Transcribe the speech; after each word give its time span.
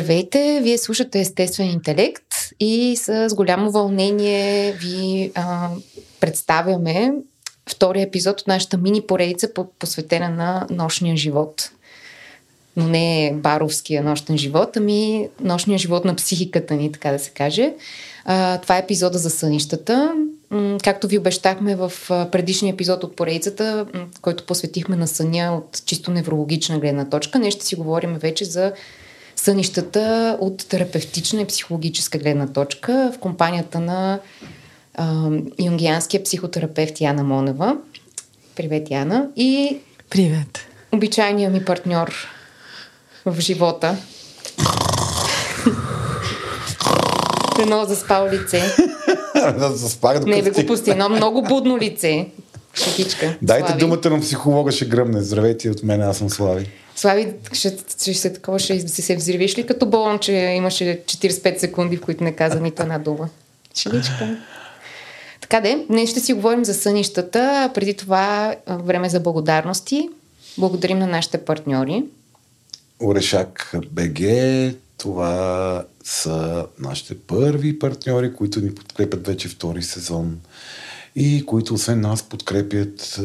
Здравейте, 0.00 0.60
вие 0.62 0.78
слушате 0.78 1.20
Естествен 1.20 1.70
интелект 1.70 2.24
и 2.60 2.96
с 2.96 3.28
голямо 3.34 3.70
вълнение 3.70 4.72
ви 4.72 5.32
а, 5.34 5.68
представяме 6.20 7.12
втория 7.70 8.06
епизод 8.06 8.40
от 8.40 8.46
нашата 8.46 8.78
мини 8.78 9.02
поредица 9.06 9.48
посветена 9.78 10.28
на 10.28 10.66
нощния 10.70 11.16
живот. 11.16 11.70
Но 12.76 12.88
не 12.88 13.32
баровския 13.34 14.02
нощен 14.02 14.38
живот, 14.38 14.76
ами 14.76 15.28
нощния 15.40 15.78
живот 15.78 16.04
на 16.04 16.16
психиката 16.16 16.74
ни, 16.74 16.92
така 16.92 17.10
да 17.10 17.18
се 17.18 17.30
каже. 17.30 17.74
А, 18.24 18.58
това 18.58 18.76
е 18.76 18.80
епизода 18.80 19.18
за 19.18 19.30
сънищата. 19.30 20.14
Както 20.84 21.08
ви 21.08 21.18
обещахме 21.18 21.76
в 21.76 21.92
предишния 22.08 22.72
епизод 22.72 23.04
от 23.04 23.16
поредицата, 23.16 23.86
който 24.22 24.46
посветихме 24.46 24.96
на 24.96 25.08
съня 25.08 25.56
от 25.56 25.82
чисто 25.86 26.10
неврологична 26.10 26.78
гледна 26.78 27.08
точка, 27.08 27.38
ние 27.38 27.50
ще 27.50 27.66
си 27.66 27.76
говорим 27.76 28.14
вече 28.14 28.44
за 28.44 28.72
сънищата 29.42 30.36
от 30.40 30.68
терапевтична 30.68 31.40
и 31.40 31.44
психологическа 31.44 32.18
гледна 32.18 32.46
точка 32.46 33.12
в 33.14 33.18
компанията 33.18 33.80
на 33.80 34.18
а, 34.94 35.30
юнгианския 35.58 36.22
психотерапевт 36.22 37.00
Яна 37.00 37.22
Монева. 37.24 37.76
Привет, 38.56 38.90
Яна. 38.90 39.28
И 39.36 39.78
Привет. 40.10 40.58
Обичайният 40.92 41.52
ми 41.52 41.64
партньор 41.64 42.12
в 43.26 43.40
живота. 43.40 43.96
Едно 47.60 47.84
заспал 47.84 48.28
лице. 48.32 48.62
Заспах, 49.58 50.24
Не 50.24 50.42
го 50.42 50.66
пусти, 50.66 50.90
едно 50.90 51.08
много 51.08 51.42
будно 51.42 51.78
лице. 51.78 52.28
Шекичка. 52.74 53.36
Дайте 53.42 53.66
Слави. 53.66 53.80
думата 53.80 54.10
на 54.10 54.20
психолога, 54.20 54.72
ще 54.72 54.84
гръмне. 54.84 55.20
Здравейте 55.20 55.70
от 55.70 55.82
мен, 55.82 56.02
аз 56.02 56.18
съм 56.18 56.30
Слави. 56.30 56.70
Слави, 57.00 57.34
ще, 57.52 57.76
ще 57.98 58.14
се 58.14 58.32
такова, 58.32 58.58
ще 58.58 58.88
се, 58.88 59.16
взривиш 59.16 59.58
ли 59.58 59.66
като 59.66 59.86
болон, 59.86 60.18
че 60.18 60.32
имаше 60.32 61.02
45 61.04 61.58
секунди, 61.58 61.96
в 61.96 62.00
които 62.00 62.24
не 62.24 62.36
каза 62.36 62.60
нито 62.60 62.82
една 62.82 62.98
дума? 62.98 63.28
Шеличка. 63.74 64.36
Така 65.40 65.60
де, 65.60 65.86
днес 65.88 66.10
ще 66.10 66.20
си 66.20 66.32
говорим 66.32 66.64
за 66.64 66.74
сънищата, 66.74 67.70
преди 67.74 67.94
това 67.94 68.56
време 68.68 69.08
за 69.08 69.20
благодарности. 69.20 70.08
Благодарим 70.58 70.98
на 70.98 71.06
нашите 71.06 71.38
партньори. 71.38 72.04
Орешак 73.02 73.74
БГ, 73.90 74.20
това 74.98 75.84
са 76.04 76.66
нашите 76.78 77.18
първи 77.18 77.78
партньори, 77.78 78.34
които 78.34 78.60
ни 78.60 78.74
подкрепят 78.74 79.26
вече 79.26 79.48
втори 79.48 79.82
сезон 79.82 80.40
и 81.16 81.46
които 81.46 81.74
освен 81.74 82.00
нас 82.00 82.22
подкрепят 82.22 83.18
е, 83.18 83.22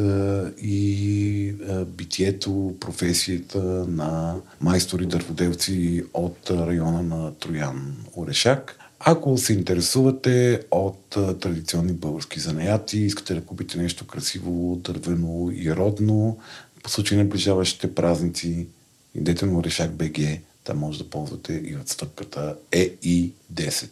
и 0.62 1.48
е, 1.70 1.86
битието, 1.86 2.76
професията 2.80 3.60
на 3.88 4.36
майстори 4.62 5.06
дърводелци 5.06 6.04
от 6.14 6.50
района 6.50 7.04
на 7.04 7.34
Троян 7.34 7.96
Орешак. 8.18 8.80
Ако 9.00 9.38
се 9.38 9.54
интересувате 9.54 10.62
от 10.72 11.18
е, 11.18 11.34
традиционни 11.34 11.94
български 11.94 12.40
занаяти, 12.40 13.00
искате 13.00 13.34
да 13.34 13.42
купите 13.42 13.78
нещо 13.78 14.08
красиво, 14.08 14.76
дървено 14.76 15.52
и 15.56 15.76
родно, 15.76 16.38
по 16.84 16.90
случай 16.90 17.18
на 17.18 17.24
наближаващите 17.24 17.96
празници, 17.96 18.68
идете 19.16 19.46
на 19.46 19.60
Орешак 19.60 19.92
БГ, 19.92 20.20
там 20.64 20.78
може 20.78 20.98
да 20.98 21.10
ползвате 21.10 21.54
и 21.54 21.76
отстъпката 21.76 22.56
EI10 22.72 23.90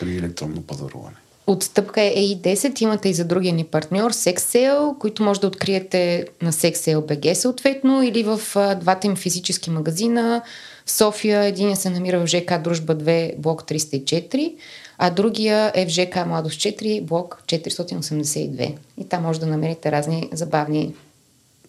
при 0.00 0.16
електронно 0.16 0.62
пазаруване. 0.62 1.16
Отстъпка 1.46 2.02
е 2.02 2.14
EI10, 2.14 2.82
имате 2.82 3.08
и 3.08 3.14
за 3.14 3.24
другия 3.24 3.54
ни 3.54 3.64
партньор 3.64 4.12
Sexsale, 4.12 4.98
които 4.98 5.22
може 5.22 5.40
да 5.40 5.46
откриете 5.46 6.26
на 6.42 6.52
Sexsale 6.52 6.96
BG 6.96 7.32
съответно 7.32 8.02
или 8.02 8.22
в 8.22 8.40
двата 8.80 9.06
им 9.06 9.16
физически 9.16 9.70
магазина. 9.70 10.42
В 10.86 10.90
София 10.90 11.44
един 11.44 11.76
се 11.76 11.90
намира 11.90 12.20
в 12.20 12.26
ЖК 12.26 12.58
Дружба 12.64 12.96
2, 12.96 13.36
блок 13.36 13.64
304, 13.64 14.54
а 14.98 15.10
другия 15.10 15.72
е 15.74 15.86
в 15.86 15.88
ЖК 15.88 16.26
Младост 16.26 16.60
4, 16.60 17.02
блок 17.02 17.42
482. 17.46 18.74
И 18.98 19.04
там 19.04 19.22
може 19.22 19.40
да 19.40 19.46
намерите 19.46 19.92
разни 19.92 20.28
забавни 20.32 20.94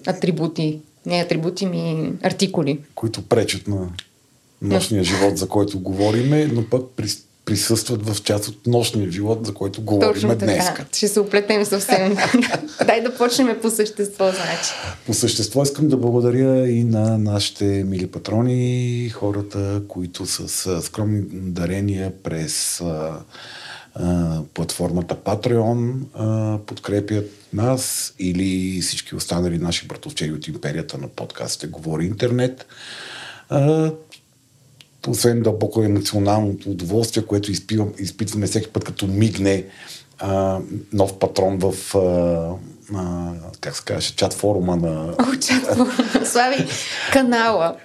атрибути, 0.08 0.80
не 1.06 1.22
атрибути 1.22 1.66
ми, 1.66 2.14
артикули. 2.24 2.80
Които 2.96 3.22
пречат 3.22 3.68
на 3.68 3.90
нощния 4.62 5.04
живот, 5.04 5.38
за 5.38 5.48
който 5.48 5.80
говориме, 5.80 6.46
но 6.46 6.70
пък 6.70 6.90
прис, 6.96 7.27
присъстват 7.48 8.10
в 8.10 8.24
част 8.24 8.48
от 8.48 8.68
нощния 8.68 9.12
живот, 9.12 9.46
за 9.46 9.54
който 9.54 9.82
говорим 9.82 10.14
Точно 10.14 10.36
днес. 10.36 10.66
Ще 10.92 11.08
се 11.08 11.20
оплетем 11.20 11.66
съвсем. 11.66 12.18
Дай 12.86 13.02
да 13.02 13.16
почнем 13.18 13.58
по 13.62 13.70
същество, 13.70 14.26
значи. 14.26 14.72
По 15.06 15.14
същество 15.14 15.64
искам 15.64 15.88
да 15.88 15.98
благодаря 15.98 16.70
и 16.70 16.84
на 16.84 17.18
нашите 17.18 17.66
мили 17.66 18.08
патрони, 18.08 19.10
хората, 19.14 19.82
които 19.88 20.26
с 20.26 20.82
скромни 20.82 21.22
дарения 21.32 22.14
през 22.24 22.82
а, 22.82 23.20
а, 23.94 24.40
платформата 24.54 25.16
Patreon 25.16 25.94
а, 26.14 26.58
подкрепят 26.66 27.32
нас 27.54 28.14
или 28.20 28.82
всички 28.82 29.16
останали 29.16 29.58
наши 29.58 29.88
братовчеди 29.88 30.32
от 30.32 30.48
империята 30.48 30.98
на 30.98 31.08
подкастите 31.08 31.68
Говори 31.68 32.06
Интернет. 32.06 32.66
А, 35.08 35.12
освен 35.12 35.42
дълбоко 35.42 35.84
емоционалното 35.84 36.70
удоволствие, 36.70 37.24
което 37.24 37.52
изпивам, 37.52 37.90
изпитваме 38.00 38.48
всеки 38.48 38.68
път, 38.68 38.84
като 38.84 39.08
мигне 39.08 39.66
а, 40.20 40.60
нов 40.94 41.20
патрон 41.20 41.58
в 41.58 41.96
а, 41.96 42.00
а, 42.98 43.32
как 43.62 43.76
се 43.76 43.84
казваше, 43.86 44.16
чат 44.16 44.34
форума 44.34 44.76
на... 44.76 45.16
О, 45.20 45.36
чат 45.48 45.66
форума. 45.66 45.94
Слави, 46.26 46.66
канала. 47.14 47.76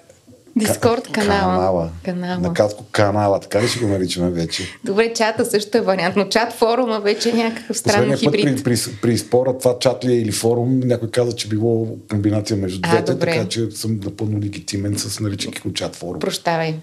Дискорд 0.56 1.12
канала. 1.12 1.40
Канала. 1.40 1.90
канала. 2.04 2.38
Накратко 2.38 2.84
канала, 2.92 3.40
така 3.40 3.62
ли 3.62 3.68
ще 3.68 3.78
го 3.78 3.88
наричаме 3.88 4.30
вече? 4.30 4.62
Добре, 4.84 5.12
чата 5.14 5.44
също 5.44 5.78
е 5.78 5.80
вариант, 5.80 6.16
но 6.16 6.24
чат 6.28 6.52
форума 6.52 7.00
вече 7.00 7.30
е 7.30 7.32
някакъв 7.32 7.78
странен 7.78 8.10
Последния 8.10 8.32
път 8.32 8.40
хибрид. 8.40 8.64
при, 8.64 8.76
при, 8.76 9.00
при 9.02 9.18
спора 9.18 9.58
това 9.58 9.78
чат 9.78 10.04
ли 10.04 10.12
е 10.12 10.16
или 10.16 10.32
форум, 10.32 10.80
някой 10.80 11.10
каза, 11.10 11.32
че 11.32 11.48
било 11.48 11.86
комбинация 12.10 12.56
между 12.56 12.80
А, 12.82 12.90
двете, 12.90 13.12
добре. 13.12 13.30
така 13.32 13.48
че 13.48 13.70
съм 13.70 14.00
напълно 14.04 14.40
легитимен 14.40 14.98
с 14.98 15.20
наричайки 15.20 15.60
го 15.60 15.72
чат 15.72 15.96
форум. 15.96 16.20
Прощавай. 16.20 16.74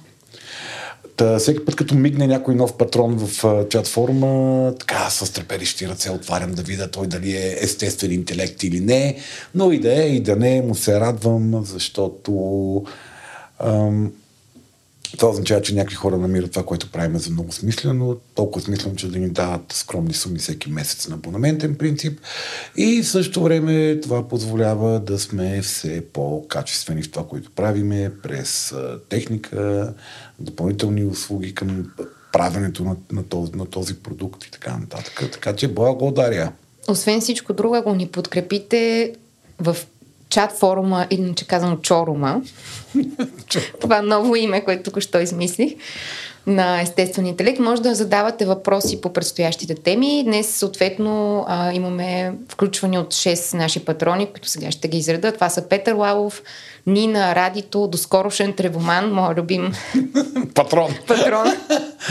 Та, 1.19 1.39
всеки 1.39 1.65
път, 1.65 1.75
като 1.75 1.95
мигне 1.95 2.27
някой 2.27 2.55
нов 2.55 2.77
патрон 2.77 3.17
в 3.17 3.65
чат 3.69 3.87
форума, 3.87 4.73
така 4.79 5.09
с 5.09 5.33
треперещи 5.33 5.87
ръце 5.87 6.11
отварям 6.11 6.51
да 6.51 6.61
видя 6.61 6.91
той 6.91 7.07
дали 7.07 7.31
е 7.31 7.57
естествен 7.61 8.11
интелект 8.11 8.63
или 8.63 8.79
не, 8.79 9.17
но 9.55 9.71
и 9.71 9.79
да 9.79 10.03
е, 10.03 10.07
и 10.07 10.19
да 10.19 10.35
не 10.35 10.61
му 10.61 10.75
се 10.75 10.99
радвам, 10.99 11.65
защото 11.65 12.83
ам, 13.59 14.11
това 15.17 15.29
означава, 15.29 15.61
че 15.61 15.75
някакви 15.75 15.95
хора 15.95 16.17
намират 16.17 16.51
това, 16.51 16.65
което 16.65 16.91
правим 16.91 17.17
за 17.17 17.31
много 17.31 17.51
смислено, 17.51 18.17
толкова 18.35 18.65
смислено, 18.65 18.95
че 18.95 19.07
да 19.07 19.19
ни 19.19 19.29
дават 19.29 19.73
скромни 19.73 20.13
суми 20.13 20.39
всеки 20.39 20.69
месец 20.69 21.07
на 21.07 21.15
абонаментен 21.15 21.75
принцип. 21.75 22.19
И 22.77 23.01
в 23.03 23.07
същото 23.07 23.43
време 23.43 23.99
това 23.99 24.27
позволява 24.27 24.99
да 24.99 25.19
сме 25.19 25.61
все 25.61 26.05
по-качествени 26.13 27.03
в 27.03 27.11
това, 27.11 27.27
което 27.27 27.51
правиме, 27.51 28.11
през 28.23 28.73
техника, 29.09 29.93
допълнителни 30.39 31.05
услуги 31.05 31.55
към 31.55 31.91
правенето 32.31 32.83
на, 32.83 32.95
на, 33.11 33.23
този, 33.23 33.51
на 33.55 33.65
този 33.65 33.95
продукт 33.95 34.43
и 34.43 34.51
така 34.51 34.77
нататък. 34.77 35.29
Така 35.31 35.55
че 35.55 35.67
благодаря. 35.67 36.51
Освен 36.87 37.21
всичко 37.21 37.53
друго, 37.53 37.75
ако 37.75 37.95
ни 37.95 38.07
подкрепите 38.07 39.13
в 39.59 39.77
чат 40.29 40.51
форума, 40.51 41.07
иначе 41.09 41.47
казано 41.47 41.75
чорума, 41.77 42.41
това 43.81 44.01
ново 44.01 44.35
име, 44.35 44.63
което 44.63 44.83
тук 44.83 44.99
що 44.99 45.19
измислих, 45.19 45.73
на 46.47 46.81
естествен 46.81 47.25
интелект, 47.25 47.59
може 47.59 47.81
да 47.81 47.95
задавате 47.95 48.45
въпроси 48.45 49.01
по 49.01 49.13
предстоящите 49.13 49.75
теми. 49.75 50.23
Днес, 50.23 50.47
съответно, 50.49 51.45
а, 51.47 51.73
имаме 51.73 52.33
включвани 52.49 52.97
от 52.97 53.07
6 53.07 53.53
наши 53.53 53.79
патрони, 53.79 54.25
които 54.25 54.49
сега 54.49 54.71
ще 54.71 54.87
ги 54.87 54.97
изреда. 54.97 55.31
Това 55.31 55.49
са 55.49 55.61
Петър 55.61 55.93
Лалов, 55.93 56.43
Нина, 56.87 57.35
Радито, 57.35 57.87
доскорошен 57.87 58.53
Тревоман, 58.53 59.13
моят 59.13 59.37
любим 59.37 59.73
Патрон! 60.55 60.91
патрон. 61.07 61.47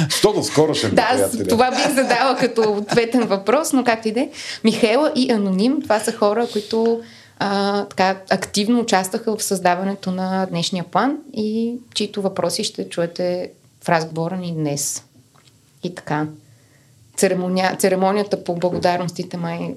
Що 0.09 0.33
до 0.33 0.43
скоро 0.43 0.75
ще 0.75 0.89
Да, 0.89 1.29
с- 1.29 1.45
това 1.45 1.71
бих 1.71 1.95
задала 1.95 2.37
като 2.37 2.63
ответен 2.73 3.23
въпрос, 3.23 3.73
но 3.73 3.85
както 3.85 4.09
и 4.09 4.13
да 4.13 4.21
е. 4.21 4.29
Михела 4.65 5.13
и 5.15 5.33
Аноним, 5.33 5.83
това 5.83 6.01
са 6.01 6.13
хора, 6.13 6.47
които 6.53 7.01
а, 7.39 7.85
така 7.85 8.21
активно 8.31 8.81
участваха 8.81 9.37
в 9.37 9.43
създаването 9.43 10.11
на 10.11 10.47
днешния 10.47 10.85
план 10.85 11.17
и 11.33 11.75
чието 11.95 12.23
въпроси 12.23 12.65
ще 12.65 12.89
чуете 12.89 13.51
в 13.85 13.89
разговора 13.89 14.37
ни 14.37 14.53
днес. 14.53 15.05
И 15.83 15.95
така. 15.95 16.27
Церемония, 17.17 17.77
церемонията 17.77 18.45
по 18.45 18.55
благодарностите 18.55 19.37
май 19.37 19.75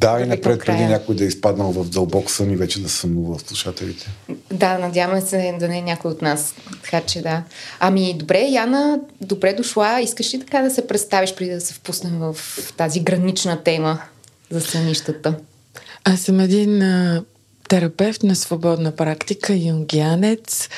Да, 0.00 0.20
и 0.20 0.26
напред 0.26 0.60
преди 0.66 0.84
някой 0.84 1.14
да 1.14 1.24
е 1.24 1.26
изпаднал 1.26 1.72
в 1.72 1.88
дълбок 1.88 2.30
сън 2.30 2.50
и 2.50 2.56
вече 2.56 2.82
да 2.82 2.88
сънува 2.88 3.38
в 3.38 3.42
слушателите. 3.42 4.10
Да, 4.52 4.78
надяваме 4.78 5.20
се 5.20 5.56
да 5.60 5.68
не 5.68 5.78
е 5.78 5.82
някой 5.82 6.10
от 6.10 6.22
нас. 6.22 6.54
Така 6.82 7.00
че 7.00 7.22
да. 7.22 7.42
Ами, 7.80 8.14
добре, 8.18 8.40
Яна, 8.40 9.00
добре 9.20 9.52
дошла. 9.52 10.00
Искаш 10.00 10.34
ли 10.34 10.40
така 10.40 10.62
да 10.62 10.70
се 10.70 10.86
представиш 10.86 11.34
преди 11.34 11.50
да 11.50 11.60
се 11.60 11.74
впуснем 11.74 12.18
в 12.18 12.36
тази 12.76 13.00
гранична 13.00 13.62
тема 13.62 13.98
за 14.50 14.60
сънищата? 14.60 15.34
Аз 16.04 16.20
съм 16.20 16.40
един 16.40 16.82
а, 16.82 17.24
терапевт 17.68 18.22
на 18.22 18.36
свободна 18.36 18.92
практика, 18.92 19.54
юнгианец, 19.54 20.68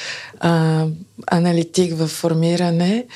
а, 0.41 0.87
аналитик 1.27 1.95
в 1.97 2.09
формиране 2.09 3.07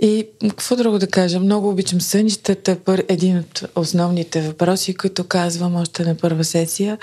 и 0.00 0.26
какво 0.48 0.76
друго 0.76 0.98
да 0.98 1.06
кажа? 1.06 1.40
Много 1.40 1.68
обичам 1.68 2.00
сънищата. 2.00 2.76
Един 3.08 3.38
от 3.38 3.64
основните 3.74 4.40
въпроси, 4.40 4.94
които 4.94 5.24
казвам 5.24 5.76
още 5.76 6.04
на 6.04 6.14
първа 6.14 6.44
сесия. 6.44 6.98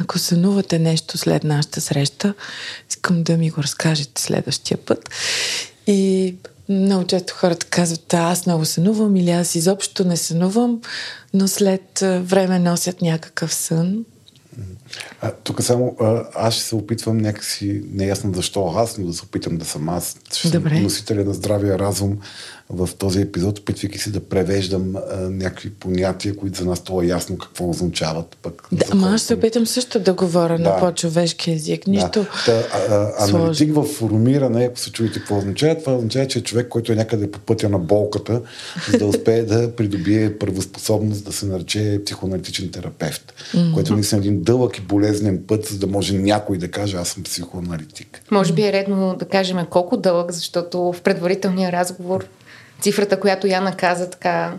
Ако 0.00 0.18
сънувате 0.18 0.78
нещо 0.78 1.18
след 1.18 1.44
нашата 1.44 1.80
среща, 1.80 2.34
искам 2.90 3.22
да 3.22 3.36
ми 3.36 3.50
го 3.50 3.62
разкажете 3.62 4.22
следващия 4.22 4.78
път. 4.78 5.10
И 5.86 6.34
много 6.68 7.06
често 7.06 7.34
хората 7.34 7.66
казват, 7.66 8.14
аз 8.14 8.46
много 8.46 8.64
сънувам 8.64 9.16
или 9.16 9.30
аз 9.30 9.54
изобщо 9.54 10.04
не 10.04 10.16
сънувам, 10.16 10.80
но 11.34 11.48
след 11.48 11.98
време 12.00 12.58
носят 12.58 13.02
някакъв 13.02 13.54
сън. 13.54 14.04
А, 15.20 15.30
тук 15.30 15.62
само 15.62 15.96
а, 16.00 16.24
аз 16.34 16.54
ще 16.54 16.62
се 16.62 16.74
опитвам 16.74 17.18
някакси, 17.18 17.82
неясно 17.92 18.34
защо 18.34 18.74
аз, 18.76 18.98
но 18.98 19.06
да 19.06 19.12
се 19.12 19.24
опитам 19.24 19.58
да 19.58 19.64
съм 19.64 19.88
аз, 19.88 20.16
ще 20.32 20.48
съм 20.48 20.82
носителя 20.82 21.24
на 21.24 21.34
здравия 21.34 21.78
разум 21.78 22.18
в 22.70 22.88
този 22.98 23.20
епизод, 23.20 23.58
опитвайки 23.58 23.98
се 23.98 24.10
да 24.10 24.20
превеждам 24.20 24.96
а, 24.96 25.16
някакви 25.16 25.70
понятия, 25.70 26.36
които 26.36 26.58
за 26.58 26.64
нас 26.64 26.84
това 26.84 27.04
е 27.04 27.06
ясно 27.06 27.38
какво 27.38 27.70
означават. 27.70 28.36
Пък 28.42 28.68
да, 28.72 28.84
ама 28.90 29.10
аз 29.14 29.22
се 29.22 29.34
опитам 29.34 29.66
също 29.66 30.00
да 30.00 30.12
говоря 30.12 30.58
да. 30.58 30.62
на 30.62 30.78
по-човешки 30.78 31.50
език. 31.50 31.86
Нищо. 31.86 32.20
Да. 32.20 32.28
Та, 32.46 32.52
а, 32.72 32.94
а, 32.94 33.28
аналитик 33.28 33.74
в 33.74 33.84
формиране, 33.84 34.64
ако 34.64 34.78
се 34.78 34.92
чуете 34.92 35.18
какво 35.18 35.38
означава, 35.38 35.78
това 35.78 35.96
означава, 35.96 36.26
че 36.26 36.38
е 36.38 36.42
човек, 36.42 36.68
който 36.68 36.92
е 36.92 36.96
някъде 36.96 37.30
по 37.30 37.38
пътя 37.38 37.68
на 37.68 37.78
болката, 37.78 38.42
за 38.92 38.98
да 38.98 39.06
успее 39.06 39.42
да 39.42 39.76
придобие 39.76 40.38
първоспособност 40.38 41.24
да 41.24 41.32
се 41.32 41.46
нарече 41.46 42.00
психоаналитичен 42.04 42.70
терапевт, 42.70 43.34
mm-hmm. 43.52 43.74
което 43.74 43.94
наистина 43.94 44.18
е 44.18 44.24
един 44.24 44.42
дълъг 44.42 44.78
и 44.78 44.80
болезнен 44.80 45.42
път, 45.46 45.66
за 45.66 45.78
да 45.78 45.86
може 45.86 46.18
някой 46.18 46.58
да 46.58 46.70
каже 46.70 46.96
аз 46.96 47.08
съм 47.08 47.22
психоаналитик. 47.22 48.22
Може 48.30 48.52
би 48.52 48.62
е 48.62 48.72
редно 48.72 49.16
да 49.18 49.24
кажем 49.24 49.58
колко 49.70 49.96
дълъг, 49.96 50.32
защото 50.32 50.92
в 50.92 51.00
предварителния 51.02 51.72
разговор 51.72 52.28
цифрата, 52.80 53.20
която 53.20 53.46
Яна 53.46 53.76
каза 53.76 54.10
така. 54.10 54.54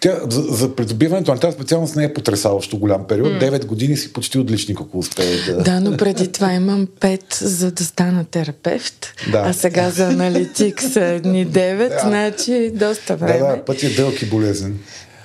Тя, 0.00 0.20
за, 0.30 0.42
за 0.42 0.76
придобиването 0.76 1.34
на 1.34 1.40
тази 1.40 1.54
специалност 1.54 1.96
не 1.96 2.04
е 2.04 2.14
потрясаващо 2.14 2.78
голям 2.78 3.06
период. 3.06 3.28
Mm. 3.28 3.50
9 3.50 3.66
години 3.66 3.96
си 3.96 4.12
почти 4.12 4.38
отличник, 4.38 4.80
ако 4.80 4.98
успее 4.98 5.36
да... 5.46 5.62
Да, 5.62 5.80
но 5.80 5.96
преди 5.96 6.32
това 6.32 6.52
имам 6.52 6.86
5 7.00 7.44
за 7.44 7.72
да 7.72 7.84
стана 7.84 8.24
терапевт, 8.24 9.14
да. 9.32 9.38
а 9.38 9.52
сега 9.52 9.90
за 9.90 10.06
аналитик 10.06 10.82
са 10.82 11.04
едни 11.04 11.46
9, 11.46 11.88
да. 11.88 11.98
значи 11.98 12.70
доста 12.74 13.16
време. 13.16 13.38
Да, 13.38 13.56
да, 13.56 13.64
път 13.64 13.82
е 13.82 13.88
дълъг 13.88 14.22
и 14.22 14.26
болезен. 14.26 14.78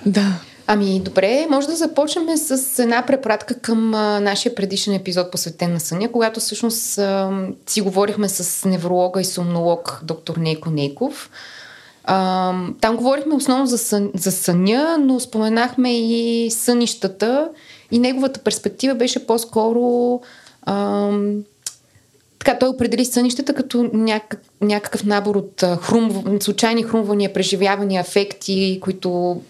Да. 0.06 0.40
Ами 0.68 1.00
добре, 1.00 1.48
може 1.50 1.68
да 1.68 1.76
започнем 1.76 2.38
с 2.38 2.80
една 2.80 3.06
препратка 3.06 3.60
към 3.60 3.94
а, 3.94 4.20
нашия 4.20 4.56
предишен 4.56 4.94
епизод 4.94 5.32
посветен 5.32 5.74
на 5.74 5.80
съня, 5.80 6.12
когато 6.12 6.40
всъщност 6.40 6.98
а, 6.98 7.32
си 7.68 7.82
говорихме 7.82 8.30
с 8.30 8.66
невролога 8.70 9.22
и 9.22 9.26
сомнолог 9.26 10.00
доктор 10.04 10.38
Нейко 10.38 10.70
Нейков. 10.70 11.30
Там 12.82 12.96
говорихме 12.96 13.36
основно 13.36 13.66
за, 13.66 13.78
сън, 13.78 14.12
за 14.16 14.32
съня, 14.32 14.98
но 15.00 15.20
споменахме 15.20 16.00
и 16.00 16.52
сънищата. 16.52 17.50
И 17.92 18.00
неговата 18.00 18.40
перспектива 18.40 18.96
беше 18.96 19.28
по-скоро 19.28 20.22
а, 20.62 21.10
така, 22.40 22.60
той 22.60 22.70
определи 22.70 23.06
сънищата 23.06 23.54
като 23.54 23.90
някак, 23.94 24.42
някакъв 24.62 25.04
набор 25.04 25.36
от 25.36 25.64
хрум, 25.82 26.38
случайни 26.42 26.84
хрумвания, 26.84 27.34
преживявания, 27.34 28.02
ефекти, 28.02 28.80
които 28.82 29.42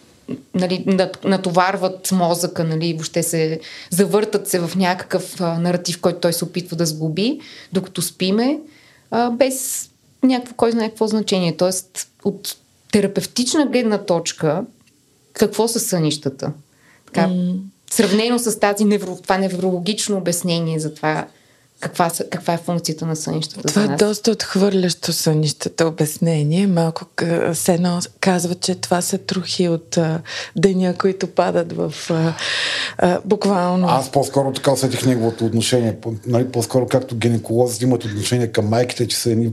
нали, 0.54 0.86
натоварват 1.24 2.12
мозъка, 2.12 2.64
нали, 2.64 2.94
въобще 2.94 3.24
се 3.24 3.60
завъртат 3.90 4.48
се 4.48 4.60
в 4.60 4.76
някакъв 4.76 5.40
наратив, 5.40 6.02
който 6.02 6.20
той 6.20 6.34
се 6.34 6.46
опитва 6.46 6.76
да 6.76 6.86
сглоби, 6.86 7.40
докато 7.74 8.02
спиме, 8.02 8.60
без 9.32 9.90
някакво, 10.28 10.56
кой 10.56 10.72
знае 10.72 10.90
какво 10.90 11.08
значение. 11.08 11.58
Тоест, 11.58 12.08
от 12.24 12.56
терапевтична 12.92 13.66
гледна 13.66 13.98
точка, 13.98 14.64
какво 15.34 15.68
са 15.68 15.80
сънищата? 15.80 16.52
Така, 17.06 17.28
mm. 17.28 17.60
Сравнено 17.92 18.40
с 18.40 18.60
тази 18.60 18.86
невро, 18.86 19.18
това 19.24 19.38
неврологично 19.38 20.18
обяснение 20.18 20.80
за 20.80 20.94
това 20.94 21.28
каква, 21.84 22.12
каква 22.31 22.54
е 22.54 22.58
функцията 22.58 23.06
на 23.06 23.16
сънищата 23.16 23.68
Това 23.68 23.84
е 23.84 23.88
доста 23.88 24.31
отхвърлящо 24.31 25.14
сънищата 25.14 25.88
обяснение. 25.88 26.68
Малко 26.68 27.06
се 27.54 27.74
едно 27.74 28.00
казва, 28.19 28.56
че 28.56 28.76
това 28.76 29.02
са 29.02 29.18
трохи 29.18 29.69
от 29.69 29.98
а, 29.98 30.22
деня, 30.56 30.94
които 30.98 31.28
падат 31.28 31.74
в 31.74 31.94
а, 32.10 32.34
а, 32.98 33.19
буквално. 33.26 33.88
Аз 33.90 34.12
по-скоро 34.12 34.52
така 34.52 34.72
усетих 34.72 35.06
неговото 35.06 35.46
отношение. 35.46 35.98
Нали, 36.28 36.48
по-скоро 36.48 36.88
както 36.88 37.16
гинеколозите 37.16 37.86
имат 37.86 38.06
отношение 38.06 38.48
към 38.48 38.68
майките, 38.68 39.08
че 39.08 39.18
са 39.18 39.31
едни 39.31 39.52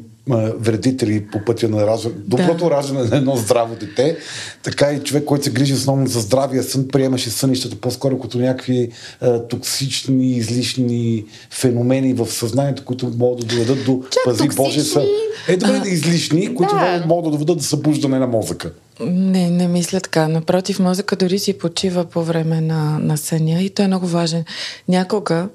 вредители 0.59 1.27
по 1.33 1.45
пътя 1.45 1.69
на 1.69 1.87
раждане, 1.87 2.15
доброто 2.19 2.65
да. 2.65 2.71
раждане 2.71 3.05
на 3.05 3.17
едно 3.17 3.37
здраво 3.37 3.75
дете, 3.75 4.17
така 4.63 4.93
и 4.93 5.01
човек, 5.01 5.25
който 5.25 5.45
се 5.45 5.51
грижи 5.51 5.75
основно 5.75 6.07
за 6.07 6.21
здравия 6.21 6.63
сън, 6.63 6.89
приемаше 6.89 7.31
сънищата 7.31 7.77
по-скоро 7.77 8.19
като 8.19 8.39
някакви 8.39 8.91
а, 9.21 9.49
токсични, 9.49 10.31
излишни 10.37 11.25
феномени 11.51 12.15
в 12.15 12.27
съзнанието, 12.27 12.85
които 12.85 13.13
могат 13.19 13.41
да 13.41 13.47
доведат 13.47 13.85
до 13.85 14.03
Чак 14.11 14.25
пази 14.25 14.49
Боже 14.57 14.81
са. 14.81 15.05
Е, 15.49 15.57
добре, 15.57 15.83
а, 15.85 15.89
излишни, 15.89 16.55
които 16.55 16.75
да. 16.75 17.05
могат 17.07 17.25
да 17.25 17.31
доведат 17.31 17.59
до 17.59 17.65
събуждане 17.65 18.19
на 18.19 18.27
мозъка. 18.27 18.71
Не, 19.01 19.51
не 19.51 19.69
мисля 19.69 20.01
така. 20.01 20.29
Напротив, 20.29 20.79
мозъка 20.79 21.17
дори 21.17 21.39
си 21.39 21.59
почива 21.59 22.05
по 22.05 22.23
време 22.23 22.61
на, 22.61 22.99
на 22.99 23.19
съня 23.19 23.63
и 23.63 23.71
той 23.71 23.85
е 23.85 23.89
много 23.89 24.07
важен. 24.07 24.45
Някога 24.89 25.49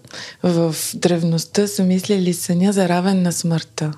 в 0.44 0.76
древността 0.96 1.68
са 1.68 1.84
мислили 1.84 2.34
съня 2.34 2.74
за 2.74 2.90
равен 2.90 3.22
на 3.22 3.32
смъртта. 3.32 3.92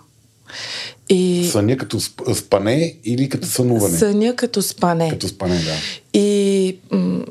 И... 1.09 1.49
Съня 1.51 1.77
като 1.77 1.99
спане 2.35 2.95
или 3.03 3.29
като 3.29 3.47
сънуване? 3.47 3.97
Съня 3.97 4.35
като 4.35 4.61
спане. 4.61 5.09
Като 5.09 5.27
спане, 5.27 5.55
да. 5.55 5.73
И, 6.19 6.77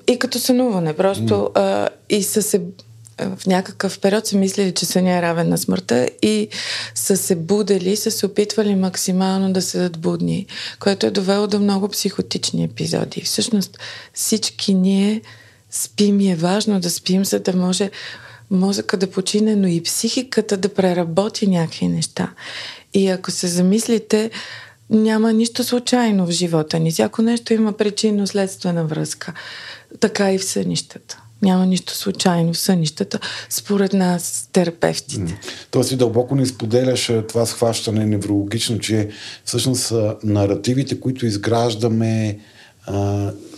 и 0.06 0.18
като 0.18 0.38
сънуване. 0.38 0.92
Просто 0.92 1.34
mm. 1.54 1.60
а, 1.60 1.88
и 2.10 2.22
са 2.22 2.42
се 2.42 2.60
в 3.20 3.46
някакъв 3.46 3.98
период 3.98 4.26
са 4.26 4.36
мислили, 4.36 4.74
че 4.74 4.86
съня 4.86 5.10
е 5.10 5.22
равен 5.22 5.48
на 5.48 5.58
смъртта 5.58 6.08
и 6.22 6.48
са 6.94 7.16
се 7.16 7.34
будели, 7.34 7.96
са 7.96 8.10
се 8.10 8.26
опитвали 8.26 8.74
максимално 8.74 9.52
да 9.52 9.62
седат 9.62 9.98
будни, 9.98 10.46
което 10.80 11.06
е 11.06 11.10
довело 11.10 11.46
до 11.46 11.58
много 11.58 11.88
психотични 11.88 12.64
епизоди. 12.64 13.20
Всъщност 13.20 13.78
всички 14.14 14.74
ние 14.74 15.22
спим 15.70 16.20
и 16.20 16.30
е 16.30 16.36
важно 16.36 16.80
да 16.80 16.90
спим, 16.90 17.24
за 17.24 17.40
да 17.40 17.56
може 17.56 17.90
мозъка 18.50 18.96
да 18.96 19.10
почине, 19.10 19.56
но 19.56 19.68
и 19.68 19.82
психиката 19.82 20.56
да 20.56 20.68
преработи 20.68 21.46
някакви 21.46 21.88
неща. 21.88 22.32
И 22.96 23.08
ако 23.08 23.30
се 23.30 23.46
замислите, 23.46 24.30
няма 24.90 25.32
нищо 25.32 25.64
случайно 25.64 26.26
в 26.26 26.30
живота 26.30 26.78
ни. 26.78 26.90
Всяко 26.90 27.22
нещо 27.22 27.54
има 27.54 27.72
причинно-следствена 27.72 28.84
връзка. 28.84 29.32
Така 30.00 30.32
и 30.32 30.38
в 30.38 30.44
сънищата. 30.44 31.22
Няма 31.42 31.66
нищо 31.66 31.94
случайно 31.94 32.52
в 32.52 32.58
сънищата, 32.58 33.18
според 33.48 33.92
нас, 33.92 34.48
терапевтите. 34.52 35.38
Тоест 35.70 35.92
и 35.92 35.96
дълбоко 35.96 36.34
не 36.34 36.46
споделяш 36.46 37.12
това 37.28 37.46
схващане 37.46 38.06
неврологично, 38.06 38.78
че 38.78 39.08
всъщност 39.44 39.92
наративите, 40.24 41.00
които 41.00 41.26
изграждаме 41.26 42.38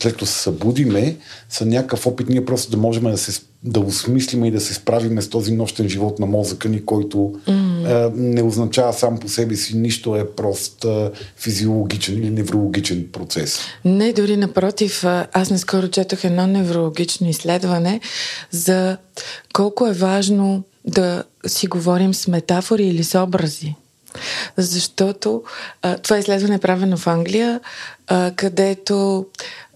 след 0.01 0.13
като 0.13 0.27
се 0.27 0.43
събудиме, 0.43 1.17
са 1.49 1.67
някакъв 1.67 2.07
опит 2.07 2.29
ние 2.29 2.45
просто 2.45 2.71
да 2.71 2.77
можем 2.77 3.05
да 3.05 3.19
се 3.19 3.41
да 3.65 3.81
осмислиме 3.81 4.49
и 4.49 4.51
да 4.51 4.61
се 4.61 4.75
справиме 4.75 5.23
с 5.23 5.31
този 5.31 5.53
нощен 5.53 5.89
живот 5.89 6.19
на 6.19 6.27
мозъка 6.27 6.69
ни, 6.69 6.85
който 6.85 7.17
mm. 7.19 8.07
е, 8.07 8.13
не 8.15 8.43
означава 8.43 8.93
сам 8.93 9.19
по 9.19 9.29
себе 9.29 9.57
си 9.57 9.77
нищо, 9.77 10.17
е 10.17 10.31
прост 10.31 10.85
е, 10.85 11.11
физиологичен 11.37 12.19
или 12.19 12.31
неврологичен 12.31 13.09
процес. 13.13 13.59
Не, 13.85 14.13
дори 14.13 14.37
напротив, 14.37 15.05
аз 15.33 15.51
наскоро 15.51 15.89
четох 15.89 16.25
едно 16.25 16.47
неврологично 16.47 17.29
изследване 17.29 18.01
за 18.51 18.97
колко 19.53 19.87
е 19.87 19.93
важно 19.93 20.63
да 20.85 21.25
си 21.47 21.67
говорим 21.67 22.15
с 22.15 22.29
метафори 22.29 22.87
или 22.87 23.05
с 23.05 23.23
образи. 23.23 23.75
Защото 24.57 25.43
а, 25.83 25.99
това 25.99 26.19
изследване 26.19 26.55
е 26.55 26.59
правено 26.59 26.97
в 26.97 27.07
Англия, 27.07 27.61
а, 28.07 28.33
където 28.37 29.27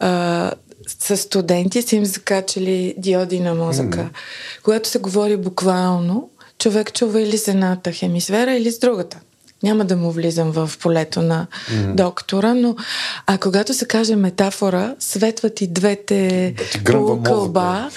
а, 0.01 0.53
с 0.99 1.17
студенти 1.17 1.83
са 1.83 1.97
им 1.97 2.05
закачали 2.05 2.95
диоди 2.99 3.41
на 3.41 3.55
мозъка. 3.55 3.99
Mm-hmm. 3.99 4.62
Когато 4.62 4.89
се 4.89 4.99
говори 4.99 5.37
буквално, 5.37 6.31
човек 6.59 6.93
чува 6.93 7.21
или 7.21 7.39
с 7.39 7.49
едната 7.49 7.93
хемисфера, 7.93 8.53
или 8.53 8.71
с 8.71 8.79
другата. 8.79 9.21
Няма 9.62 9.85
да 9.85 9.97
му 9.97 10.11
влизам 10.11 10.50
в 10.50 10.71
полето 10.81 11.23
на 11.23 11.47
mm-hmm. 11.47 11.95
доктора, 11.95 12.54
но 12.54 12.76
а 13.26 13.38
когато 13.38 13.75
се 13.75 13.85
каже 13.85 14.16
метафора, 14.16 14.95
светват 14.99 15.61
и 15.61 15.66
двете 15.66 16.54
да 16.85 17.23
кълба 17.23 17.90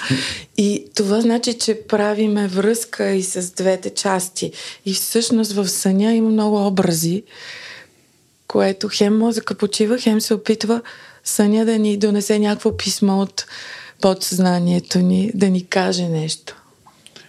и 0.56 0.86
това 0.94 1.20
значи, 1.20 1.54
че 1.58 1.80
правиме 1.88 2.48
връзка 2.48 3.10
и 3.10 3.22
с 3.22 3.50
двете 3.50 3.90
части. 3.90 4.52
И 4.86 4.94
всъщност 4.94 5.52
в 5.52 5.68
съня 5.68 6.12
има 6.12 6.30
много 6.30 6.66
образи, 6.66 7.22
което 8.48 8.88
хем 8.92 9.18
мозъка 9.18 9.54
почива, 9.54 9.98
хем 9.98 10.20
се 10.20 10.34
опитва 10.34 10.82
съня 11.24 11.64
да 11.64 11.78
ни 11.78 11.96
донесе 11.96 12.38
някакво 12.38 12.76
писмо 12.76 13.20
от 13.20 13.44
подсъзнанието 14.00 14.98
ни, 14.98 15.30
да 15.34 15.50
ни 15.50 15.66
каже 15.66 16.08
нещо. 16.08 16.65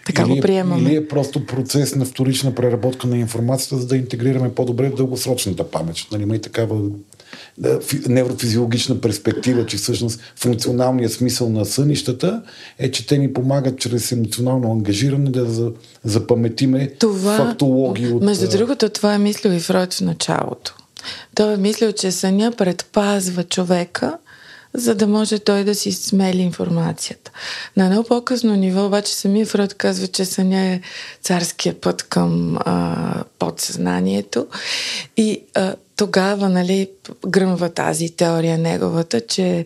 Така 0.08 0.22
или, 0.22 0.34
го 0.34 0.40
приемаме. 0.40 0.82
Или 0.82 0.96
е 0.96 1.08
просто 1.08 1.46
процес 1.46 1.94
на 1.94 2.04
вторична 2.04 2.54
преработка 2.54 3.06
на 3.06 3.18
информацията, 3.18 3.78
за 3.78 3.86
да 3.86 3.96
интегрираме 3.96 4.54
по-добре 4.54 4.88
в 4.90 4.94
дългосрочната 4.94 5.70
памет. 5.70 5.96
Нали, 6.12 6.22
има 6.22 6.36
и 6.36 6.40
такава 6.40 6.80
неврофизиологична 8.08 9.00
перспектива, 9.00 9.66
че 9.66 9.76
всъщност 9.76 10.20
функционалният 10.36 11.12
смисъл 11.12 11.50
на 11.50 11.64
сънищата 11.64 12.42
е, 12.78 12.90
че 12.90 13.06
те 13.06 13.18
ни 13.18 13.32
помагат 13.32 13.78
чрез 13.78 14.12
емоционално 14.12 14.72
ангажиране 14.72 15.30
да 15.30 15.72
запаметиме 16.04 16.90
това, 16.98 17.36
фактологии 17.36 18.12
от... 18.12 18.22
Между 18.22 18.48
другото, 18.48 18.88
това 18.88 19.14
е 19.14 19.18
мислил 19.18 19.50
и 19.50 19.60
Фройд 19.60 19.94
в 19.94 20.00
началото. 20.00 20.76
Той 21.34 21.54
е 21.54 21.56
мислил, 21.56 21.92
че 21.92 22.12
съня 22.12 22.52
предпазва 22.58 23.44
човека 23.44 24.18
за 24.74 24.94
да 24.94 25.06
може 25.06 25.38
той 25.38 25.64
да 25.64 25.74
си 25.74 25.92
смели 25.92 26.38
информацията. 26.38 27.30
На 27.76 27.86
едно 27.86 28.04
по-късно 28.04 28.56
ниво 28.56 28.86
обаче 28.86 29.14
самия 29.14 29.46
Фройд 29.46 29.74
казва, 29.74 30.06
че 30.06 30.24
съня 30.24 30.60
е 30.60 30.80
царския 31.22 31.80
път 31.80 32.02
към 32.02 32.58
а, 32.60 33.24
подсъзнанието 33.38 34.46
и 35.16 35.42
а, 35.54 35.74
тогава 35.96 36.48
нали, 36.48 36.90
гръмва 37.26 37.68
тази 37.68 38.10
теория 38.10 38.58
неговата, 38.58 39.20
че 39.20 39.64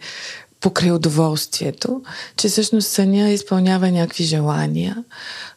покрай 0.62 0.92
удоволствието, 0.92 2.02
че 2.36 2.48
всъщност 2.48 2.88
съня 2.88 3.30
изпълнява 3.30 3.90
някакви 3.90 4.24
желания, 4.24 4.96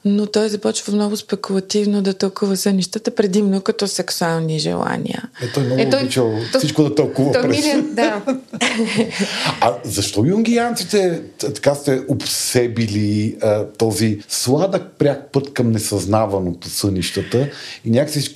но 0.05 0.25
той 0.25 0.49
започва 0.49 0.93
много 0.93 1.17
спекулативно 1.17 2.01
да 2.01 2.13
тълкува 2.13 2.55
сънищата, 2.55 3.15
предимно 3.15 3.61
като 3.61 3.87
сексуални 3.87 4.59
желания. 4.59 5.23
Е, 5.41 5.47
той 5.53 5.63
много 5.63 5.81
е, 5.81 5.89
той, 5.89 6.01
обичал 6.01 6.33
то, 6.51 6.59
всичко 6.59 6.83
да 6.83 6.95
тълкува 6.95 7.31
то, 7.31 7.41
през... 7.41 7.57
Милия, 7.57 7.81
да. 7.81 8.21
а 9.61 9.73
защо 9.83 10.25
юнгиянците 10.25 11.21
така 11.37 11.75
сте 11.75 12.01
обсебили 12.07 13.37
а, 13.41 13.65
този 13.65 14.19
сладък 14.29 14.83
пряк 14.97 15.31
път 15.31 15.53
към 15.53 15.71
несъзнаваното 15.71 16.69
сънищата 16.69 17.49
и 17.85 17.89
някакси, 17.89 18.33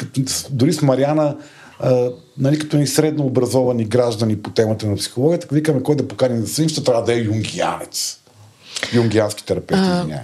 дори 0.50 0.74
с 0.74 0.82
Мариана 0.82 1.36
а, 1.80 2.12
нали, 2.38 2.60
като 2.60 2.78
ни 2.78 2.88
средно 2.88 3.26
образовани 3.26 3.86
граждани 3.86 4.42
по 4.42 4.50
темата 4.50 4.88
на 4.88 4.96
психологията, 4.96 5.48
викаме 5.52 5.84
кой 5.84 5.96
да 5.96 6.08
покани 6.08 6.40
на 6.40 6.48
сън, 6.48 6.70
ще 6.70 6.84
трябва 6.84 7.04
да 7.04 7.14
е 7.14 7.18
юнгиянец. 7.18 8.20
Юнгиански 8.94 9.46
терапевт, 9.46 9.82
извиняй. 9.82 10.20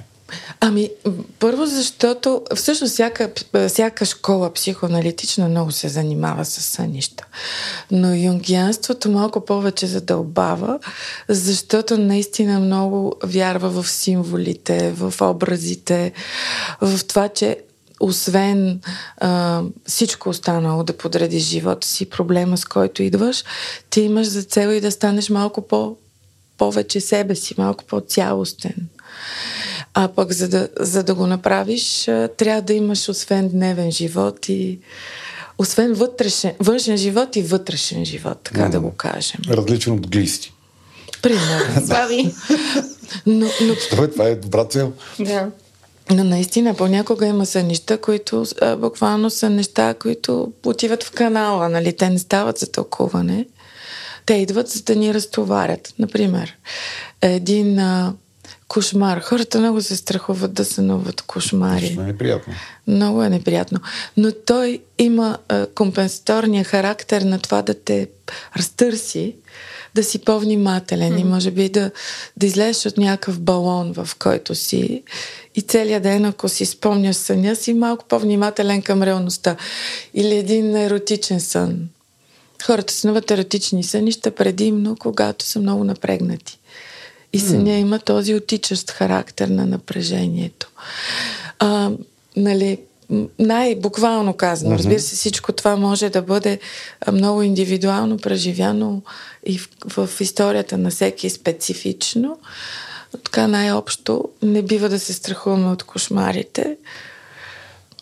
Ами, 0.60 0.90
първо, 1.40 1.66
защото 1.66 2.42
всъщност 2.56 2.94
всяка, 2.94 3.32
всяка 3.68 4.06
школа 4.06 4.54
психоаналитична 4.54 5.48
много 5.48 5.72
се 5.72 5.88
занимава 5.88 6.46
с 6.46 6.62
сънища. 6.62 7.26
Но 7.92 8.16
юнгианството 8.16 9.12
малко 9.12 9.46
повече 9.46 9.88
задълбава, 9.88 10.80
защото 11.30 11.98
наистина 11.98 12.60
много 12.60 13.16
вярва 13.24 13.70
в 13.84 13.90
символите, 13.90 14.92
в 14.92 15.14
образите, 15.22 16.12
в 16.82 17.00
това, 17.08 17.30
че 17.30 17.58
освен 18.06 18.80
а, 19.18 19.62
всичко 19.88 20.30
останало 20.30 20.84
да 20.84 20.98
подредиш 20.98 21.44
живота 21.44 21.88
си, 21.88 22.06
проблема 22.10 22.58
с 22.58 22.66
който 22.66 23.04
идваш, 23.04 23.44
ти 23.90 24.02
имаш 24.02 24.28
за 24.28 24.44
цел 24.44 24.70
и 24.70 24.82
да 24.82 24.92
станеш 24.92 25.30
малко 25.30 25.62
по, 25.62 25.96
повече 26.58 27.02
себе 27.02 27.36
си, 27.36 27.56
малко 27.58 27.84
по-цялостен. 27.84 28.76
А 29.94 30.08
пък 30.08 30.32
за 30.32 30.50
да, 30.50 30.70
за 30.80 31.04
да 31.04 31.16
го 31.16 31.28
направиш, 31.28 32.04
трябва 32.38 32.62
да 32.62 32.74
имаш 32.74 33.10
освен 33.10 33.50
дневен 33.50 33.92
живот 33.92 34.50
и 34.50 34.80
освен 35.58 35.94
вътрешен, 35.94 36.54
външен 36.60 36.98
живот 36.98 37.36
и 37.36 37.42
вътрешен 37.42 38.06
живот, 38.06 38.38
така 38.44 38.62
mm. 38.62 38.70
да 38.70 38.80
го 38.80 38.92
кажем. 38.92 39.40
Различен 39.50 39.94
от 39.94 40.08
глисти. 40.08 40.54
Примерно. 41.22 41.88
Слави. 41.88 42.34
но, 43.26 43.48
но... 43.62 43.76
Това, 43.90 44.08
това 44.08 44.28
е 44.28 44.36
добра 44.36 44.66
цел. 44.66 44.94
Да. 45.20 45.52
Но 46.12 46.24
наистина, 46.24 46.74
понякога 46.74 47.26
има 47.26 47.46
сънища, 47.46 47.98
които 47.98 48.46
а, 48.62 48.76
буквално 48.76 49.30
са 49.30 49.50
неща, 49.50 49.94
които 49.94 50.52
отиват 50.66 51.04
в 51.04 51.12
канала, 51.12 51.70
нали? 51.70 51.98
Те 51.98 52.10
не 52.10 52.20
стават 52.20 52.58
за 52.58 52.72
тълкуване. 52.72 53.46
Те 54.26 54.34
идват 54.34 54.70
за 54.70 54.84
да 54.84 54.96
ни 54.96 55.14
разтоварят. 55.14 55.94
Например, 56.00 56.58
един 57.22 57.80
а, 57.80 58.14
кошмар. 58.68 59.20
Хората 59.20 59.60
много 59.60 59.82
се 59.82 59.96
страхуват 59.96 60.54
да 60.54 60.66
сънуват 60.66 61.22
кошмари. 61.22 61.90
Много 61.90 62.02
е 62.02 62.06
неприятно. 62.06 62.54
Много 62.88 63.24
е 63.24 63.30
неприятно. 63.30 63.80
Но 64.18 64.32
той 64.46 64.80
има 64.98 65.38
а, 65.50 65.66
компенсаторния 65.66 66.64
характер 66.64 67.22
на 67.22 67.40
това 67.40 67.62
да 67.62 67.74
те 67.74 68.08
разтърси, 68.58 69.36
да 69.96 70.04
си 70.04 70.20
по-внимателен 70.20 71.14
mm-hmm. 71.14 71.22
и 71.22 71.24
може 71.24 71.52
би 71.52 71.70
да, 71.70 71.92
да 72.38 72.46
излезеш 72.46 72.86
от 72.86 72.98
някакъв 72.98 73.40
балон, 73.40 73.94
в 73.94 74.10
който 74.20 74.56
си 74.56 75.04
и 75.56 75.62
целият 75.62 76.04
ден, 76.04 76.26
ако 76.26 76.50
си 76.50 76.66
спомняш 76.66 77.16
съня 77.16 77.56
си, 77.56 77.74
малко 77.74 78.06
по-внимателен 78.06 78.82
към 78.82 79.04
реалността. 79.04 79.56
Или 80.14 80.36
един 80.36 80.76
еротичен 80.76 81.40
сън. 81.40 81.90
Хората 82.66 82.94
сънуват 82.94 83.32
еротични 83.32 83.84
сънища 83.84 84.32
предимно, 84.32 84.96
когато 85.00 85.46
са 85.46 85.60
много 85.60 85.84
напрегнати. 85.84 86.60
И 87.34 87.40
съня 87.40 87.72
mm. 87.72 87.80
има 87.80 88.00
този 88.00 88.36
отичащ 88.36 88.92
характер 88.92 89.48
на 89.48 89.66
напрежението. 89.66 90.72
А, 91.60 91.92
нали, 92.36 92.78
най-буквално 93.40 94.34
казано. 94.34 94.78
Разбира 94.78 95.00
се, 95.00 95.16
всичко 95.16 95.52
това 95.52 95.76
може 95.76 96.10
да 96.10 96.22
бъде 96.22 96.60
много 97.12 97.42
индивидуално 97.42 98.18
преживяно 98.18 99.02
и 99.46 99.58
в, 99.58 100.08
в 100.08 100.22
историята 100.22 100.78
на 100.78 100.90
всеки 100.90 101.30
специфично. 101.30 102.38
Така 103.24 103.48
най-общо 103.48 104.24
не 104.44 104.62
бива 104.62 104.90
да 104.90 105.00
се 105.00 105.14
страхуваме 105.14 105.72
от 105.72 105.84
кошмарите. 105.84 106.78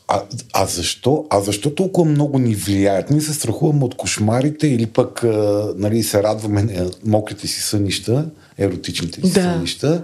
А, 0.07 0.23
а, 0.53 0.65
защо, 0.65 1.25
а 1.29 1.41
защо 1.41 1.75
толкова 1.75 2.11
много 2.11 2.39
ни 2.39 2.55
влияят? 2.55 3.09
Ние 3.09 3.21
се 3.21 3.33
страхуваме 3.33 3.85
от 3.85 3.95
кошмарите 3.95 4.67
или 4.67 4.85
пък 4.85 5.23
а, 5.23 5.73
нали, 5.77 6.03
се 6.03 6.23
радваме 6.23 6.63
на 6.63 6.91
мокрите 7.05 7.47
си 7.47 7.61
сънища, 7.61 8.25
еротичните 8.57 9.21
си 9.21 9.33
да. 9.33 9.41
сънища. 9.41 10.03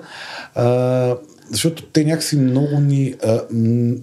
А, 0.55 1.15
защото 1.51 1.83
те 1.83 2.05
някакси 2.05 2.37
много 2.37 2.79
ни... 2.79 3.15
А, 3.23 3.41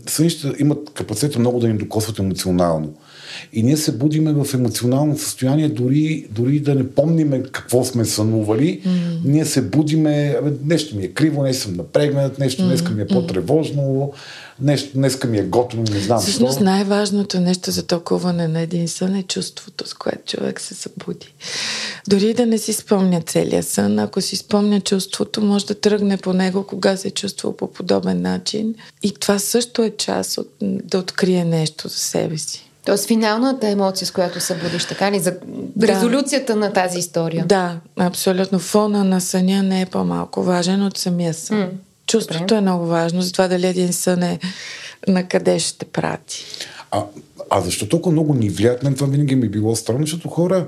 сънища 0.06 0.54
имат 0.58 0.90
капацитет 0.94 1.38
много 1.38 1.60
да 1.60 1.68
ни 1.68 1.78
докосват 1.78 2.18
емоционално. 2.18 2.94
И 3.52 3.62
ние 3.62 3.76
се 3.76 3.92
будиме 3.92 4.32
в 4.32 4.54
емоционално 4.54 5.18
състояние, 5.18 5.68
дори, 5.68 6.26
дори 6.30 6.60
да 6.60 6.74
не 6.74 6.88
помниме 6.88 7.42
какво 7.42 7.84
сме 7.84 8.04
сънували. 8.04 8.80
Mm. 8.86 8.90
Ние 9.24 9.44
се 9.44 9.62
будиме, 9.62 10.36
нещо 10.64 10.96
ми 10.96 11.04
е 11.04 11.08
криво, 11.08 11.42
нещо 11.42 11.62
съм 11.62 11.74
напрегнат, 11.74 12.38
нещо 12.38 12.66
днеска 12.66 12.92
ми 12.92 13.02
е 13.02 13.06
по-тревожно, 13.06 14.12
нещо 14.60 14.90
днеска 14.94 15.28
ми 15.28 15.38
е 15.38 15.42
готово, 15.42 15.82
не 15.82 16.00
знам. 16.00 16.20
Всъщност 16.20 16.60
най-важното 16.60 17.40
нещо 17.40 17.70
за 17.70 17.86
тълкуване 17.86 18.48
на 18.48 18.60
един 18.60 18.88
сън 18.88 19.14
е 19.14 19.22
чувството, 19.22 19.88
с 19.88 19.94
което 19.94 20.36
човек 20.36 20.60
се 20.60 20.74
събуди. 20.74 21.34
Дори 22.08 22.34
да 22.34 22.46
не 22.46 22.58
си 22.58 22.72
спомня 22.72 23.20
целия 23.20 23.62
сън, 23.62 23.98
ако 23.98 24.20
си 24.20 24.36
спомня 24.36 24.80
чувството, 24.80 25.42
може 25.42 25.66
да 25.66 25.74
тръгне 25.74 26.16
по 26.16 26.32
него, 26.32 26.66
кога 26.66 26.96
се 26.96 27.08
е 27.08 27.10
чувствал 27.10 27.56
по 27.56 27.72
подобен 27.72 28.22
начин. 28.22 28.74
И 29.02 29.14
това 29.14 29.38
също 29.38 29.82
е 29.82 29.90
част 29.90 30.38
от 30.38 30.48
да 30.60 30.98
открие 30.98 31.44
нещо 31.44 31.88
за 31.88 31.98
себе 31.98 32.38
си. 32.38 32.70
Тоест 32.84 33.06
финалната 33.06 33.68
емоция, 33.68 34.06
с 34.06 34.10
която 34.10 34.40
се 34.40 34.54
будиш, 34.54 34.84
така 34.84 35.12
ли? 35.12 35.18
За 35.18 35.34
да. 35.76 35.88
резолюцията 35.88 36.56
на 36.56 36.72
тази 36.72 36.98
история. 36.98 37.46
Да, 37.46 37.76
абсолютно. 37.96 38.58
Фона 38.58 39.04
на 39.04 39.20
съня 39.20 39.62
не 39.62 39.80
е 39.80 39.86
по-малко 39.86 40.42
важен 40.42 40.82
от 40.82 40.98
самия 40.98 41.34
сън. 41.34 41.58
М, 41.58 41.68
Чувството 42.06 42.40
добре. 42.40 42.56
е 42.56 42.60
много 42.60 42.86
важно 42.86 43.22
за 43.22 43.32
това 43.32 43.48
дали 43.48 43.66
един 43.66 43.92
сън 43.92 44.22
е 44.22 44.38
на 45.08 45.28
къде 45.28 45.58
ще 45.58 45.78
те 45.78 45.84
прати. 45.84 46.44
А, 46.90 47.04
а 47.50 47.60
защо 47.60 47.88
толкова 47.88 48.12
много 48.12 48.34
ни 48.34 48.48
влияят? 48.48 48.82
Мен 48.82 48.94
това 48.94 49.06
винаги 49.06 49.36
ми 49.36 49.46
е 49.46 49.50
било 49.50 49.76
странно, 49.76 50.00
защото 50.00 50.28
хора 50.28 50.66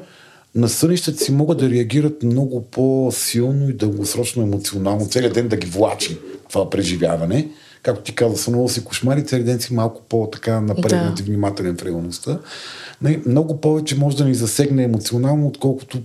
на 0.54 0.68
сънищата 0.68 1.24
си 1.24 1.32
могат 1.32 1.58
да 1.58 1.70
реагират 1.70 2.22
много 2.22 2.62
по-силно 2.62 3.70
и 3.70 3.72
дългосрочно 3.72 4.42
емоционално, 4.42 5.08
целият 5.08 5.34
ден 5.34 5.48
да 5.48 5.56
ги 5.56 5.66
влачи 5.66 6.18
това 6.48 6.70
преживяване 6.70 7.48
както 7.82 8.02
ти 8.02 8.14
каза, 8.14 8.36
сънувал 8.36 8.68
си 8.68 8.84
кошмари, 8.84 9.26
цели 9.26 9.44
ден 9.44 9.60
си 9.60 9.74
малко 9.74 10.02
по-така 10.08 10.60
напрегнат 10.60 11.14
да. 11.14 11.22
и 11.22 11.26
внимателен 11.26 11.76
в 11.76 11.82
реалността. 11.82 12.38
Много 13.26 13.60
повече 13.60 13.98
може 13.98 14.16
да 14.16 14.24
ни 14.24 14.34
засегне 14.34 14.82
емоционално, 14.82 15.46
отколкото 15.46 16.02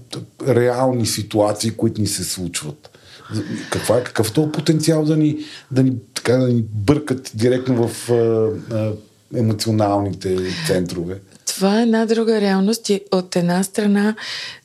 реални 0.47 1.05
ситуации, 1.05 1.71
които 1.71 2.01
ни 2.01 2.07
се 2.07 2.23
случват. 2.23 2.92
Каква 3.69 3.97
е, 3.97 4.03
какъв 4.03 4.29
е 4.29 4.33
този 4.33 4.51
потенциал 4.51 5.03
да 5.03 5.17
ни, 5.17 5.37
да 5.71 5.83
ни, 5.83 5.93
така, 6.13 6.37
да 6.37 6.47
ни 6.47 6.63
бъркат 6.69 7.31
директно 7.33 7.87
в 7.87 8.09
а, 8.09 8.49
а, 8.75 8.91
емоционалните 9.35 10.37
центрове? 10.67 11.19
Това 11.45 11.79
е 11.79 11.83
една 11.83 12.05
друга 12.05 12.41
реалност 12.41 12.89
и 12.89 13.01
от 13.11 13.35
една 13.35 13.63
страна 13.63 14.15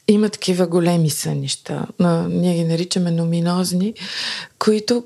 има 0.08 0.28
такива 0.28 0.66
големи 0.66 1.10
сънища, 1.10 1.86
ние 2.28 2.54
ги 2.54 2.64
наричаме 2.64 3.10
номинозни, 3.10 3.94
които 4.58 5.04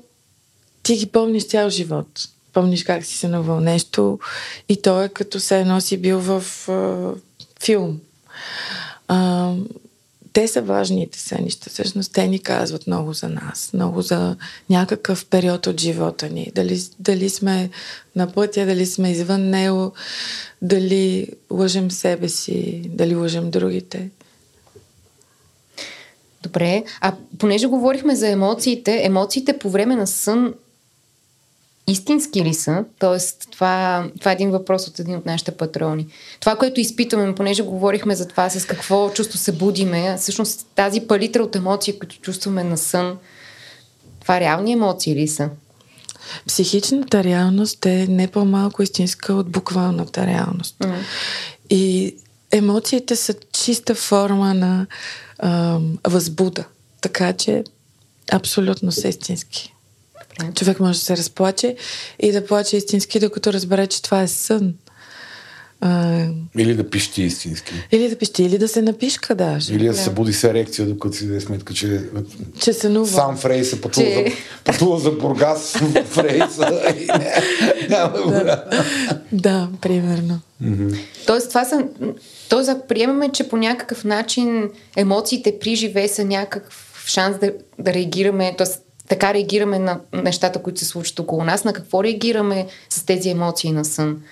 ти 0.83 0.95
ги 0.95 1.05
помниш 1.05 1.47
цял 1.47 1.69
живот. 1.69 2.07
Помниш 2.53 2.83
как 2.83 3.05
си 3.05 3.17
се 3.17 3.27
навъл 3.27 3.59
нещо 3.59 4.19
и 4.69 4.81
то 4.81 5.01
е 5.03 5.09
като 5.09 5.39
се 5.39 5.59
едно 5.59 5.81
си 5.81 5.97
бил 5.97 6.19
в 6.19 6.43
а, 6.69 7.11
филм. 7.63 7.99
А, 9.07 9.53
те 10.33 10.47
са 10.47 10.61
важните 10.61 11.19
сънища. 11.19 11.69
Всъщност 11.69 12.13
те 12.13 12.27
ни 12.27 12.39
казват 12.39 12.87
много 12.87 13.13
за 13.13 13.29
нас, 13.29 13.69
много 13.73 14.01
за 14.01 14.35
някакъв 14.69 15.25
период 15.25 15.67
от 15.67 15.81
живота 15.81 16.29
ни. 16.29 16.51
Дали, 16.55 16.81
дали 16.99 17.29
сме 17.29 17.69
на 18.15 18.31
пътя, 18.31 18.65
дали 18.65 18.85
сме 18.85 19.11
извън 19.11 19.49
него, 19.49 19.91
дали 20.61 21.27
лъжем 21.51 21.91
себе 21.91 22.29
си, 22.29 22.81
дали 22.85 23.15
лъжем 23.15 23.51
другите. 23.51 24.09
Добре, 26.43 26.83
а 27.01 27.13
понеже 27.37 27.67
говорихме 27.67 28.15
за 28.15 28.27
емоциите, 28.27 29.01
емоциите 29.03 29.59
по 29.59 29.69
време 29.69 29.95
на 29.95 30.07
сън 30.07 30.53
истински 31.87 32.43
ли 32.43 32.53
са? 32.53 32.85
Тоест, 32.99 33.47
това, 33.51 34.05
това 34.19 34.31
е 34.31 34.33
един 34.33 34.51
въпрос 34.51 34.87
от 34.87 34.99
един 34.99 35.15
от 35.15 35.25
нашите 35.25 35.51
патрони. 35.51 36.07
Това, 36.39 36.55
което 36.55 36.79
изпитваме, 36.79 37.35
понеже 37.35 37.63
говорихме 37.63 38.15
за 38.15 38.27
това 38.27 38.49
с 38.49 38.65
какво 38.65 39.09
чувство 39.09 39.37
се 39.37 39.51
будиме, 39.51 40.17
всъщност 40.19 40.67
тази 40.75 41.01
палитра 41.01 41.43
от 41.43 41.55
емоции, 41.55 41.99
които 41.99 42.19
чувстваме 42.21 42.63
на 42.63 42.77
сън, 42.77 43.17
това 44.21 44.39
реални 44.39 44.71
емоции 44.71 45.15
ли 45.15 45.27
са? 45.27 45.49
Психичната 46.47 47.23
реалност 47.23 47.85
е 47.85 48.07
не 48.09 48.27
по-малко 48.27 48.83
истинска 48.83 49.33
от 49.33 49.49
буквалната 49.49 50.25
реалност. 50.25 50.75
Mm. 50.79 50.95
И 51.69 52.15
емоциите 52.51 53.15
са 53.15 53.35
чиста 53.51 53.95
форма 53.95 54.53
на 54.53 54.87
ам, 55.39 55.97
възбуда. 56.07 56.65
Така 57.01 57.33
че 57.33 57.63
абсолютно 58.31 58.91
са 58.91 59.07
истински. 59.07 59.73
Човек 60.55 60.79
може 60.79 60.99
да 60.99 61.05
се 61.05 61.17
разплаче 61.17 61.75
и 62.19 62.31
да 62.31 62.45
плаче 62.45 62.77
истински, 62.77 63.19
докато 63.19 63.53
разбере, 63.53 63.87
че 63.87 64.01
това 64.01 64.21
е 64.21 64.27
сън. 64.27 64.73
А... 65.85 66.25
Или 66.57 66.75
да 66.75 66.89
пищи 66.89 67.23
истински. 67.23 67.73
Или 67.91 68.09
да 68.09 68.15
пищи, 68.15 68.43
или 68.43 68.57
да 68.57 68.67
се 68.67 68.81
напишка 68.81 69.35
даже. 69.35 69.73
Или 69.73 69.85
да, 69.85 69.91
да. 69.91 69.97
се 69.97 70.09
буди 70.09 70.33
с 70.33 70.43
ерекция, 70.43 70.87
докато 70.87 71.17
си 71.17 71.27
да 71.27 71.35
е 71.35 71.39
сметка, 71.39 71.73
че, 71.73 72.01
че 72.59 72.73
сънува. 72.73 73.07
сам 73.07 73.37
Фрей 73.37 73.63
се 73.63 73.81
пътува, 73.81 74.05
че... 74.05 74.29
за, 74.29 74.35
пътува 74.63 74.99
за 74.99 75.11
Бургас 75.11 75.73
в 76.05 76.17
рейса. 76.17 76.81
да. 77.89 78.63
да, 79.31 79.69
примерно. 79.81 80.39
Mm-hmm. 80.63 80.99
Тоест, 81.27 81.49
това 81.49 81.65
са... 81.65 81.83
Тоест, 82.49 82.69
ако 82.69 82.87
приемаме, 82.87 83.29
че 83.29 83.49
по 83.49 83.57
някакъв 83.57 84.03
начин 84.03 84.69
емоциите 84.95 85.59
при 85.59 85.75
живее 85.75 86.07
са 86.07 86.25
някакъв 86.25 87.03
шанс 87.07 87.37
да, 87.39 87.53
да 87.79 87.93
реагираме, 87.93 88.55
т.е 88.57 88.67
така 89.07 89.33
реагираме 89.33 89.79
на 89.79 89.99
нещата, 90.13 90.61
които 90.61 90.79
се 90.79 90.85
случват 90.85 91.19
около 91.19 91.43
нас, 91.43 91.63
на 91.63 91.73
какво 91.73 92.03
реагираме 92.03 92.67
с 92.89 93.05
тези 93.05 93.29
емоции 93.29 93.71
на 93.71 93.85
сън? 93.85 94.23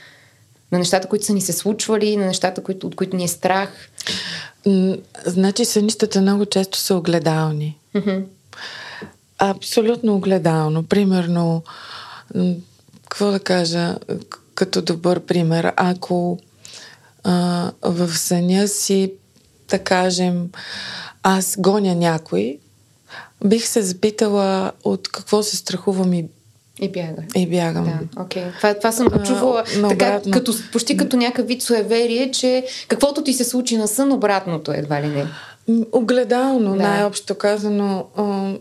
На 0.72 0.78
нещата, 0.78 1.08
които 1.08 1.26
са 1.26 1.34
ни 1.34 1.42
се 1.42 1.54
случвали, 1.54 2.18
на 2.18 2.26
нещата, 2.26 2.64
които, 2.64 2.88
от 2.88 2.96
които 2.96 3.18
ни 3.18 3.24
е 3.24 3.28
страх? 3.28 3.90
Значи 5.26 5.66
сънищата 5.66 6.22
много 6.22 6.46
често 6.46 6.78
са 6.78 6.96
огледални. 6.96 7.78
Mm-hmm. 7.96 8.24
Абсолютно 9.38 10.16
огледално. 10.16 10.84
Примерно, 10.84 11.64
какво 13.04 13.32
да 13.32 13.40
кажа, 13.40 13.98
като 14.56 14.82
добър 14.82 15.20
пример, 15.20 15.74
ако 15.76 16.40
а, 17.24 17.72
в 17.82 18.18
съня 18.18 18.68
си, 18.68 19.14
да 19.70 19.80
кажем, 19.80 20.50
аз 21.24 21.56
гоня 21.60 21.96
някой, 21.96 22.60
Бих 23.46 23.68
се 23.68 23.82
запитала 23.82 24.72
от 24.84 25.08
какво 25.08 25.44
се 25.44 25.58
страхувам 25.58 26.14
и 26.14 26.26
и 26.82 26.90
бягам. 26.90 27.26
И 27.36 27.48
бягам. 27.48 27.84
Да, 27.84 28.24
okay. 28.24 28.58
това, 28.58 28.74
това 28.74 28.92
съм 28.92 29.08
го 29.08 29.24
чувала 29.24 29.64
а, 29.84 29.88
така, 29.88 30.22
като, 30.32 30.54
почти 30.72 30.98
като 30.98 31.18
някакъв 31.18 31.48
вид 31.48 31.62
суеверие, 31.62 32.32
че 32.32 32.66
каквото 32.88 33.24
ти 33.24 33.34
се 33.34 33.44
случи 33.44 33.78
на 33.78 33.88
сън, 33.88 34.12
обратното 34.12 34.72
едва 34.72 35.02
ли 35.02 35.08
не. 35.08 35.28
Огледално, 35.92 36.70
да. 36.72 36.76
най-общо 36.76 37.36
казано. 37.36 38.06
А... 38.16 38.54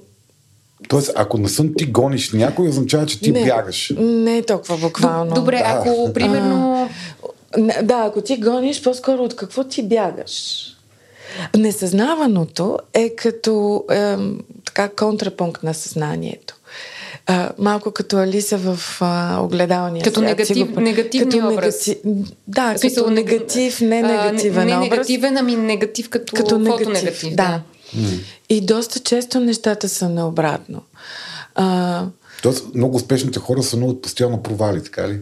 Тоест, 0.89 1.13
ако 1.17 1.39
на 1.39 1.49
сън 1.49 1.71
ти 1.77 1.87
гониш 1.87 2.33
някой, 2.33 2.69
означава, 2.69 3.07
че 3.07 3.21
ти 3.21 3.33
не, 3.33 3.45
бягаш. 3.45 3.93
Не 3.99 4.39
е 4.39 4.43
толкова 4.43 4.77
буквално. 4.77 5.35
Добре, 5.35 5.57
да. 5.57 5.65
ако 5.65 6.13
примерно... 6.15 6.91
А, 7.59 7.83
да, 7.83 8.05
ако 8.07 8.21
ти 8.21 8.37
гониш, 8.37 8.83
по-скоро 8.83 9.23
от 9.23 9.37
какво 9.37 9.65
ти 9.65 9.83
бягаш? 9.83 10.67
Несъзнаваното 11.57 12.79
е 12.95 13.15
като 13.17 13.85
е, 13.91 14.17
така 14.81 14.95
контрапункт 14.97 15.63
на 15.63 15.75
съзнанието. 15.75 16.55
А, 17.27 17.51
малко 17.59 17.91
като 17.91 18.17
Алиса 18.19 18.59
в 18.59 18.79
а, 19.01 19.41
огледалния 19.43 20.05
Като 20.05 20.21
свят, 20.21 20.29
негатив, 20.29 20.73
го, 20.73 20.81
негативни 20.81 21.41
като 21.41 21.53
образ. 21.53 21.87
Негати... 21.87 22.01
Да, 22.49 22.79
смисъл, 22.79 23.05
като 23.05 23.15
негатив, 23.15 23.81
не 23.81 24.03
негативен 24.03 24.63
а, 24.63 24.65
не, 24.65 24.71
не 24.71 24.77
образ. 24.77 24.91
негативен, 24.91 25.37
ами 25.37 25.57
негатив 25.57 26.09
като, 26.09 26.37
като 26.37 26.59
негатив. 26.59 27.23
Да. 27.23 27.35
да. 27.35 27.63
И 28.49 28.61
доста 28.61 29.01
често 29.01 29.41
нещата 29.41 29.89
са 29.89 30.09
наобратно. 30.09 30.83
А, 31.55 32.07
Тоест, 32.43 32.75
много 32.75 32.97
успешните 32.97 33.39
хора 33.39 33.63
са 33.63 33.77
много 33.77 34.01
постоянно 34.01 34.43
провали, 34.43 34.83
така 34.83 35.09
ли? 35.09 35.19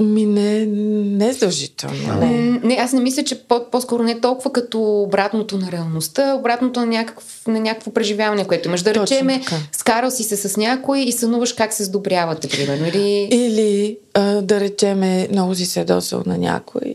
Ми 0.00 0.26
не, 0.26 0.66
не 0.66 1.28
е 1.28 1.32
задължително. 1.32 2.20
Не. 2.20 2.60
не, 2.62 2.74
аз 2.74 2.92
не 2.92 3.00
мисля, 3.00 3.24
че 3.24 3.42
по- 3.42 3.70
по-скоро 3.70 4.02
не 4.02 4.10
е 4.10 4.20
толкова 4.20 4.52
като 4.52 5.02
обратното 5.02 5.58
на 5.58 5.72
реалността, 5.72 6.34
обратното 6.34 6.80
на, 6.80 6.86
някакъв, 6.86 7.42
на 7.46 7.60
някакво 7.60 7.90
преживяване, 7.90 8.46
което 8.46 8.68
имаш. 8.68 8.82
Да 8.82 8.94
речеме, 8.94 9.42
скарал 9.72 10.10
си 10.10 10.22
се 10.22 10.36
с 10.36 10.56
някой 10.56 10.98
и 11.00 11.12
сънуваш 11.12 11.52
как 11.52 11.72
се 11.72 11.84
сдобрявате, 11.84 12.48
примерно. 12.48 12.86
Или, 12.86 13.28
Или 13.30 13.98
а, 14.14 14.22
да 14.42 14.60
речеме, 14.60 15.28
много 15.32 15.54
си 15.54 15.66
се 15.66 15.84
досъл 15.84 16.22
на 16.26 16.38
някой 16.38 16.94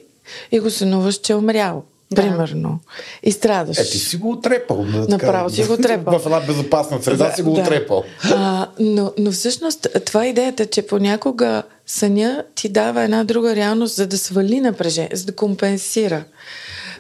и 0.51 0.59
го 0.59 0.69
сънуваш, 0.69 1.15
че 1.15 1.33
е 1.33 1.35
умрял. 1.35 1.83
Да. 2.11 2.21
Примерно. 2.21 2.79
И 3.23 3.31
страдаш. 3.31 3.77
Е, 3.77 3.83
ти 3.83 3.97
си 3.99 4.17
го 4.17 4.31
отрепал. 4.31 4.85
Да, 4.93 5.07
Направо 5.07 5.49
си 5.49 5.63
го 5.63 5.73
отрепал. 5.73 6.19
в 6.19 6.25
една 6.25 6.39
безопасна 6.39 7.03
среда 7.03 7.29
да, 7.29 7.35
си 7.35 7.41
го 7.41 7.53
да. 7.53 7.61
отрепал. 7.61 8.03
А, 8.23 8.67
но, 8.79 9.11
но 9.17 9.31
всъщност 9.31 9.87
това 10.05 10.25
е 10.25 10.29
идеята, 10.29 10.65
че 10.65 10.87
понякога 10.87 11.63
съня 11.87 12.43
ти 12.55 12.69
дава 12.69 13.03
една 13.03 13.23
друга 13.23 13.55
реалност, 13.55 13.95
за 13.95 14.07
да 14.07 14.17
свали 14.17 14.59
напрежение, 14.59 15.11
за 15.13 15.25
да 15.25 15.35
компенсира, 15.35 16.23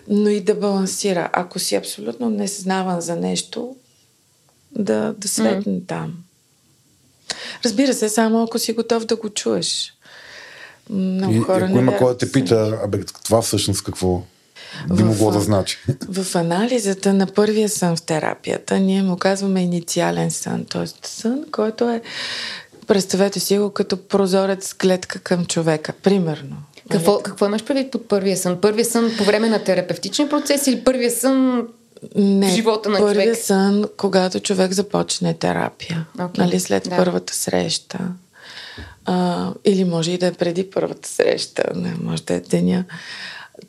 но 0.07 0.29
и 0.29 0.41
да 0.41 0.55
балансира. 0.55 1.29
Ако 1.33 1.59
си 1.59 1.75
абсолютно 1.75 2.29
несъзнаван 2.29 3.01
за 3.01 3.15
нещо, 3.15 3.75
да, 4.71 5.13
да 5.17 5.27
светне 5.27 5.73
mm. 5.73 5.87
там. 5.87 6.13
Разбира 7.65 7.93
се, 7.93 8.09
само 8.09 8.43
ако 8.43 8.59
си 8.59 8.73
готов 8.73 9.05
да 9.05 9.15
го 9.15 9.29
чуеш. 9.29 9.93
Много 10.89 11.33
и, 11.33 11.39
хора 11.39 11.65
ако 11.65 11.77
има 11.77 11.97
кой 11.97 12.13
да 12.13 12.17
те 12.17 12.31
пита, 12.31 12.79
абе, 12.83 13.03
това 13.23 13.41
всъщност 13.41 13.83
какво 13.83 14.21
би 14.89 15.03
в, 15.03 15.05
могло 15.05 15.31
да 15.31 15.39
значи? 15.39 15.77
В 16.09 16.35
анализата 16.35 17.13
на 17.13 17.27
първия 17.27 17.69
сън 17.69 17.95
в 17.95 18.01
терапията 18.01 18.79
ние 18.79 19.03
му 19.03 19.17
казваме 19.17 19.61
инициален 19.61 20.31
сън, 20.31 20.65
т.е. 20.65 21.07
сън, 21.07 21.45
който 21.51 21.89
е 21.89 22.01
Представете 22.87 23.39
си 23.39 23.57
го 23.57 23.69
като 23.69 24.07
прозорец 24.07 24.73
клетка 24.73 25.19
към 25.19 25.45
човека, 25.45 25.93
примерно. 26.03 26.55
Какво, 26.91 27.11
нали? 27.11 27.23
какво 27.23 27.45
имаш 27.45 27.63
предвид 27.63 27.91
под 27.91 28.07
първия 28.07 28.37
сън? 28.37 28.61
Първия 28.61 28.85
сън 28.85 29.11
по 29.17 29.23
време 29.23 29.49
на 29.49 29.63
терапевтични 29.63 30.29
процеси 30.29 30.71
или 30.71 30.83
първия 30.83 31.11
сън 31.11 31.67
не, 32.15 32.51
в 32.51 32.55
живота 32.55 32.89
на 32.89 32.97
първия 32.97 33.25
човек? 33.25 33.45
сън, 33.45 33.85
когато 33.97 34.39
човек 34.39 34.71
започне 34.71 35.33
терапия. 35.33 36.05
Okay, 36.17 36.37
нали, 36.37 36.59
след 36.59 36.83
да. 36.83 36.97
първата 36.97 37.33
среща. 37.33 37.99
А, 39.05 39.49
или 39.65 39.83
може 39.83 40.11
и 40.11 40.17
да 40.17 40.27
е 40.27 40.31
преди 40.31 40.69
първата 40.69 41.09
среща, 41.09 41.63
не, 41.75 41.95
може 42.01 42.23
да 42.23 42.33
е 42.33 42.39
деня. 42.39 42.85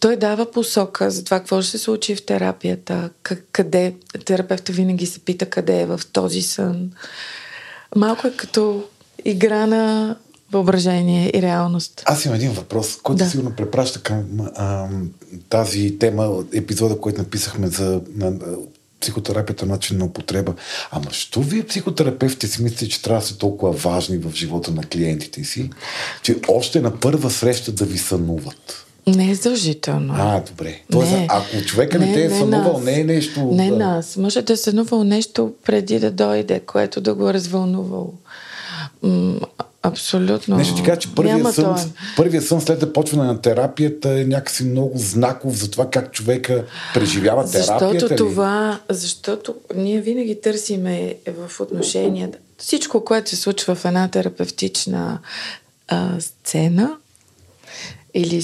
Той 0.01 0.17
дава 0.17 0.51
посока 0.51 1.11
за 1.11 1.25
това 1.25 1.39
какво 1.39 1.63
ще 1.63 1.71
се 1.71 1.79
случи 1.79 2.17
в 2.17 2.27
терапията, 2.27 3.11
къде, 3.53 3.95
терапевта 4.25 4.73
винаги 4.73 5.07
се 5.07 5.19
пита 5.19 5.47
къде 5.47 5.81
е 5.81 5.87
в 5.87 6.01
този 6.13 6.43
сън. 6.43 6.91
Малко 7.97 8.27
е 8.27 8.33
като 8.37 8.85
игра 9.31 9.67
на 9.67 10.17
въображение 10.53 11.33
и 11.35 11.43
реалност. 11.43 12.03
Аз 12.05 12.25
имам 12.25 12.37
един 12.37 12.53
въпрос, 12.53 12.99
който 13.03 13.25
да. 13.25 13.31
сигурно 13.31 13.57
препраща 13.57 14.01
към 14.03 14.25
а, 14.55 14.89
тази 15.49 15.99
тема, 15.99 16.45
епизода, 16.55 17.01
който 17.01 17.19
написахме 17.19 17.69
за 17.69 18.01
на, 18.15 18.33
психотерапията, 19.01 19.67
начин 19.67 19.99
на 19.99 20.05
употреба. 20.05 20.55
Ама 20.91 21.07
що 21.11 21.41
вие, 21.41 21.67
психотерапевтите, 21.67 22.47
си 22.47 22.63
мислите, 22.63 22.89
че 22.89 23.03
трябва 23.03 23.21
да 23.21 23.27
са 23.27 23.39
толкова 23.39 23.73
важни 23.73 24.19
в 24.19 24.35
живота 24.35 24.71
на 24.71 24.83
клиентите 24.83 25.45
си, 25.45 25.71
че 26.23 26.37
още 26.49 26.81
на 26.81 27.01
първа 27.01 27.31
среща 27.31 27.73
да 27.73 27.85
ви 27.85 27.99
сънуват? 27.99 28.87
Не 29.07 29.31
е 29.31 29.35
задължително. 29.35 30.15
А, 30.17 30.43
добре. 30.51 30.81
Тоест, 30.93 31.13
не, 31.13 31.27
ако 31.31 31.67
човека 31.67 31.99
не, 31.99 32.07
не 32.07 32.15
те 32.15 32.25
е 32.25 32.29
не 32.29 32.39
сънувал, 32.39 32.73
нас. 32.73 32.85
не 32.85 33.01
е 33.01 33.05
нещо... 33.05 33.45
Не 33.45 33.71
да... 33.71 33.77
нас. 33.77 34.17
Може 34.17 34.43
да 34.43 34.53
е 34.53 34.57
сънувал 34.57 35.05
нещо 35.05 35.53
преди 35.65 35.99
да 35.99 36.11
дойде, 36.11 36.61
което 36.61 37.01
да 37.01 37.15
го 37.15 37.29
е 37.29 37.35
развълнувало. 37.35 38.13
Абсолютно. 39.83 40.57
Нещо 40.57 40.75
ти 40.75 40.83
кажа, 40.83 40.99
че 40.99 41.15
първият 41.15 41.55
сън, 41.55 41.77
първия 42.17 42.43
сън 42.43 42.61
след 42.61 42.81
започване 42.81 43.25
на 43.25 43.41
терапията 43.41 44.11
е 44.21 44.25
някакси 44.25 44.65
много 44.65 44.93
знаков 44.95 45.57
за 45.59 45.71
това 45.71 45.91
как 45.91 46.13
човека 46.13 46.65
преживява 46.95 47.51
терапията. 47.51 47.89
Защото 47.91 48.13
ли? 48.13 48.17
това, 48.17 48.81
защото 48.89 49.55
ние 49.75 50.01
винаги 50.01 50.41
търсиме 50.41 51.15
в 51.29 51.61
отношенията 51.61 52.39
всичко, 52.59 53.05
което 53.05 53.31
се 53.31 53.37
случва 53.37 53.75
в 53.75 53.85
една 53.85 54.09
терапевтична 54.09 55.19
а, 55.89 56.21
сцена 56.21 56.97
или 58.15 58.43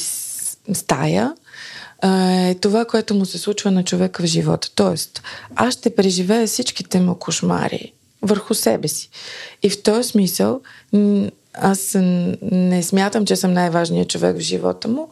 стая, 0.72 1.34
е 2.04 2.54
това, 2.60 2.84
което 2.84 3.14
му 3.14 3.26
се 3.26 3.38
случва 3.38 3.70
на 3.70 3.84
човека 3.84 4.22
в 4.22 4.26
живота. 4.26 4.70
Тоест, 4.74 5.22
аз 5.54 5.74
ще 5.74 5.94
преживея 5.94 6.46
всичките 6.46 7.00
му 7.00 7.14
кошмари 7.14 7.92
върху 8.22 8.54
себе 8.54 8.88
си. 8.88 9.10
И 9.62 9.70
в 9.70 9.82
този 9.82 10.08
смисъл, 10.08 10.60
аз 11.54 11.96
не 12.42 12.82
смятам, 12.82 13.26
че 13.26 13.36
съм 13.36 13.52
най-важният 13.52 14.08
човек 14.08 14.36
в 14.36 14.40
живота 14.40 14.88
му, 14.88 15.08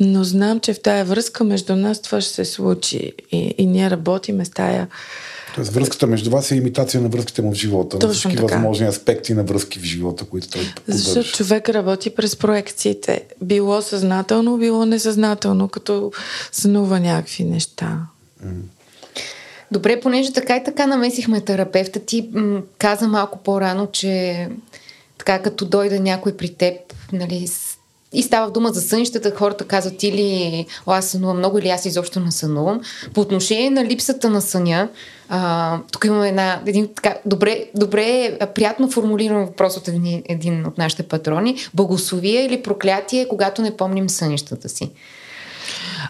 но 0.00 0.24
знам, 0.24 0.60
че 0.60 0.74
в 0.74 0.82
тая 0.82 1.04
връзка 1.04 1.44
между 1.44 1.76
нас 1.76 2.02
това 2.02 2.20
ще 2.20 2.32
се 2.32 2.44
случи. 2.44 3.12
И, 3.32 3.54
и 3.58 3.66
ние 3.66 3.90
работиме 3.90 4.44
с 4.44 4.50
тая 4.50 4.88
Тоест 5.54 5.72
връзката 5.72 6.06
между 6.06 6.30
вас 6.30 6.50
е 6.50 6.56
имитация 6.56 7.00
на 7.00 7.08
връзките 7.08 7.42
му 7.42 7.50
в 7.52 7.54
живота, 7.54 7.98
Точно 7.98 8.08
на 8.08 8.14
всички 8.14 8.36
така. 8.36 8.54
възможни 8.54 8.86
аспекти 8.86 9.34
на 9.34 9.44
връзки 9.44 9.78
в 9.78 9.82
живота, 9.82 10.24
които 10.24 10.48
той 10.48 10.62
поддържа. 10.76 10.98
Защото 10.98 11.36
човек 11.36 11.68
работи 11.68 12.10
през 12.10 12.36
проекциите. 12.36 13.24
Било 13.42 13.82
съзнателно, 13.82 14.58
било 14.58 14.86
несъзнателно, 14.86 15.68
като 15.68 16.12
сънува 16.52 17.00
някакви 17.00 17.44
неща. 17.44 17.98
Добре, 19.72 20.00
понеже 20.00 20.32
така 20.32 20.56
и 20.56 20.64
така 20.64 20.86
намесихме 20.86 21.40
терапевта, 21.40 22.00
ти 22.00 22.28
м- 22.32 22.62
каза 22.78 23.08
малко 23.08 23.38
по-рано, 23.38 23.88
че 23.92 24.48
така 25.18 25.38
като 25.38 25.64
дойде 25.64 26.00
някой 26.00 26.36
при 26.36 26.54
теб, 26.54 26.74
нали, 27.12 27.48
и 28.12 28.22
става 28.22 28.50
дума 28.50 28.68
за 28.68 28.80
сънищата, 28.80 29.36
хората 29.36 29.64
казват 29.64 30.02
или 30.02 30.66
аз 30.86 31.06
сънувам 31.06 31.38
много, 31.38 31.58
или 31.58 31.68
аз 31.68 31.86
изобщо 31.86 32.20
не 32.20 32.30
сънувам. 32.30 32.80
По 33.14 33.20
отношение 33.20 33.70
на 33.70 33.84
липсата 33.84 34.30
на 34.30 34.40
съня, 34.40 34.88
а, 35.28 35.78
тук 35.92 36.04
имаме 36.04 36.28
една, 36.28 36.62
един 36.66 36.88
така 36.94 37.16
добре, 37.26 37.64
добре 37.74 38.38
приятно 38.54 38.90
формулиран 38.90 39.44
въпрос 39.44 39.76
от 39.76 39.88
един, 39.88 40.22
един 40.24 40.66
от 40.66 40.78
нашите 40.78 41.02
патрони. 41.02 41.56
Благословие 41.74 42.44
или 42.44 42.62
проклятие, 42.62 43.28
когато 43.28 43.62
не 43.62 43.76
помним 43.76 44.08
сънищата 44.08 44.68
си? 44.68 44.90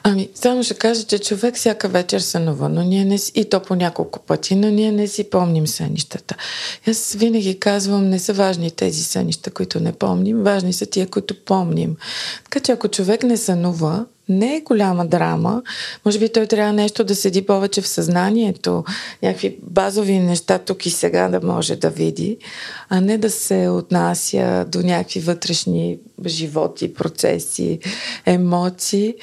Ами, 0.02 0.28
само 0.34 0.62
ще 0.62 0.74
кажа, 0.74 1.04
че 1.04 1.18
човек 1.18 1.56
всяка 1.56 1.88
вечер 1.88 2.20
сънува, 2.20 2.68
но 2.68 2.82
ние 2.82 3.04
не 3.04 3.18
си, 3.18 3.32
и 3.34 3.44
то 3.44 3.60
по 3.60 3.74
няколко 3.74 4.18
пъти, 4.18 4.54
но 4.54 4.70
ние 4.70 4.92
не 4.92 5.08
си 5.08 5.30
помним 5.30 5.66
сънищата. 5.66 6.36
Аз 6.88 7.12
винаги 7.18 7.60
казвам, 7.60 8.08
не 8.08 8.18
са 8.18 8.32
важни 8.32 8.70
тези 8.70 9.04
сънища, 9.04 9.50
които 9.50 9.80
не 9.80 9.92
помним, 9.92 10.42
важни 10.42 10.72
са 10.72 10.86
тия, 10.86 11.06
които 11.06 11.44
помним. 11.44 11.96
Така 12.44 12.60
че 12.60 12.72
ако 12.72 12.88
човек 12.88 13.22
не 13.22 13.36
сънува, 13.36 14.06
не 14.30 14.56
е 14.56 14.60
голяма 14.60 15.06
драма. 15.06 15.62
Може 16.04 16.18
би 16.18 16.32
той 16.32 16.46
трябва 16.46 16.72
нещо 16.72 17.04
да 17.04 17.14
седи 17.14 17.46
повече 17.46 17.80
в 17.80 17.88
съзнанието, 17.88 18.84
някакви 19.22 19.58
базови 19.62 20.18
неща 20.18 20.58
тук 20.58 20.86
и 20.86 20.90
сега 20.90 21.28
да 21.28 21.46
може 21.46 21.76
да 21.76 21.90
види, 21.90 22.38
а 22.88 23.00
не 23.00 23.18
да 23.18 23.30
се 23.30 23.68
отнася 23.68 24.64
до 24.68 24.82
някакви 24.82 25.20
вътрешни 25.20 25.98
животи, 26.26 26.94
процеси, 26.94 27.78
емоции. 28.26 29.14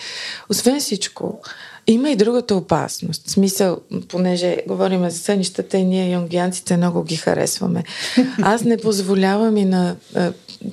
Освен 0.50 0.80
всичко, 0.80 1.40
има 1.88 2.10
и 2.10 2.16
другата 2.16 2.56
опасност. 2.56 3.28
В 3.28 3.32
смисъл, 3.32 3.78
понеже 4.08 4.58
говорим 4.68 5.10
за 5.10 5.18
сънищата 5.18 5.78
и 5.78 5.86
ние, 5.86 6.12
юнгианците, 6.12 6.78
много 6.78 7.04
ги 7.04 7.16
харесваме. 7.16 7.84
Аз 8.42 8.64
не 8.64 8.78
позволявам 8.78 9.58
и 9.58 9.66
на 9.66 9.96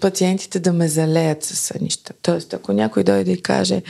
пациентите 0.00 0.58
да 0.58 0.72
ме 0.72 0.88
залеят 0.88 1.44
със 1.44 1.58
сънища. 1.58 2.12
Тоест, 2.22 2.54
ако 2.54 2.72
някой 2.72 3.04
дойде 3.04 3.32
и 3.32 3.42
каже, 3.42 3.82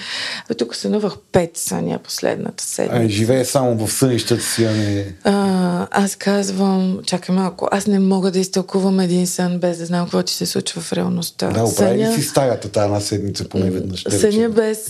бе, 0.48 0.54
тук 0.54 0.76
сънувах 0.76 1.14
пет 1.32 1.56
съня 1.56 1.98
последната 1.98 2.64
седмица. 2.64 3.04
А, 3.04 3.08
живее 3.08 3.44
само 3.44 3.87
в 3.87 3.92
сънищата 3.92 4.42
си, 4.42 4.64
а 4.64 4.70
не... 4.70 5.14
А, 5.24 5.87
аз 5.90 6.16
казвам, 6.16 6.98
чакай 7.06 7.34
малко, 7.34 7.68
аз 7.70 7.87
не 7.87 7.98
мога 7.98 8.30
да 8.30 8.38
изтълкувам 8.38 9.00
един 9.00 9.26
сън 9.26 9.58
без 9.58 9.78
да 9.78 9.87
знам 9.87 10.04
какво 10.04 10.22
ти 10.22 10.32
се 10.32 10.46
случва 10.46 10.80
в 10.80 10.92
реалността. 10.92 11.50
Да, 11.50 11.64
оправи 11.64 12.04
съня... 12.04 12.14
си 12.14 12.22
стаята 12.22 12.68
тази 12.68 12.84
една 12.84 13.00
седмица 13.00 13.48
поне 13.48 13.70
веднъж. 13.70 14.06
Съня 14.08 14.48
без, 14.48 14.88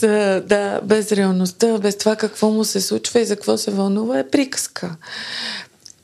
да, 0.49 0.81
без 0.85 1.13
реалността, 1.13 1.79
без 1.79 1.99
това 1.99 2.17
какво 2.29 2.51
му 2.51 2.65
се 2.65 2.81
случва 2.81 3.21
и 3.21 3.25
за 3.25 3.37
какво 3.37 3.59
се 3.59 3.71
вълнува 3.71 4.19
е 4.19 4.31
приказка. 4.31 4.97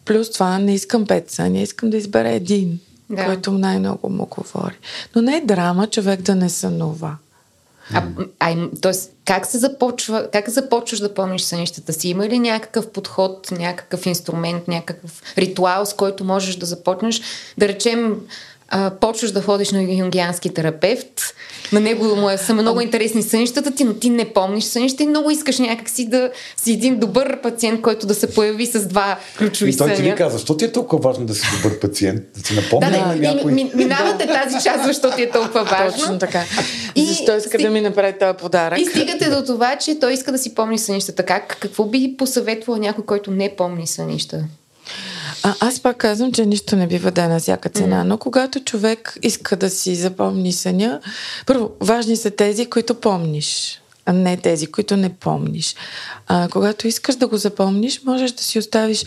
Плюс 0.05 0.31
това 0.31 0.59
не 0.59 0.75
искам 0.75 1.07
пет 1.07 1.31
съня, 1.31 1.61
искам 1.61 1.91
да 1.91 1.97
избера 1.97 2.29
един 2.29 2.81
да. 3.11 3.25
който 3.25 3.53
най-много 3.53 4.09
му 4.09 4.27
говори. 4.27 4.79
Но 5.17 5.23
не 5.23 5.37
е 5.37 5.41
драма 5.41 5.87
човек 5.87 6.23
да 6.23 6.35
не 6.35 6.49
сънува. 6.49 7.17
А, 7.95 8.03
а, 8.39 8.69
тоест, 8.81 9.13
как 9.25 9.47
се 9.47 9.59
започва, 9.59 10.29
как 10.33 10.49
започваш 10.49 11.01
да 11.01 11.15
помниш 11.15 11.43
сънищата 11.43 11.93
си? 11.93 12.09
Има 12.09 12.29
ли 12.29 12.39
някакъв 12.39 12.91
подход, 12.91 13.51
някакъв 13.51 14.07
инструмент, 14.07 14.69
някакъв 14.69 15.23
ритуал, 15.39 15.87
с 15.87 15.95
който 15.95 16.25
можеш 16.25 16.57
да 16.57 16.67
започнеш? 16.67 17.23
Да 17.59 17.69
речем, 17.69 18.17
а, 18.71 18.91
почваш 18.91 19.31
да 19.31 19.43
ходиш 19.43 19.71
на 19.71 19.83
юнгиански 19.83 20.55
терапевт, 20.55 21.35
на 21.73 21.81
него 21.81 22.17
му 22.17 22.31
е, 22.31 22.39
са 22.39 22.55
много 22.55 22.81
интересни 22.81 23.23
сънищата 23.23 23.71
ти, 23.71 23.85
но 23.85 23.95
ти 23.95 24.11
не 24.11 24.33
помниш 24.33 24.65
сънища 24.65 25.03
и 25.03 25.07
много 25.07 25.31
искаш 25.31 25.59
някакси 25.59 26.09
да 26.09 26.31
си 26.57 26.73
един 26.73 26.99
добър 26.99 27.41
пациент, 27.41 27.83
който 27.83 28.07
да 28.07 28.15
се 28.15 28.35
появи 28.35 28.67
с 28.67 28.87
два 28.87 29.19
ключови 29.39 29.73
съня. 29.73 29.93
И 29.93 29.97
той 29.97 30.05
ти 30.05 30.11
ли 30.11 30.15
казва, 30.15 30.39
защо 30.39 30.57
ти 30.57 30.65
е 30.65 30.73
толкова 30.73 31.03
важно 31.03 31.27
да 31.27 31.35
си 31.35 31.47
добър 31.63 31.81
пациент? 31.81 32.23
Да 32.37 32.47
си 32.47 32.55
напомня 32.55 32.91
да, 32.91 32.99
да, 32.99 33.07
на 33.07 33.17
някой... 33.17 33.53
Ми, 33.53 33.71
минавате 33.75 34.27
тази 34.27 34.65
част, 34.65 34.85
защо 34.85 35.11
ти 35.17 35.23
е 35.23 35.31
толкова 35.31 35.65
важно. 35.65 35.99
Точно 35.99 36.19
така. 36.19 36.45
И 36.97 37.07
защо 37.07 37.37
иска 37.37 37.49
стиг... 37.49 37.61
да 37.61 37.71
ми 37.71 37.81
направи 37.81 38.15
този 38.21 38.37
подарък? 38.37 38.79
И 38.79 38.85
стигате 38.85 39.31
до 39.31 39.45
това, 39.45 39.77
че 39.77 40.01
той 40.01 40.13
иска 40.13 40.33
да 40.33 40.39
си 40.39 40.55
помни 40.55 40.79
сънищата. 40.79 41.23
Как? 41.23 41.57
Какво 41.61 41.85
би 41.85 42.15
посъветвал 42.19 42.77
някой, 42.77 43.05
който 43.05 43.31
не 43.31 43.57
помни 43.57 43.87
сънища? 43.87 44.45
А, 45.43 45.55
аз 45.61 45.81
пак 45.81 45.97
казвам, 45.97 46.33
че 46.33 46.47
нищо 46.47 46.77
не 46.77 46.87
бива 46.87 47.11
да 47.11 47.25
е 47.25 47.29
на 47.29 47.41
всяка 47.41 47.69
цена, 47.69 48.05
но 48.05 48.19
когато 48.19 48.61
човек 48.61 49.19
иска 49.23 49.57
да 49.57 49.71
си 49.71 49.95
запомни 49.95 50.53
съня, 50.53 51.01
първо, 51.47 51.71
важни 51.81 52.17
са 52.17 52.31
тези, 52.31 52.67
които 52.67 52.95
помниш, 52.95 53.81
а 54.07 54.13
не 54.13 54.37
тези, 54.37 54.67
които 54.67 54.97
не 54.97 55.09
помниш. 55.09 55.77
А, 56.27 56.49
когато 56.49 56.89
искаш 56.89 57.17
да 57.17 57.27
го 57.27 57.37
запомниш, 57.37 58.03
можеш 58.05 58.33
да 58.33 58.43
си 58.43 58.59
оставиш 58.59 59.05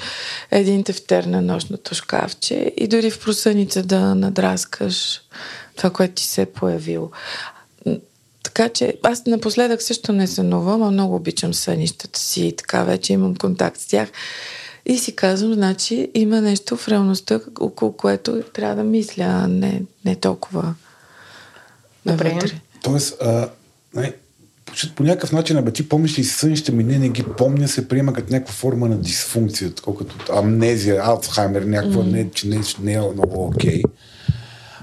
един 0.52 0.84
тефтер 0.84 1.24
на 1.24 1.42
нощното 1.42 1.96
шкафче 1.96 2.72
и 2.78 2.88
дори 2.88 3.12
в 3.12 3.20
просъница 3.20 3.84
да 3.84 4.16
надраскаш 4.16 5.22
това, 5.76 5.90
което 5.90 6.14
ти 6.14 6.24
се 6.24 6.42
е 6.42 6.46
появило. 6.46 7.12
Така 8.44 8.70
че 8.70 8.94
аз 9.04 9.26
напоследък 9.26 9.82
също 9.82 10.12
не 10.12 10.28
сънувам, 10.28 10.84
а 10.84 10.92
много 10.92 11.16
обичам 11.16 11.54
сънищата 11.54 12.20
си 12.20 12.46
и 12.46 12.56
така 12.56 12.84
вече 12.84 13.14
имам 13.14 13.36
контакт 13.36 13.78
с 13.78 13.88
тях. 13.88 14.10
И 14.86 14.98
си 14.98 15.16
казвам, 15.16 15.54
значи 15.54 16.12
има 16.14 16.42
нещо 16.42 16.78
в 16.78 16.88
реалността, 16.88 17.40
около 17.60 17.92
което 17.92 18.42
трябва 18.54 18.76
да 18.76 18.84
мисля, 18.84 19.24
а 19.24 19.48
не, 19.48 19.82
не 20.06 20.16
толкова 20.16 20.76
Добре. 22.06 22.30
навътре. 22.30 22.62
Тоест, 22.84 23.18
а, 23.22 23.50
не, 23.96 24.14
по, 24.96 25.04
някакъв 25.04 25.32
начин, 25.32 25.58
абе, 25.58 25.72
ти 25.72 25.90
помниш 25.90 26.20
ли 26.20 26.24
си 26.24 26.34
сънища 26.34 26.72
ми? 26.72 26.84
Не, 26.84 27.00
не 27.00 27.10
ги 27.10 27.24
помня, 27.38 27.68
се 27.68 27.88
приема 27.88 28.14
като 28.14 28.34
някаква 28.34 28.54
форма 28.54 28.90
на 28.90 28.98
дисфункция, 28.98 29.72
колкото 29.82 30.16
амнезия, 30.34 31.02
Алцхаймер, 31.04 31.62
някаква, 31.62 32.04
mm. 32.04 32.12
не, 32.12 32.32
че 32.32 32.48
не, 32.48 32.62
не 32.82 32.94
е 32.94 33.00
много 33.00 33.46
окей. 33.46 33.82
Okay. 33.82 33.84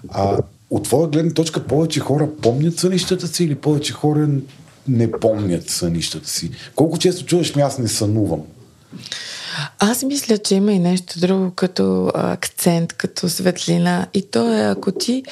А 0.09 0.39
от 0.71 0.85
твоя 0.85 1.09
гледна 1.09 1.33
точка 1.33 1.67
повече 1.67 2.01
хора 2.01 2.29
помнят 2.43 2.79
сънищата 2.79 3.29
си 3.29 3.45
или 3.45 3.55
повече 3.55 3.93
хора 3.93 4.29
не 4.89 5.11
помнят 5.11 5.71
сънищата 5.71 6.29
си? 6.29 6.51
Колко 6.75 6.99
често 6.99 7.25
чуваш 7.25 7.55
ми 7.55 7.63
аз 7.63 7.79
не 7.79 7.89
сънувам? 7.89 8.41
Аз 9.79 10.03
мисля, 10.03 10.39
че 10.39 10.55
има 10.55 10.73
и 10.73 10.79
нещо 10.79 11.21
друго 11.21 11.51
като 11.55 12.13
акцент, 12.15 12.93
като 12.93 13.29
светлина. 13.29 14.07
И 14.15 14.23
то 14.23 14.55
е, 14.55 14.61
ако 14.61 14.93
ти 14.93 15.25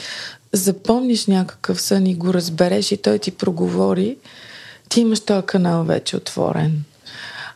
запомниш 0.53 1.27
някакъв 1.27 1.81
сън 1.81 2.07
и 2.07 2.15
го 2.15 2.35
разбереш 2.35 2.93
и 2.93 2.97
той 2.97 3.19
ти 3.19 3.31
проговори, 3.31 4.17
ти 4.89 5.01
имаш 5.01 5.21
този 5.21 5.47
канал 5.47 5.85
вече 5.85 6.17
отворен. 6.17 6.85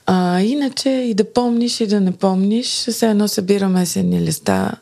А, 0.07 0.41
иначе 0.41 0.89
и 0.91 1.15
да 1.15 1.33
помниш 1.33 1.81
и 1.81 1.87
да 1.87 2.01
не 2.01 2.13
помниш, 2.13 2.67
все 2.67 3.11
едно 3.11 3.29
събираме 3.29 3.83
есенни 3.83 4.21
листа 4.21 4.73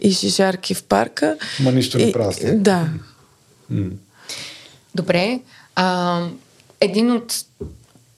и 0.00 0.12
шишарки 0.12 0.74
в 0.74 0.82
парка. 0.82 1.36
Ма 1.60 1.72
нищо 1.72 1.98
не 1.98 2.12
прасне. 2.12 2.52
Да. 2.52 2.88
Добре. 4.94 5.40
А, 5.74 6.22
един 6.80 7.12
от 7.12 7.44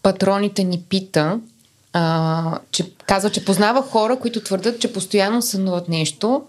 патроните 0.02 0.64
ни 0.64 0.82
пита 0.88 1.40
а, 1.92 2.58
че 2.72 2.90
казва, 3.10 3.30
че 3.30 3.44
познава 3.44 3.82
хора, 3.82 4.16
които 4.16 4.40
твърдат, 4.40 4.80
че 4.80 4.92
постоянно 4.92 5.42
сънуват 5.42 5.88
нещо, 5.88 6.42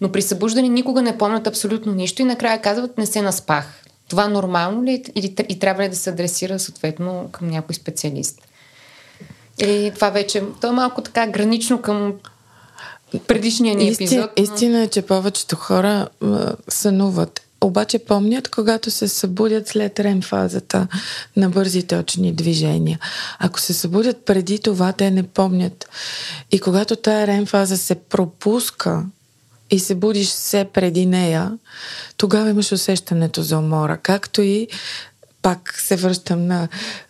но 0.00 0.12
при 0.12 0.22
събуждане 0.22 0.68
никога 0.68 1.02
не 1.02 1.18
помнят 1.18 1.46
абсолютно 1.46 1.92
нищо 1.92 2.22
и 2.22 2.24
накрая 2.24 2.62
казват 2.62 2.98
не 2.98 3.06
се 3.06 3.22
наспах. 3.22 3.84
Това 4.08 4.28
нормално 4.28 4.84
ли 4.84 4.92
е 4.92 5.02
или 5.14 5.34
и 5.48 5.58
трябва 5.58 5.82
ли 5.82 5.88
да 5.88 5.96
се 5.96 6.10
адресира 6.10 6.58
съответно 6.58 7.28
към 7.32 7.48
някой 7.48 7.74
специалист? 7.74 8.38
Или 9.58 9.92
това 9.94 10.10
вече, 10.10 10.42
то 10.60 10.68
е 10.68 10.70
малко 10.70 11.02
така 11.02 11.26
гранично 11.26 11.82
към 11.82 12.12
предишния 13.26 13.74
ни 13.74 13.88
епизод. 13.88 14.00
Истина, 14.00 14.28
но... 14.38 14.44
истина 14.44 14.82
е, 14.82 14.88
че 14.88 15.02
повечето 15.02 15.56
хора 15.56 16.08
сънуват 16.68 17.42
обаче 17.66 17.98
помнят, 17.98 18.48
когато 18.48 18.90
се 18.90 19.08
събудят 19.08 19.68
след 19.68 20.00
рем 20.00 20.22
фазата 20.22 20.86
на 21.36 21.50
бързите 21.50 21.96
очни 21.96 22.32
движения. 22.32 22.98
Ако 23.38 23.60
се 23.60 23.74
събудят 23.74 24.24
преди 24.24 24.58
това, 24.58 24.92
те 24.92 25.10
не 25.10 25.22
помнят. 25.22 25.88
И 26.50 26.60
когато 26.60 26.96
тая 26.96 27.26
рем 27.26 27.46
фаза 27.46 27.76
се 27.76 27.94
пропуска 27.94 29.04
и 29.70 29.78
се 29.78 29.94
будиш 29.94 30.28
все 30.28 30.64
преди 30.64 31.06
нея, 31.06 31.52
тогава 32.16 32.50
имаш 32.50 32.72
усещането 32.72 33.42
за 33.42 33.58
умора. 33.58 33.96
Както 33.96 34.42
и 34.42 34.68
пак 35.44 35.74
се 35.78 35.96
връщам 35.96 36.46
на 36.46 36.68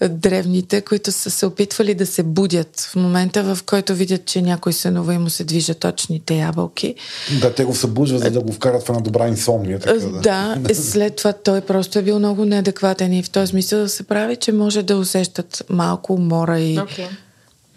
древните, 0.08 0.80
които 0.80 1.12
са 1.12 1.30
се 1.30 1.46
опитвали 1.46 1.94
да 1.94 2.06
се 2.06 2.22
будят 2.22 2.80
в 2.80 2.96
момента, 2.96 3.54
в 3.54 3.62
който 3.62 3.94
видят, 3.94 4.24
че 4.24 4.42
някой 4.42 4.72
сънува 4.72 5.14
и 5.14 5.18
му 5.18 5.30
се 5.30 5.44
движат 5.44 5.78
точните 5.78 6.34
ябълки. 6.34 6.94
Да, 7.40 7.54
те 7.54 7.64
го 7.64 7.74
събуждат, 7.74 8.20
за 8.20 8.30
да 8.30 8.40
го 8.40 8.52
вкарат 8.52 8.82
в 8.82 8.88
една 8.88 9.00
добра 9.00 9.28
инсомния. 9.28 9.78
Така, 9.78 9.94
да. 10.06 10.56
да, 10.58 10.74
след 10.74 11.16
това 11.16 11.32
той 11.32 11.60
просто 11.60 11.98
е 11.98 12.02
бил 12.02 12.18
много 12.18 12.44
неадекватен 12.44 13.12
и 13.12 13.22
в 13.22 13.30
този 13.30 13.50
смисъл 13.50 13.80
да 13.80 13.88
се 13.88 14.02
прави, 14.02 14.36
че 14.36 14.52
може 14.52 14.82
да 14.82 14.96
усещат 14.96 15.62
малко 15.70 16.14
умора 16.14 16.60
и 16.60 16.76
okay. 16.76 17.08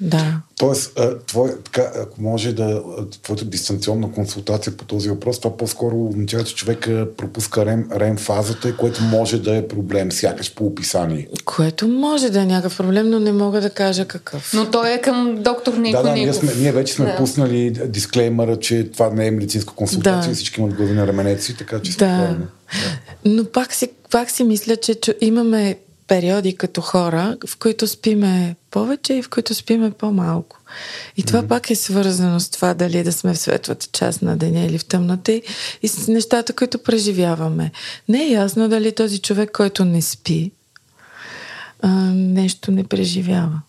Да. 0.01 0.41
Тоест, 0.57 0.99
твой, 1.27 1.49
така, 1.63 1.91
ако 2.01 2.21
може 2.21 2.53
да, 2.53 2.83
твоята 3.23 3.45
дистанционна 3.45 4.11
консултация 4.11 4.77
по 4.77 4.85
този 4.85 5.09
въпрос, 5.09 5.39
това 5.39 5.57
по-скоро 5.57 6.05
означава, 6.05 6.43
че 6.43 6.55
човека 6.55 7.07
пропуска 7.17 7.65
рем, 7.65 7.87
рем 7.95 8.17
фазата, 8.17 8.77
което 8.77 9.03
може 9.03 9.41
да 9.41 9.55
е 9.55 9.67
проблем, 9.67 10.11
сякаш 10.11 10.53
по 10.53 10.65
описание. 10.65 11.27
Което 11.45 11.87
може 11.87 12.29
да 12.29 12.41
е 12.41 12.45
някакъв 12.45 12.77
проблем, 12.77 13.09
но 13.09 13.19
не 13.19 13.31
мога 13.31 13.61
да 13.61 13.69
кажа 13.69 14.05
какъв. 14.05 14.51
Но 14.53 14.71
той 14.71 14.93
е 14.93 15.01
към 15.01 15.37
доктор 15.43 15.73
Нико 15.73 15.97
Да, 15.97 16.09
да, 16.09 16.13
ние, 16.13 16.33
сме, 16.33 16.53
ние 16.55 16.71
вече 16.71 16.93
сме 16.93 17.05
да. 17.05 17.17
пуснали 17.17 17.71
дисклеймера, 17.85 18.59
че 18.59 18.91
това 18.91 19.09
не 19.09 19.27
е 19.27 19.31
медицинска 19.31 19.73
консултация, 19.73 20.29
да. 20.29 20.35
всички 20.35 20.61
имат 20.61 20.73
глави 20.73 20.93
на 20.93 21.07
раменеци, 21.07 21.57
така 21.57 21.79
че 21.81 21.97
да. 21.97 22.05
да. 22.05 22.37
Но 23.25 23.45
пак 23.45 23.73
си, 23.73 23.89
пак 24.11 24.31
си 24.31 24.43
мисля, 24.43 24.75
че 24.75 24.95
имаме 25.21 25.77
периоди 26.07 26.55
като 26.55 26.81
хора, 26.81 27.37
в 27.47 27.57
които 27.57 27.87
спиме 27.87 28.55
повече 28.71 29.13
и 29.13 29.21
в 29.21 29.29
които 29.29 29.53
спиме 29.53 29.91
по-малко. 29.91 30.59
И 31.17 31.23
това 31.23 31.43
mm-hmm. 31.43 31.47
пак 31.47 31.69
е 31.69 31.75
свързано 31.75 32.39
с 32.39 32.49
това 32.49 32.73
дали 32.73 33.03
да 33.03 33.11
сме 33.11 33.33
в 33.33 33.37
светлата 33.37 33.87
част 33.91 34.21
на 34.21 34.37
деня 34.37 34.65
или 34.65 34.77
в 34.77 34.85
тъмната 34.85 35.31
и, 35.31 35.41
и 35.83 35.87
с 35.87 36.07
нещата, 36.07 36.53
които 36.53 36.77
преживяваме. 36.77 37.71
Не 38.09 38.23
е 38.23 38.29
ясно 38.29 38.69
дали 38.69 38.91
този 38.91 39.19
човек, 39.19 39.51
който 39.51 39.85
не 39.85 40.01
спи, 40.01 40.51
а, 41.81 41.89
нещо 42.13 42.71
не 42.71 42.83
преживява. 42.83 43.61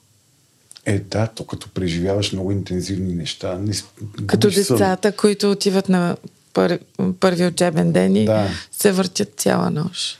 Е, 0.86 0.98
да, 0.98 1.26
то 1.26 1.44
като 1.44 1.68
преживяваш 1.68 2.32
много 2.32 2.52
интензивни 2.52 3.14
неща. 3.14 3.58
Не, 3.58 3.72
като 4.26 4.50
децата, 4.50 5.08
сън. 5.08 5.12
които 5.16 5.50
отиват 5.50 5.88
на 5.88 6.16
пър, 6.52 6.78
първи 7.20 7.46
учебен 7.46 7.92
ден 7.92 8.16
и 8.16 8.24
да. 8.24 8.48
се 8.72 8.92
въртят 8.92 9.32
цяла 9.36 9.70
нощ. 9.70 10.18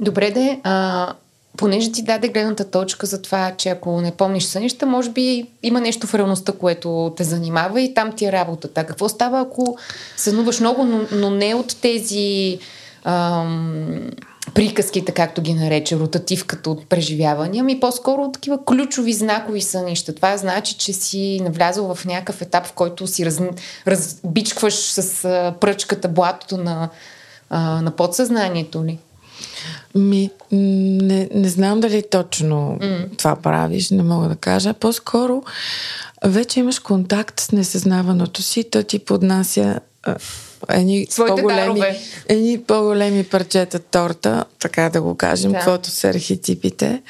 Добре, 0.00 0.30
де, 0.30 0.60
а, 0.64 1.14
понеже 1.58 1.92
ти 1.92 2.02
даде 2.02 2.28
гледната 2.28 2.70
точка 2.70 3.06
за 3.06 3.22
това, 3.22 3.54
че 3.56 3.68
ако 3.68 4.00
не 4.00 4.10
помниш 4.10 4.44
сънища, 4.44 4.86
може 4.86 5.10
би 5.10 5.46
има 5.62 5.80
нещо 5.80 6.06
в 6.06 6.14
реалността, 6.14 6.52
което 6.52 7.14
те 7.16 7.24
занимава 7.24 7.80
и 7.80 7.94
там 7.94 8.12
ти 8.12 8.26
е 8.26 8.32
работата. 8.32 8.86
Какво 8.86 9.08
става, 9.08 9.40
ако 9.40 9.78
сънуваш 10.16 10.60
много, 10.60 10.84
но, 10.84 11.00
но 11.12 11.30
не 11.30 11.54
от 11.54 11.76
тези 11.80 12.58
ам, 13.04 14.10
приказките, 14.54 15.12
както 15.12 15.42
ги 15.42 15.54
нарече, 15.54 15.96
ротативката 15.96 16.70
от 16.70 16.86
преживявания, 16.86 17.64
ми 17.64 17.80
по-скоро 17.80 18.22
от 18.22 18.32
такива 18.32 18.64
ключови 18.64 19.12
знакови 19.12 19.60
сънища. 19.60 20.14
Това 20.14 20.36
значи, 20.36 20.74
че 20.74 20.92
си 20.92 21.40
навлязал 21.42 21.94
в 21.94 22.04
някакъв 22.04 22.42
етап, 22.42 22.66
в 22.66 22.72
който 22.72 23.06
си 23.06 23.26
раз, 23.26 23.40
разбичкваш 23.86 24.74
с 24.74 25.22
пръчката 25.60 26.08
блатото 26.08 26.56
на, 26.56 26.88
а, 27.50 27.60
на 27.82 27.90
подсъзнанието 27.90 28.84
ли? 28.84 28.98
Ми, 29.94 30.30
не, 30.52 31.28
не 31.34 31.48
знам 31.48 31.80
дали 31.80 32.02
точно 32.10 32.78
mm. 32.80 33.18
това 33.18 33.36
правиш, 33.36 33.90
не 33.90 34.02
мога 34.02 34.28
да 34.28 34.36
кажа. 34.36 34.74
По-скоро 34.74 35.42
вече 36.24 36.60
имаш 36.60 36.78
контакт 36.78 37.40
с 37.40 37.52
несъзнаваното 37.52 38.42
си, 38.42 38.64
то 38.70 38.82
ти 38.82 38.98
поднася 38.98 39.80
едни 40.68 41.06
по-големи, 41.16 41.82
едни 42.28 42.62
по-големи 42.66 43.24
парчета 43.24 43.78
торта, 43.78 44.44
така 44.58 44.88
да 44.88 45.02
го 45.02 45.14
кажем, 45.14 45.52
да. 45.52 45.58
каквото 45.58 45.90
са 45.90 46.08
архетипите. 46.08 47.02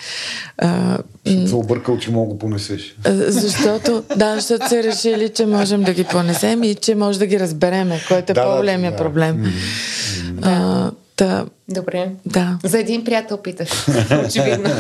А, 0.59 0.99
се 1.47 1.55
объркал, 1.55 1.99
че 1.99 2.11
мога 2.11 2.33
да 2.35 2.39
понесеш. 2.39 2.97
Защото, 3.07 4.03
да, 4.17 4.35
защото 4.35 4.69
се 4.69 4.83
решили, 4.83 5.29
че 5.29 5.47
можем 5.47 5.83
да 5.83 5.93
ги 5.93 6.05
понесем 6.05 6.63
и 6.63 6.75
че 6.75 6.95
може 6.95 7.19
да 7.19 7.27
ги 7.27 7.41
разбереме, 7.41 8.01
което 8.09 8.33
е 8.33 8.35
да, 8.35 8.45
по-големия 8.45 8.91
да, 8.91 8.97
проблем. 8.97 9.45
Mm-hmm. 9.45 10.39
А, 10.43 10.91
Та... 11.19 11.47
Добре. 11.69 12.11
Да. 12.27 12.59
За 12.65 12.79
един 12.79 13.05
приятел 13.05 13.37
питах. 13.37 13.69
Очевидно. 14.27 14.71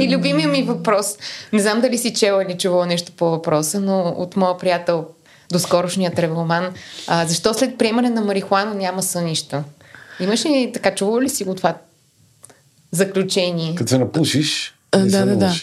И 0.00 0.16
любимия 0.16 0.48
ми 0.48 0.62
въпрос. 0.62 1.06
Не 1.52 1.60
знам 1.60 1.80
дали 1.80 1.98
си 1.98 2.14
чела 2.14 2.42
или 2.42 2.58
чувала 2.58 2.86
нещо 2.86 3.12
по 3.16 3.30
въпроса, 3.30 3.80
но 3.80 4.14
от 4.18 4.36
моя 4.36 4.58
приятел 4.58 5.06
до 5.52 5.58
скорошният 5.58 6.18
ревелман. 6.18 6.68
А, 7.06 7.26
защо 7.26 7.54
след 7.54 7.78
приемане 7.78 8.10
на 8.10 8.20
марихуана 8.20 8.74
няма 8.74 9.02
сънища? 9.02 9.64
Имаш 10.20 10.44
ли 10.44 10.70
така, 10.74 10.94
чувала 10.94 11.22
ли 11.22 11.28
си 11.28 11.44
го 11.44 11.54
това 11.54 11.74
заключение? 12.90 13.74
Като 13.74 13.90
се 13.90 13.98
напушиш, 13.98 14.74
а, 14.92 14.98
да, 14.98 15.26
да, 15.26 15.36
да. 15.36 15.54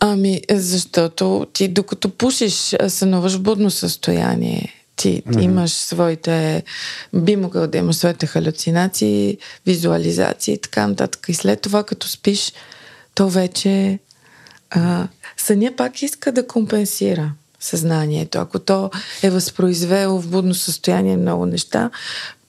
Ами, 0.00 0.40
защото 0.50 1.46
ти 1.52 1.68
докато 1.68 2.08
пушиш, 2.10 2.74
сънуваш 2.88 3.36
в 3.36 3.40
будно 3.40 3.70
състояние 3.70 4.81
ти 4.96 5.22
mm-hmm. 5.26 5.42
имаш 5.42 5.70
своите, 5.70 6.64
би 7.14 7.36
могъл 7.36 7.66
да 7.66 7.78
имаш 7.78 7.96
своите 7.96 8.26
халюцинации, 8.26 9.38
визуализации 9.66 10.54
и 10.54 10.58
така 10.58 10.86
нататък. 10.86 11.26
И 11.28 11.34
след 11.34 11.60
това, 11.60 11.84
като 11.84 12.08
спиш, 12.08 12.52
то 13.14 13.28
вече 13.28 13.98
а, 14.70 15.08
съня 15.36 15.72
пак 15.76 16.02
иска 16.02 16.32
да 16.32 16.46
компенсира 16.46 17.32
съзнанието. 17.60 18.38
Ако 18.38 18.58
то 18.58 18.90
е 19.22 19.30
възпроизвело 19.30 20.20
в 20.20 20.28
будно 20.28 20.54
състояние 20.54 21.16
много 21.16 21.46
неща, 21.46 21.90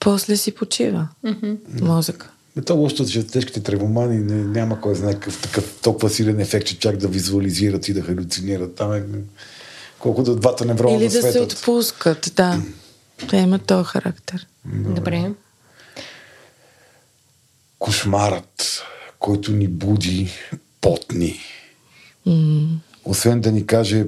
после 0.00 0.36
си 0.36 0.52
почива 0.52 1.08
mm-hmm. 1.24 1.80
мозъка. 1.80 2.30
То 2.66 2.76
лошото, 2.76 3.06
че 3.06 3.26
тежките 3.26 3.60
тревомани 3.60 4.18
не, 4.18 4.44
няма 4.44 4.80
кой 4.80 4.94
знае 4.94 5.14
какъв 5.14 5.40
такъв 5.40 5.74
толкова 5.82 6.10
силен 6.10 6.40
ефект, 6.40 6.66
че 6.66 6.78
чак 6.78 6.96
да 6.96 7.08
визуализират 7.08 7.88
и 7.88 7.92
да 7.92 8.02
халюцинират. 8.02 8.74
Там 8.74 8.92
е 8.92 9.02
колкото 10.04 10.36
двата 10.36 10.64
неврона 10.64 10.96
Или 10.96 11.08
да, 11.08 11.22
да 11.22 11.32
се 11.32 11.40
отпускат, 11.40 12.32
да. 12.36 12.62
Те 13.28 13.36
имат 13.36 13.66
този 13.66 13.84
характер. 13.84 14.46
Добре. 14.64 15.30
Кошмарът, 17.78 18.82
който 19.18 19.52
ни 19.52 19.68
буди 19.68 20.30
потни. 20.80 21.40
Mm. 22.26 22.68
Освен 23.04 23.40
да 23.40 23.52
ни 23.52 23.66
каже, 23.66 24.06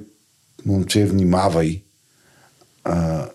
момче, 0.67 1.07
внимавай, 1.07 1.83
а, 2.85 3.29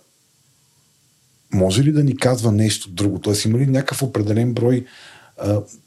може 1.54 1.84
ли 1.84 1.91
да 1.91 2.04
ни 2.04 2.17
казва 2.17 2.52
нещо 2.52 2.89
друго? 2.89 3.19
Тоест 3.19 3.45
има 3.45 3.58
ли 3.58 3.67
някакъв 3.67 4.04
определен 4.04 4.54
брой 4.54 4.86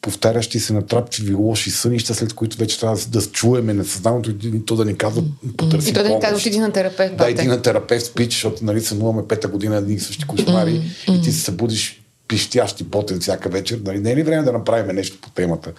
повтарящи 0.01 0.61
се 0.61 0.73
натрапчиви 0.73 1.35
лоши 1.35 1.71
сънища, 1.71 2.15
след 2.15 2.35
които 2.35 2.59
вече 2.59 2.81
трябва 2.81 2.99
да 3.09 3.23
чуеме 3.23 3.75
несъзнаването 3.75 4.31
и 4.47 4.65
то 4.65 4.77
да 4.77 4.85
ни 4.85 4.97
казва 4.97 5.23
потърси 5.57 5.91
И 5.91 5.93
то 5.93 6.03
да 6.03 6.09
ни 6.09 6.21
казва, 6.21 6.49
иди 6.49 6.59
на 6.59 6.73
терапевт. 6.73 7.17
Да, 7.17 7.31
иди 7.31 7.47
на 7.47 7.63
терапевт, 7.63 8.07
спич, 8.07 8.33
защото 8.33 8.65
нали, 8.65 8.81
сънуваме 8.81 9.29
пета 9.29 9.49
година 9.49 9.77
едни 9.77 9.95
и 9.95 10.01
същи 10.01 10.27
кошмари 10.27 10.81
и 11.09 11.23
ти 11.23 11.33
се 11.33 11.41
събудиш 11.41 12.05
пищящи 12.29 12.91
потен 12.91 13.21
всяка 13.21 13.49
вечер. 13.49 13.81
Нали, 13.85 13.99
не 13.99 14.13
е 14.13 14.17
ли 14.17 14.23
време 14.23 14.43
да 14.43 14.53
направим 14.53 14.97
нещо 14.97 15.19
по 15.21 15.31
темата? 15.31 15.73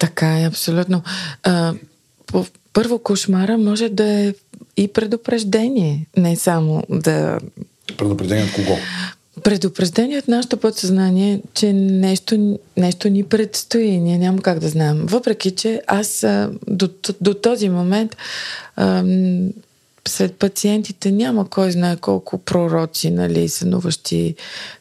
Така 0.00 0.40
е, 0.40 0.44
абсолютно. 0.44 1.02
А, 1.42 1.74
по, 2.26 2.46
първо, 2.72 2.98
кошмара 2.98 3.58
може 3.58 3.88
да 3.88 4.04
е 4.04 4.34
и 4.76 4.88
предупреждение, 4.88 6.06
не 6.16 6.36
само 6.36 6.82
да... 6.88 7.38
Предупреждение 7.98 8.44
от 8.44 8.52
кого? 8.52 8.78
Предупреждение 9.38 10.18
от 10.18 10.28
нашето 10.28 10.56
подсъзнание, 10.56 11.40
че 11.54 11.72
нещо, 11.72 12.58
нещо 12.76 13.08
ни 13.08 13.22
предстои. 13.22 14.00
Ние 14.00 14.18
няма 14.18 14.42
как 14.42 14.58
да 14.58 14.68
знаем. 14.68 15.06
Въпреки, 15.06 15.50
че 15.50 15.82
аз 15.86 16.26
до, 16.68 16.88
до 17.20 17.34
този 17.34 17.68
момент 17.68 18.16
сред 20.08 20.34
пациентите 20.34 21.12
няма 21.12 21.48
кой 21.48 21.70
знае 21.70 21.96
колко 21.96 22.38
пророци, 22.38 23.10
нали, 23.10 23.48
сънуващи 23.48 24.34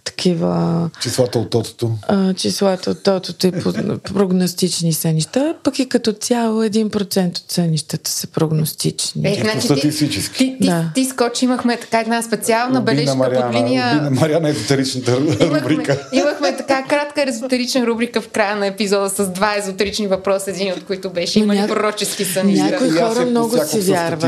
такива... 0.04 0.90
Числата 1.02 1.40
от 1.40 1.50
тотото. 1.50 1.92
А, 2.08 2.34
числата 2.34 2.92
от 2.92 3.04
тотото 3.04 3.48
и 3.48 3.52
прогностични 4.14 4.94
сънища, 4.94 5.56
пък 5.64 5.80
и 5.80 5.90
като 5.90 6.14
цяло 6.14 6.64
1% 6.64 7.38
от 7.38 7.52
сънищата 7.52 8.12
са 8.12 8.28
прогностични. 8.28 9.32
Е, 9.32 9.42
значи, 9.42 9.62
статистически. 9.62 10.38
Ти, 10.38 10.58
ти, 10.62 10.68
да. 10.68 10.92
ти, 10.96 11.04
ти 11.04 11.10
скочи, 11.10 11.46
имахме 11.46 11.78
така 11.78 12.00
една 12.00 12.22
специална 12.22 12.82
бележка 12.82 13.16
Мариана, 13.16 13.46
под 13.46 13.56
линия... 13.56 13.92
Обина 13.92 14.10
Мариана 14.10 14.50
езотеричната 14.50 15.18
рубрика. 15.18 15.46
Имахме, 15.92 15.98
имахме 16.12 16.58
така 16.58 16.84
кратка 16.84 17.24
езотерична 17.28 17.88
рубрика 17.88 18.22
в 18.22 18.30
края 18.30 18.56
на 18.56 18.68
епизода 18.68 19.10
с 19.10 19.30
два 19.30 19.58
езотерични 19.58 20.08
въпроса, 20.08 20.52
един 20.52 20.74
от 20.74 20.84
които 20.84 21.10
беше 21.10 21.40
има 21.40 21.56
ня... 21.56 21.68
пророчески 21.68 22.26
сънища. 22.26 22.66
Някои 22.66 22.90
хора 22.90 23.26
много 23.26 23.66
си 23.66 23.80
вярват. 23.80 24.20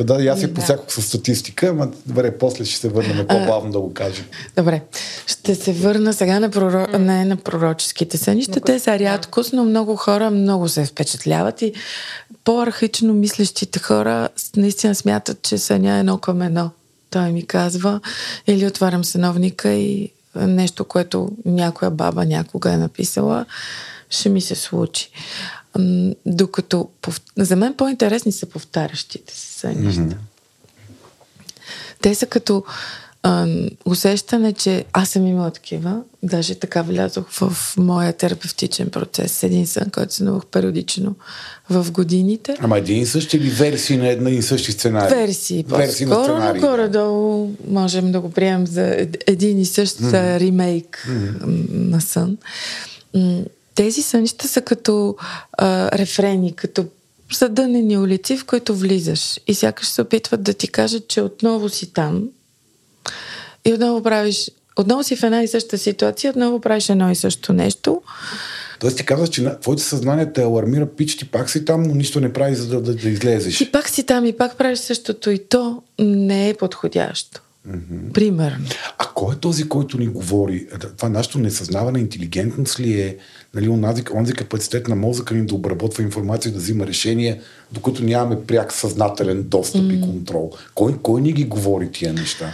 Да, 0.00 0.14
аз 0.14 0.42
се 0.44 0.52
да. 0.52 0.54
посякох 0.54 0.92
с 0.92 1.02
статистика, 1.02 1.66
ама 1.66 1.88
добре, 2.06 2.38
после 2.38 2.64
ще 2.64 2.76
се 2.80 2.88
върнем 2.88 3.26
по-бавно 3.26 3.72
да 3.72 3.80
го 3.80 3.94
кажем. 3.94 4.24
Добре. 4.56 4.82
Ще 5.26 5.54
се 5.54 5.72
върна 5.72 6.12
сега 6.12 6.40
на, 6.40 6.50
проро... 6.50 6.86
mm. 6.86 6.98
не, 6.98 7.24
на 7.24 7.36
пророческите 7.36 8.18
сънища. 8.18 8.60
Те 8.60 8.78
са 8.78 8.98
рядкост, 8.98 9.52
но 9.52 9.64
много 9.64 9.96
хора 9.96 10.30
много 10.30 10.68
се 10.68 10.86
впечатляват 10.86 11.62
и 11.62 11.72
по-архично 12.44 13.14
мислещите 13.14 13.78
хора 13.78 14.28
наистина 14.56 14.94
смятат, 14.94 15.42
че 15.42 15.58
съня 15.58 15.96
е 15.96 16.00
едно 16.00 16.18
към 16.18 16.42
едно. 16.42 16.70
Той 17.10 17.32
ми 17.32 17.46
казва, 17.46 18.00
или 18.46 18.66
отварям 18.66 19.04
съновника 19.04 19.72
и 19.72 20.10
нещо, 20.36 20.84
което 20.84 21.30
някоя 21.44 21.90
баба 21.90 22.24
някога 22.24 22.72
е 22.72 22.76
написала, 22.76 23.46
ще 24.10 24.28
ми 24.28 24.40
се 24.40 24.54
случи. 24.54 25.10
Докато 26.26 26.88
пов... 27.02 27.20
за 27.38 27.56
мен 27.56 27.74
по-интересни 27.74 28.32
са 28.32 28.46
повтарящите 28.46 29.34
се 29.34 29.58
сънища. 29.58 30.02
Mm-hmm. 30.02 30.16
Те 32.04 32.14
са 32.14 32.26
като 32.26 32.64
а, 33.22 33.46
усещане, 33.84 34.52
че 34.52 34.84
аз 34.92 35.08
съм 35.08 35.26
имала 35.26 35.50
такива. 35.50 36.00
Даже 36.22 36.54
така 36.54 36.82
влязох 36.82 37.30
в 37.30 37.56
моя 37.76 38.12
терапевтичен 38.12 38.90
процес. 38.90 39.42
Един 39.42 39.66
сън, 39.66 39.90
който 39.90 40.14
сънувах 40.14 40.46
периодично 40.46 41.14
в 41.70 41.92
годините. 41.92 42.56
Ама 42.60 42.78
един 42.78 43.02
и 43.02 43.06
същи 43.06 43.36
или 43.36 43.50
версии 43.50 43.96
на 43.96 44.08
една 44.08 44.30
и 44.30 44.42
същи 44.42 44.72
сценарий? 44.72 45.16
Версии, 45.16 45.64
версии 45.68 46.06
по-скоро, 46.06 46.54
но 46.54 46.60
горе-долу 46.60 47.50
можем 47.68 48.12
да 48.12 48.20
го 48.20 48.30
приемем 48.30 48.66
за 48.66 49.06
един 49.26 49.60
и 49.60 49.66
същ 49.66 49.98
mm-hmm. 49.98 50.40
ремейк 50.40 51.06
mm-hmm. 51.08 51.68
на 51.70 52.00
сън. 52.00 52.36
Тези 53.74 54.02
сънища 54.02 54.48
са 54.48 54.60
като 54.60 55.16
а, 55.52 55.98
рефрени, 55.98 56.52
като 56.52 56.84
задънени 57.34 57.98
улици, 57.98 58.36
в 58.36 58.44
които 58.44 58.76
влизаш 58.76 59.40
и 59.46 59.54
сякаш 59.54 59.86
се 59.86 60.02
опитват 60.02 60.42
да 60.42 60.54
ти 60.54 60.68
кажат, 60.68 61.08
че 61.08 61.20
отново 61.20 61.68
си 61.68 61.92
там 61.92 62.28
и 63.64 63.72
отново 63.72 64.02
правиш, 64.02 64.50
отново 64.76 65.04
си 65.04 65.16
в 65.16 65.22
една 65.22 65.42
и 65.42 65.48
съща 65.48 65.78
ситуация, 65.78 66.30
отново 66.30 66.60
правиш 66.60 66.88
едно 66.88 67.10
и 67.10 67.14
също 67.14 67.52
нещо. 67.52 68.02
Тоест 68.80 68.96
ти 68.96 69.06
казваш, 69.06 69.28
че 69.28 69.58
твоето 69.60 69.82
съзнание 69.82 70.32
те 70.32 70.42
алармира, 70.42 70.86
пич, 70.86 71.16
ти 71.16 71.24
пак 71.24 71.50
си 71.50 71.64
там, 71.64 71.82
но 71.82 71.94
нищо 71.94 72.20
не 72.20 72.32
прави, 72.32 72.54
за 72.54 72.68
да, 72.68 72.80
да, 72.80 72.94
да 72.94 73.08
излезеш. 73.08 73.58
Ти 73.58 73.72
пак 73.72 73.88
си 73.88 74.06
там 74.06 74.24
и 74.24 74.32
пак 74.32 74.56
правиш 74.56 74.78
същото 74.78 75.30
и 75.30 75.38
то 75.38 75.82
не 75.98 76.48
е 76.48 76.54
подходящо. 76.54 77.40
Mm-hmm. 77.68 78.12
Примерно. 78.12 78.66
А 78.98 79.06
кой 79.14 79.34
е 79.34 79.38
този, 79.38 79.68
който 79.68 79.98
ни 79.98 80.06
говори? 80.06 80.66
Това 80.96 81.08
нашето 81.08 81.38
несъзнаване, 81.38 81.98
интелигентност 81.98 82.80
ли 82.80 83.00
е? 83.00 83.16
Нали, 83.54 83.68
онзи, 83.68 84.02
онзи 84.14 84.32
капацитет 84.32 84.88
на 84.88 84.96
мозъка 84.96 85.34
ни 85.34 85.46
да 85.46 85.54
обработва 85.54 86.02
информация, 86.02 86.52
да 86.52 86.58
взима 86.58 86.86
решения, 86.86 87.40
докато 87.72 88.02
нямаме 88.02 88.40
пряк 88.46 88.72
съзнателен 88.72 89.42
достъп 89.42 89.82
mm-hmm. 89.82 89.98
и 89.98 90.00
контрол. 90.00 90.52
Кой, 90.74 90.98
кой 91.02 91.20
ни 91.20 91.32
ги 91.32 91.44
говори 91.44 91.90
тия 91.90 92.12
неща? 92.12 92.52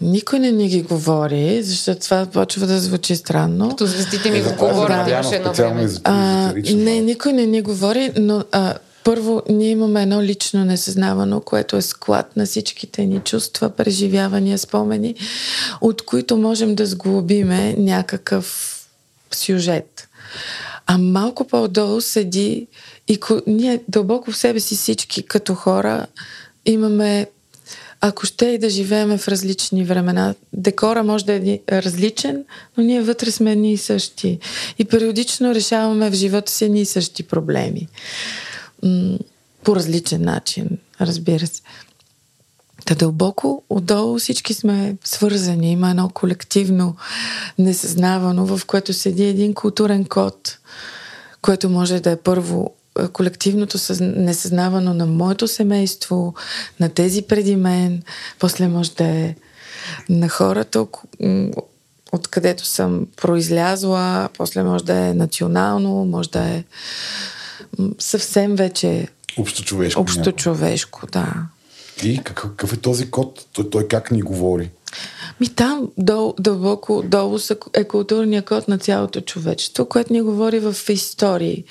Никой 0.00 0.38
не 0.38 0.52
ни 0.52 0.68
ги 0.68 0.82
говори, 0.82 1.62
защото 1.62 2.00
това 2.00 2.26
почва 2.26 2.66
да 2.66 2.80
звучи 2.80 3.16
странно. 3.16 3.68
Като 3.68 3.86
звездите 3.86 4.30
ми 4.30 4.42
го 4.42 4.50
говорят, 4.58 5.10
имаше 5.10 5.34
едно 5.34 5.52
време. 5.52 5.88
Не, 6.74 7.00
никой 7.00 7.32
не 7.32 7.46
ни 7.46 7.62
говори, 7.62 8.12
но 8.16 8.44
а, 8.52 8.74
първо, 9.04 9.42
ние 9.48 9.70
имаме 9.70 10.02
едно 10.02 10.22
лично 10.22 10.64
несъзнавано, 10.64 11.40
което 11.40 11.76
е 11.76 11.82
склад 11.82 12.36
на 12.36 12.46
всичките 12.46 13.06
ни 13.06 13.20
чувства, 13.20 13.70
преживявания, 13.70 14.58
спомени, 14.58 15.14
от 15.80 16.02
които 16.02 16.36
можем 16.36 16.74
да 16.74 16.86
сглобиме 16.86 17.74
някакъв 17.78 18.70
сюжет. 19.34 20.08
А 20.86 20.98
малко 20.98 21.46
по-долу 21.46 22.00
седи 22.00 22.66
и 23.08 23.20
ко... 23.20 23.40
ние 23.46 23.80
дълбоко 23.88 24.32
в 24.32 24.36
себе 24.36 24.60
си 24.60 24.74
всички 24.74 25.22
като 25.22 25.54
хора 25.54 26.06
имаме 26.66 27.26
ако 28.00 28.26
ще 28.26 28.46
и 28.46 28.58
да 28.58 28.70
живееме 28.70 29.18
в 29.18 29.28
различни 29.28 29.84
времена. 29.84 30.34
Декора 30.52 31.02
може 31.02 31.24
да 31.24 31.32
е 31.32 31.60
различен, 31.72 32.44
но 32.76 32.84
ние 32.84 33.02
вътре 33.02 33.30
сме 33.30 33.52
едни 33.52 33.76
същи. 33.76 34.38
И 34.78 34.84
периодично 34.84 35.54
решаваме 35.54 36.10
в 36.10 36.14
живота 36.14 36.52
си 36.52 36.64
едни 36.64 36.80
и 36.80 36.86
същи 36.86 37.22
проблеми 37.22 37.88
по 39.64 39.76
различен 39.76 40.22
начин, 40.22 40.68
разбира 41.00 41.46
се. 41.46 41.62
Та 42.84 42.94
дълбоко 42.94 43.62
отдолу 43.70 44.18
всички 44.18 44.54
сме 44.54 44.96
свързани. 45.04 45.72
Има 45.72 45.90
едно 45.90 46.08
колективно 46.08 46.96
несъзнавано, 47.58 48.46
в 48.46 48.66
което 48.66 48.92
седи 48.92 49.24
един 49.24 49.54
културен 49.54 50.04
код, 50.04 50.58
което 51.42 51.70
може 51.70 52.00
да 52.00 52.10
е 52.10 52.16
първо 52.16 52.74
колективното 53.12 53.78
несъзнавано 54.00 54.94
на 54.94 55.06
моето 55.06 55.48
семейство, 55.48 56.34
на 56.80 56.88
тези 56.88 57.22
преди 57.22 57.56
мен, 57.56 58.02
после 58.38 58.68
може 58.68 58.92
да 58.92 59.04
е 59.04 59.34
на 60.08 60.28
хората, 60.28 60.86
откъдето 62.12 62.64
съм 62.64 63.06
произлязла, 63.16 64.28
после 64.38 64.62
може 64.62 64.84
да 64.84 64.94
е 64.94 65.14
национално, 65.14 66.04
може 66.04 66.30
да 66.30 66.40
е 66.40 66.64
съвсем 67.98 68.56
вече 68.56 69.08
Общо 69.36 69.64
човешко. 69.64 70.00
Общо 70.00 70.32
човешко, 70.32 71.06
да. 71.12 71.34
И 72.02 72.20
какъв 72.24 72.72
е 72.72 72.76
този 72.76 73.10
код? 73.10 73.46
Той, 73.52 73.70
той 73.70 73.88
как 73.88 74.10
ни 74.10 74.22
говори? 74.22 74.70
Ми 75.40 75.48
там, 75.48 75.90
дол, 75.98 76.34
дълбоко 76.40 77.02
долу 77.06 77.38
е 77.74 77.84
културния 77.84 78.42
код 78.42 78.68
на 78.68 78.78
цялото 78.78 79.20
човечество, 79.20 79.86
което 79.86 80.12
ни 80.12 80.22
говори 80.22 80.58
в 80.58 80.76
истории, 80.88 81.64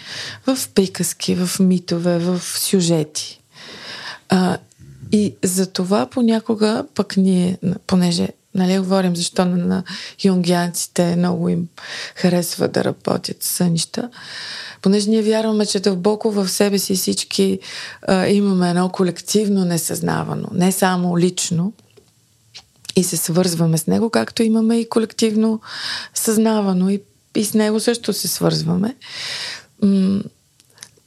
в 0.48 0.58
приказки, 0.76 1.36
в 1.36 1.60
митове, 1.60 2.20
в 2.20 2.42
сюжети. 2.42 3.42
А, 4.30 4.58
и 5.12 5.36
за 5.44 5.68
това 5.68 6.06
понякога 6.06 6.86
пък 6.96 7.18
ние, 7.18 7.58
понеже 7.88 8.30
нали, 8.56 8.80
говорим 8.80 9.16
защо 9.16 9.46
на, 9.46 9.58
на 9.58 9.84
юнгианците 10.24 11.16
много 11.16 11.50
им 11.50 11.68
харесва 12.16 12.68
да 12.68 12.84
работят 12.84 13.44
сънища, 13.44 14.10
понеже 14.82 15.10
ние 15.10 15.22
вярваме, 15.22 15.66
че 15.66 15.80
дълбоко 15.80 16.32
в 16.32 16.50
себе 16.50 16.80
си 16.80 16.96
всички 16.96 17.60
а, 18.08 18.28
имаме 18.28 18.70
едно 18.70 18.89
колективно 18.89 19.66
несъзнавано, 19.66 20.48
не 20.54 20.72
само 20.72 21.18
лично, 21.18 21.74
и 22.96 23.04
се 23.04 23.18
свързваме 23.18 23.78
с 23.78 23.88
него, 23.88 24.10
както 24.10 24.44
имаме 24.44 24.80
и 24.80 24.89
колективно 24.89 25.62
съзнавано 26.13 26.89
и, 26.89 27.02
и 27.36 27.46
с 27.46 27.54
него 27.54 27.80
също 27.80 28.13
се 28.13 28.28
свързваме. 28.28 28.96
М- 29.82 30.22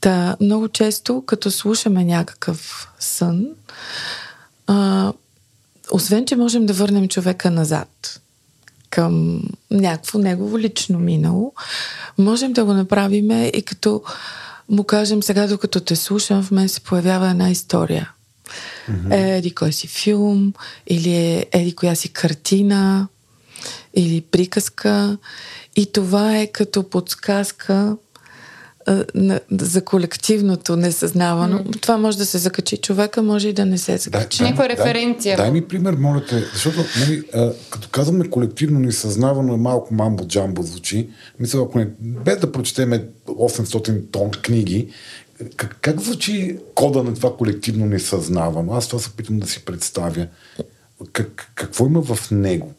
та, 0.00 0.36
много 0.40 0.68
често, 0.68 1.22
като 1.26 1.50
слушаме 1.50 2.04
някакъв 2.04 2.88
сън, 2.98 3.46
а, 4.66 5.12
освен, 5.90 6.26
че 6.26 6.36
можем 6.36 6.66
да 6.66 6.72
върнем 6.72 7.08
човека 7.08 7.50
назад 7.50 8.20
към 8.90 9.42
някакво 9.70 10.18
негово 10.18 10.58
лично 10.58 10.98
минало, 10.98 11.52
можем 12.18 12.52
да 12.52 12.64
го 12.64 12.74
направим 12.74 13.30
и 13.54 13.62
като 13.62 14.02
му 14.68 14.84
кажем 14.84 15.22
сега, 15.22 15.46
докато 15.46 15.80
те 15.80 15.96
слушам, 15.96 16.42
в 16.42 16.50
мен 16.50 16.68
се 16.68 16.80
появява 16.80 17.30
една 17.30 17.50
история. 17.50 18.12
Mm-hmm. 18.90 19.36
Еди 19.36 19.54
кой 19.54 19.72
си 19.72 19.86
филм, 19.86 20.52
или 20.86 21.14
е 21.14 21.46
еди 21.52 21.74
коя 21.74 21.94
си 21.94 22.08
картина, 22.08 23.08
или 23.94 24.20
приказка. 24.20 25.18
И 25.76 25.92
това 25.92 26.38
е 26.38 26.46
като 26.46 26.90
подсказка 26.90 27.96
на, 29.14 29.40
за 29.50 29.84
колективното 29.84 30.76
несъзнавано. 30.76 31.58
Mm. 31.58 31.80
Това 31.82 31.98
може 31.98 32.18
да 32.18 32.26
се 32.26 32.38
закачи 32.38 32.76
човека, 32.76 33.22
може 33.22 33.48
и 33.48 33.52
да 33.52 33.66
не 33.66 33.78
се 33.78 33.96
закачи. 33.96 34.42
Някаква 34.42 34.68
референция. 34.68 35.36
Дай, 35.36 35.46
дай 35.46 35.52
ми 35.52 35.68
пример, 35.68 35.94
моля 35.94 36.24
те, 36.28 36.44
защото 36.52 36.84
нали, 37.00 37.22
а, 37.34 37.52
като 37.70 37.88
казваме 37.88 38.30
колективно 38.30 38.80
несъзнавано 38.80 39.54
е 39.54 39.56
малко 39.56 39.94
мамбо-джамбо 39.94 40.62
звучи. 40.62 41.08
Мисля, 41.40 41.62
ако 41.62 41.78
не, 41.78 41.88
без 42.00 42.38
да 42.38 42.52
прочетеме 42.52 43.04
800 43.26 44.10
тон 44.10 44.30
книги, 44.30 44.88
как, 45.56 45.76
как 45.80 46.00
звучи 46.00 46.58
кода 46.74 47.02
на 47.02 47.14
това 47.14 47.36
колективно 47.36 47.86
несъзнавано? 47.86 48.72
Аз 48.72 48.88
това 48.88 49.00
се 49.00 49.08
опитвам 49.08 49.38
да 49.38 49.46
си 49.46 49.64
представя. 49.64 50.26
Как, 51.12 51.52
какво 51.54 51.86
има 51.86 52.02
в 52.02 52.30
него? 52.30 52.72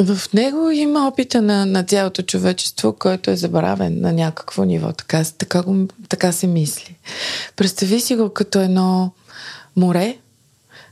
В 0.00 0.32
него 0.34 0.70
има 0.70 1.08
опита 1.08 1.42
на, 1.42 1.66
на 1.66 1.84
цялото 1.84 2.22
човечество, 2.22 2.92
който 2.92 3.30
е 3.30 3.36
забравен 3.36 4.00
на 4.00 4.12
някакво 4.12 4.64
ниво. 4.64 4.92
Така, 4.92 5.24
така, 5.38 5.62
го, 5.62 5.88
така 6.08 6.32
се 6.32 6.46
мисли. 6.46 6.96
Представи 7.56 8.00
си 8.00 8.16
го 8.16 8.30
като 8.30 8.60
едно 8.60 9.12
море, 9.76 10.16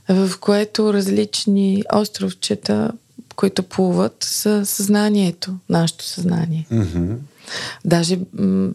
в 0.09 0.31
което 0.39 0.93
различни 0.93 1.83
островчета, 1.93 2.91
които 3.35 3.63
плуват, 3.63 4.15
са 4.19 4.65
съзнанието, 4.65 5.53
нашето 5.69 6.05
съзнание. 6.05 6.67
Mm-hmm. 6.71 7.15
Даже 7.85 8.19
м- 8.33 8.69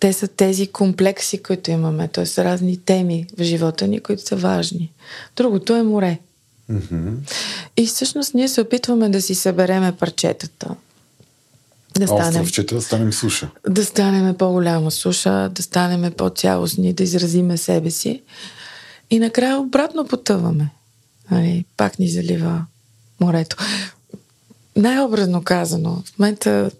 те 0.00 0.12
са 0.12 0.28
тези 0.28 0.66
комплекси, 0.66 1.42
които 1.42 1.70
имаме, 1.70 2.08
т.е. 2.08 2.44
разни 2.44 2.76
теми 2.76 3.26
в 3.38 3.42
живота 3.42 3.88
ни, 3.88 4.00
които 4.00 4.22
са 4.22 4.36
важни. 4.36 4.92
Другото 5.36 5.74
е 5.74 5.82
море. 5.82 6.18
Mm-hmm. 6.72 7.12
И 7.76 7.86
всъщност 7.86 8.34
ние 8.34 8.48
се 8.48 8.60
опитваме 8.60 9.08
да 9.08 9.22
си 9.22 9.34
събереме 9.34 9.92
парчетата. 9.92 10.68
Да 11.98 12.06
станем, 12.06 12.44
да 12.70 12.80
станем 12.82 13.12
суша. 13.12 13.50
Да 13.68 13.84
станем 13.84 14.34
по-голяма 14.34 14.90
суша, 14.90 15.48
да 15.48 15.62
станем 15.62 16.12
по-цялостни, 16.12 16.92
да 16.92 17.02
изразиме 17.02 17.56
себе 17.56 17.90
си. 17.90 18.22
И 19.10 19.18
накрая 19.18 19.58
обратно 19.58 20.06
потъваме. 20.06 20.70
Нали, 21.30 21.64
пак 21.76 21.98
ни 21.98 22.08
залива 22.08 22.64
морето. 23.20 23.56
Най-образно 24.76 25.42
казано. 25.44 26.02
В 26.04 26.18
момента 26.18 26.70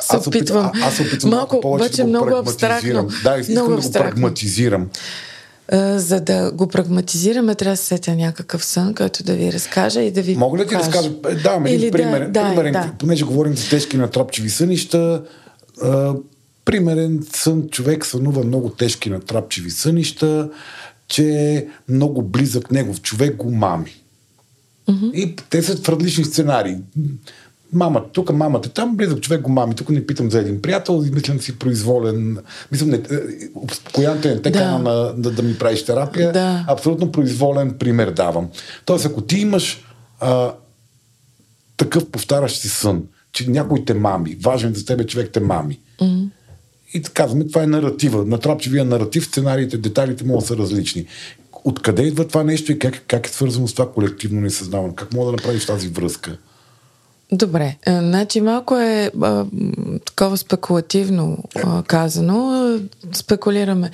се 0.00 0.16
аз 0.16 0.26
опитвам. 0.26 0.70
Аз 0.82 1.00
опитвам 1.00 1.30
малко, 1.30 1.60
повече 1.60 1.88
вече 1.88 2.02
да 2.02 2.08
много 2.08 2.30
абстрактно. 2.30 3.08
Да, 3.24 3.38
искам 3.38 3.52
много 3.52 3.76
да 3.76 3.88
го 3.88 3.92
прагматизирам. 3.92 4.88
Uh, 5.72 5.96
за 5.96 6.20
да 6.20 6.52
го 6.52 6.66
прагматизираме, 6.66 7.54
трябва 7.54 7.72
да 7.72 7.76
се 7.76 7.84
сетя 7.84 8.14
някакъв 8.14 8.64
сън, 8.64 8.94
който 8.94 9.24
да 9.24 9.34
ви 9.34 9.52
разкажа 9.52 10.02
и 10.02 10.10
да 10.10 10.22
ви 10.22 10.36
Мога 10.36 10.58
ли 10.58 10.62
да 10.62 10.68
ти 10.68 10.74
разкажа? 10.74 11.10
Е, 11.28 11.34
да, 11.34 11.62
един 11.66 11.90
пример. 11.92 12.28
Да, 12.28 12.48
примерен, 12.48 12.72
да. 12.72 12.92
Понеже 12.98 13.24
говорим 13.24 13.56
за 13.56 13.68
тежки 13.68 13.96
натропчиви 13.96 14.50
сънища, 14.50 15.24
uh, 15.82 16.22
примерен 16.64 17.26
сън, 17.34 17.68
човек 17.70 18.06
сънува 18.06 18.44
много 18.44 18.70
тежки 18.70 19.10
натрапчиви 19.10 19.70
сънища, 19.70 20.50
че 21.08 21.66
много 21.88 22.22
близък 22.22 22.70
негов 22.70 23.02
човек 23.02 23.36
го 23.36 23.50
мами. 23.50 24.02
Mm-hmm. 24.88 25.12
И 25.12 25.36
те 25.50 25.62
са 25.62 25.76
в 25.76 25.88
различни 25.88 26.24
сценарии. 26.24 26.76
Мама 27.76 28.02
тук, 28.12 28.32
мамата 28.32 28.62
там, 28.62 28.96
близък 28.96 29.20
човек 29.20 29.40
го 29.40 29.50
мами. 29.50 29.74
Тук 29.74 29.90
не 29.90 30.06
питам 30.06 30.30
за 30.30 30.38
един 30.38 30.62
приятел, 30.62 31.04
мислям 31.12 31.40
си 31.40 31.58
произволен. 31.58 32.38
Мислям, 32.72 32.90
не, 32.90 33.02
успокоянте 33.54 34.34
не 34.34 34.42
те 34.42 34.50
да. 34.50 34.78
на, 34.78 35.12
да, 35.16 35.30
да 35.30 35.42
ми 35.42 35.58
правиш 35.58 35.84
терапия. 35.84 36.32
Да. 36.32 36.64
Абсолютно 36.68 37.12
произволен 37.12 37.74
пример 37.78 38.10
давам. 38.10 38.48
Тоест, 38.84 39.06
ако 39.06 39.20
ти 39.20 39.38
имаш 39.38 39.84
а, 40.20 40.52
такъв 41.76 42.10
повтарящ 42.10 42.60
си 42.60 42.68
сън, 42.68 43.02
че 43.32 43.50
някой 43.50 43.84
те 43.84 43.94
мами, 43.94 44.36
важен 44.42 44.74
за 44.74 44.84
тебе 44.84 45.06
човек 45.06 45.30
те 45.32 45.40
мами. 45.40 45.80
Mm-hmm. 46.00 46.28
И 46.94 47.02
казваме, 47.02 47.46
това 47.46 47.62
е 47.62 47.66
наратива. 47.66 48.24
Натрапчивия 48.24 48.84
наратив, 48.84 49.24
сценариите, 49.24 49.78
детайлите 49.78 50.24
могат 50.24 50.42
да 50.42 50.46
са 50.46 50.56
различни. 50.56 51.06
Откъде 51.64 52.02
идва 52.02 52.28
това 52.28 52.44
нещо 52.44 52.72
и 52.72 52.78
как, 52.78 53.02
как 53.08 53.26
е 53.26 53.30
свързано 53.30 53.68
с 53.68 53.72
това 53.72 53.92
колективно 53.92 54.40
несъзнаване? 54.40 54.94
Как 54.94 55.12
мога 55.12 55.26
да 55.26 55.32
направиш 55.32 55.66
тази 55.66 55.88
връзка? 55.88 56.38
Добре, 57.32 57.76
е, 57.86 57.92
значи 57.92 58.40
малко 58.40 58.76
е 58.76 59.10
а, 59.22 59.44
такова 60.04 60.36
спекулативно 60.36 61.38
а, 61.64 61.82
казано. 61.82 62.70
Спекулираме. 63.12 63.90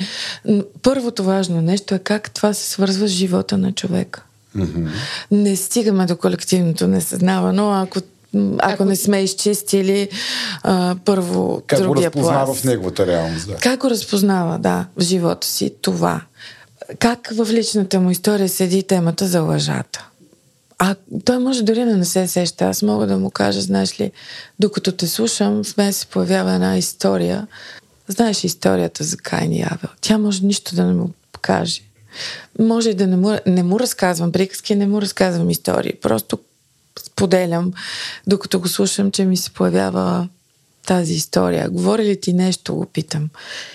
Първото 0.82 1.24
важно 1.24 1.60
нещо 1.60 1.94
е 1.94 1.98
как 1.98 2.30
това 2.30 2.54
се 2.54 2.70
свързва 2.70 3.08
с 3.08 3.10
живота 3.10 3.58
на 3.58 3.72
човека. 3.72 4.22
Mm-hmm. 4.56 4.88
Не 5.30 5.56
стигаме 5.56 6.06
до 6.06 6.16
колективното 6.16 6.86
несъзнавано, 6.86 7.72
ако 7.72 7.98
ако, 7.98 8.00
ако 8.58 8.84
не 8.84 8.96
сме 8.96 9.22
изчистили 9.22 10.08
а, 10.62 10.96
първо 11.04 11.62
как 11.66 11.78
другия 11.78 12.10
го 12.10 12.18
разпознава 12.18 12.44
пласт. 12.44 12.60
в 12.60 12.64
неговата 12.64 13.06
реалност. 13.06 13.46
Да. 13.46 13.56
Как 13.56 13.80
го 13.80 13.90
разпознава, 13.90 14.58
да, 14.58 14.86
в 14.96 15.02
живота 15.02 15.46
си 15.46 15.74
това. 15.82 16.20
Как 16.98 17.30
в 17.36 17.48
личната 17.50 18.00
му 18.00 18.10
история 18.10 18.48
седи 18.48 18.82
темата 18.82 19.26
за 19.26 19.40
лъжата. 19.40 20.08
А 20.84 20.94
той 21.24 21.38
може 21.38 21.62
дори 21.62 21.84
да 21.84 21.96
не 21.96 22.04
се 22.04 22.28
сеща. 22.28 22.64
Аз 22.64 22.82
мога 22.82 23.06
да 23.06 23.18
му 23.18 23.30
кажа, 23.30 23.60
знаеш 23.60 24.00
ли, 24.00 24.12
докато 24.58 24.92
те 24.92 25.06
слушам, 25.06 25.64
в 25.64 25.76
мен 25.76 25.92
се 25.92 26.06
появява 26.06 26.52
една 26.52 26.76
история. 26.76 27.46
Знаеш 28.08 28.44
историята 28.44 29.04
за 29.04 29.16
Кайн 29.16 29.52
и 29.52 29.62
Авел. 29.62 29.90
Тя 30.00 30.18
може 30.18 30.44
нищо 30.44 30.74
да 30.74 30.84
не 30.84 30.92
му 30.92 31.10
каже. 31.40 31.82
Може 32.58 32.90
и 32.90 32.94
да 32.94 33.06
не 33.06 33.16
му, 33.16 33.36
не 33.46 33.62
му 33.62 33.80
разказвам 33.80 34.32
приказки, 34.32 34.74
не 34.74 34.86
му 34.86 35.02
разказвам 35.02 35.50
истории. 35.50 35.92
Просто 36.02 36.38
споделям, 36.98 37.72
докато 38.26 38.60
го 38.60 38.68
слушам, 38.68 39.10
че 39.10 39.24
ми 39.24 39.36
се 39.36 39.50
появява 39.50 40.28
тази 40.86 41.14
история. 41.14 41.70
Говори 41.70 42.04
ли 42.04 42.20
ти 42.20 42.32
нещо, 42.32 42.74
го 42.74 42.86
питам. 42.86 43.28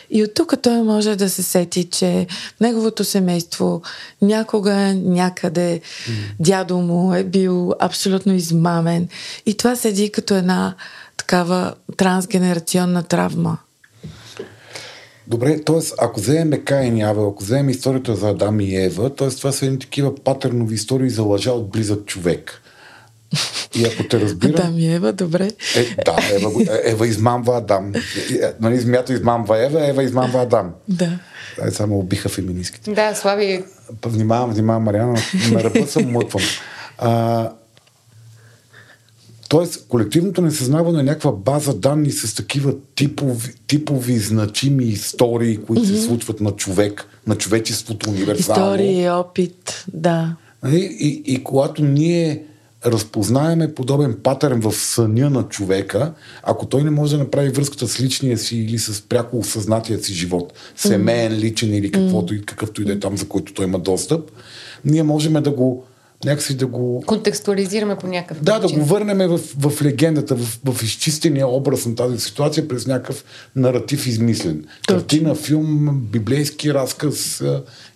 И 0.09 0.23
от 0.23 0.33
тук 0.33 0.53
той 0.61 0.81
може 0.81 1.15
да 1.15 1.29
се 1.29 1.43
сети, 1.43 1.83
че 1.83 2.27
неговото 2.61 3.03
семейство 3.03 3.81
някога, 4.21 4.75
някъде, 4.93 5.81
mm. 5.81 6.11
дядо 6.39 6.77
му 6.77 7.13
е 7.13 7.23
бил 7.23 7.73
абсолютно 7.79 8.33
измамен. 8.33 9.07
И 9.45 9.57
това 9.57 9.75
седи 9.75 10.11
като 10.11 10.35
една 10.35 10.75
такава 11.17 11.73
трансгенерационна 11.97 13.03
травма. 13.03 13.57
Добре, 15.27 15.63
т.е. 15.63 15.79
ако 15.99 16.19
вземем 16.19 16.61
Каин 16.65 16.97
и 16.97 17.01
Авел, 17.01 17.27
ако 17.27 17.43
вземем 17.43 17.69
историята 17.69 18.15
за 18.15 18.29
Адам 18.29 18.59
и 18.59 18.75
Ева, 18.75 19.15
т.е. 19.15 19.29
това 19.29 19.51
са 19.51 19.65
едни 19.65 19.79
такива 19.79 20.15
патернови 20.15 20.75
истории 20.75 21.09
за 21.09 21.23
лъжа 21.23 21.51
от 21.51 21.69
близък 21.69 22.05
човек. 22.05 22.61
И 23.75 23.85
ако 23.85 24.03
те 24.03 24.19
разбира... 24.19 24.49
Адам 24.49 24.79
и 24.79 24.93
Ева, 24.93 25.13
добре. 25.13 25.51
Е, 25.75 26.03
да, 26.05 26.17
Ева, 26.31 26.51
Ева 26.83 27.07
измамва 27.07 27.57
Адам. 27.57 27.93
Е, 27.95 28.01
нали, 28.61 28.79
змията 28.79 29.13
измамва 29.13 29.65
Ева, 29.65 29.89
Ева 29.89 30.03
измамва 30.03 30.41
Адам. 30.41 30.73
Да. 30.87 31.19
Ай, 31.61 31.71
само 31.71 31.99
убиха 31.99 32.29
феминистките. 32.29 32.93
Да, 32.93 33.15
Слави. 33.15 33.63
Внимавам, 34.05 34.51
внимавам, 34.51 34.83
Мариана, 34.83 35.19
на 35.51 35.63
ръба 35.63 35.87
съм 35.87 36.11
мътвам. 36.11 36.43
А, 36.97 37.51
Тоест, 39.49 39.87
колективното 39.87 40.41
несъзнаване 40.41 40.99
е 40.99 41.03
някаква 41.03 41.31
база 41.31 41.73
данни 41.73 42.11
с 42.11 42.35
такива 42.35 42.73
типови, 42.95 43.53
типови 43.67 44.17
значими 44.19 44.83
истории, 44.83 45.57
които 45.57 45.83
mm-hmm. 45.83 45.95
се 45.95 46.01
случват 46.01 46.41
на 46.41 46.51
човек, 46.51 47.05
на 47.27 47.35
човечеството 47.35 48.09
универсално. 48.09 48.75
Истории, 48.75 49.09
опит, 49.09 49.85
да. 49.93 50.35
И, 50.63 50.67
нали? 50.67 50.97
и, 50.99 51.23
и 51.25 51.43
когато 51.43 51.83
ние 51.83 52.43
разпознаеме 52.91 53.73
подобен 53.73 54.17
патърн 54.23 54.59
в 54.59 54.75
съня 54.75 55.29
на 55.29 55.43
човека, 55.43 56.13
ако 56.43 56.65
той 56.65 56.83
не 56.83 56.89
може 56.89 57.11
да 57.11 57.23
направи 57.23 57.49
връзката 57.49 57.87
с 57.87 58.01
личния 58.01 58.37
си 58.37 58.57
или 58.57 58.79
с 58.79 59.01
пряко 59.01 59.37
осъзнатия 59.37 59.99
си 59.99 60.13
живот, 60.13 60.53
семейен, 60.75 61.33
личен 61.33 61.73
или 61.73 61.91
каквото, 61.91 62.33
mm. 62.33 62.45
какъвто 62.45 62.81
и 62.81 62.85
да 62.85 62.93
е 62.93 62.99
там, 62.99 63.17
за 63.17 63.27
който 63.27 63.53
той 63.53 63.65
има 63.65 63.79
достъп, 63.79 64.31
ние 64.85 65.03
можем 65.03 65.33
да 65.33 65.51
го 65.51 65.83
някакси 66.25 66.57
да 66.57 66.67
го... 66.67 67.03
Контекстуализираме 67.07 67.95
по 67.95 68.07
някакъв 68.07 68.43
Да, 68.43 68.59
начин. 68.59 68.77
да 68.77 68.83
го 68.83 68.89
върнем 68.89 69.29
в, 69.29 69.39
в 69.59 69.81
легендата, 69.81 70.35
в, 70.35 70.59
в 70.65 70.83
изчистения 70.83 71.47
образ 71.47 71.85
на 71.85 71.95
тази 71.95 72.19
ситуация 72.19 72.67
през 72.67 72.87
някакъв 72.87 73.23
наратив 73.55 74.07
измислен. 74.07 74.65
Точно. 74.87 74.99
Картина, 74.99 75.35
филм, 75.35 76.01
библейски 76.11 76.73
разказ, 76.73 77.43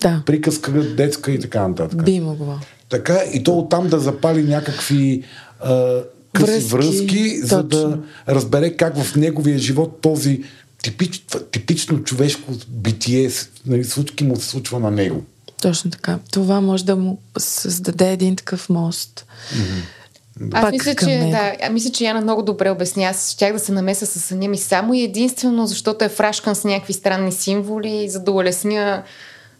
да. 0.01 0.23
приказка, 0.25 0.71
детска 0.71 1.31
и 1.31 1.39
така 1.39 1.67
нататък. 1.67 2.03
Би 2.03 2.19
могло. 2.19 2.55
Така 2.91 3.23
и 3.33 3.43
то 3.43 3.59
оттам 3.59 3.87
да 3.87 3.99
запали 3.99 4.43
някакви 4.43 5.23
а, 5.59 5.99
къси 6.33 6.51
връзки, 6.51 6.69
връзки 6.69 7.37
за 7.37 7.63
да 7.63 7.99
разбере 8.27 8.77
как 8.77 8.97
в 8.97 9.15
неговия 9.15 9.59
живот 9.59 10.01
този 10.01 10.43
типич, 10.83 11.25
типично 11.51 12.03
човешко 12.03 12.51
битие 12.67 13.29
нали, 13.65 13.83
случки 13.83 14.23
му 14.23 14.35
се 14.35 14.47
случва 14.47 14.79
на 14.79 14.91
него. 14.91 15.23
Точно 15.61 15.91
така. 15.91 16.19
Това 16.31 16.61
може 16.61 16.85
да 16.85 16.95
му 16.95 17.17
създаде 17.37 18.11
един 18.11 18.35
такъв 18.35 18.69
мост. 18.69 19.25
Mm-hmm. 19.55 20.49
Аз 20.53 20.71
мисля, 20.71 20.95
че, 20.95 21.31
да, 21.31 21.69
мисля, 21.69 21.91
че 21.91 22.03
Яна 22.03 22.21
много 22.21 22.41
добре 22.41 22.69
обясня. 22.69 23.03
Аз 23.03 23.31
щях 23.31 23.53
да 23.53 23.59
се 23.59 23.71
намеса 23.71 24.05
с 24.05 24.19
съня 24.19 24.47
ми 24.47 24.57
само 24.57 24.93
и 24.93 25.03
единствено, 25.03 25.67
защото 25.67 26.05
е 26.05 26.09
фрашкан 26.09 26.55
с 26.55 26.63
някакви 26.63 26.93
странни 26.93 27.31
символи, 27.31 28.09
за 28.09 28.19
да 28.19 28.31
улесня 28.31 29.03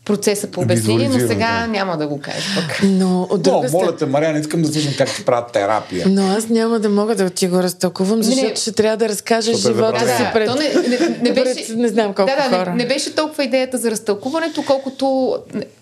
процеса 0.06 0.47
по 0.47 0.62
обяснение, 0.62 1.10
но 1.10 1.20
сега 1.20 1.60
да. 1.62 1.68
няма 1.68 1.97
да 1.97 2.08
го 2.08 2.20
кажа 2.20 2.47
пък. 2.56 2.80
Но, 2.84 3.28
от 3.30 3.41
друга 3.41 3.70
но 3.72 3.80
моля 3.80 3.95
те, 3.95 4.06
Мария, 4.06 4.34
не 4.34 4.39
искам 4.39 4.62
да 4.62 4.68
слушам 4.68 4.93
как 4.97 5.16
ти 5.16 5.26
правят 5.26 5.52
терапия. 5.52 6.06
Но 6.10 6.28
аз 6.28 6.47
няма 6.47 6.80
да 6.80 6.89
мога 6.89 7.16
да 7.16 7.30
ти 7.30 7.47
го 7.47 7.64
разтълкувам, 7.64 8.24
защото 8.24 8.47
не, 8.47 8.56
ще 8.56 8.72
трябва 8.72 8.97
да 8.97 9.10
разкажа 9.10 9.54
живота 9.54 10.06
да, 10.06 10.18
си 10.18 10.24
пред... 10.34 10.49
не, 10.49 10.97
не, 10.97 11.18
не, 11.22 11.34
беше, 11.34 11.68
пред, 11.68 11.78
не 11.78 11.88
знам 11.88 12.14
колко 12.14 12.32
да, 12.32 12.49
да, 12.49 12.58
хора. 12.58 12.70
Не, 12.70 12.84
не 12.84 12.88
беше 12.88 13.16
толкова 13.16 13.43
идеята 13.43 13.78
за 13.78 13.91
разтълкуването, 13.91 14.64
колкото 14.68 15.38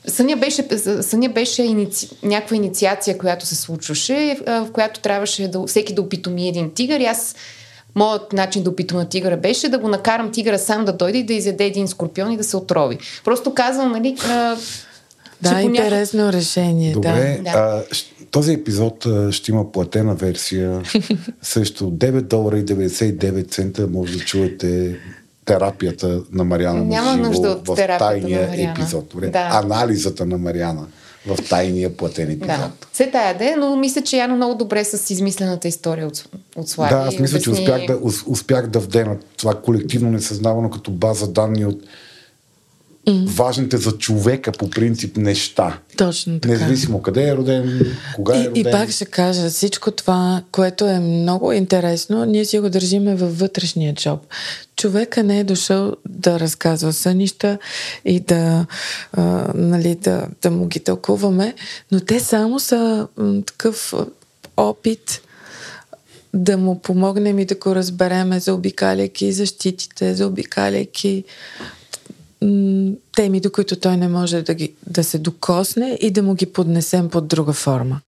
съня 0.07 0.35
беше, 0.37 0.65
съня 1.01 1.29
беше 1.29 1.63
иници... 1.63 2.09
някаква 2.23 2.55
инициация, 2.55 3.17
която 3.17 3.45
се 3.45 3.55
случваше, 3.55 4.37
в 4.47 4.67
която 4.73 4.99
трябваше 4.99 5.47
да, 5.47 5.67
всеки 5.67 5.93
да 5.93 6.01
опитоми 6.01 6.47
един 6.47 6.73
тигър 6.73 6.99
и 6.99 7.05
аз 7.05 7.35
Моят 7.99 8.33
начин 8.33 8.63
да 8.63 8.69
опитам 8.69 8.97
на 8.97 9.09
тигъра 9.09 9.37
беше 9.37 9.69
да 9.69 9.77
го 9.77 9.87
накарам 9.87 10.31
тигъра 10.31 10.59
сам 10.59 10.85
да 10.85 10.93
дойде 10.93 11.17
и 11.17 11.23
да 11.23 11.33
изяде 11.33 11.65
един 11.65 11.87
скорпион 11.87 12.31
и 12.31 12.37
да 12.37 12.43
се 12.43 12.57
отрови. 12.57 12.97
Просто 13.25 13.53
казвам, 13.53 13.91
нали... 13.91 14.15
А, 14.29 14.57
да, 15.41 15.61
интересно 15.61 16.25
няко... 16.25 16.37
решение. 16.37 16.93
Добре, 16.93 17.41
да. 17.43 17.49
а, 17.49 17.83
този 18.31 18.53
епизод 18.53 19.05
а, 19.05 19.31
ще 19.31 19.51
има 19.51 19.71
платена 19.71 20.15
версия. 20.15 20.81
Също 21.41 21.91
9 21.91 22.21
долара 22.21 22.59
и 22.59 22.65
99 22.65 23.51
цента 23.51 23.87
може 23.87 24.17
да 24.17 24.25
чуете 24.25 24.95
терапията 25.45 26.21
на 26.31 26.43
Мариана 26.43 26.85
Няма 26.85 27.17
нужда 27.17 27.49
от 27.49 27.67
в 27.67 27.75
терапията 27.75 28.05
тайния 28.05 28.41
на 28.41 28.47
Мариана. 28.47 28.71
епизод. 28.71 29.09
Добре, 29.09 29.29
да. 29.29 29.49
Анализата 29.51 30.25
на 30.25 30.37
Мариана 30.37 30.87
в 31.25 31.49
тайния 31.49 31.97
платен 31.97 32.31
епизод. 32.31 32.47
Да. 32.47 32.71
Все 32.93 33.11
тая 33.11 33.37
де, 33.37 33.55
но 33.55 33.75
мисля, 33.75 34.01
че 34.01 34.17
Яна 34.17 34.35
много 34.35 34.55
добре 34.55 34.83
с 34.83 35.09
измислената 35.13 35.67
история 35.67 36.07
от, 36.07 36.29
от 36.55 36.69
Слави. 36.69 36.93
Да, 36.93 36.99
аз 36.99 37.19
мисля, 37.19 37.37
обясни... 37.37 37.39
че 37.41 37.49
успях 37.49 37.85
да, 37.87 37.99
успях 38.27 38.67
да 38.67 38.79
вдена 38.79 39.17
това 39.37 39.55
колективно 39.55 40.11
несъзнавано 40.11 40.69
като 40.69 40.91
база 40.91 41.27
данни 41.27 41.65
от 41.65 41.83
mm. 43.09 43.27
важните 43.27 43.77
за 43.77 43.91
човека 43.91 44.51
по 44.51 44.69
принцип 44.69 45.17
неща. 45.17 45.79
Точно 45.97 46.39
така. 46.39 46.53
Независимо 46.53 47.01
къде 47.01 47.29
е 47.29 47.35
роден, 47.35 47.95
кога 48.15 48.35
и, 48.35 48.41
е 48.41 48.49
роден. 48.49 48.67
И 48.67 48.71
пак 48.71 48.91
ще 48.91 49.05
кажа, 49.05 49.49
всичко 49.49 49.91
това, 49.91 50.41
което 50.51 50.87
е 50.87 50.99
много 50.99 51.51
интересно, 51.51 52.25
ние 52.25 52.45
си 52.45 52.59
го 52.59 52.69
държиме 52.69 53.15
във 53.15 53.39
вътрешния 53.39 53.93
джоб. 53.93 54.19
Човека 54.75 55.23
не 55.23 55.39
е 55.39 55.43
дошъл 55.43 55.95
да 56.09 56.39
разказва 56.39 56.93
сънища 56.93 57.57
и 58.05 58.19
да, 58.19 58.65
а, 59.13 59.21
нали, 59.55 59.95
да, 59.95 60.27
да 60.41 60.51
му 60.51 60.65
ги 60.65 60.79
тълкуваме, 60.79 61.53
но 61.91 61.99
те 61.99 62.19
само 62.19 62.59
са 62.59 63.07
м, 63.17 63.41
такъв 63.41 63.93
опит 64.57 65.21
да 66.33 66.57
му 66.57 66.79
помогнем 66.79 67.39
и 67.39 67.45
да 67.45 67.55
го 67.55 67.75
разбереме, 67.75 68.39
заобикаляйки 68.39 69.31
защитите, 69.31 70.15
заобикаляйки 70.15 71.23
теми, 73.15 73.39
до 73.39 73.51
които 73.51 73.75
той 73.75 73.97
не 73.97 74.07
може 74.07 74.41
да, 74.41 74.53
ги, 74.53 74.73
да 74.87 75.03
се 75.03 75.19
докосне 75.19 75.97
и 76.01 76.11
да 76.11 76.23
му 76.23 76.33
ги 76.33 76.45
поднесем 76.45 77.09
под 77.09 77.27
друга 77.27 77.53
форма. 77.53 78.01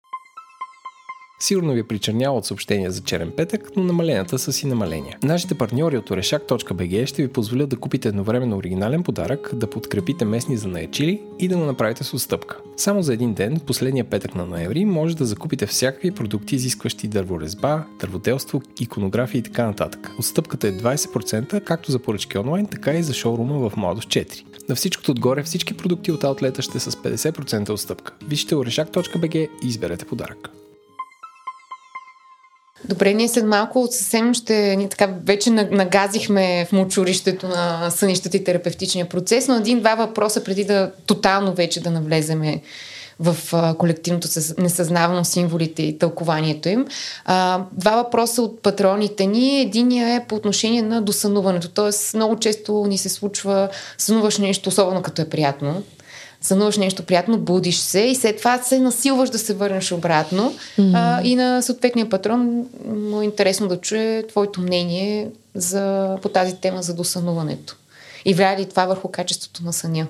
Сигурно 1.42 1.72
ви 1.72 1.80
е 1.80 1.84
причерняло 1.84 2.38
от 2.38 2.46
съобщения 2.46 2.90
за 2.90 3.00
черен 3.00 3.32
петък, 3.36 3.70
но 3.76 3.84
намаленията 3.84 4.38
са 4.38 4.52
си 4.52 4.66
намаления. 4.66 5.18
Нашите 5.22 5.54
партньори 5.54 5.96
от 5.96 6.10
oreshak.bg 6.10 7.06
ще 7.06 7.22
ви 7.22 7.28
позволят 7.28 7.68
да 7.68 7.76
купите 7.76 8.08
едновременно 8.08 8.56
оригинален 8.56 9.02
подарък, 9.02 9.50
да 9.54 9.70
подкрепите 9.70 10.24
местни 10.24 10.56
за 10.56 10.68
наячили 10.68 11.22
и 11.38 11.48
да 11.48 11.56
го 11.56 11.64
направите 11.64 12.04
с 12.04 12.14
отстъпка. 12.14 12.58
Само 12.76 13.02
за 13.02 13.14
един 13.14 13.34
ден, 13.34 13.60
последния 13.66 14.04
петък 14.04 14.34
на 14.34 14.46
ноември, 14.46 14.84
може 14.84 15.16
да 15.16 15.24
закупите 15.24 15.66
всякакви 15.66 16.10
продукти, 16.10 16.54
изискващи 16.54 17.08
дърворезба, 17.08 17.84
дърводелство, 18.00 18.62
иконография 18.80 19.38
и 19.38 19.42
така 19.42 19.66
нататък. 19.66 20.10
Отстъпката 20.18 20.68
е 20.68 20.72
20% 20.72 21.64
както 21.64 21.92
за 21.92 21.98
поръчки 21.98 22.38
онлайн, 22.38 22.66
така 22.66 22.92
и 22.92 23.02
за 23.02 23.14
шоурума 23.14 23.70
в 23.70 23.76
Младост 23.76 24.08
4. 24.08 24.42
На 24.68 24.74
всичкото 24.74 25.10
отгоре 25.10 25.42
всички 25.42 25.76
продукти 25.76 26.12
от 26.12 26.24
аутлета 26.24 26.62
ще 26.62 26.80
са 26.80 26.90
с 26.90 26.96
50% 26.96 27.70
отстъпка. 27.70 28.12
Вижте 28.28 28.54
oreshak.bg 28.54 29.48
и 29.64 29.68
изберете 29.68 30.04
подарък. 30.04 30.59
Добре, 32.84 33.14
ние 33.14 33.28
след 33.28 33.46
малко 33.46 33.88
съвсем 33.90 34.34
ще 34.34 34.76
ни 34.76 34.88
така 34.88 35.08
вече 35.24 35.50
нагазихме 35.50 36.66
в 36.68 36.72
мочурището 36.72 37.48
на 37.48 37.90
сънищата 37.90 38.36
и 38.36 38.44
терапевтичния 38.44 39.08
процес, 39.08 39.48
но 39.48 39.56
един-два 39.56 39.94
въпроса 39.94 40.44
преди 40.44 40.64
да 40.64 40.90
тотално 41.06 41.54
вече 41.54 41.80
да 41.80 41.90
навлеземе 41.90 42.62
в 43.20 43.36
колективното 43.78 44.28
несъзнавано 44.58 45.24
символите 45.24 45.82
и 45.82 45.98
тълкованието 45.98 46.68
им. 46.68 46.86
А, 47.24 47.64
два 47.72 48.02
въпроса 48.02 48.42
от 48.42 48.62
патроните 48.62 49.26
ни. 49.26 49.60
Единия 49.60 50.14
е 50.14 50.24
по 50.28 50.34
отношение 50.34 50.82
на 50.82 51.02
досънуването. 51.02 51.68
Тоест, 51.68 52.14
много 52.14 52.38
често 52.38 52.86
ни 52.86 52.98
се 52.98 53.08
случва 53.08 53.68
сънуваш 53.98 54.38
нещо, 54.38 54.68
особено 54.68 55.02
като 55.02 55.22
е 55.22 55.28
приятно 55.28 55.82
сънуваш 56.40 56.76
нещо 56.76 57.02
приятно, 57.02 57.38
будиш 57.38 57.76
се 57.76 58.00
и 58.00 58.14
след 58.14 58.36
това 58.36 58.62
се 58.62 58.78
насилваш 58.78 59.30
да 59.30 59.38
се 59.38 59.54
върнеш 59.54 59.92
обратно. 59.92 60.54
Mm-hmm. 60.78 60.92
А, 60.94 61.22
и 61.22 61.36
на 61.36 61.62
съответния 61.62 62.08
патрон 62.10 62.66
му 62.86 63.20
е 63.20 63.24
интересно 63.24 63.68
да 63.68 63.76
чуе 63.76 64.24
твоето 64.28 64.60
мнение 64.60 65.28
за, 65.54 66.16
по 66.22 66.28
тази 66.28 66.56
тема 66.56 66.82
за 66.82 66.94
досънуването. 66.94 67.76
И 68.24 68.34
влияе 68.34 68.58
ли 68.58 68.68
това 68.68 68.86
върху 68.86 69.08
качеството 69.08 69.64
на 69.64 69.72
съня? 69.72 70.06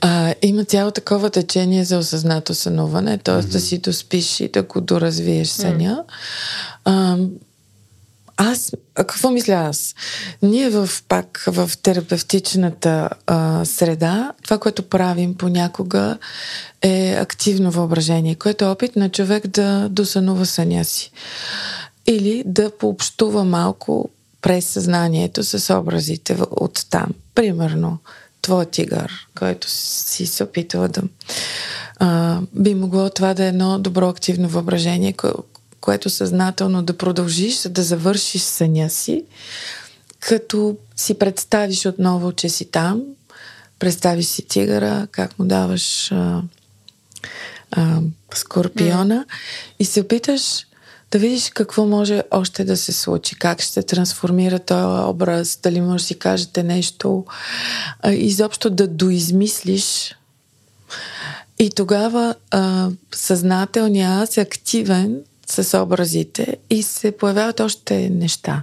А, 0.00 0.34
има 0.42 0.64
цяло 0.64 0.90
такова 0.90 1.30
течение 1.30 1.84
за 1.84 1.98
осъзнато 1.98 2.54
сънуване, 2.54 3.18
т.е. 3.18 3.34
Mm-hmm. 3.34 3.46
да 3.46 3.60
си 3.60 3.78
доспиш 3.78 4.40
и 4.40 4.48
да 4.48 4.62
го 4.62 4.80
доразвиеш 4.80 5.48
съня. 5.48 6.04
Mm-hmm. 6.84 7.26
А, 8.36 8.50
аз, 8.50 8.72
а 8.96 9.04
какво 9.04 9.30
мисля 9.30 9.54
аз? 9.54 9.94
Ние 10.42 10.70
в, 10.70 10.88
пак 11.08 11.44
в 11.46 11.70
терапевтичната 11.82 13.08
а, 13.26 13.64
среда, 13.64 14.32
това, 14.42 14.58
което 14.58 14.82
правим 14.82 15.34
понякога 15.34 16.18
е 16.82 17.16
активно 17.20 17.70
въображение, 17.70 18.34
което 18.34 18.64
е 18.64 18.68
опит 18.68 18.96
на 18.96 19.08
човек 19.08 19.46
да 19.46 19.88
досънува 19.88 20.46
съня 20.46 20.84
си. 20.84 21.10
Или 22.06 22.42
да 22.46 22.70
пообщува 22.70 23.44
малко 23.44 24.10
през 24.42 24.66
съзнанието 24.66 25.44
с 25.44 25.74
образите 25.74 26.36
от 26.50 26.86
там. 26.90 27.08
Примерно, 27.34 27.98
твой 28.42 28.66
тигър, 28.66 29.28
който 29.38 29.70
си 29.70 30.26
се 30.26 30.44
опитва 30.44 30.88
да... 30.88 31.02
А, 31.98 32.40
би 32.52 32.74
могло 32.74 33.10
това 33.10 33.34
да 33.34 33.44
е 33.44 33.48
едно 33.48 33.78
добро 33.78 34.08
активно 34.08 34.48
въображение, 34.48 35.12
което 35.80 36.10
съзнателно 36.10 36.82
да 36.82 36.96
продължиш, 36.96 37.60
да 37.60 37.82
завършиш 37.82 38.42
съня 38.42 38.90
си, 38.90 39.24
като 40.20 40.76
си 40.96 41.14
представиш 41.14 41.86
отново, 41.86 42.32
че 42.32 42.48
си 42.48 42.64
там, 42.64 43.02
представиш 43.78 44.26
си 44.26 44.42
тигъра, 44.42 45.06
как 45.12 45.38
му 45.38 45.44
даваш 45.44 46.12
а, 46.12 46.42
а, 47.70 48.00
скорпиона 48.34 49.24
mm. 49.24 49.34
и 49.78 49.84
се 49.84 50.00
опиташ 50.00 50.66
да 51.10 51.18
видиш 51.18 51.50
какво 51.50 51.86
може 51.86 52.22
още 52.30 52.64
да 52.64 52.76
се 52.76 52.92
случи, 52.92 53.34
как 53.34 53.62
ще 53.62 53.82
трансформира 53.82 54.58
този 54.58 55.04
образ, 55.08 55.58
дали 55.62 55.80
може 55.80 56.04
да 56.04 56.06
си 56.06 56.18
кажете 56.18 56.62
нещо, 56.62 57.24
а, 58.02 58.12
изобщо 58.12 58.70
да 58.70 58.88
доизмислиш. 58.88 60.16
И 61.58 61.70
тогава 61.70 62.34
а, 62.50 62.90
съзнателният 63.14 64.22
аз 64.22 64.36
е 64.36 64.40
активен 64.40 65.20
с 65.46 65.82
образите 65.82 66.56
и 66.70 66.82
се 66.82 67.12
появяват 67.12 67.60
още 67.60 68.10
неща. 68.10 68.62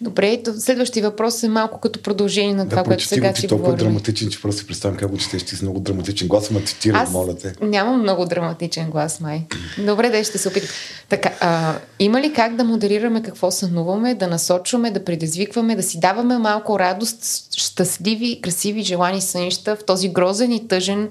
Добре, 0.00 0.42
следващия 0.58 1.02
въпрос 1.02 1.42
е 1.42 1.48
малко 1.48 1.80
като 1.80 2.02
продължение 2.02 2.54
на 2.54 2.68
това, 2.68 2.82
да, 2.82 2.88
което 2.88 3.04
сега 3.04 3.34
си 3.34 3.48
толкова 3.48 3.68
толкова 3.68 3.84
драматичен, 3.84 4.30
че 4.30 4.42
просто 4.42 4.60
си 4.60 4.66
представям 4.66 4.96
как 4.96 5.10
го 5.10 5.16
четеш 5.16 5.42
ти 5.42 5.56
с 5.56 5.62
много 5.62 5.80
драматичен 5.80 6.28
глас, 6.28 6.50
ама 6.50 6.60
цитирам, 6.60 7.00
Аз 7.00 7.10
моля 7.10 7.36
те. 7.36 7.54
нямам 7.60 8.00
много 8.00 8.24
драматичен 8.24 8.90
глас, 8.90 9.20
май. 9.20 9.42
Добре, 9.78 10.10
да 10.10 10.24
ще 10.24 10.38
се 10.38 10.48
опитам. 10.48 10.68
Така, 11.08 11.32
а, 11.40 11.74
има 11.98 12.20
ли 12.20 12.32
как 12.32 12.56
да 12.56 12.64
модерираме 12.64 13.22
какво 13.22 13.50
сънуваме, 13.50 14.14
да 14.14 14.26
насочваме, 14.26 14.90
да 14.90 15.04
предизвикваме, 15.04 15.76
да 15.76 15.82
си 15.82 16.00
даваме 16.00 16.38
малко 16.38 16.78
радост, 16.78 17.24
щастливи, 17.56 18.40
красиви, 18.42 18.82
желани 18.82 19.20
сънища 19.20 19.76
в 19.76 19.84
този 19.84 20.08
грозен 20.08 20.52
и 20.52 20.68
тъжен, 20.68 21.10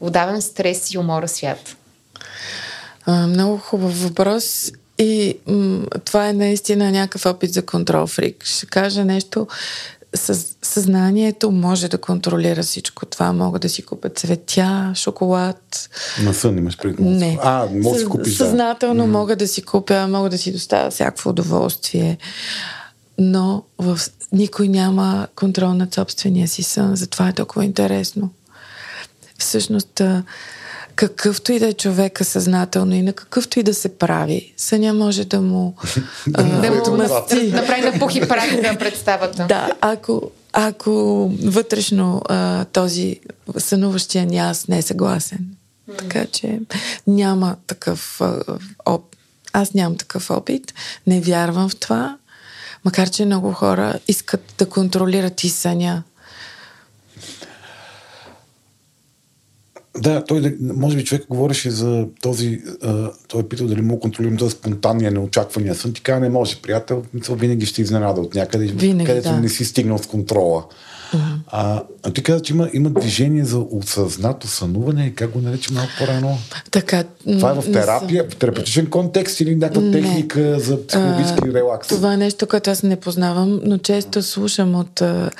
удавен 0.00 0.42
стрес 0.42 0.94
и 0.94 0.98
умора 0.98 1.28
свят? 1.28 1.76
А, 3.06 3.26
много 3.26 3.58
хубав 3.58 4.02
въпрос. 4.02 4.72
И 4.98 5.38
м- 5.46 5.86
това 6.04 6.28
е 6.28 6.32
наистина 6.32 6.90
някакъв 6.90 7.26
опит 7.26 7.52
за 7.52 7.66
контрол 7.66 8.06
фрик. 8.06 8.44
Ще 8.44 8.66
кажа 8.66 9.04
нещо. 9.04 9.46
Съз, 10.14 10.56
съзнанието 10.62 11.50
може 11.50 11.88
да 11.88 11.98
контролира 11.98 12.62
всичко 12.62 13.06
това. 13.06 13.32
Мога 13.32 13.58
да 13.58 13.68
си 13.68 13.82
купя 13.82 14.08
цветя, 14.08 14.92
шоколад. 14.94 15.90
На 16.22 16.34
сън 16.34 16.58
имаш 16.58 16.78
пред 16.78 16.98
Не. 16.98 17.38
А, 17.42 17.66
мога 17.72 17.94
да 17.94 17.98
си 17.98 18.06
купиш. 18.06 18.36
Съзнателно 18.36 19.02
да. 19.02 19.12
мога 19.12 19.36
да 19.36 19.48
си 19.48 19.62
купя, 19.62 20.06
мога 20.08 20.30
да 20.30 20.38
си 20.38 20.52
доставя 20.52 20.90
всякакво 20.90 21.30
удоволствие. 21.30 22.18
Но 23.18 23.62
в... 23.78 24.00
никой 24.32 24.68
няма 24.68 25.28
контрол 25.36 25.74
над 25.74 25.94
собствения 25.94 26.48
си 26.48 26.62
сън. 26.62 26.96
Затова 26.96 27.28
е 27.28 27.32
толкова 27.32 27.64
интересно. 27.64 28.30
Всъщност, 29.38 30.02
какъвто 30.96 31.52
и 31.52 31.58
да 31.58 31.68
е 31.68 31.72
човека 31.72 32.24
съзнателно 32.24 32.94
и 32.94 33.02
на 33.02 33.12
какъвто 33.12 33.60
и 33.60 33.62
да 33.62 33.74
се 33.74 33.98
прави, 33.98 34.52
съня 34.56 34.94
може 34.94 35.24
да 35.24 35.40
му 35.40 35.74
да 36.26 36.44
му 36.44 36.96
направи 36.96 37.80
на 37.80 37.98
пух 37.98 38.14
и 38.14 38.28
прах 38.28 38.62
на 38.62 38.78
представата. 38.78 39.46
Да, 39.46 39.70
ако, 39.80 40.30
ако 40.52 40.92
вътрешно 41.44 42.22
а, 42.28 42.64
този 42.64 43.20
сънуващия 43.58 44.26
ни 44.26 44.38
аз 44.38 44.68
не 44.68 44.78
е 44.78 44.82
съгласен. 44.82 45.38
Mm. 45.38 45.98
Така 45.98 46.26
че 46.26 46.60
няма 47.06 47.56
такъв 47.66 48.20
а, 48.20 48.42
оп... 48.86 49.04
Аз 49.52 49.74
нямам 49.74 49.96
такъв 49.96 50.30
опит, 50.30 50.74
не 51.06 51.20
вярвам 51.20 51.68
в 51.68 51.76
това, 51.76 52.16
макар 52.84 53.10
че 53.10 53.24
много 53.24 53.52
хора 53.52 53.98
искат 54.08 54.54
да 54.58 54.66
контролират 54.66 55.44
и 55.44 55.48
съня 55.48 56.02
Да, 59.98 60.24
той, 60.24 60.56
може 60.60 60.96
би 60.96 61.04
човек 61.04 61.26
говореше 61.28 61.70
за 61.70 62.06
този, 62.22 62.62
а, 62.82 63.10
той 63.28 63.40
е 63.40 63.44
питал 63.44 63.66
дали 63.66 63.82
мога 63.82 64.00
контролирам 64.00 64.36
този 64.36 64.54
спонтанния, 64.54 65.10
неочаквания 65.10 65.74
сън. 65.74 65.92
Ти 65.92 66.00
каза, 66.00 66.20
не 66.20 66.28
може, 66.28 66.56
приятел, 66.56 67.02
мисъл 67.14 67.34
винаги 67.34 67.66
ще 67.66 67.82
изненада 67.82 68.20
от 68.20 68.34
някъде, 68.34 68.66
винаги, 68.66 69.06
където 69.06 69.28
да. 69.28 69.40
не 69.40 69.48
си 69.48 69.64
стигнал 69.64 69.98
с 69.98 70.06
контрола. 70.06 70.64
Uh-huh. 71.14 71.36
А, 71.46 71.82
а 72.02 72.12
ти 72.12 72.22
каза, 72.22 72.42
че 72.42 72.52
има, 72.52 72.68
има 72.72 72.90
движение 72.90 73.44
за 73.44 73.58
осъзнато 73.58 74.48
сънуване, 74.48 75.12
как 75.14 75.30
го 75.30 75.40
нарече 75.40 75.72
малко 75.72 75.90
по-рано? 75.98 76.38
Така. 76.70 77.04
Това 77.24 77.50
е 77.50 77.54
в 77.54 77.72
терапия, 77.72 78.24
в 78.30 78.36
терапевтичен 78.36 78.86
контекст 78.86 79.40
или 79.40 79.54
някаква 79.54 79.82
не. 79.82 79.90
техника 79.90 80.60
за 80.60 80.86
психологически 80.86 81.48
а, 81.48 81.52
релакс? 81.52 81.88
Това 81.88 82.14
е 82.14 82.16
нещо, 82.16 82.46
което 82.46 82.70
аз 82.70 82.82
не 82.82 82.96
познавам, 82.96 83.60
но 83.64 83.78
често 83.78 84.22
слушам 84.22 84.74
от 84.74 85.00
а, 85.00 85.30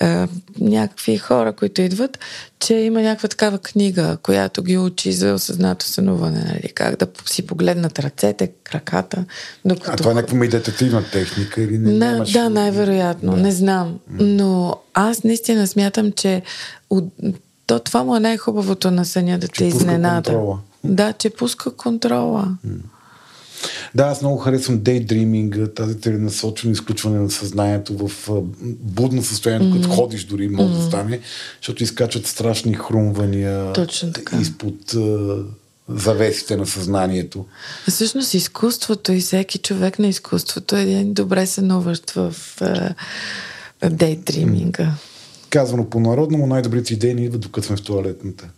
а, 0.00 0.28
някакви 0.60 1.18
хора, 1.18 1.52
които 1.52 1.82
идват, 1.82 2.18
че 2.60 2.74
има 2.74 3.02
някаква 3.02 3.28
такава 3.28 3.58
книга, 3.58 4.18
която 4.22 4.62
ги 4.62 4.78
учи 4.78 5.12
за 5.12 5.34
осъзнато 5.34 5.86
сънуване, 5.86 6.44
нали? 6.44 6.72
как 6.74 6.96
да 6.96 7.06
си 7.26 7.46
погледнат 7.46 7.98
ръцете, 7.98 8.52
краката. 8.64 9.24
Докато... 9.64 9.90
А 9.92 9.96
това 9.96 10.10
е 10.10 10.14
някаква 10.14 10.38
медитативна 10.38 11.04
техника 11.12 11.62
или 11.62 11.78
не? 11.78 11.98
Да, 11.98 12.24
да 12.32 12.50
най-вероятно, 12.50 13.32
да. 13.32 13.36
не 13.36 13.52
знам. 13.52 13.98
Но 14.10 14.76
аз 14.94 15.24
наистина 15.24 15.66
смятам, 15.66 16.12
че 16.12 16.42
от... 16.90 17.04
то, 17.66 17.78
това 17.78 18.04
му 18.04 18.16
е 18.16 18.20
най-хубавото 18.20 18.90
на 18.90 19.04
съня 19.04 19.38
да 19.38 19.48
че 19.48 19.58
те 19.58 19.64
изненада. 19.64 20.30
Контрола. 20.30 20.58
Да, 20.84 21.12
че 21.12 21.30
пуска 21.30 21.70
контрола. 21.70 22.56
Да, 23.94 24.04
аз 24.04 24.22
много 24.22 24.38
харесвам 24.38 24.78
дейдриминга, 24.78 25.66
тази 25.66 26.00
целенасочено 26.00 26.72
изключване 26.72 27.18
на 27.18 27.30
съзнанието 27.30 28.08
в 28.08 28.30
будно 28.80 29.22
състояние, 29.22 29.68
mm-hmm. 29.68 29.82
като 29.82 29.94
ходиш 29.94 30.24
дори 30.24 30.48
може 30.48 30.68
mm-hmm. 30.68 30.76
да 30.76 30.86
стане, 30.86 31.20
защото 31.60 31.82
изкачат 31.82 32.26
страшни 32.26 32.74
хрумвания 32.74 33.72
Точно 33.72 34.12
така. 34.12 34.36
изпод 34.36 34.94
завесите 35.88 36.56
на 36.56 36.66
съзнанието. 36.66 37.44
Всъщност 37.88 38.34
изкуството 38.34 39.12
и 39.12 39.20
всеки 39.20 39.58
човек 39.58 39.98
на 39.98 40.06
изкуството 40.06 40.76
е 40.76 40.82
един 40.82 41.14
добре 41.14 41.46
сънуващ 41.46 42.10
в 42.10 42.34
дейдриминга. 43.90 44.92
Казвано 45.50 45.90
по-народному, 45.90 46.46
най-добрите 46.46 46.94
идеи 46.94 47.14
ни 47.14 47.24
идват 47.24 47.40
докато 47.40 47.66
сме 47.66 47.76
в 47.76 47.82
туалетната. 47.82 48.48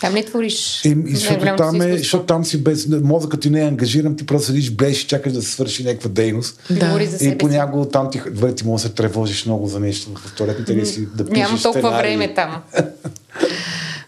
Там 0.00 0.14
не 0.14 0.24
твориш. 0.24 0.84
И, 0.84 0.88
и 0.88 1.14
защото, 1.14 1.30
най-голямото 1.30 1.62
там 1.62 1.82
е, 1.82 1.98
защото 1.98 2.24
там 2.24 2.44
си 2.44 2.62
без... 2.62 2.86
Мозъкът 2.88 3.40
ти 3.40 3.50
не 3.50 3.60
е 3.60 3.64
ангажиран, 3.64 4.16
ти 4.16 4.26
просто 4.26 4.46
седиш 4.46 4.70
блеш 4.70 5.02
и 5.02 5.06
чакаш 5.06 5.32
да 5.32 5.42
се 5.42 5.50
свърши 5.50 5.84
някаква 5.84 6.10
дейност. 6.10 6.60
Да. 6.70 7.08
И 7.20 7.38
понякога 7.38 7.88
там 7.88 8.10
ти, 8.10 8.22
добре, 8.30 8.54
ти 8.54 8.66
може 8.66 8.82
да 8.82 8.88
се 8.88 8.94
тревожиш 8.94 9.46
много 9.46 9.66
за 9.66 9.80
нещо 9.80 10.10
в 10.14 10.34
туалетната 10.34 10.72
или 10.72 10.86
си 10.86 11.06
да 11.14 11.24
пишеш 11.24 11.38
Нямам 11.38 11.62
толкова 11.62 11.88
сценарий. 11.88 12.16
време 12.16 12.34
там. 12.34 12.62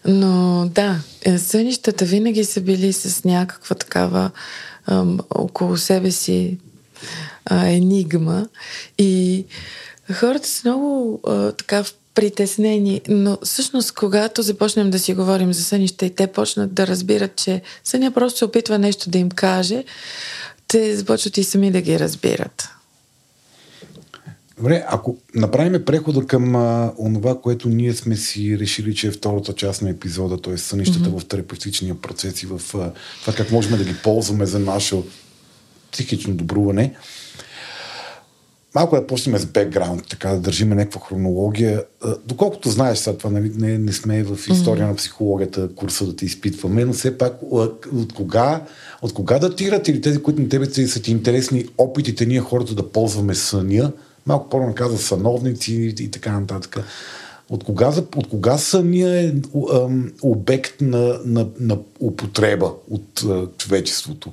Но 0.05 0.65
да, 0.75 1.01
е, 1.23 1.39
сънищата 1.39 2.05
винаги 2.05 2.45
са 2.45 2.61
били 2.61 2.93
с 2.93 3.25
някаква 3.25 3.77
такава 3.77 4.31
ам, 4.87 5.21
около 5.31 5.77
себе 5.77 6.11
си 6.11 6.59
а, 7.45 7.69
енигма 7.69 8.47
и 8.99 9.45
хората 10.15 10.49
са 10.49 10.69
много 10.69 11.21
а, 11.27 11.53
така 11.53 11.85
притеснени, 12.19 13.01
но 13.09 13.39
всъщност 13.43 13.93
когато 13.93 14.43
започнем 14.43 14.91
да 14.91 14.99
си 14.99 15.15
говорим 15.15 15.53
за 15.53 15.65
сънища 15.65 16.07
и 16.07 16.15
те 16.15 16.27
почнат 16.27 16.75
да 16.75 16.87
разбират, 16.87 17.37
че 17.37 17.63
съня 17.85 18.11
просто 18.11 18.39
се 18.39 18.45
опитва 18.45 18.79
нещо 18.79 19.11
да 19.11 19.19
им 19.19 19.31
каже, 19.31 19.85
те 20.69 20.97
започват 20.97 21.37
и 21.37 21.45
сами 21.45 21.71
да 21.71 21.81
ги 21.81 21.99
разбират. 21.99 22.69
Добре, 24.57 24.85
ако 24.89 25.17
направим 25.35 25.85
прехода 25.85 26.27
към 26.27 26.57
а, 26.57 26.93
онова, 26.99 27.41
което 27.41 27.69
ние 27.69 27.93
сме 27.95 28.17
си 28.17 28.59
решили, 28.59 28.95
че 28.95 29.07
е 29.07 29.11
втората 29.11 29.53
част 29.53 29.83
на 29.83 29.91
епизода, 29.91 30.43
т.е. 30.43 30.57
сънищата 30.57 31.11
mm-hmm. 31.11 31.21
в 31.21 31.29
терапевтичния 31.29 31.95
процес 31.95 32.43
и 32.43 32.47
в 32.47 32.61
а, 32.75 32.93
това 33.21 33.33
как 33.37 33.51
можем 33.51 33.79
да 33.79 33.85
ги 33.85 33.95
ползваме 34.03 34.47
за 34.47 34.59
наше 34.59 34.97
психично 35.93 36.35
добруване. 36.35 36.95
Малко 38.75 38.97
да 38.97 39.07
почнем 39.07 39.39
с 39.39 39.47
бекграунд, 39.47 40.09
така 40.11 40.29
да 40.29 40.41
държиме 40.41 40.75
някаква 40.75 41.01
хронология. 41.09 41.85
Доколкото 42.27 42.71
знаеш, 42.71 42.99
сега 42.99 43.17
това 43.17 43.31
нали, 43.31 43.53
не, 43.55 43.79
не 43.79 43.93
сме 43.93 44.23
в 44.23 44.39
история 44.51 44.85
mm-hmm. 44.85 44.89
на 44.89 44.97
психологията, 44.97 45.69
курса 45.75 46.07
да 46.07 46.17
те 46.17 46.25
изпитваме, 46.25 46.85
но 46.85 46.93
все 46.93 47.19
пак 47.19 47.33
от 47.93 48.13
кога, 48.17 48.65
от 49.03 49.13
кога 49.13 49.39
датират 49.39 49.89
или 49.89 50.01
тези, 50.01 50.23
които 50.23 50.43
на 50.43 50.49
тебе 50.49 50.67
са 50.89 51.03
ти 51.03 51.11
интересни 51.11 51.67
опитите 51.79 52.27
ние 52.27 52.41
хората 52.41 52.75
да 52.75 52.89
ползваме 52.89 53.35
съня, 53.35 53.93
малко 54.27 54.49
по-рано 54.49 54.75
каза 54.75 54.99
съновници 54.99 55.95
и, 55.99 56.11
така 56.11 56.41
нататък. 56.41 56.77
От 57.51 57.65
кога, 57.65 57.93
от 58.17 58.29
кога 58.29 58.59
съня 58.59 59.21
е 59.21 59.33
обект 60.23 60.81
на, 60.81 61.19
на, 61.25 61.47
на 61.61 61.79
употреба 62.01 62.73
от 62.91 63.25
човечеството? 63.59 64.33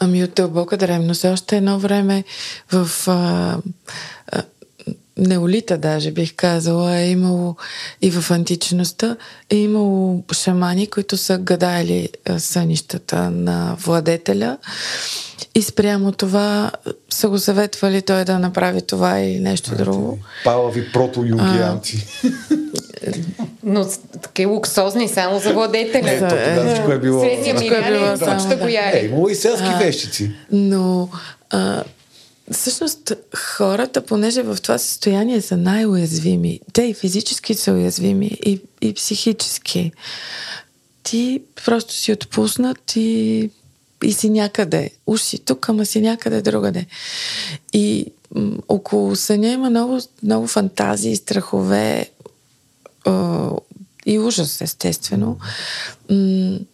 Ами 0.00 0.24
от 0.24 0.34
дълбока 0.34 0.76
древност. 0.76 1.24
Още 1.24 1.56
едно 1.56 1.78
време 1.78 2.24
в 2.72 3.08
а, 3.08 3.56
а, 4.32 4.42
неолита 5.16 5.78
даже 5.78 6.10
бих 6.10 6.34
казала 6.34 6.96
е 6.96 7.10
имало 7.10 7.56
и 8.02 8.10
в 8.10 8.30
античността 8.30 9.16
е 9.50 9.56
имало 9.56 10.24
шамани, 10.32 10.86
които 10.86 11.16
са 11.16 11.38
гадаели 11.38 12.08
а, 12.28 12.40
сънищата 12.40 13.30
на 13.30 13.76
владетеля 13.80 14.58
и 15.54 15.62
спрямо 15.62 16.12
това 16.12 16.72
са 17.10 17.28
го 17.28 17.38
съветвали 17.38 18.02
той 18.02 18.24
да 18.24 18.38
направи 18.38 18.82
това 18.82 19.18
или 19.18 19.40
нещо 19.40 19.76
друго. 19.76 20.18
Палави 20.44 20.92
прото-юнгианци. 20.92 22.06
Но 23.62 23.86
такива 24.22 24.52
луксозни 24.52 25.08
само 25.08 25.38
за 25.38 25.52
владетеля. 25.52 26.10
Е, 26.10 26.18
то 26.18 26.28
тогава 26.28 26.68
всичко 26.68 26.92
е 26.92 26.98
било... 26.98 27.20
Средния 27.20 27.54
Всичко 27.56 27.74
е 27.74 27.80
да. 27.80 28.56
го 28.56 28.68
Е, 28.68 28.72
яли. 28.72 29.06
имало 29.06 29.28
и 29.28 29.34
селски 29.34 29.68
вещици. 29.80 30.30
Но 30.52 31.08
а, 31.50 31.84
всъщност 32.52 33.12
хората, 33.36 34.00
понеже 34.00 34.42
в 34.42 34.56
това 34.62 34.78
състояние 34.78 35.40
са 35.40 35.56
най-уязвими, 35.56 36.60
те 36.72 36.82
и 36.82 36.94
физически 36.94 37.54
са 37.54 37.72
уязвими, 37.72 38.26
и, 38.46 38.60
и 38.80 38.94
психически, 38.94 39.92
ти 41.02 41.40
просто 41.64 41.94
си 41.94 42.12
отпуснат 42.12 42.96
и, 42.96 43.50
и 44.04 44.12
си 44.12 44.30
някъде. 44.30 44.90
Уж 45.06 45.20
си 45.20 45.38
тук, 45.38 45.68
ама 45.68 45.86
си 45.86 46.00
някъде 46.00 46.42
другаде. 46.42 46.86
И 47.72 48.06
м- 48.34 48.52
около 48.68 49.16
съня 49.16 49.48
има 49.48 49.70
много, 49.70 49.98
много 50.22 50.46
фантазии, 50.46 51.16
страхове 51.16 52.06
и 54.04 54.18
ужас, 54.18 54.60
естествено. 54.60 55.38
М- 56.08 56.66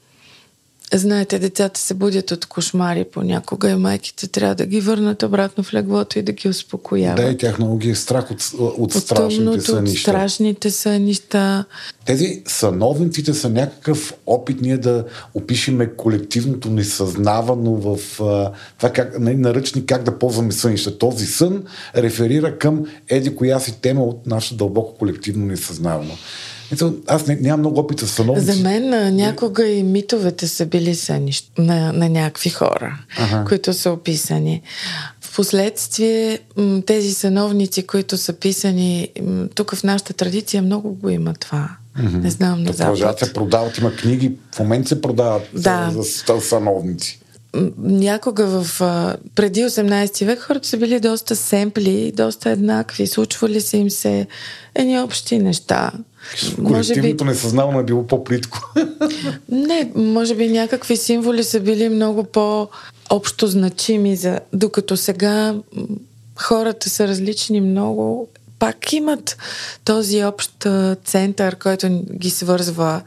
Знаете, 0.95 1.39
децата 1.39 1.81
се 1.81 1.95
будят 1.95 2.31
от 2.31 2.47
кошмари 2.47 3.05
понякога 3.05 3.71
и 3.71 3.75
майките 3.75 4.29
трябва 4.29 4.55
да 4.55 4.67
ги 4.67 4.81
върнат 4.81 5.23
обратно 5.23 5.65
в 5.65 5.75
леглото 5.75 6.19
и 6.19 6.23
да 6.23 6.33
ги 6.33 6.49
успокояват. 6.49 7.17
Да, 7.17 7.31
и 7.31 7.37
тях 7.37 7.59
много 7.59 7.79
ги 7.79 7.91
е 7.91 7.95
страх 7.95 8.31
от, 8.31 8.43
от 8.59 8.79
от 8.79 8.93
страшните 8.93 9.37
тъмното, 9.45 9.59
от 9.59 9.65
сънища. 9.65 10.01
страшните 10.11 10.71
сънища. 10.71 11.65
Тези 12.05 12.43
съновниците 12.47 13.35
са 13.35 13.51
някакъв 13.51 14.15
опит 14.27 14.61
ние 14.61 14.79
да 14.79 15.05
опишеме 15.35 15.91
колективното 15.97 16.71
несъзнавано 16.71 17.75
в 17.75 18.21
а, 18.23 18.53
това 18.77 18.91
как, 18.93 19.19
на- 19.19 19.35
наръчник 19.35 19.87
как 19.87 20.03
да 20.03 20.19
ползваме 20.19 20.53
сънища. 20.53 20.99
Този 20.99 21.27
сън 21.27 21.63
реферира 21.97 22.59
към 22.59 22.85
еди 23.09 23.37
коя 23.37 23.61
си 23.61 23.81
тема 23.81 24.05
от 24.05 24.27
нашето 24.27 24.57
дълбоко 24.57 24.95
колективно 24.99 25.47
несъзнавано. 25.47 26.15
Аз 27.07 27.27
не, 27.27 27.37
нямам 27.37 27.61
много 27.61 27.81
опит 27.81 28.01
с 28.01 28.07
съновници. 28.07 28.47
За 28.47 28.63
мен 28.63 29.15
някога 29.17 29.67
и 29.67 29.83
митовете 29.83 30.47
са 30.49 30.67
били 30.67 30.95
сънища 30.95 31.63
на, 31.63 31.93
на 31.93 32.09
някакви 32.09 32.51
хора, 32.51 32.99
Аха. 33.19 33.45
които 33.49 33.73
са 33.73 33.91
описани. 33.91 34.63
Впоследствие 35.21 36.39
тези 36.87 37.15
съновници, 37.15 37.87
които 37.87 38.17
са 38.17 38.33
писани, 38.33 39.09
тук 39.55 39.75
в 39.75 39.85
нашата 39.85 40.13
традиция 40.13 40.63
много 40.63 40.93
го 40.93 41.09
има 41.11 41.35
това. 41.35 41.69
Не 42.13 42.31
знам 42.31 42.59
на 42.59 42.65
Да 42.65 42.77
продължават 42.77 42.99
Запад. 43.19 43.29
се 43.29 43.33
продават, 43.35 43.79
има 43.79 43.93
книги, 43.93 44.33
в 44.55 44.59
момента 44.59 44.89
се 44.89 45.01
продават 45.01 45.43
Да. 45.55 45.91
за, 45.93 46.03
за. 46.03 46.25
М, 47.55 47.71
някога 47.79 48.47
в, 48.47 48.81
преди 49.35 49.61
18 49.61 50.25
век 50.25 50.41
хората 50.41 50.69
са 50.69 50.77
били 50.77 51.01
доста 51.01 51.37
семпли, 51.37 52.13
доста 52.17 52.51
еднакви. 52.51 53.07
Случвали 53.07 53.61
са 53.61 53.77
им 53.77 53.91
се 53.91 54.27
едни 54.75 55.01
общи 55.01 55.39
неща. 55.39 55.93
Може 56.33 56.51
би, 56.51 56.65
Колективното 56.65 57.25
несъзнавано 57.25 57.81
е 57.81 57.85
било 57.85 58.07
по-плитко. 58.07 58.61
не, 59.49 59.91
може 59.95 60.35
би 60.35 60.49
някакви 60.49 60.97
символи 60.97 61.45
са 61.45 61.61
били 61.61 61.89
много 61.89 62.25
по-общо 62.25 63.47
значими, 63.47 64.17
за, 64.17 64.41
докато 64.53 64.97
сега 64.97 65.55
хората 66.37 66.91
са 66.91 67.09
различни 67.09 67.61
много. 67.61 68.29
Пак 68.59 68.93
имат 68.93 69.37
този 69.85 70.25
общ 70.25 70.67
център, 71.05 71.57
който 71.57 71.89
ги 72.13 72.31
свързва. 72.31 73.03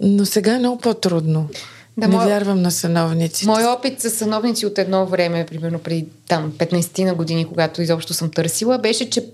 Но 0.00 0.26
сега 0.26 0.54
е 0.54 0.58
много 0.58 0.78
по-трудно. 0.78 1.48
Да, 1.96 2.08
не 2.08 2.14
моя- 2.14 2.26
вярвам 2.28 2.62
на 2.62 2.70
съновниците. 2.70 3.46
Мой 3.46 3.64
опит 3.64 4.00
с 4.00 4.10
съновници 4.10 4.66
от 4.66 4.78
едно 4.78 5.06
време, 5.06 5.46
примерно 5.46 5.78
преди 5.78 6.06
там 6.28 6.52
15 6.52 7.04
на 7.04 7.14
години, 7.14 7.44
когато 7.44 7.82
изобщо 7.82 8.14
съм 8.14 8.30
търсила, 8.30 8.78
беше, 8.78 9.10
че 9.10 9.24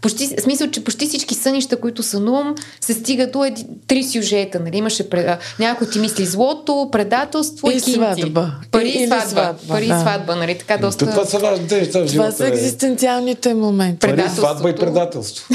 почти, 0.00 0.26
в 0.28 0.40
смисъл, 0.40 0.70
че 0.70 0.84
почти 0.84 1.06
всички 1.06 1.34
сънища, 1.34 1.76
които 1.76 2.02
сънувам, 2.02 2.54
се 2.80 2.94
стига 2.94 3.26
до 3.26 3.44
еди, 3.44 3.66
три 3.86 4.04
сюжета. 4.04 4.60
Нали? 4.60 4.76
Имаше 4.76 5.10
пред, 5.10 5.28
някой 5.58 5.90
ти 5.90 5.98
мисли 5.98 6.26
злото, 6.26 6.88
предателство 6.92 7.70
и, 7.70 7.74
И 7.74 7.80
кинти. 7.80 7.92
сватба. 7.92 8.52
Пари 8.70 8.88
и 8.88 9.06
сватба. 9.06 9.28
сватба, 9.28 9.58
Пари 9.68 9.84
и 9.84 10.00
сватба, 10.00 10.36
нали? 10.36 10.58
Така 10.58 10.76
доста... 10.78 11.10
Това 11.10 11.24
са 11.24 11.38
важните 11.38 11.76
неща 11.76 11.90
в 11.90 12.02
Това 12.02 12.06
живота. 12.06 12.32
са 12.32 12.46
е. 12.46 12.48
екзистенциалните 12.48 13.54
моменти. 13.54 13.98
Пари, 13.98 14.24
сватба 14.28 14.70
и 14.70 14.76
предателство. 14.76 15.54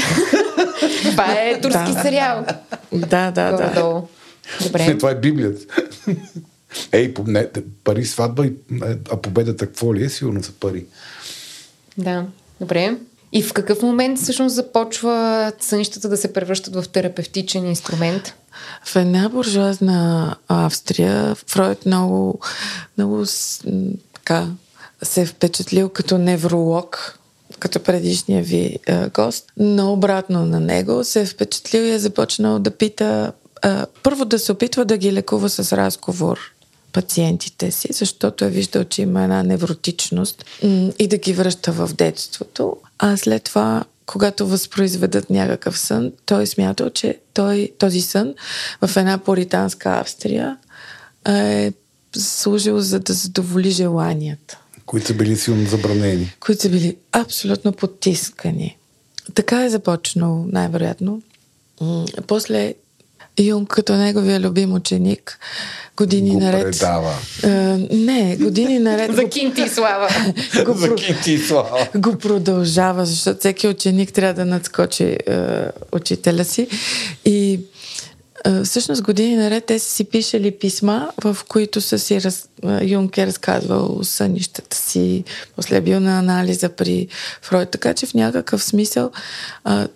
Това 1.02 1.32
е 1.34 1.60
турски 1.60 1.92
Да. 1.92 2.02
сериал. 2.02 2.44
Да, 2.92 3.06
да, 3.06 3.30
да. 3.30 3.50
Горе-долу. 3.52 4.02
Не, 4.60 4.66
Добре. 4.66 4.98
това 4.98 5.10
е 5.10 5.14
Библията. 5.14 5.60
Ей, 6.92 7.14
не, 7.26 7.46
пари, 7.84 8.04
сватба, 8.04 8.46
и, 8.46 8.52
а 9.12 9.16
победата 9.16 9.66
какво 9.66 9.94
ли 9.94 10.04
е? 10.04 10.08
Сигурно 10.08 10.42
са 10.42 10.52
пари. 10.52 10.84
Да, 11.98 12.24
добре. 12.60 12.96
И 13.32 13.42
в 13.42 13.52
какъв 13.52 13.82
момент 13.82 14.18
всъщност 14.18 14.54
започва 14.54 15.52
сънищата 15.60 16.08
да 16.08 16.16
се 16.16 16.32
превръщат 16.32 16.74
в 16.74 16.88
терапевтичен 16.88 17.66
инструмент? 17.66 18.34
В 18.84 18.96
една 18.96 19.28
буржуазна 19.28 20.36
Австрия 20.48 21.34
Фройд 21.34 21.86
много, 21.86 22.40
много 22.98 23.24
така, 24.14 24.46
се 25.02 25.20
е 25.20 25.26
впечатлил 25.26 25.88
като 25.88 26.18
невролог, 26.18 27.18
като 27.58 27.80
предишния 27.80 28.42
ви 28.42 28.78
е, 28.86 29.08
гост, 29.08 29.52
но 29.56 29.92
обратно 29.92 30.46
на 30.46 30.60
него 30.60 31.04
се 31.04 31.20
е 31.20 31.26
впечатлил 31.26 31.80
и 31.80 31.90
е 31.90 31.98
започнал 31.98 32.58
да 32.58 32.70
пита, 32.70 33.32
е, 33.64 33.68
първо 34.02 34.24
да 34.24 34.38
се 34.38 34.52
опитва 34.52 34.84
да 34.84 34.96
ги 34.96 35.12
лекува 35.12 35.48
с 35.48 35.76
разговор 35.76 36.38
пациентите 36.92 37.70
си, 37.70 37.88
защото 37.90 38.44
е 38.44 38.50
виждал, 38.50 38.84
че 38.84 39.02
има 39.02 39.22
една 39.22 39.42
невротичност 39.42 40.44
и 40.98 41.08
да 41.08 41.18
ги 41.18 41.32
връща 41.32 41.72
в 41.72 41.90
детството. 41.94 42.76
А 42.98 43.16
след 43.16 43.44
това, 43.44 43.84
когато 44.06 44.46
възпроизведат 44.46 45.30
някакъв 45.30 45.78
сън, 45.78 46.12
той 46.26 46.42
е 46.42 46.46
смятал, 46.46 46.90
че 46.90 47.18
той, 47.34 47.72
този 47.78 48.00
сън 48.00 48.34
в 48.86 48.96
една 48.96 49.18
поританска 49.18 49.90
Австрия 49.90 50.56
е 51.28 51.72
служил 52.16 52.80
за 52.80 53.00
да 53.00 53.12
задоволи 53.12 53.70
желанията 53.70 54.58
Които 54.86 55.06
са 55.06 55.14
били 55.14 55.36
силно 55.36 55.66
забранени. 55.66 56.36
които 56.40 56.62
са 56.62 56.68
били 56.68 56.96
абсолютно 57.12 57.72
потискани. 57.72 58.76
Така 59.34 59.64
е 59.64 59.70
започнал, 59.70 60.46
най-вероятно. 60.48 61.22
После 62.26 62.74
Юнг 63.38 63.68
като 63.68 63.94
неговия 63.94 64.40
любим 64.40 64.72
ученик 64.72 65.38
години 65.96 66.30
го 66.30 66.40
наред. 66.40 66.62
предава. 66.62 67.14
А, 67.44 67.48
не, 67.90 68.36
години 68.36 68.78
наред. 68.78 69.16
За 69.16 69.24
кинти 69.24 69.62
и 69.62 69.68
слава. 69.68 70.08
го, 70.64 70.72
За 70.74 70.94
кинти 70.94 71.32
и 71.32 71.38
слава. 71.38 71.88
го 71.96 72.18
продължава, 72.18 73.06
защото 73.06 73.38
всеки 73.38 73.68
ученик 73.68 74.12
трябва 74.12 74.34
да 74.34 74.44
надскочи 74.44 75.04
е, 75.04 75.18
учителя 75.92 76.44
си. 76.44 76.68
И 77.24 77.60
всъщност 78.64 79.02
години 79.02 79.36
наред 79.36 79.64
те 79.64 79.78
са 79.78 79.90
си 79.90 80.04
пишели 80.04 80.50
писма, 80.50 81.10
в 81.24 81.36
които 81.48 81.80
са 81.80 81.98
си 81.98 82.22
раз, 82.22 82.48
Юнг 82.82 83.18
е 83.18 83.26
разказвал 83.26 83.98
сънищата 84.02 84.76
си, 84.76 85.24
после 85.56 85.76
е 85.76 85.80
бил 85.80 86.00
на 86.00 86.18
анализа 86.18 86.68
при 86.68 87.08
Фройд. 87.42 87.70
Така 87.70 87.94
че 87.94 88.06
в 88.06 88.14
някакъв 88.14 88.64
смисъл 88.64 89.10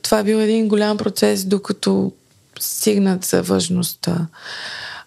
това 0.02 0.18
е 0.18 0.24
бил 0.24 0.36
един 0.36 0.68
голям 0.68 0.96
процес, 0.96 1.44
докато 1.44 2.12
стигнат 2.60 3.24
за 3.24 3.42
важността. 3.42 4.26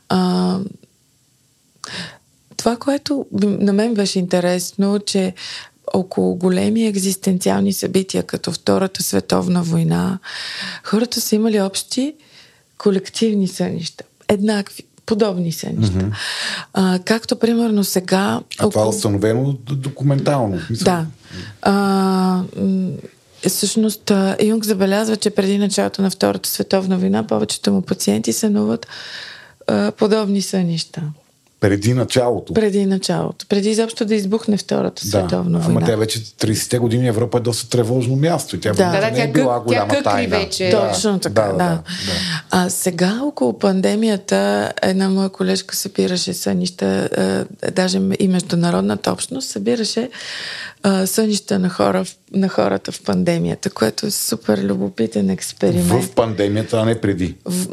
А, 0.10 0.60
това, 2.58 2.78
което 2.78 3.26
на 3.42 3.74
мен 3.74 3.94
беше 3.94 4.20
интересно, 4.20 5.00
че 5.00 5.34
около 5.94 6.36
големи 6.36 6.88
екзистенциални 6.88 7.74
събития, 7.74 8.24
като 8.24 8.52
Втората 8.52 9.04
световна 9.04 9.64
война, 9.64 10.20
хората 10.84 11.22
са 11.22 11.36
имали 11.36 11.62
общи 11.62 12.14
колективни 12.78 13.48
сънища. 13.48 14.04
Еднакви, 14.28 14.84
подобни 15.06 15.52
сънища. 15.52 15.98
Mm-hmm. 15.98 16.14
А, 16.74 17.00
както 17.06 17.36
примерно 17.36 17.84
сега... 17.84 18.42
А 18.60 18.70
това 18.70 18.82
е 18.82 18.86
установено 18.86 19.54
документално. 19.54 20.60
смисъл. 20.60 20.86
Да. 20.86 21.06
А, 21.62 22.44
всъщност, 23.50 24.12
а, 24.12 24.38
Юнг 24.44 24.66
забелязва, 24.66 25.18
че 25.18 25.30
преди 25.30 25.58
началото 25.58 26.02
на 26.02 26.10
Втората 26.10 26.50
световна 26.50 26.98
война 26.98 27.28
повечето 27.28 27.74
му 27.74 27.82
пациенти 27.82 28.34
сънуват 28.34 28.88
подобни 29.98 30.42
сънища. 30.42 31.02
Преди 31.64 31.94
началото. 31.94 32.54
Преди 32.54 32.86
началото. 32.86 33.46
Преди 33.50 33.70
изобщо 33.70 34.06
да 34.06 34.16
избухне 34.16 34.58
Втората 34.58 35.02
Да, 35.04 35.10
световна 35.10 35.60
война. 35.60 35.80
ама 35.80 35.88
тя 35.88 35.96
вече 35.96 36.20
30-те 36.20 36.80
години 36.80 37.08
Европа 37.08 37.38
е 37.38 37.42
доста 37.42 37.70
тревожно 37.70 38.16
място. 38.16 38.56
и 38.56 38.60
Тя 38.60 38.70
Да. 38.70 38.92
Да, 38.92 39.02
да, 39.02 39.12
не 39.12 39.20
е 39.20 39.26
тя 39.26 39.32
била 39.34 39.56
къ- 39.56 39.64
голяма 39.64 39.88
тя 39.90 40.04
тайна. 40.04 40.38
вече. 40.38 40.70
Точно 40.72 41.20
така, 41.20 41.42
да. 41.42 41.52
да. 41.52 41.58
да. 41.58 41.80
А 42.52 42.70
сега 42.70 43.20
около 43.24 43.60
пандемията 43.60 44.38
една 44.82 45.10
моя 45.10 45.30
колежка 45.30 45.76
събираше 45.76 46.34
сънища, 46.34 47.10
а, 47.66 47.72
даже 47.72 48.02
и 48.20 48.28
международната 48.28 49.12
общност 49.12 49.50
събираше 49.50 50.10
а, 50.84 51.08
сънища 51.08 51.60
на, 51.60 51.70
хора, 51.70 52.06
на 52.34 52.50
хората 52.50 52.92
в 52.92 53.02
пандемията, 53.02 53.70
което 53.70 54.06
е 54.06 54.12
супер 54.12 54.58
любопитен 54.60 55.30
експеримент. 55.30 56.04
В 56.04 56.12
пандемията, 56.12 56.78
а 56.78 56.86
не 56.86 57.02
преди. 57.02 57.36
В, 57.46 57.68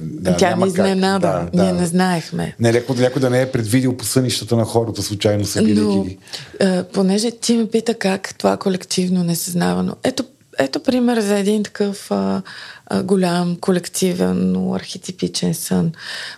Да, 0.00 0.36
тя 0.36 0.56
ни 0.56 0.66
изненада. 0.66 1.48
Да, 1.52 1.62
Ние 1.62 1.72
да. 1.72 1.80
не 1.80 1.86
знаехме. 1.86 2.54
Не, 2.60 2.72
леко 2.72 2.94
някой 2.94 3.20
да 3.20 3.30
не 3.30 3.42
е 3.42 3.52
предвидил 3.52 3.96
по 3.96 4.04
сънищата 4.04 4.56
на 4.56 4.64
хората, 4.64 5.02
случайно 5.02 5.44
събирайки 5.44 5.80
Но, 5.80 6.02
ги. 6.04 6.18
а, 6.60 6.84
понеже 6.84 7.30
ти 7.30 7.56
ме 7.56 7.70
пита 7.70 7.94
как 7.94 8.34
това 8.38 8.56
колективно 8.56 9.24
несъзнавано. 9.24 9.96
Ето, 10.04 10.24
ето 10.58 10.82
пример 10.82 11.20
за 11.20 11.38
един 11.38 11.62
такъв 11.62 12.10
а, 12.10 12.42
а, 12.86 13.02
голям 13.02 13.56
колективен, 13.56 14.52
но 14.52 14.74
архетипичен 14.74 15.54
сън. 15.54 15.92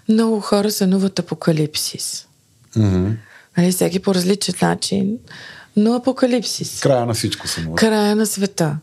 Много 0.09 0.41
хора 0.41 0.71
сънуват 0.71 1.19
апокалипсис. 1.19 2.27
Мгм. 2.77 3.11
Нали, 3.57 3.73
всеки 3.73 3.99
по 4.01 4.15
различен 4.15 4.55
начин, 4.63 5.19
но 5.77 5.95
апокалипсис. 5.95 6.81
Края 6.81 7.07
на 7.07 7.15
всичко 7.15 7.49
съм. 7.49 7.75
Края 7.75 8.17
на 8.17 8.27
света. 8.27 8.77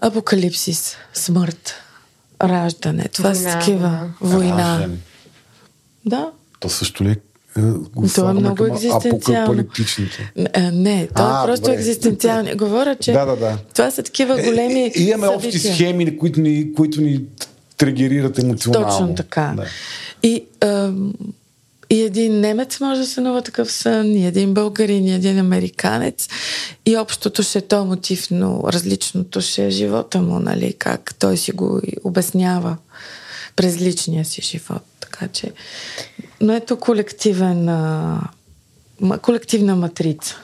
Апокалипсис, 0.00 0.96
смърт, 1.14 1.74
раждане. 2.48 3.08
Това 3.08 3.34
са 3.34 3.44
такива. 3.44 3.88
да. 3.88 4.08
Война. 4.20 4.56
Раждане. 4.72 4.96
Да. 6.06 6.30
То 6.60 6.68
също 6.68 7.04
ли 7.04 7.08
е, 7.08 7.16
е, 7.58 7.62
го 7.94 8.08
То 8.08 8.30
е 8.30 8.32
много 8.32 8.66
екзистенциално. 8.66 9.64
а, 10.54 10.70
Не, 10.72 11.06
то 11.06 11.22
А, 11.22 11.42
е 11.42 11.46
просто 11.46 11.62
добре. 11.62 11.74
екзистенциални. 11.74 12.54
Говоря, 12.54 12.96
че 12.96 13.12
Да, 13.12 13.24
да, 13.24 13.36
да. 13.36 13.58
това 13.74 13.90
са 13.90 14.02
такива 14.02 14.34
големи 14.34 14.80
Е, 14.80 14.92
е, 14.96 15.02
имаме 15.02 15.28
общи 15.28 15.50
събития. 15.52 15.74
схеми, 15.74 16.18
които 16.18 16.40
ни, 16.40 16.74
които 16.74 17.00
ни 17.00 17.20
тригерират 17.76 18.38
емоционално. 18.38 18.88
Точно 18.88 19.14
така. 19.14 19.52
Да. 19.56 19.64
И, 20.22 20.44
ам, 20.60 21.12
и 21.94 22.02
един 22.02 22.40
немец 22.40 22.80
може 22.80 23.00
да 23.00 23.06
сънува 23.06 23.42
такъв 23.42 23.72
сън, 23.72 24.06
и 24.06 24.26
един 24.26 24.54
българин, 24.54 25.06
и 25.06 25.14
един 25.14 25.38
американец. 25.38 26.28
И 26.86 26.96
общото 26.96 27.42
ще 27.42 27.58
е 27.58 27.62
то 27.62 27.84
мотив, 27.84 28.30
но 28.30 28.62
различното 28.72 29.40
ще 29.40 29.66
е 29.66 29.70
живота 29.70 30.22
му, 30.22 30.38
нали? 30.38 30.72
Как 30.78 31.14
той 31.18 31.36
си 31.36 31.52
го 31.52 31.80
обяснява 32.04 32.76
през 33.56 33.80
личния 33.80 34.24
си 34.24 34.42
живот. 34.42 34.82
Така 35.00 35.28
че... 35.28 35.52
Но 36.40 36.52
ето 36.52 36.76
колективен, 36.76 37.70
колективна 39.22 39.76
матрица. 39.76 40.36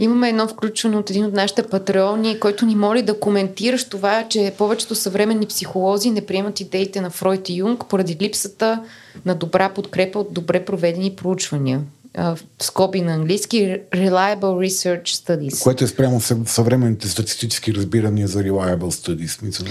Имаме 0.00 0.28
едно 0.28 0.48
включване 0.48 0.96
от 0.96 1.10
един 1.10 1.24
от 1.24 1.32
нашите 1.32 1.62
патреони, 1.62 2.40
който 2.40 2.66
ни 2.66 2.76
моли 2.76 3.02
да 3.02 3.20
коментираш 3.20 3.84
това, 3.84 4.26
че 4.28 4.54
повечето 4.58 4.94
съвременни 4.94 5.46
психолози 5.46 6.10
не 6.10 6.26
приемат 6.26 6.60
идеите 6.60 7.00
на 7.00 7.10
Фройд 7.10 7.48
и 7.48 7.56
Юнг 7.56 7.84
поради 7.88 8.16
липсата 8.20 8.82
на 9.26 9.34
добра 9.34 9.68
подкрепа 9.68 10.18
от 10.18 10.32
добре 10.32 10.64
проведени 10.64 11.16
проучвания. 11.16 11.80
В 12.18 12.38
скоби 12.62 13.00
на 13.00 13.12
английски 13.12 13.78
Reliable 13.92 14.68
Research 14.68 15.04
Studies. 15.04 15.62
Което 15.62 15.84
е 15.84 15.86
спрямо 15.86 16.20
съ- 16.20 16.48
съвременните 16.48 17.08
статистически 17.08 17.74
разбирания 17.74 18.28
за 18.28 18.38
reliable 18.38 18.90
studies. 18.90 19.42
Мисля, 19.42 19.66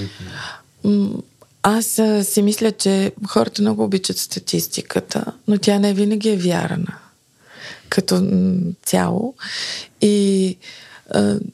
Аз 1.64 2.00
а, 2.00 2.24
си 2.24 2.42
мисля, 2.42 2.72
че 2.72 3.12
хората 3.28 3.62
много 3.62 3.84
обичат 3.84 4.18
статистиката, 4.18 5.26
но 5.48 5.58
тя 5.58 5.80
не 5.80 5.94
винаги 5.94 6.30
е 6.30 6.38
вярна 6.38 6.98
като 7.90 8.24
цяло. 8.86 9.34
И 10.02 10.58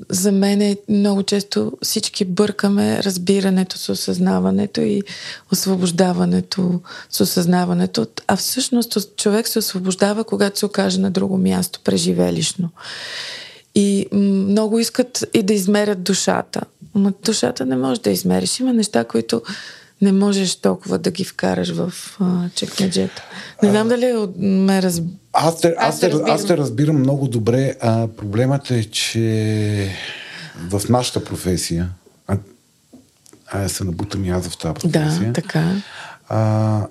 за 0.09 0.31
мен 0.31 0.61
е 0.61 0.77
много 0.89 1.23
често 1.23 1.71
всички 1.81 2.25
бъркаме 2.25 3.03
разбирането 3.03 3.77
с 3.77 3.89
осъзнаването 3.89 4.81
и 4.81 5.01
освобождаването 5.51 6.81
с 7.09 7.21
осъзнаването. 7.21 8.07
А 8.27 8.35
всъщност 8.35 8.97
човек 9.17 9.47
се 9.47 9.59
освобождава, 9.59 10.23
когато 10.23 10.59
се 10.59 10.65
окаже 10.65 10.99
на 10.99 11.11
друго 11.11 11.37
място, 11.37 11.79
преживелищно. 11.83 12.69
И 13.75 14.07
много 14.13 14.79
искат 14.79 15.25
и 15.33 15.43
да 15.43 15.53
измерят 15.53 16.03
душата. 16.03 16.61
Но 16.95 17.13
душата 17.25 17.65
не 17.65 17.75
можеш 17.75 17.99
да 17.99 18.09
измериш. 18.09 18.59
Има 18.59 18.73
неща, 18.73 19.03
които 19.03 19.41
не 20.01 20.11
можеш 20.11 20.55
толкова 20.55 20.97
да 20.97 21.11
ги 21.11 21.23
вкараш 21.23 21.69
в 21.69 21.93
а, 22.19 22.49
чекмеджета. 22.55 23.23
Не 23.63 23.69
знам 23.69 23.87
дали 23.87 24.13
ме 24.37 24.81
раз... 24.81 25.01
Аз 25.37 25.61
те, 25.61 25.75
аз, 25.77 25.93
Аз 25.95 25.99
те, 25.99 26.09
разбирам. 26.09 26.35
аз 26.35 26.45
те 26.45 26.57
разбирам 26.57 26.99
много 26.99 27.27
добре. 27.27 27.75
А, 27.81 28.07
проблемът 28.07 28.71
е, 28.71 28.83
че 28.83 29.89
в 30.69 30.81
нашата 30.89 31.23
професия, 31.23 31.89
а, 32.27 32.37
а 33.47 33.69
се 33.69 33.83
набутам 33.83 34.25
и 34.25 34.29
аз 34.29 34.47
в 34.47 34.57
тази 34.57 34.73
професия, 34.73 35.27
Да, 35.27 35.33
така. 35.33 35.81
а, 36.29 36.87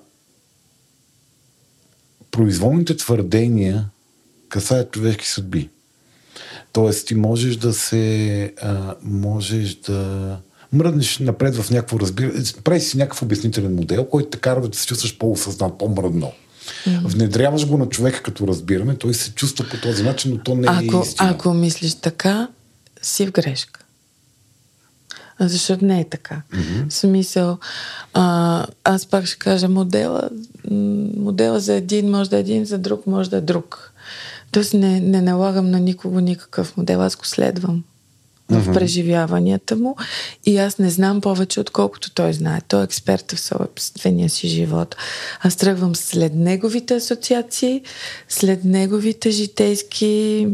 произволните 2.31 2.97
твърдения 2.97 3.87
касаят 4.49 4.91
човешки 4.93 5.27
съдби. 5.29 5.71
Тоест, 6.73 7.07
ти 7.07 7.15
можеш 7.15 7.57
да 7.57 7.73
се. 7.75 8.53
А, 8.63 8.95
можеш 9.03 9.75
да 9.75 10.37
мръднеш 10.73 11.19
напред 11.19 11.57
в 11.57 11.71
някакво 11.71 12.01
разбиране. 12.01 12.45
Прави 12.65 12.81
си 12.81 12.97
някакъв 12.99 13.23
обяснителен 13.23 13.75
модел, 13.75 14.05
който 14.05 14.29
те 14.31 14.39
кара 14.39 14.69
да 14.69 14.79
се 14.79 14.87
чувстваш 14.87 15.19
по-осъзнат, 15.19 15.79
по-мръдно. 15.79 16.33
Внедряваш 16.87 17.67
го 17.67 17.79
на 17.79 17.89
човека 17.89 18.23
като 18.23 18.49
разбиране, 18.49 18.97
той 18.97 19.15
се 19.15 19.35
чувства 19.35 19.67
по 19.71 19.77
този 19.77 20.03
начин, 20.03 20.33
но 20.33 20.39
то 20.39 20.55
не 20.55 20.67
е 20.67 20.71
Ако, 20.71 21.03
истина. 21.03 21.31
ако 21.31 21.55
мислиш 21.55 21.95
така, 21.95 22.49
си 23.03 23.27
в 23.27 23.33
грешка. 23.33 23.81
Защото 25.41 25.85
не 25.85 26.01
е 26.01 26.09
така. 26.09 26.43
Mm-hmm. 26.53 26.91
В 26.91 26.95
смисъл, 26.95 27.59
а, 28.15 28.67
аз 28.85 29.07
пак 29.07 29.27
ще 29.27 29.39
кажа, 29.39 29.69
модела, 29.69 30.29
модела 31.17 31.61
за 31.61 31.75
един 31.75 32.11
може 32.11 32.31
да 32.31 32.37
е 32.37 32.41
един, 32.41 32.65
за 32.65 32.79
друг 32.79 33.07
може 33.07 33.31
да 33.31 33.37
е 33.37 33.41
друг. 33.41 33.93
Тоест 34.51 34.75
не, 34.75 35.01
не 35.01 35.23
налагам 35.23 35.71
на 35.71 35.81
никого 35.81 36.21
никакъв 36.21 36.77
модел, 36.77 37.03
аз 37.03 37.17
го 37.17 37.27
следвам 37.27 37.85
в 38.51 38.73
преживяванията 38.73 39.77
му 39.77 39.97
и 40.47 40.59
аз 40.59 40.79
не 40.79 40.91
знам 40.91 41.21
повече, 41.21 41.61
отколкото 41.61 42.11
той 42.11 42.33
знае. 42.33 42.61
Той 42.69 42.81
е 42.81 42.85
експерт 42.85 43.33
в 43.33 43.41
собствения 43.41 44.31
си 44.31 44.49
живот. 44.49 44.97
Аз 45.41 45.57
тръгвам 45.57 45.97
след 45.97 46.35
неговите 46.35 46.95
асоциации, 46.95 47.83
след 48.29 48.65
неговите 48.65 49.31
житейски 49.31 50.47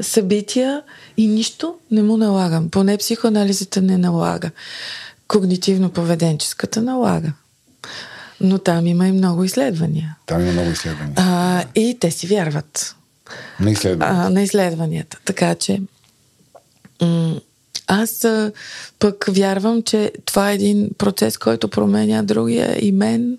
събития 0.00 0.82
и 1.16 1.26
нищо 1.26 1.74
не 1.90 2.02
му 2.02 2.16
налагам. 2.16 2.68
Поне 2.70 2.96
психоанализата 2.96 3.82
не 3.82 3.98
налага. 3.98 4.50
Когнитивно-поведенческата 5.28 6.76
налага. 6.76 7.32
Но 8.40 8.58
там 8.58 8.86
има 8.86 9.08
и 9.08 9.12
много 9.12 9.44
изследвания. 9.44 10.16
Там 10.26 10.40
има 10.42 10.52
много 10.52 10.70
изследвания. 10.70 11.14
А, 11.16 11.64
и 11.74 11.96
те 12.00 12.10
си 12.10 12.26
вярват 12.26 12.96
Не 13.60 13.70
изследвания. 13.70 14.22
а, 14.26 14.30
на 14.30 14.42
изследванията. 14.42 15.18
Така 15.24 15.54
че 15.54 15.80
аз 17.86 18.26
пък 18.98 19.24
вярвам, 19.28 19.82
че 19.82 20.12
това 20.24 20.50
е 20.50 20.54
един 20.54 20.90
процес, 20.98 21.38
който 21.38 21.68
променя 21.68 22.22
другия 22.22 22.86
и 22.86 22.92
мен. 22.92 23.38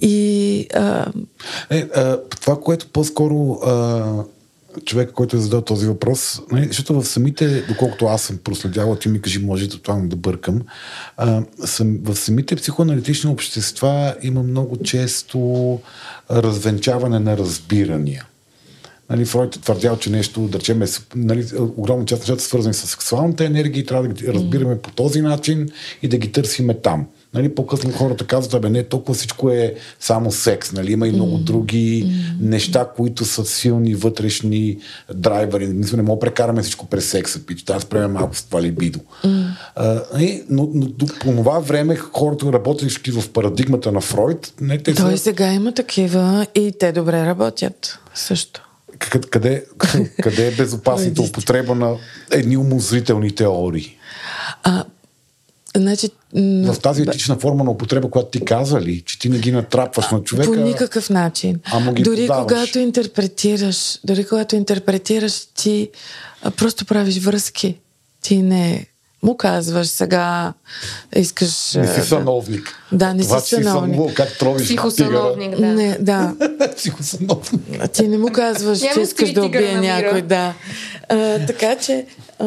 И. 0.00 0.66
А... 0.74 1.12
Е, 1.70 1.78
а, 1.80 2.20
това, 2.40 2.60
което 2.60 2.86
по-скоро 2.86 3.52
а, 3.52 4.04
човек, 4.84 5.10
който 5.12 5.36
е 5.36 5.40
задал 5.40 5.60
този 5.60 5.86
въпрос, 5.86 6.40
нали, 6.52 6.66
защото 6.66 7.02
в 7.02 7.08
самите, 7.08 7.62
доколкото 7.62 8.06
аз 8.06 8.22
съм 8.22 8.38
проследявал, 8.44 8.96
ти 8.96 9.08
ми 9.08 9.22
кажи, 9.22 9.38
може 9.38 9.68
това 9.68 10.00
да 10.02 10.16
бъркам, 10.16 10.62
а, 11.16 11.42
съм, 11.64 11.98
в 12.02 12.16
самите 12.16 12.56
психоаналитични 12.56 13.30
общества 13.30 14.14
има 14.22 14.42
много 14.42 14.76
често 14.82 15.80
развенчаване 16.30 17.18
на 17.18 17.36
разбирания. 17.36 18.26
Нали, 19.12 19.24
Фройд 19.24 19.50
твърдял, 19.50 19.96
че 19.96 20.10
нещо, 20.10 20.40
да 20.40 20.58
речем, 20.58 20.82
е, 20.82 20.86
нали, 21.16 21.46
огромна 21.76 22.04
част 22.04 22.22
от 22.22 22.28
нещата 22.28 22.44
свързани 22.44 22.74
с 22.74 22.86
сексуалната 22.86 23.44
енергия 23.44 23.80
и 23.80 23.86
трябва 23.86 24.08
да 24.08 24.14
ги 24.14 24.32
разбираме 24.32 24.78
по 24.78 24.90
този 24.90 25.20
начин 25.20 25.68
и 26.02 26.08
да 26.08 26.18
ги 26.18 26.32
търсиме 26.32 26.74
там. 26.74 27.06
Нали, 27.34 27.54
по-късно 27.54 27.92
хората 27.92 28.26
казват, 28.26 28.54
абе 28.54 28.70
не, 28.70 28.82
толкова 28.82 29.14
всичко 29.14 29.50
е 29.50 29.74
само 30.00 30.32
секс. 30.32 30.72
Нали, 30.72 30.92
има 30.92 31.08
и 31.08 31.12
много 31.12 31.38
mm. 31.38 31.42
други 31.42 32.04
mm. 32.04 32.48
неща, 32.48 32.88
които 32.96 33.24
са 33.24 33.44
силни 33.44 33.94
вътрешни 33.94 34.78
драйвери. 35.14 35.66
Мисля, 35.66 35.96
не 35.96 36.02
мога 36.02 36.16
да 36.16 36.20
прекараме 36.20 36.62
всичко 36.62 36.86
през 36.86 37.10
секса. 37.10 37.46
Пич. 37.46 37.62
Да 37.62 37.80
спреме 37.80 38.06
малко 38.06 38.36
с 38.36 38.42
това 38.42 38.62
либидо. 38.62 39.00
Mm. 39.24 39.46
А, 39.76 40.20
и, 40.20 40.42
но, 40.50 40.70
но, 40.74 40.86
по 41.20 41.32
това 41.32 41.58
време 41.58 41.96
хората, 41.96 42.52
работещи 42.52 43.10
в 43.10 43.28
парадигмата 43.28 43.92
на 43.92 44.00
Фройд, 44.00 44.54
не, 44.60 44.78
те 44.78 44.94
Той 44.94 45.12
са... 45.12 45.18
сега 45.18 45.52
има 45.52 45.72
такива 45.72 46.46
и 46.54 46.72
те 46.78 46.92
добре 46.92 47.26
работят 47.26 47.98
също 48.14 48.71
къде, 49.10 49.64
къде 50.22 50.48
е 50.48 50.50
безопасната 50.50 51.22
употреба 51.22 51.74
на 51.74 51.96
едни 52.30 52.56
умозрителни 52.56 53.34
теории? 53.34 53.96
А, 54.62 54.84
значи, 55.76 56.10
в 56.34 56.76
тази 56.82 57.02
етична 57.02 57.38
форма 57.38 57.64
на 57.64 57.70
употреба, 57.70 58.10
която 58.10 58.30
ти 58.30 58.44
каза 58.44 58.80
ли, 58.80 59.00
че 59.00 59.18
ти 59.18 59.28
не 59.28 59.38
ги 59.38 59.52
натрапваш 59.52 60.10
на 60.10 60.22
човека. 60.22 60.52
По 60.52 60.60
никакъв 60.60 61.10
начин. 61.10 61.60
Ама 61.64 61.92
ги 61.92 62.02
дори 62.02 62.20
подаваш. 62.20 62.42
когато 62.42 62.78
интерпретираш, 62.78 63.98
дори 64.04 64.24
когато 64.24 64.56
интерпретираш, 64.56 65.46
ти 65.54 65.90
просто 66.56 66.84
правиш 66.84 67.18
връзки. 67.18 67.78
Ти 68.22 68.42
не 68.42 68.86
му 69.22 69.36
казваш 69.36 69.86
сега 69.86 70.52
искаш... 71.16 71.74
Не 71.74 71.94
си 71.94 72.08
съновник. 72.08 72.78
Да, 72.92 73.14
не 73.14 73.22
Това, 73.22 73.40
си 73.40 73.54
съновник. 73.54 73.94
Сънувал, 73.94 74.14
как 74.14 74.38
тровиш 74.38 74.66
Психосъновник, 74.66 75.56
да. 75.56 75.66
Не, 75.66 75.98
да. 76.00 76.34
Психосъновник. 76.76 77.90
Ти 77.92 78.08
не 78.08 78.18
му 78.18 78.32
казваш, 78.32 78.78
че 78.94 79.00
искаш 79.00 79.32
да 79.32 79.44
убие 79.44 79.80
някой, 79.80 80.22
да. 80.22 80.54
А, 81.08 81.46
така 81.46 81.76
че, 81.76 82.06
а, 82.38 82.44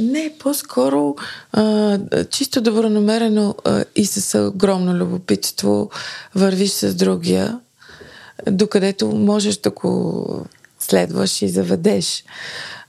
не, 0.00 0.32
по-скоро 0.38 1.16
а, 1.52 1.98
чисто 2.30 2.60
добронамерено 2.60 3.54
а, 3.64 3.84
и 3.96 4.06
с 4.06 4.48
огромно 4.48 4.94
любопитство 4.94 5.90
вървиш 6.34 6.70
с 6.70 6.94
другия, 6.94 7.60
докъдето 8.46 9.08
можеш 9.08 9.56
да 9.56 9.70
го 9.70 10.46
следваш 10.78 11.42
и 11.42 11.48
заведеш 11.48 12.24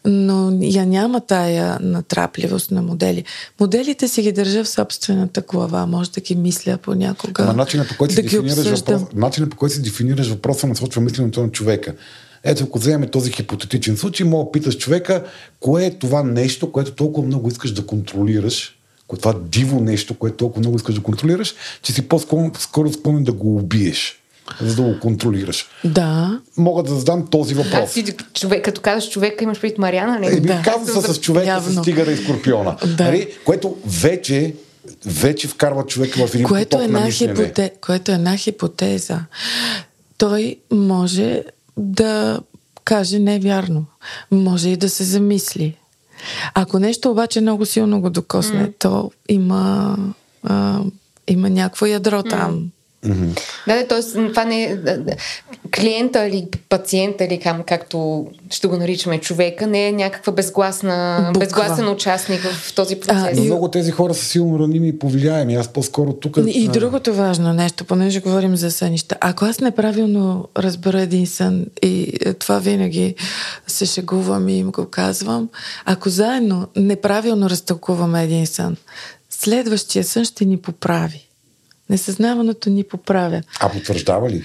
но 0.06 0.58
я 0.62 0.86
няма 0.86 1.22
тая 1.22 1.78
натрапливост 1.82 2.72
на 2.72 2.82
модели. 2.82 3.24
Моделите 3.60 4.08
си 4.08 4.22
ги 4.22 4.32
държа 4.32 4.64
в 4.64 4.70
собствената 4.70 5.42
глава, 5.42 5.86
може 5.86 6.12
да 6.12 6.22
ги 6.22 6.36
мисля 6.36 6.78
понякога. 6.78 7.44
Ама 7.44 7.54
начинът 7.54 7.88
по 7.88 7.98
който 7.98 8.16
да 8.16 8.16
си 8.16 8.22
дефинираш 8.22 8.80
въпрос, 8.80 9.02
начинът 9.16 9.50
по 9.50 9.58
който 9.58 9.76
си 9.76 9.82
дефинираш 9.82 10.28
въпроса 10.28 10.68
насочва 10.68 11.02
мисленето 11.02 11.42
на 11.42 11.52
човека. 11.52 11.96
Ето, 12.44 12.64
ако 12.64 12.80
вземем 12.80 13.10
този 13.10 13.32
хипотетичен 13.32 13.98
случай, 13.98 14.28
мога 14.28 14.46
да 14.46 14.52
питаш 14.52 14.78
човека, 14.78 15.24
кое 15.60 15.86
е 15.86 15.92
това 15.92 16.24
нещо, 16.24 16.72
което 16.72 16.92
толкова 16.92 17.28
много 17.28 17.48
искаш 17.48 17.72
да 17.72 17.86
контролираш, 17.86 18.78
е 19.14 19.18
това 19.18 19.36
диво 19.44 19.80
нещо, 19.80 20.14
което 20.14 20.38
толкова 20.38 20.60
много 20.60 20.76
искаш 20.76 20.96
да 20.96 21.02
контролираш, 21.02 21.56
че 21.82 21.94
си 21.94 22.08
по-скоро 22.08 22.94
склонен 22.94 23.24
да 23.24 23.32
го 23.34 23.56
убиеш 23.56 24.21
за 24.62 24.76
да 24.76 24.82
го 24.82 25.00
контролираш. 25.00 25.66
Да. 25.84 26.40
Мога 26.58 26.84
да 26.84 26.96
задам 26.96 27.28
този 27.28 27.54
въпрос. 27.54 27.98
А, 27.98 28.04
ти, 28.04 28.14
човек, 28.34 28.66
като 28.66 28.82
казваш 28.82 29.10
човека, 29.10 29.44
имаш 29.44 29.62
пред 29.62 29.78
Мариана, 29.78 30.20
не? 30.20 30.28
Е, 30.28 30.40
да. 30.40 30.62
казва 30.64 31.02
се 31.02 31.14
с 31.14 31.20
човека, 31.20 31.48
Явно. 31.48 31.82
с 31.82 31.86
тигъра 31.86 32.12
и 32.12 32.18
скорпиона. 32.18 32.78
Да. 32.98 33.04
Нали? 33.04 33.28
Което 33.46 33.78
вече 33.86 34.54
вече 35.06 35.48
вкарва 35.48 35.86
човека 35.86 36.28
в 36.28 36.36
един 36.36 36.48
което 36.48 36.70
поток 36.78 36.90
е 36.90 36.92
на. 36.92 37.12
Хипоте... 37.12 37.72
Което 37.82 38.12
е 38.12 38.16
една 38.16 38.38
хипотеза. 38.38 39.20
Той 40.18 40.58
може 40.72 41.44
да 41.78 42.40
каже 42.84 43.20
невярно. 43.20 43.86
Може 44.32 44.70
и 44.70 44.78
да 44.78 44.90
се 44.90 45.04
замисли. 45.04 45.76
Ако 46.54 46.80
нещо 46.80 47.12
обаче 47.12 47.42
много 47.42 47.66
силно 47.66 48.02
го 48.02 48.10
докосне, 48.10 48.68
mm. 48.68 48.74
то 48.80 49.12
има, 49.30 49.98
а, 50.44 50.80
има 51.28 51.50
някакво 51.50 51.86
ядро 51.86 52.22
mm. 52.22 52.30
там. 52.30 52.72
Mm-hmm. 53.06 53.40
Да, 53.68 53.76
да, 53.76 53.88
т.е. 53.88 54.30
това 54.30 54.46
не 54.46 54.64
е 54.64 54.78
клиента 55.76 56.28
или 56.28 56.48
пациента 56.70 57.26
или 57.26 57.40
кам, 57.40 57.64
както 57.68 58.28
ще 58.50 58.68
го 58.68 58.78
наричаме 58.78 59.18
човека, 59.18 59.68
не 59.68 59.88
е 59.88 59.92
някаква 59.92 60.34
безгласна, 60.34 61.32
безгласен 61.40 61.90
участник 61.90 62.42
в 62.42 62.76
този 62.76 62.96
процес. 62.96 63.38
А, 63.38 63.42
и... 63.42 63.42
Много 63.42 63.68
тези 63.68 63.92
хора 63.92 64.14
са 64.14 64.26
силно 64.26 64.60
раними 64.60 64.88
и 64.88 65.00
повлияеми. 65.00 65.56
Аз 65.56 65.68
по-скоро 65.68 66.14
тук... 66.14 66.38
И 66.48 66.68
другото 66.68 67.14
важно 67.14 67.54
нещо, 67.54 67.86
понеже 67.86 68.20
говорим 68.20 68.56
за 68.56 68.72
сънища. 68.72 69.16
Ако 69.22 69.46
аз 69.46 69.60
неправилно 69.60 70.48
разбера 70.58 71.02
един 71.02 71.28
сън 71.28 71.66
и 71.82 72.14
това 72.40 72.60
винаги 72.60 73.16
се 73.68 73.86
шегувам 73.86 74.50
и 74.50 74.58
им 74.58 74.72
го 74.72 74.86
казвам, 74.86 75.50
ако 75.86 76.10
заедно 76.10 76.68
неправилно 76.76 77.50
разтълкуваме 77.50 78.24
един 78.24 78.48
сън, 78.48 78.78
следващия 79.30 80.04
сън 80.04 80.26
ще 80.26 80.46
ни 80.46 80.58
поправи. 80.58 81.28
Несъзнаваното 81.92 82.70
ни 82.70 82.84
поправя. 82.84 83.42
А 83.60 83.70
потвърждава 83.70 84.30
ли? 84.30 84.44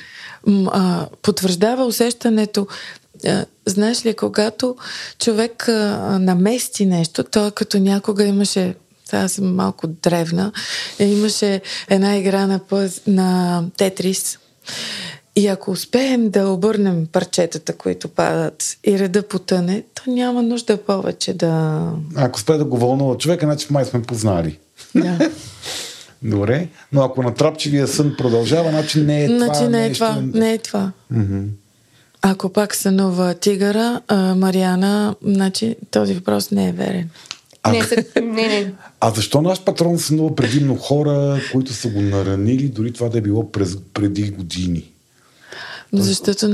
А, 0.66 1.06
потвърждава 1.22 1.84
усещането. 1.84 2.66
А, 3.26 3.44
знаеш 3.66 4.06
ли, 4.06 4.14
когато 4.14 4.76
човек 5.18 5.68
а, 5.68 5.72
намести 6.18 6.86
нещо, 6.86 7.24
то 7.24 7.52
като 7.54 7.78
някога 7.78 8.24
имаше 8.24 8.74
аз 9.12 9.32
съм 9.32 9.54
малко 9.54 9.86
древна. 9.86 10.52
Имаше 10.98 11.60
една 11.88 12.16
игра 12.16 12.46
на, 12.46 12.58
пъз, 12.58 13.00
на 13.06 13.64
Тетрис. 13.76 14.38
И 15.36 15.46
ако 15.46 15.70
успеем 15.70 16.30
да 16.30 16.48
обърнем 16.48 17.06
парчетата, 17.12 17.72
които 17.72 18.08
падат 18.08 18.76
и 18.86 18.98
реда 18.98 19.22
потъне, 19.22 19.82
то 19.94 20.10
няма 20.10 20.42
нужда 20.42 20.76
повече 20.76 21.34
да... 21.34 21.82
Ако 22.16 22.36
успее 22.36 22.56
да 22.56 22.64
го 22.64 22.78
вълнува 22.78 23.18
човека, 23.18 23.46
значи 23.46 23.66
май 23.70 23.84
сме 23.84 24.02
познали. 24.02 24.58
Да. 24.94 25.30
Добре, 26.22 26.68
но 26.92 27.02
ако 27.02 27.22
натрапчивия 27.22 27.88
сън 27.88 28.14
продължава, 28.18 28.70
значи 28.70 29.00
не 29.00 29.24
е 29.24 29.26
значи 29.26 29.52
това. 29.52 29.68
не 29.68 29.84
е 29.84 29.88
нещо... 29.88 30.04
това. 30.04 30.22
Не 30.34 30.52
е 30.52 30.58
това. 30.58 30.92
Mm-hmm. 31.14 31.44
Ако 32.22 32.48
пак 32.48 32.74
сънува 32.74 33.34
тигъра, 33.34 34.00
а, 34.08 34.34
Мариана, 34.34 35.14
значи 35.22 35.76
този 35.90 36.14
въпрос 36.14 36.50
не 36.50 36.68
е 36.68 36.72
верен. 36.72 37.10
А, 37.62 37.72
не, 37.72 37.82
не, 38.16 38.48
не. 38.48 38.72
а 39.00 39.10
защо 39.10 39.42
наш 39.42 39.64
патрон 39.64 39.98
сънува 39.98 40.34
предимно 40.36 40.76
хора, 40.76 41.40
които 41.52 41.72
са 41.72 41.88
го 41.88 42.00
наранили, 42.00 42.68
дори 42.68 42.92
това 42.92 43.08
да 43.08 43.18
е 43.18 43.20
било 43.20 43.52
през, 43.52 43.76
преди 43.94 44.30
години? 44.30 44.92
Защото 45.92 46.48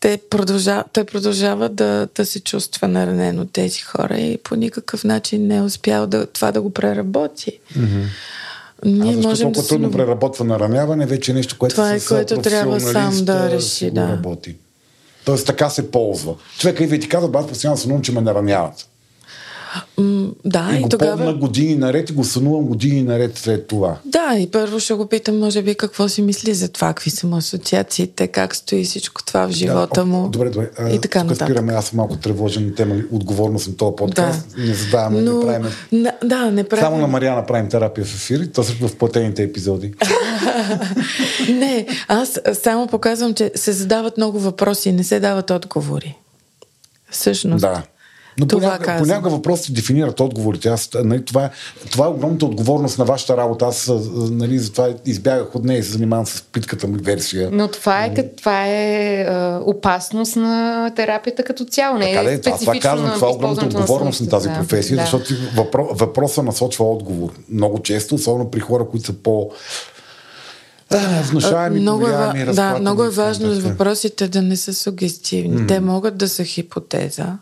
те 0.00 0.20
продължа, 0.30 0.84
той 0.92 1.04
продължава 1.04 1.68
да, 1.68 2.08
да 2.14 2.26
се 2.26 2.40
чувства 2.40 2.88
наранен 2.88 3.40
от 3.40 3.52
тези 3.52 3.80
хора 3.80 4.18
и 4.18 4.38
по 4.38 4.56
никакъв 4.56 5.04
начин 5.04 5.46
не 5.46 5.56
е 5.56 5.62
успял 5.62 6.06
да, 6.06 6.26
това 6.26 6.52
да 6.52 6.62
го 6.62 6.70
преработи. 6.70 7.58
Mm-hmm. 7.78 8.04
Ние 8.84 9.12
а 9.12 9.14
защо 9.14 9.28
можем 9.28 9.44
толкова 9.44 9.62
да 9.62 9.68
трудно 9.68 9.88
си... 9.88 9.96
преработва 9.96 10.44
нараняване, 10.44 11.06
вече 11.06 11.30
е 11.30 11.34
нещо, 11.34 11.58
което 11.58 11.74
това 11.74 11.94
е, 11.94 12.00
което 12.00 12.42
трябва 12.42 12.80
сам 12.80 13.24
да 13.24 13.50
реши. 13.50 13.90
Да. 13.90 14.08
Работи. 14.08 14.56
Тоест 15.24 15.46
така 15.46 15.70
се 15.70 15.90
ползва. 15.90 16.34
Човека 16.58 16.84
и 16.84 16.86
ви 16.86 17.00
ти 17.00 17.08
казва, 17.08 17.30
аз 17.34 17.46
постоянно 17.46 17.76
се 17.76 18.00
че 18.02 18.12
ме 18.12 18.20
нараняват. 18.20 18.88
М, 19.98 20.28
да, 20.44 20.70
и, 20.72 20.78
и 20.78 20.80
го 20.80 20.88
тогава... 20.88 21.16
помня 21.16 21.34
години 21.34 21.74
наред 21.74 22.10
и 22.10 22.12
го 22.12 22.24
сънувам 22.24 22.64
години 22.64 23.02
наред 23.02 23.38
след 23.38 23.66
това. 23.66 23.96
Да, 24.04 24.38
и 24.38 24.50
първо 24.50 24.80
ще 24.80 24.94
го 24.94 25.06
питам, 25.06 25.38
може 25.38 25.62
би, 25.62 25.74
какво 25.74 26.08
си 26.08 26.22
мисли 26.22 26.54
за 26.54 26.68
това, 26.68 26.88
какви 26.88 27.10
са 27.10 27.26
му 27.26 27.36
асоциациите, 27.36 28.26
как 28.28 28.56
стои 28.56 28.84
всичко 28.84 29.24
това 29.24 29.46
в 29.48 29.50
живота 29.50 30.00
да, 30.00 30.06
му. 30.06 30.28
Добре, 30.28 30.50
добре. 30.50 30.70
И 30.92 31.00
така 31.00 31.20
тук 31.20 31.30
нататък. 31.30 31.48
спираме, 31.48 31.72
аз 31.72 31.86
съм 31.86 31.96
малко 31.96 32.16
тревожен 32.16 32.74
тема 32.76 32.94
отговорност 33.12 33.68
на 33.68 33.76
този 33.76 33.96
подкаст. 33.96 34.48
Да. 34.56 34.62
Не 34.62 34.74
задаваме, 34.74 35.20
Но, 35.20 35.38
не 35.38 35.46
правим. 35.46 35.70
На, 35.92 36.12
да, 36.24 36.50
не 36.50 36.64
правим. 36.64 36.84
Само 36.84 36.98
на 36.98 37.06
Мариана 37.06 37.46
правим 37.46 37.68
терапия 37.68 38.04
в 38.04 38.14
ефир, 38.14 38.48
то 38.54 38.62
също 38.62 38.88
в 38.88 38.96
платените 38.96 39.42
епизоди. 39.42 39.94
не, 41.48 41.86
аз 42.08 42.40
само 42.62 42.86
показвам, 42.86 43.34
че 43.34 43.52
се 43.54 43.72
задават 43.72 44.16
много 44.16 44.38
въпроси 44.38 44.88
и 44.88 44.92
не 44.92 45.04
се 45.04 45.20
дават 45.20 45.50
отговори. 45.50 46.16
Всъщност. 47.10 47.60
Да. 47.60 47.82
Но 48.40 48.46
Това 48.46 48.60
понякога, 48.60 48.84
казвам. 48.86 49.02
понякога 49.02 49.30
въпросите 49.30 49.72
дефинират 49.72 50.20
отговорите. 50.20 50.68
Аз, 50.68 50.90
нали, 50.94 51.24
това, 51.24 51.50
това 51.90 52.06
е 52.06 52.08
огромната 52.08 52.46
отговорност 52.46 52.98
на 52.98 53.04
вашата 53.04 53.36
работа. 53.36 53.66
Аз 53.66 53.90
нали, 54.30 54.58
затова 54.58 54.88
избягах 55.06 55.54
от 55.54 55.64
нея 55.64 55.78
и 55.78 55.82
се 55.82 55.92
занимавам 55.92 56.26
с 56.26 56.42
питката 56.42 56.86
ми 56.86 56.98
версия. 56.98 57.48
Но 57.52 57.68
това 57.68 58.04
е, 58.04 58.14
като- 58.14 58.36
това 58.36 58.66
е 58.66 59.22
а, 59.22 59.60
опасност 59.64 60.36
на 60.36 60.90
терапията 60.96 61.42
като 61.44 61.64
цяло. 61.64 61.98
Не 61.98 62.04
Така 62.04 62.22
да 62.22 62.30
е 62.30 62.34
е, 62.34 62.40
това, 62.40 62.58
това 62.58 62.74
казвам, 62.74 63.08
на 63.08 63.14
това 63.14 63.28
е 63.28 63.30
огромната 63.30 63.66
отговорност 63.66 64.20
на 64.20 64.28
тази 64.28 64.48
да. 64.48 64.54
професия, 64.54 64.96
Да. 64.96 65.02
защото 65.02 65.34
въпро, 65.56 65.88
въпроса 65.92 66.42
насочва 66.42 66.84
отговор. 66.84 67.30
Много 67.50 67.82
често, 67.82 68.14
особено 68.14 68.50
при 68.50 68.60
хора, 68.60 68.86
които 68.88 69.06
са 69.06 69.12
по 69.12 69.50
а, 70.90 71.22
внушаеми, 71.22 71.80
много 71.80 72.06
е, 72.06 72.10
да, 72.44 72.76
много 72.80 73.04
е 73.04 73.08
така 73.10 73.22
важно 73.22 73.60
въпросите 73.60 74.28
да 74.28 74.42
не 74.42 74.56
са 74.56 74.74
сугестивни. 74.74 75.58
Mm. 75.58 75.68
Те 75.68 75.80
могат 75.80 76.16
да 76.16 76.28
са 76.28 76.44
хипотеза, 76.44 77.38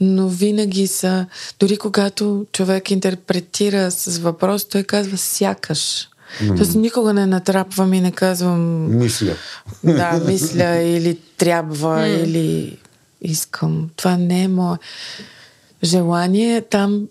но 0.00 0.28
винаги 0.28 0.86
са, 0.86 1.26
дори 1.60 1.76
когато 1.76 2.46
човек 2.52 2.90
интерпретира 2.90 3.90
с 3.90 4.18
въпрос, 4.18 4.64
той 4.64 4.82
казва 4.82 5.16
сякаш. 5.16 6.08
Mm. 6.42 6.56
Тоест 6.56 6.74
никога 6.74 7.12
не 7.12 7.26
натрапвам 7.26 7.94
и 7.94 8.00
не 8.00 8.12
казвам 8.12 8.96
Мисля. 8.98 9.36
да, 9.84 10.22
мисля 10.26 10.76
или 10.82 11.18
трябва, 11.36 12.08
или 12.08 12.78
искам. 13.22 13.90
Това 13.96 14.16
не 14.16 14.42
е 14.42 14.48
мое 14.48 14.76
желание. 15.84 16.60
Там 16.60 17.08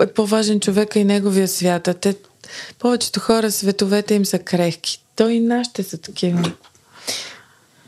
е 0.00 0.06
по-важен 0.06 0.60
човека 0.60 0.98
и 0.98 1.04
неговия 1.04 1.48
свят. 1.48 1.88
А 1.88 1.94
те, 1.94 2.14
повечето 2.78 3.20
хора, 3.20 3.50
световете 3.50 4.14
им 4.14 4.24
са 4.24 4.38
крехки. 4.38 5.02
То 5.16 5.28
и 5.28 5.40
нашите 5.40 5.82
са 5.82 5.98
такива. 5.98 6.52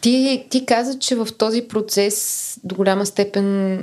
Ти, 0.01 0.47
ти 0.51 0.66
каза, 0.66 0.99
че 0.99 1.14
в 1.14 1.29
този 1.39 1.62
процес 1.62 2.57
до 2.64 2.74
голяма 2.74 3.07
степен 3.07 3.79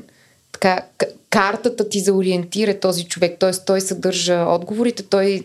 така, 0.66 1.12
картата 1.30 1.90
ти 1.90 2.00
за 2.00 2.14
ориентира 2.14 2.80
този 2.80 3.06
човек, 3.06 3.40
т.е. 3.40 3.52
той 3.66 3.82
съдържа 3.82 4.46
отговорите, 4.50 5.04
той 5.04 5.44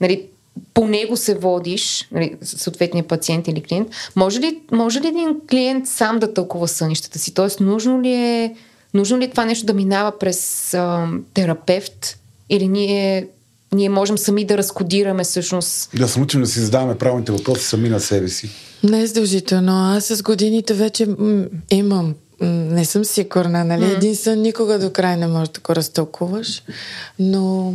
нали, 0.00 0.26
по 0.74 0.86
него 0.86 1.16
се 1.16 1.34
водиш, 1.34 2.08
нали, 2.12 2.36
съответния 2.42 3.04
пациент 3.04 3.48
или 3.48 3.62
клиент. 3.62 3.88
Може 4.16 4.40
ли, 4.40 4.60
може 4.72 5.00
ли 5.00 5.08
един 5.08 5.36
клиент 5.50 5.86
сам 5.88 6.18
да 6.18 6.34
тълкува 6.34 6.66
сънищата 6.66 7.18
си? 7.18 7.34
Т.е. 7.34 7.64
нужно 7.64 8.02
ли 8.02 8.12
е, 8.12 8.54
нужно 8.94 9.18
ли 9.18 9.24
е 9.24 9.30
това 9.30 9.44
нещо 9.44 9.66
да 9.66 9.74
минава 9.74 10.18
през 10.18 10.74
а, 10.74 11.08
терапевт 11.34 12.18
или 12.48 12.68
ние, 12.68 13.26
ние 13.74 13.88
можем 13.88 14.18
сами 14.18 14.44
да 14.44 14.58
разкодираме 14.58 15.24
всъщност 15.24 15.90
Да 15.96 16.08
се 16.08 16.18
научим 16.18 16.40
да 16.40 16.46
си 16.46 16.60
задаваме 16.60 16.98
правилните 16.98 17.32
въпроси 17.32 17.64
сами 17.64 17.88
на 17.88 18.00
себе 18.00 18.28
си. 18.28 18.50
Не 18.82 19.00
е 19.00 19.06
задължително. 19.06 19.72
Аз 19.72 20.04
с 20.04 20.22
годините 20.22 20.74
вече 20.74 21.06
м- 21.06 21.44
имам. 21.70 22.14
Не 22.46 22.84
съм 22.84 23.04
сигурна, 23.04 23.64
нали? 23.64 23.84
Mm. 23.84 23.96
Един 23.96 24.16
сън 24.16 24.38
никога 24.38 24.78
до 24.78 24.90
край 24.90 25.16
не 25.16 25.26
можеш 25.26 25.48
да 25.48 25.60
го 25.60 25.74
разтълкуваш. 25.74 26.62
Но 27.18 27.74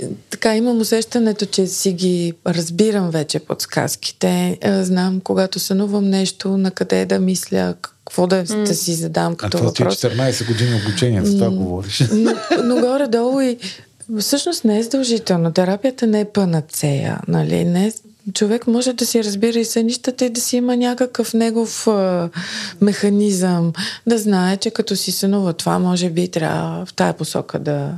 е, 0.00 0.06
така 0.30 0.56
имам 0.56 0.80
усещането, 0.80 1.46
че 1.46 1.66
си 1.66 1.92
ги 1.92 2.34
разбирам 2.46 3.10
вече 3.10 3.38
подсказките. 3.38 4.58
Е, 4.60 4.84
Знам, 4.84 5.20
когато 5.20 5.58
сънувам 5.58 6.10
нещо, 6.10 6.56
на 6.56 6.70
къде 6.70 7.06
да 7.06 7.20
мисля, 7.20 7.74
какво 7.80 8.26
да, 8.26 8.44
mm. 8.44 8.66
да 8.66 8.74
си 8.74 8.94
задам 8.94 9.32
А 9.32 9.36
като 9.36 9.58
това 9.58 9.72
ти 9.72 9.82
е 9.82 9.84
въпрос. 9.84 9.98
14 9.98 10.46
години 10.46 10.80
обучение, 10.86 11.24
за 11.24 11.38
това 11.38 11.50
говориш. 11.50 12.04
Но, 12.12 12.34
но 12.64 12.80
горе-долу 12.80 13.40
и 13.40 13.56
всъщност 14.18 14.64
не 14.64 14.78
е 14.78 14.82
задължително. 14.82 15.52
Терапията 15.52 16.06
не 16.06 16.20
е 16.20 16.24
панацея. 16.24 17.20
Нали? 17.28 17.64
Не 17.64 17.86
е, 17.86 17.92
човек 18.32 18.66
може 18.66 18.92
да 18.92 19.06
си 19.06 19.24
разбира 19.24 19.58
и 19.58 19.64
сънищата 19.64 20.24
и 20.24 20.30
да 20.30 20.40
си 20.40 20.56
има 20.56 20.76
някакъв 20.76 21.34
негов 21.34 21.86
а, 21.86 22.30
механизъм. 22.80 23.72
Да 24.06 24.18
знае, 24.18 24.56
че 24.56 24.70
като 24.70 24.96
си 24.96 25.12
сънува 25.12 25.52
това, 25.52 25.78
може 25.78 26.10
би 26.10 26.28
трябва 26.28 26.86
в 26.86 26.94
тая 26.94 27.12
посока 27.16 27.58
да 27.58 27.94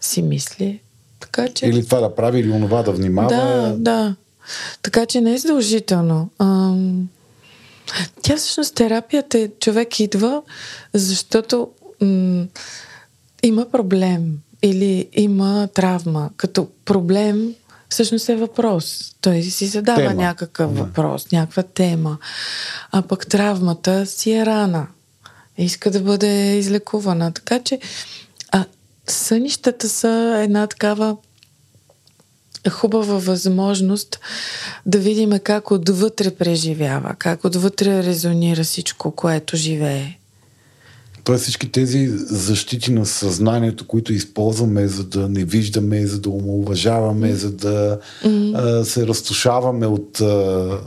си 0.00 0.22
мисли. 0.22 0.80
Така 1.20 1.48
че... 1.48 1.66
Или 1.66 1.84
това 1.84 2.00
да 2.00 2.14
прави, 2.14 2.40
или 2.40 2.50
онова 2.50 2.82
да 2.82 2.92
внимава. 2.92 3.28
Да, 3.28 3.74
да. 3.78 4.14
Така 4.82 5.06
че 5.06 5.20
не 5.20 5.34
е 5.34 5.38
задължително. 5.38 6.30
Ам... 6.38 7.08
Тя 8.22 8.36
всъщност 8.36 8.74
терапията 8.74 9.38
е 9.38 9.48
човек 9.60 10.00
идва, 10.00 10.42
защото 10.94 11.68
м- 12.00 12.46
има 13.42 13.66
проблем 13.72 14.38
или 14.62 15.08
има 15.12 15.68
травма. 15.74 16.30
Като 16.36 16.68
проблем 16.84 17.54
всъщност 17.94 18.28
е 18.28 18.36
въпрос. 18.36 19.14
Той 19.20 19.42
си 19.42 19.66
задава 19.66 19.98
Тема. 19.98 20.14
някакъв 20.14 20.78
въпрос, 20.78 21.32
някаква 21.32 21.62
тема. 21.62 22.18
А 22.92 23.02
пък 23.02 23.26
травмата 23.26 24.06
си 24.06 24.32
е 24.32 24.46
рана. 24.46 24.86
Иска 25.58 25.90
да 25.90 26.00
бъде 26.00 26.56
излекувана. 26.56 27.32
Така 27.32 27.62
че 27.62 27.80
а, 28.52 28.64
сънищата 29.06 29.88
са 29.88 30.40
една 30.44 30.66
такава 30.66 31.16
хубава 32.70 33.18
възможност 33.18 34.20
да 34.86 34.98
видим 34.98 35.38
как 35.44 35.70
отвътре 35.70 36.34
преживява, 36.34 37.14
как 37.18 37.44
отвътре 37.44 38.02
резонира 38.02 38.64
всичко, 38.64 39.10
което 39.10 39.56
живее. 39.56 40.18
Тоест 41.24 41.42
всички 41.42 41.72
тези 41.72 42.08
защити 42.26 42.92
на 42.92 43.06
съзнанието, 43.06 43.86
които 43.86 44.12
използваме, 44.12 44.88
за 44.88 45.04
да 45.04 45.28
не 45.28 45.44
виждаме, 45.44 46.06
за 46.06 46.20
да 46.20 46.30
омалуважаваме, 46.30 47.34
за 47.34 47.50
да 47.50 47.98
а, 48.54 48.84
се 48.84 49.06
разтушаваме 49.06 49.86
от 49.86 50.20
а, 50.20 50.78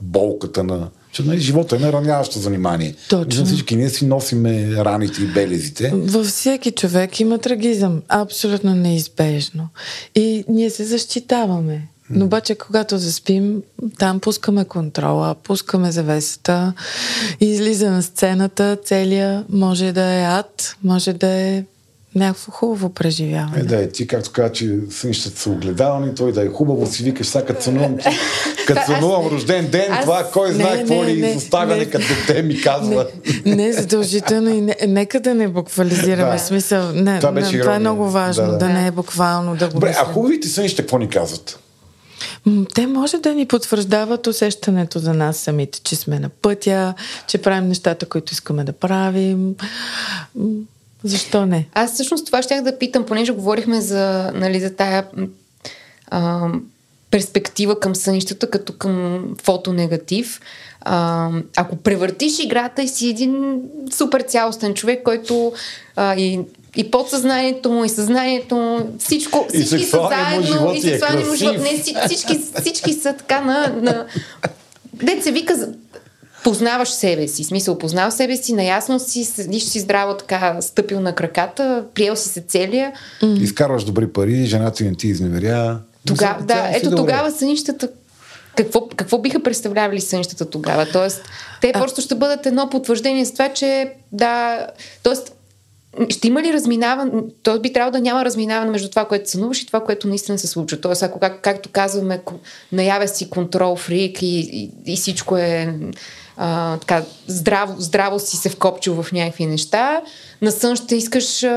болката 0.00 0.64
на... 0.64 0.88
Че, 1.12 1.22
нали, 1.22 1.40
живота 1.40 1.76
е 1.76 1.78
нараняващо 1.78 2.38
занимание. 2.38 2.94
Точно. 3.08 3.44
Всички 3.44 3.76
ние 3.76 3.88
си 3.88 4.06
носиме 4.06 4.76
раните 4.76 5.22
и 5.22 5.26
белезите. 5.26 5.92
Във 5.94 6.26
всеки 6.26 6.70
човек 6.70 7.20
има 7.20 7.38
трагизъм. 7.38 8.02
Абсолютно 8.08 8.74
неизбежно. 8.74 9.68
И 10.14 10.44
ние 10.48 10.70
се 10.70 10.84
защитаваме. 10.84 11.88
Но 12.10 12.24
обаче, 12.24 12.54
когато 12.54 12.98
заспим, 12.98 13.62
там 13.98 14.20
пускаме 14.20 14.64
контрола, 14.64 15.34
пускаме 15.34 15.92
завесата, 15.92 16.72
и 17.40 17.46
излиза 17.46 17.90
на 17.90 18.02
сцената, 18.02 18.76
целия 18.84 19.44
може 19.48 19.92
да 19.92 20.04
е 20.04 20.22
ад, 20.22 20.76
може 20.84 21.12
да 21.12 21.28
е 21.28 21.64
някакво 22.14 22.52
хубаво 22.52 22.88
преживяване. 22.88 23.60
Е, 23.60 23.62
да, 23.62 23.82
е, 23.82 23.88
ти 23.88 24.06
както 24.06 24.32
каза, 24.32 24.52
че 24.52 24.78
сънищата 24.90 25.40
са 25.40 25.50
огледални, 25.50 26.14
той 26.14 26.32
да 26.32 26.42
е 26.42 26.48
хубаво, 26.48 26.86
си 26.86 27.02
викаш, 27.02 27.26
сега 27.26 27.44
като 27.44 27.62
сънувам, 27.62 27.96
като 28.66 28.86
сънувам 28.86 29.26
рожден 29.26 29.68
ден, 29.70 29.92
аз- 29.92 30.00
това 30.00 30.30
кой 30.32 30.52
знае 30.52 30.78
какво 30.78 31.04
ли 31.04 31.20
не. 31.66 31.90
като 31.90 32.06
те 32.26 32.42
ми 32.42 32.60
казва. 32.60 33.06
Не, 33.44 33.54
не 33.56 33.72
задължително 33.72 34.50
и 34.50 34.60
не, 34.60 34.76
нека 34.88 35.20
да 35.20 35.34
не 35.34 35.48
буквализираме 35.48 36.32
Да. 36.32 36.38
смисъл. 36.38 36.92
Не, 36.92 37.18
Това 37.18 37.32
беше 37.32 37.56
не, 37.56 37.60
това 37.62 37.74
е 37.74 37.78
много 37.78 38.10
важно, 38.10 38.44
Да, 38.44 38.52
да, 38.52 38.58
да. 38.58 38.68
не 38.68 38.86
е 38.86 38.90
буквално 38.90 39.56
да 39.56 39.66
го 39.66 39.72
Добре, 39.74 39.94
а 39.98 40.04
хубавите 40.04 40.48
сънища 40.48 40.82
какво 40.82 40.98
ни 40.98 41.08
казват? 41.08 41.58
Те 42.74 42.86
може 42.86 43.18
да 43.18 43.34
ни 43.34 43.46
потвърждават 43.46 44.26
усещането 44.26 44.98
за 44.98 45.14
нас 45.14 45.36
самите, 45.36 45.80
че 45.80 45.96
сме 45.96 46.18
на 46.18 46.28
пътя, 46.28 46.94
че 47.26 47.38
правим 47.38 47.68
нещата, 47.68 48.06
които 48.06 48.32
искаме 48.32 48.64
да 48.64 48.72
правим. 48.72 49.54
Защо 51.04 51.46
не? 51.46 51.66
Аз 51.74 51.94
всъщност 51.94 52.26
това 52.26 52.42
щях 52.42 52.62
да 52.62 52.78
питам, 52.78 53.06
понеже 53.06 53.32
говорихме 53.32 53.80
за, 53.80 54.32
нали, 54.34 54.60
за 54.60 54.76
тая 54.76 55.06
а, 56.10 56.48
перспектива 57.10 57.80
към 57.80 57.94
сънищата, 57.94 58.50
като 58.50 58.72
към 58.72 59.24
фотонегатив. 59.42 60.40
А, 60.80 61.30
ако 61.56 61.76
превъртиш 61.76 62.38
играта 62.38 62.82
и 62.82 62.88
си 62.88 63.08
един 63.08 63.62
супер 63.92 64.20
цялостен 64.20 64.74
човек, 64.74 65.02
който 65.02 65.52
а, 65.96 66.16
и, 66.16 66.40
и 66.76 66.90
подсъзнанието 66.90 67.70
му, 67.70 67.84
и 67.84 67.88
съзнанието 67.88 68.56
му, 68.56 68.96
всичко, 68.98 69.46
И 69.54 69.62
всички 69.62 69.84
са 69.84 69.90
сексуалният 69.90 70.36
му 70.36 70.46
заедно, 70.46 70.58
живот 70.58 70.76
и 70.76 70.80
ти 70.80 70.88
е 70.88 70.90
сексуалният 70.90 71.28
му 71.28 71.34
живот. 71.34 71.58
Не, 71.58 71.78
всички, 72.06 72.38
всички, 72.60 72.92
са 72.92 73.12
така 73.12 73.40
на... 73.40 73.74
на 73.82 74.06
Дет 74.92 75.22
се 75.24 75.32
вика, 75.32 75.68
познаваш 76.44 76.88
себе 76.88 77.28
си. 77.28 77.44
Смисъл, 77.44 77.78
познал 77.78 78.10
себе 78.10 78.36
си, 78.36 78.52
наясно 78.52 79.00
си, 79.00 79.24
седиш 79.24 79.62
си 79.62 79.80
здраво 79.80 80.16
така, 80.16 80.56
стъпил 80.60 81.00
на 81.00 81.14
краката, 81.14 81.84
приел 81.94 82.16
си 82.16 82.28
се 82.28 82.40
целия. 82.40 82.92
Изкарваш 83.40 83.84
добри 83.84 84.12
пари, 84.12 84.46
жена 84.46 84.70
ти 84.70 84.84
не 84.84 84.94
ти 84.94 85.08
изневеря. 85.08 85.78
Тогава, 86.06 86.42
да, 86.42 86.70
ето 86.74 86.90
добре. 86.90 86.96
тогава 86.96 87.30
сънищата 87.30 87.88
какво, 88.56 88.88
какво 88.88 89.18
биха 89.18 89.42
представлявали 89.42 90.00
сънищата 90.00 90.50
тогава? 90.50 90.86
Тоест, 90.92 91.22
те 91.60 91.72
А. 91.74 91.80
просто 91.80 92.00
ще 92.00 92.14
бъдат 92.14 92.46
едно 92.46 92.70
потвърждение 92.70 93.24
за 93.24 93.32
това, 93.32 93.48
че 93.48 93.92
да. 94.12 94.66
Тоест, 95.02 95.32
ще 96.08 96.28
има 96.28 96.42
ли 96.42 96.52
разминаване? 96.52 97.12
Тоест 97.42 97.62
би 97.62 97.72
трябвало 97.72 97.92
да 97.92 98.00
няма 98.00 98.24
разминаване 98.24 98.70
между 98.70 98.90
това, 98.90 99.04
което 99.04 99.30
сънуваш 99.30 99.62
и 99.62 99.66
това, 99.66 99.84
което 99.84 100.08
наистина 100.08 100.38
се 100.38 100.46
случва. 100.46 100.80
Тоест, 100.80 101.02
ако, 101.02 101.20
как, 101.20 101.42
както 101.42 101.68
казваме, 101.72 102.22
наявя 102.72 103.08
си 103.08 103.30
контрол 103.30 103.76
фрик 103.76 104.22
и, 104.22 104.26
и, 104.26 104.70
и 104.86 104.96
всичко 104.96 105.36
е 105.36 105.74
а, 106.42 106.76
така, 106.76 107.02
здраво, 107.26 107.74
здраво 107.78 108.18
си 108.18 108.36
се 108.36 108.48
вкопчил 108.48 109.02
в 109.02 109.12
някакви 109.12 109.46
неща, 109.46 110.00
на 110.42 110.52
сън 110.52 110.76
ще 110.76 110.96
искаш 110.96 111.42
а, 111.42 111.48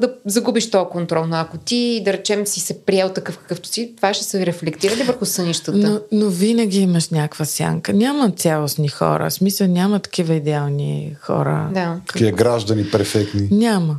да 0.00 0.14
загубиш 0.26 0.70
този 0.70 0.90
контрол. 0.90 1.26
Но 1.26 1.36
ако 1.36 1.58
ти, 1.58 2.02
да 2.04 2.12
речем, 2.12 2.46
си 2.46 2.60
се 2.60 2.82
приел 2.82 3.08
такъв 3.08 3.38
какъвто 3.38 3.68
си, 3.68 3.92
това 3.96 4.14
ще 4.14 4.24
се 4.24 4.46
рефлектира 4.46 4.96
ли 4.96 5.02
върху 5.02 5.24
сънищата? 5.24 5.78
Но, 5.78 6.00
но 6.12 6.28
винаги 6.28 6.80
имаш 6.80 7.08
някаква 7.08 7.44
сянка. 7.44 7.92
Няма 7.92 8.30
цялостни 8.30 8.88
хора. 8.88 9.30
В 9.30 9.32
смисъл 9.32 9.66
няма 9.66 10.00
такива 10.00 10.34
идеални 10.34 11.16
хора. 11.20 11.70
Да. 11.74 12.00
Такива 12.08 12.30
граждани 12.30 12.90
перфектни. 12.90 13.48
Няма. 13.50 13.98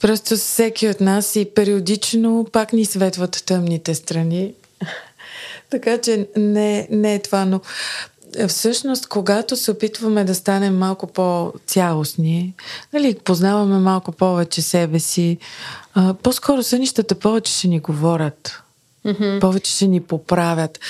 Просто 0.00 0.36
всеки 0.36 0.88
от 0.88 1.00
нас 1.00 1.36
и 1.36 1.44
периодично 1.54 2.46
пак 2.52 2.72
ни 2.72 2.84
светват 2.84 3.42
тъмните 3.46 3.94
страни. 3.94 4.52
така 5.70 5.98
че 5.98 6.28
не, 6.36 6.88
не 6.90 7.14
е 7.14 7.18
това, 7.18 7.44
но 7.44 7.60
всъщност, 8.48 9.06
когато 9.06 9.56
се 9.56 9.70
опитваме 9.70 10.24
да 10.24 10.34
станем 10.34 10.78
малко 10.78 11.06
по-цялостни, 11.06 12.54
нали, 12.92 13.16
познаваме 13.24 13.78
малко 13.78 14.12
повече 14.12 14.62
себе 14.62 14.98
си, 14.98 15.38
а, 15.94 16.14
по-скоро 16.14 16.62
сънищата 16.62 17.14
повече 17.14 17.52
ще 17.52 17.68
ни 17.68 17.80
говорят. 17.80 18.62
Mm-hmm. 19.06 19.40
Повече 19.40 19.72
ще 19.72 19.86
ни 19.86 20.00
поправят. 20.00 20.80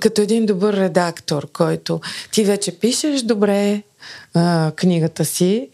Като 0.00 0.22
един 0.22 0.46
добър 0.46 0.76
редактор, 0.76 1.48
който 1.52 2.00
ти 2.32 2.44
вече 2.44 2.78
пишеш 2.78 3.22
добре 3.22 3.82
а, 4.34 4.72
книгата 4.76 5.24
си, 5.24 5.68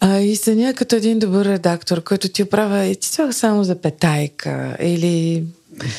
а, 0.00 0.18
и 0.18 0.36
съня 0.36 0.74
като 0.74 0.96
един 0.96 1.18
добър 1.18 1.46
редактор, 1.46 2.02
който 2.02 2.28
ти 2.28 2.42
оправя 2.42 2.84
и 2.84 2.96
ти 2.96 3.08
слага 3.08 3.32
само 3.32 3.64
за 3.64 3.80
петайка 3.80 4.76
или 4.80 5.44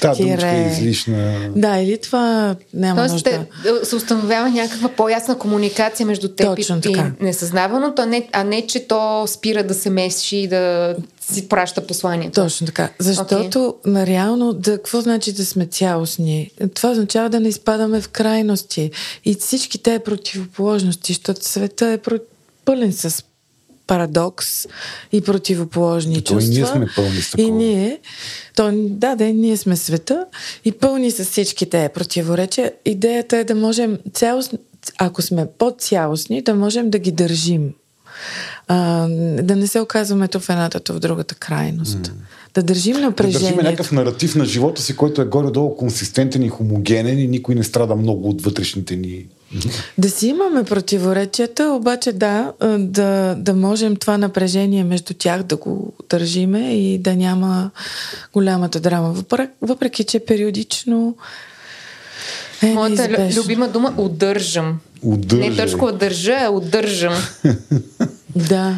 Та 0.02 0.16
думичка 0.16 0.50
е 0.50 0.72
излишна. 0.72 1.50
Да, 1.56 1.78
или 1.78 1.98
това 1.98 2.56
няма 2.74 3.02
Тоест, 3.02 3.14
нужда. 3.14 3.46
Те, 3.64 3.86
се 3.86 3.96
установява 3.96 4.50
някаква 4.50 4.90
по-ясна 4.90 5.38
комуникация 5.38 6.06
между 6.06 6.28
теб 6.28 6.56
Точно 6.56 6.78
и, 6.78 6.82
така. 6.82 7.12
и 7.22 7.24
несъзнаваното, 7.24 8.02
а 8.02 8.06
не, 8.06 8.30
а 8.32 8.44
не, 8.44 8.68
че 8.68 8.88
то 8.88 9.28
спира 9.28 9.64
да 9.64 9.74
се 9.74 9.90
меси 9.90 10.38
и 10.38 10.48
да 10.48 10.96
си 11.32 11.48
праща 11.48 11.88
посланието. 11.88 12.42
Точно 12.42 12.68
така. 12.68 12.90
Защото 13.00 13.76
okay. 13.86 14.06
реално, 14.06 14.54
да, 14.54 14.78
какво 14.78 15.02
значи 15.02 15.34
да 15.34 15.46
сме 15.46 15.66
цялостни? 15.66 16.52
Това 16.74 16.92
означава 16.92 17.30
да 17.30 17.40
не 17.40 17.48
изпадаме 17.48 18.02
в 18.02 18.10
крайности. 18.10 18.92
И 19.26 19.36
всички 19.36 19.78
те 19.78 20.00
противоположности, 20.00 21.14
защото 21.14 21.46
света 21.46 21.88
е 21.88 22.00
пълен 22.66 22.94
с 22.94 23.24
парадокс 23.88 24.68
и 25.12 25.22
противоположни 25.22 26.16
и 26.16 26.22
чувства. 26.22 26.54
И 26.54 26.58
ние 26.58 26.66
сме 26.66 26.88
пълни 26.96 27.22
с 27.22 27.32
такова. 27.32 27.48
И 27.48 27.52
ние, 27.52 28.00
то, 28.56 28.72
да, 28.74 29.16
да, 29.16 29.26
ние 29.26 29.58
сме 29.58 29.76
света 29.76 30.26
и 30.66 30.72
пълни 30.72 31.12
с 31.12 31.26
всичките 31.26 31.90
противоречия. 31.90 32.72
Идеята 32.86 33.38
е 33.38 33.44
да 33.44 33.56
можем 33.56 33.98
цялост, 34.14 34.54
ако 34.98 35.22
сме 35.22 35.48
по-цялостни, 35.58 36.42
да 36.42 36.56
можем 36.56 36.90
да 36.90 37.00
ги 37.00 37.12
държим. 37.12 37.74
А, 38.68 39.08
да 39.42 39.56
не 39.56 39.68
се 39.68 39.80
оказваме 39.80 40.28
то 40.28 40.40
в 40.40 40.50
едната, 40.50 40.80
то 40.80 40.94
в 40.94 41.00
другата 41.00 41.36
крайност. 41.36 41.98
Mm. 41.98 42.12
Да 42.54 42.64
държим 42.64 42.98
напрежението. 43.02 43.40
Да 43.40 43.56
държим 43.56 43.72
някакъв 43.72 43.92
наратив 43.92 44.36
на 44.36 44.46
живота 44.46 44.82
си, 44.82 44.96
който 44.96 45.22
е 45.22 45.26
горе-долу 45.26 45.76
консистентен 45.76 46.44
и 46.44 46.50
хомогенен 46.50 47.20
и 47.20 47.28
никой 47.28 47.56
не 47.56 47.64
страда 47.64 47.96
много 47.96 48.30
от 48.30 48.42
вътрешните 48.42 48.96
ни 48.96 49.26
да 49.98 50.10
си 50.10 50.28
имаме 50.28 50.64
противоречията, 50.64 51.70
обаче 51.70 52.12
да, 52.12 52.54
да, 52.78 53.36
да 53.38 53.54
можем 53.54 53.96
това 53.96 54.18
напрежение 54.18 54.84
между 54.84 55.14
тях 55.14 55.44
да 55.44 55.56
го 55.56 55.94
държиме 56.10 56.74
и 56.74 56.98
да 56.98 57.16
няма 57.16 57.72
голямата 58.34 58.80
драма. 58.80 59.12
Въпреки, 59.12 59.54
въпреки 59.62 60.04
че 60.04 60.20
периодично 60.20 61.16
е 62.64 62.66
Моята 62.66 63.08
неизбежно. 63.08 63.42
любима 63.42 63.68
дума 63.68 63.94
удържам. 63.98 64.80
Удържа. 65.02 65.50
Не 65.50 65.56
точно 65.56 65.92
държа, 65.92 66.38
а 66.42 66.50
удържам. 66.50 67.14
Да. 68.38 68.76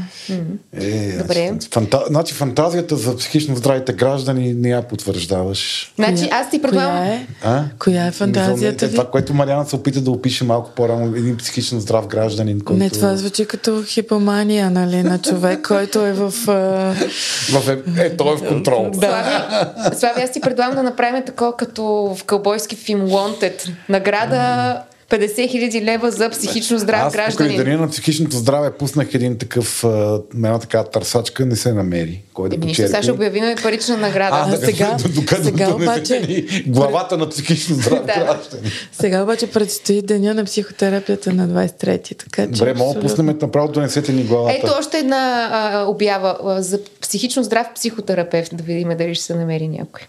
Е, 0.73 1.17
Добре. 1.17 1.53
Фанта... 1.71 2.03
Значи 2.07 2.33
фантазията 2.33 2.95
за 2.95 3.17
психично 3.17 3.55
здравите 3.55 3.93
граждани 3.93 4.53
не 4.53 4.69
я 4.69 4.81
потвърждаваш. 4.81 5.93
Значи 5.95 6.29
аз 6.31 6.49
ти 6.49 6.61
предлагам... 6.61 6.97
Коя 6.97 7.13
е? 7.13 7.27
А? 7.43 7.63
Коя 7.79 8.05
е 8.05 8.11
фантазията 8.11 8.85
е, 8.85 8.87
ви? 8.87 8.95
Това, 8.95 9.11
което 9.11 9.33
Мариана 9.33 9.65
се 9.65 9.75
опита 9.75 10.01
да 10.01 10.11
опише 10.11 10.43
малко 10.43 10.71
по-рано, 10.75 11.15
един 11.15 11.37
психично 11.37 11.79
здрав 11.79 12.07
гражданин, 12.07 12.61
който... 12.61 12.79
Не, 12.79 12.89
това 12.89 13.15
звучи 13.15 13.45
като 13.45 13.83
хипомания, 13.87 14.69
нали, 14.69 15.03
на 15.03 15.19
човек, 15.19 15.67
който 15.67 16.05
е 16.05 16.13
в... 16.13 16.31
В 17.51 17.69
е, 17.69 18.05
е, 18.05 18.17
той 18.17 18.33
е 18.33 18.37
в 18.37 18.47
контрол. 18.47 18.89
Да. 18.93 18.99
Слави, 18.99 19.95
Слави, 19.95 20.21
аз 20.21 20.31
ти 20.31 20.41
предлагам 20.41 20.75
да 20.75 20.83
направим 20.83 21.23
такова 21.25 21.57
като 21.57 21.83
в 22.17 22.23
кълбойски 22.23 22.75
филм 22.75 23.01
Wanted. 23.01 23.69
Награда 23.89 24.75
50 25.09 25.49
хиляди 25.49 25.81
лева 25.81 26.11
за 26.11 26.29
психично 26.29 26.79
здрав 26.79 27.01
Аз 27.01 27.13
гражданин. 27.13 27.73
Аз 27.73 27.79
на 27.79 27.89
психичното 27.89 28.37
здраве 28.37 28.71
пуснах 28.71 29.13
един 29.13 29.37
такъв, 29.37 29.83
една 30.33 30.59
така 30.59 30.83
търсачка, 30.83 31.45
не 31.45 31.55
се 31.55 31.73
намери. 31.73 32.21
Кой 32.33 32.49
да 32.49 32.55
Еми, 32.55 32.61
почерпи. 32.61 32.87
сега 32.87 33.03
ще 33.03 33.11
обявим 33.11 33.55
парична 33.63 33.97
награда. 33.97 34.35
А, 34.35 34.45
А 34.45 34.49
да, 34.49 34.65
сега- 34.65 34.97
докато 35.09 35.43
сега 35.43 35.67
обаче- 35.67 36.45
главата 36.67 37.17
на 37.17 37.29
психично 37.29 37.75
здрав 37.75 37.99
Да. 37.99 38.13
гражданин. 38.15 38.71
Сега 38.91 39.23
обаче 39.23 39.47
предстои 39.47 40.01
деня 40.01 40.33
на 40.33 40.45
психотерапията 40.45 41.33
на 41.33 41.47
23-ти, 41.49 42.15
така 42.15 42.41
че... 42.43 42.47
Добре, 42.49 42.73
мога 42.73 42.93
да 42.93 42.99
пуснем 43.01 43.37
направо 43.41 43.67
донесете 43.67 44.11
ни 44.13 44.23
главата. 44.23 44.55
Ето 44.57 44.73
още 44.79 44.97
една 44.97 45.49
а, 45.51 45.85
обява 45.85 46.37
а, 46.45 46.61
за 46.61 46.79
психично 47.01 47.43
здрав 47.43 47.67
психотерапевт, 47.75 48.49
да 48.53 48.63
видим 48.63 48.89
дали 48.89 49.15
ще 49.15 49.23
се 49.23 49.35
намери 49.35 49.67
някой. 49.67 50.01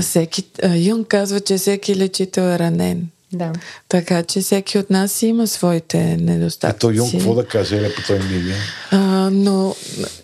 Всеки, 0.00 0.44
а, 0.62 0.76
Юнг 0.76 1.06
казва, 1.06 1.40
че 1.40 1.56
всеки 1.56 1.96
лечител 1.96 2.42
е 2.42 2.58
ранен. 2.58 3.08
Да. 3.32 3.52
Така 3.88 4.22
че 4.22 4.40
всеки 4.40 4.78
от 4.78 4.90
нас 4.90 5.22
има 5.22 5.46
своите 5.46 6.16
недостатъци. 6.16 6.76
Ето 6.76 6.90
Юнг, 6.90 7.12
какво 7.12 7.34
да 7.34 7.46
каже, 7.46 7.76
е 7.76 7.94
по 7.94 8.02
той 8.06 8.18
мига. 8.18 8.54
А, 8.90 8.98
но 9.32 9.74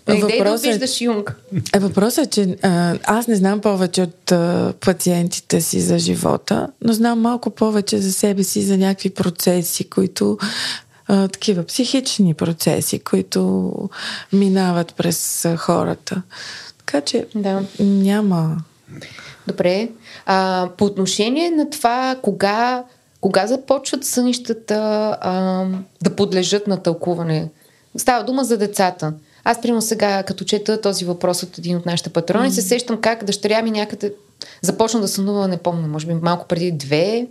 Не 0.09 0.15
идей 0.15 0.39
да 0.39 0.45
въпросът 0.45 0.67
е, 0.67 0.69
виждаш 0.69 1.01
Юнг. 1.01 1.37
е, 1.75 1.79
въпросът 1.79 2.27
е, 2.27 2.31
че 2.31 2.57
а, 2.63 2.99
аз 3.05 3.27
не 3.27 3.37
знам 3.37 3.61
повече 3.61 4.03
от 4.03 4.33
а, 4.33 4.73
пациентите 4.81 5.61
си 5.61 5.81
за 5.81 5.99
живота, 5.99 6.69
но 6.83 6.93
знам 6.93 7.21
малко 7.21 7.51
повече 7.51 7.99
за 7.99 8.13
себе 8.13 8.45
си, 8.45 8.63
за 8.63 8.79
някакви 8.79 9.11
процеси, 9.11 9.85
които 9.85 10.39
а, 11.09 11.29
такива 11.29 11.65
психични 11.65 12.35
процеси, 12.35 12.99
които 12.99 13.73
минават 14.33 14.95
през 14.95 15.45
а, 15.45 15.57
хората. 15.57 16.23
Така 16.79 17.01
че 17.01 17.27
Да. 17.35 17.63
няма. 17.81 18.57
Добре. 19.47 19.89
А, 20.27 20.69
по 20.79 20.85
отношение 20.85 21.51
на 21.51 21.71
това, 21.71 22.17
кога, 22.23 22.85
кога 23.21 23.47
започват 23.47 24.05
сънищата 24.05 24.75
а, 25.21 25.65
да 26.03 26.17
подлежат 26.17 26.67
на 26.67 26.83
тълкуване? 26.83 27.49
Става 27.97 28.25
дума 28.25 28.45
за 28.45 28.57
децата. 28.57 29.13
Аз, 29.45 29.61
примерно 29.61 29.83
сега, 29.83 30.23
като 30.23 30.45
чета 30.45 30.81
този 30.81 31.05
въпрос 31.05 31.43
от 31.43 31.59
един 31.59 31.77
от 31.77 31.87
нашите 31.87 32.11
патрони, 32.11 32.51
mm. 32.51 32.53
се 32.53 32.63
сещам 32.63 33.01
как 33.01 33.25
дъщеря 33.25 33.63
ми 33.63 33.71
някъде 33.71 34.13
започна 34.63 35.01
да 35.01 35.09
сънува, 35.09 35.49
не 35.49 35.57
помня, 35.57 35.89
може 35.89 36.07
би 36.07 36.15
малко 36.15 36.47
преди 36.49 36.73
две 36.73 37.27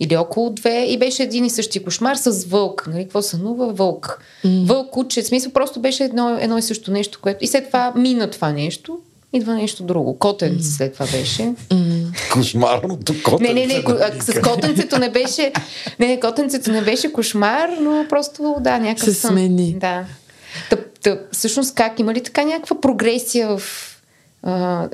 или 0.00 0.16
около 0.16 0.50
две 0.50 0.84
и 0.84 0.98
беше 0.98 1.22
един 1.22 1.44
и 1.44 1.50
същи 1.50 1.84
кошмар 1.84 2.16
с 2.16 2.44
вълк. 2.44 2.86
Нали? 2.86 3.02
Какво 3.02 3.22
сънува? 3.22 3.72
Вълк. 3.72 4.22
Mm. 4.44 4.66
Вълк, 4.66 4.90
куче. 4.90 5.22
В 5.22 5.26
смисъл 5.26 5.52
просто 5.52 5.80
беше 5.80 6.04
едно, 6.04 6.38
едно 6.40 6.58
и 6.58 6.62
също 6.62 6.90
нещо, 6.90 7.18
което... 7.22 7.44
И 7.44 7.46
след 7.46 7.66
това 7.66 7.92
мина 7.96 8.30
това 8.30 8.52
нещо, 8.52 8.98
идва 9.32 9.54
нещо 9.54 9.82
друго. 9.82 10.18
Котенце 10.18 10.68
mm. 10.68 10.76
след 10.76 10.92
това 10.92 11.06
беше. 11.06 11.54
Кошмарното 12.32 13.14
котенце. 13.24 13.54
Не, 13.54 13.66
не, 13.66 13.74
не, 13.74 13.82
да 13.82 14.22
с 14.22 14.40
котенцето 14.40 14.98
не 14.98 15.10
беше. 15.10 15.52
Не, 15.98 16.06
не, 16.06 16.20
котенцето 16.20 16.72
не 16.72 16.82
беше 16.82 17.12
кошмар, 17.12 17.68
но 17.80 18.06
просто, 18.08 18.56
да, 18.60 18.78
някакъв 18.78 19.14
Се 19.14 19.26
смени. 19.26 19.76
Да. 19.80 20.04
Та, 20.70 20.76
та, 21.02 21.18
всъщност 21.32 21.74
как? 21.74 21.98
Има 21.98 22.14
ли 22.14 22.22
така 22.22 22.44
някаква 22.44 22.80
прогресия 22.80 23.58
в 23.58 23.62
а, 24.42 24.88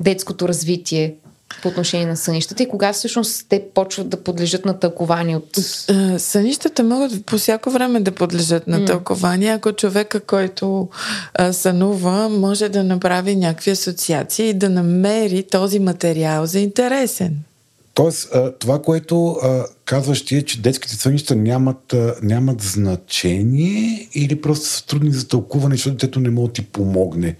детското 0.00 0.48
развитие 0.48 1.14
по 1.62 1.68
отношение 1.68 2.06
на 2.06 2.16
сънищата 2.16 2.62
и 2.62 2.68
кога 2.68 2.92
всъщност 2.92 3.46
те 3.48 3.62
почват 3.74 4.08
да 4.08 4.22
подлежат 4.22 4.64
на 4.64 4.78
тълкование 4.78 5.36
от... 5.36 5.58
А, 5.88 6.18
Сънищата 6.18 6.82
могат 6.82 7.26
по 7.26 7.38
всяко 7.38 7.70
време 7.70 8.00
да 8.00 8.10
подлежат 8.12 8.66
на 8.66 8.84
тълкование, 8.84 9.50
ако 9.50 9.72
човека, 9.72 10.20
който 10.20 10.88
а, 11.34 11.52
сънува, 11.52 12.28
може 12.28 12.68
да 12.68 12.84
направи 12.84 13.36
някакви 13.36 13.70
асоциации 13.70 14.48
и 14.48 14.54
да 14.54 14.68
намери 14.68 15.42
този 15.42 15.78
материал 15.78 16.46
за 16.46 16.60
интересен. 16.60 17.36
Тоест, 17.94 18.32
това, 18.58 18.82
което 18.82 19.36
казваш 19.84 20.24
ти 20.24 20.36
е, 20.36 20.42
че 20.42 20.60
детските 20.60 20.94
сънища 20.94 21.36
нямат, 21.36 21.94
нямат 22.22 22.62
значение 22.62 24.08
или 24.14 24.40
просто 24.40 24.66
са 24.66 24.86
трудни 24.86 25.12
за 25.12 25.28
тълкуване, 25.28 25.74
защото 25.74 25.94
детето 25.94 26.20
не 26.20 26.30
може 26.30 26.46
да 26.46 26.52
ти 26.52 26.62
помогне. 26.62 27.36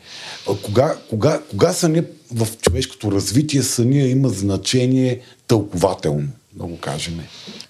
Кога, 0.63 0.95
кога, 1.11 1.41
кога 1.51 1.73
съня 1.73 2.03
в 2.35 2.49
човешкото 2.63 3.13
развитие 3.13 3.63
съня 3.63 3.99
има 3.99 4.29
значение 4.29 5.21
тълкователно, 5.47 6.29
да 6.53 6.65
го 6.65 6.79
кажем? 6.79 7.21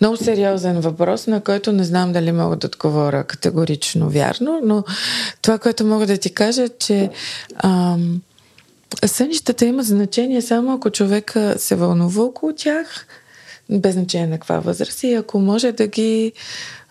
Много 0.01 0.17
сериозен 0.17 0.81
въпрос, 0.81 1.27
на 1.27 1.41
който 1.41 1.73
не 1.73 1.85
знам 1.85 2.13
дали 2.13 2.33
мога 2.33 2.57
да 2.57 2.67
отговоря 2.67 3.25
категорично 3.25 4.11
вярно, 4.11 4.61
но 4.65 4.85
това, 5.43 5.59
което 5.59 5.87
мога 5.87 6.07
да 6.07 6.17
ти 6.17 6.31
кажа, 6.31 6.69
че 6.79 7.11
ам, 7.57 8.23
сънищата 9.07 9.67
имат 9.67 9.87
значение 9.87 10.43
само 10.43 10.75
ако 10.75 10.91
човека 10.91 11.55
се 11.59 11.75
вълнува 11.75 12.23
около 12.23 12.53
тях, 12.57 13.07
без 13.71 13.95
значение 13.95 14.27
на 14.27 14.37
каква 14.37 14.59
възраст 14.59 15.03
и 15.03 15.15
ако 15.15 15.39
може 15.39 15.73
да 15.73 15.87
ги 15.87 16.33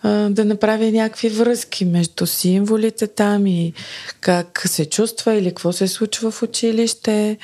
да 0.04 0.44
направи 0.44 0.92
някакви 0.92 1.28
връзки 1.28 1.84
между 1.84 2.26
символите 2.26 3.06
там 3.06 3.46
и 3.46 3.72
как 4.20 4.62
се 4.66 4.84
чувства 4.84 5.34
или 5.34 5.48
какво 5.48 5.72
се 5.72 5.88
случва 5.88 6.30
в 6.30 6.42
училище. 6.42 7.38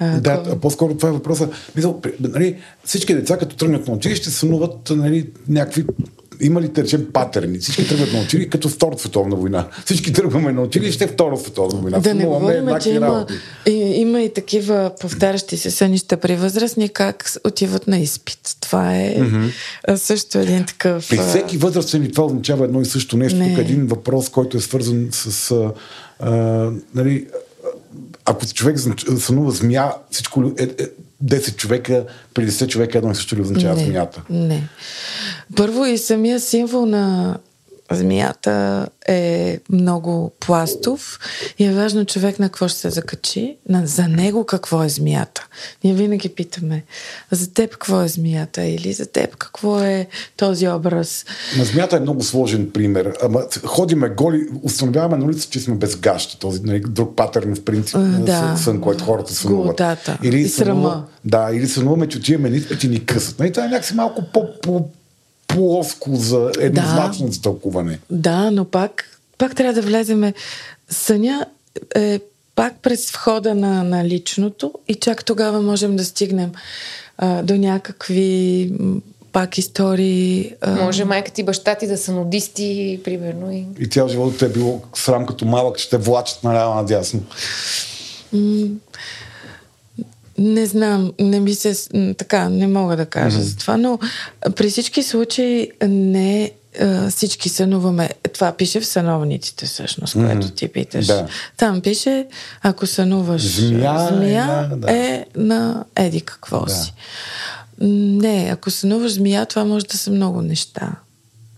Да, 0.00 0.42
кой... 0.42 0.60
по-скоро 0.60 0.94
това 0.94 1.08
е 1.08 1.12
въпроса. 1.12 1.48
Мисъл, 1.76 2.00
нали, 2.20 2.56
всички 2.84 3.14
деца, 3.14 3.38
като 3.38 3.56
тръгнат 3.56 3.88
на 3.88 3.94
училище, 3.94 4.30
сънуват 4.30 4.90
нали, 4.90 5.30
някакви 5.48 5.84
има 6.40 6.62
ли, 6.62 6.70
речем, 6.76 7.06
патерни? 7.12 7.58
Всички 7.58 7.88
тръгват 7.88 8.12
на 8.12 8.20
училище 8.20 8.50
като 8.50 8.68
Втората 8.68 9.00
световна 9.00 9.36
война. 9.36 9.68
Всички 9.84 10.12
тръгваме 10.12 10.52
на 10.52 10.62
училище 10.62 11.06
Втора 11.06 11.36
световна 11.36 11.80
война. 11.80 11.98
Да 11.98 12.14
не 12.14 12.26
говорим, 12.26 12.68
че 12.82 12.90
има, 12.90 13.26
и, 13.66 13.72
има 13.72 14.20
и 14.20 14.32
такива 14.32 14.90
повтарящи 15.00 15.56
се 15.56 15.70
сънища 15.70 16.16
при 16.16 16.36
възрастни, 16.36 16.88
как 16.88 17.32
отиват 17.44 17.86
на 17.86 17.98
изпит. 17.98 18.56
Това 18.60 18.96
е 18.96 19.16
mm-hmm. 19.16 19.94
също 19.94 20.38
един 20.38 20.64
такъв... 20.64 21.08
При 21.08 21.18
всеки 21.18 21.56
възрастен 21.56 22.04
и 22.04 22.12
това 22.12 22.24
означава 22.24 22.64
едно 22.64 22.80
и 22.80 22.84
също 22.84 23.16
нещо. 23.16 23.38
Не. 23.38 23.50
Тук 23.50 23.58
един 23.58 23.86
въпрос, 23.86 24.28
който 24.28 24.56
е 24.56 24.60
свързан 24.60 25.08
с... 25.12 25.50
А, 25.50 25.72
а, 26.20 26.70
нали, 26.94 27.26
ако 28.24 28.46
човек 28.46 28.78
сънува 29.18 29.50
змия, 29.50 29.92
всичко 30.10 30.52
е, 30.58 30.62
е, 30.62 30.86
10 31.24 31.56
човека, 31.56 32.06
при 32.34 32.50
10 32.50 32.66
човека 32.66 32.98
едно 32.98 33.10
и 33.10 33.14
също 33.14 33.36
ли 33.36 33.40
означава 33.40 33.76
не, 33.76 33.84
змията? 33.84 34.22
Не. 34.30 34.68
Първо 35.56 35.84
и 35.84 35.98
самия 35.98 36.40
символ 36.40 36.86
на 36.86 37.36
змията 37.90 38.86
е 39.08 39.58
много 39.70 40.32
пластов 40.40 41.18
и 41.58 41.64
е 41.64 41.72
важно 41.72 42.04
човек 42.04 42.38
на 42.38 42.46
какво 42.46 42.68
ще 42.68 42.78
се 42.78 42.90
закачи, 42.90 43.56
на, 43.68 43.86
за 43.86 44.08
него 44.08 44.44
какво 44.44 44.84
е 44.84 44.88
змията. 44.88 45.46
Ние 45.84 45.94
винаги 45.94 46.28
питаме 46.28 46.82
за 47.30 47.52
теб 47.52 47.70
какво 47.70 48.02
е 48.02 48.08
змията 48.08 48.64
или 48.64 48.92
за 48.92 49.06
теб 49.06 49.36
какво 49.36 49.80
е 49.80 50.06
този 50.36 50.68
образ. 50.68 51.24
На 51.58 51.64
змията 51.64 51.96
е 51.96 52.00
много 52.00 52.22
сложен 52.22 52.70
пример. 52.70 53.12
Ама 53.22 53.42
ходиме 53.64 54.08
голи, 54.08 54.46
установяваме 54.62 55.16
на 55.16 55.24
улица, 55.24 55.48
че 55.50 55.60
сме 55.60 55.74
без 55.74 55.96
гащи. 55.96 56.38
Този 56.38 56.60
нали, 56.62 56.80
друг 56.80 57.16
патърн 57.16 57.54
в 57.54 57.64
принцип 57.64 57.98
да. 58.18 58.56
сън, 58.56 58.80
който 58.80 59.04
хората 59.04 59.34
сънуват. 59.34 59.82
Или 60.22 60.40
и 60.40 60.48
срама. 60.48 61.04
Да, 61.24 61.50
или 61.52 61.68
сънуваме, 61.68 62.08
че 62.08 62.18
отиваме 62.18 62.50
на 62.50 62.56
изпит 62.56 62.84
и 62.84 62.88
ни 62.88 63.06
късат. 63.06 63.38
Нали, 63.38 63.52
това 63.52 63.66
е 63.66 63.68
някакси 63.68 63.94
малко 63.94 64.22
по 64.62 64.84
плоско 65.48 66.16
за 66.16 66.52
еднозначно 66.58 67.28
да, 67.28 67.40
тълкуване. 67.40 67.98
Да, 68.10 68.50
но 68.50 68.64
пак, 68.64 69.20
пак 69.38 69.54
трябва 69.54 69.72
да 69.72 69.82
влеземе. 69.82 70.34
Съня 70.90 71.46
е 71.94 72.20
пак 72.54 72.74
през 72.82 73.10
входа 73.10 73.54
на, 73.54 73.84
на 73.84 74.04
личното 74.04 74.72
и 74.88 74.94
чак 74.94 75.24
тогава 75.24 75.62
можем 75.62 75.96
да 75.96 76.04
стигнем 76.04 76.52
а, 77.18 77.42
до 77.42 77.56
някакви 77.56 78.72
пак 79.32 79.58
истории. 79.58 80.54
А... 80.60 80.70
Може 80.70 81.04
майка 81.04 81.30
ти, 81.30 81.42
баща 81.42 81.74
ти 81.74 81.86
да 81.86 81.96
са 81.96 82.12
нудисти, 82.12 83.00
примерно. 83.04 83.52
И, 83.52 83.66
и 83.78 83.88
цял 83.88 84.08
живот 84.08 84.38
те 84.38 84.46
е 84.46 84.48
било 84.48 84.80
срам 84.94 85.26
като 85.26 85.44
малък, 85.44 85.78
ще 85.78 85.90
те 85.90 86.02
влачат 86.02 86.44
наляво 86.44 86.74
надясно. 86.74 87.22
Не 90.38 90.66
знам, 90.66 91.12
не 91.20 91.40
ми 91.40 91.54
се... 91.54 91.88
Така, 92.18 92.48
не 92.48 92.66
мога 92.66 92.96
да 92.96 93.06
кажа 93.06 93.38
mm-hmm. 93.38 93.42
за 93.42 93.56
това, 93.56 93.76
но 93.76 93.98
при 94.56 94.70
всички 94.70 95.02
случаи 95.02 95.70
не 95.88 96.50
всички 97.10 97.48
сънуваме. 97.48 98.10
Това 98.32 98.52
пише 98.52 98.80
в 98.80 98.86
съновниците, 98.86 99.66
всъщност, 99.66 100.14
mm-hmm. 100.14 100.26
което 100.26 100.50
ти 100.50 100.68
питаш. 100.68 101.06
Да. 101.06 101.26
Там 101.56 101.80
пише, 101.80 102.26
ако 102.62 102.86
сънуваш 102.86 103.56
змия, 103.56 104.08
змия 104.08 104.70
е, 104.72 104.76
да. 104.76 104.92
е 104.92 105.26
на 105.36 105.84
еди 105.96 106.20
какво 106.20 106.64
да. 106.64 106.72
си. 106.72 106.94
Не, 107.80 108.48
ако 108.52 108.70
сънуваш 108.70 109.12
змия, 109.12 109.46
това 109.46 109.64
може 109.64 109.86
да 109.86 109.98
са 109.98 110.10
много 110.10 110.42
неща. 110.42 110.92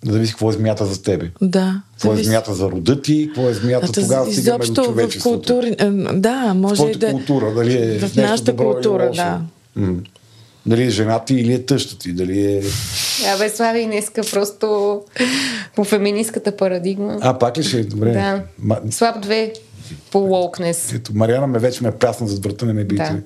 Да 0.04 0.12
зависи 0.12 0.32
какво 0.32 0.50
е 0.50 0.52
змията 0.52 0.86
за 0.86 1.02
тебе. 1.02 1.30
Да. 1.42 1.82
Какво 1.92 2.12
е 2.12 2.22
змията 2.22 2.54
за 2.54 2.70
рода 2.70 3.02
ти, 3.02 3.26
какво 3.26 3.48
е 3.48 3.54
змията 3.54 3.86
а, 3.90 3.92
тогава 3.92 4.32
стигаме 4.32 4.66
до 4.66 4.84
човечеството. 4.84 5.28
В 5.28 5.46
култури... 5.46 5.76
Да, 6.14 6.54
може 6.54 6.84
и 6.84 6.94
да... 6.94 7.10
култура, 7.10 7.54
дали 7.54 7.74
е 7.74 7.98
В 7.98 8.16
нашата 8.16 8.56
култура, 8.56 9.10
да. 9.14 9.40
М- 9.76 9.96
дали 10.66 10.82
е 10.82 10.90
жена 10.90 11.24
ти 11.24 11.34
или 11.34 11.52
е 11.52 11.66
тъща 11.66 11.98
ти, 11.98 12.12
дали 12.12 12.52
е... 12.52 12.62
А 13.26 13.38
бе, 13.38 13.48
Слави, 13.48 13.84
днеска 13.84 14.22
просто 14.32 15.00
по 15.76 15.84
феминистката 15.84 16.56
парадигма. 16.56 17.18
А, 17.20 17.38
пак 17.38 17.58
ли 17.58 17.62
ще 17.62 17.78
е? 17.80 17.84
Добре. 17.84 18.12
Да. 18.12 18.42
Ма... 18.58 18.78
Слаб 18.90 19.20
две 19.20 19.52
по 20.12 20.18
лоукнес. 20.18 20.92
Ето, 20.92 21.14
Мариана 21.14 21.46
ме 21.46 21.58
вече 21.58 21.82
ме 21.82 21.88
е 21.88 21.92
прясна 21.92 22.28
зад 22.28 22.44
врата, 22.44 22.66
не 22.66 22.72
ме 22.72 22.84
бите. 22.84 23.02
Да. 23.02 23.20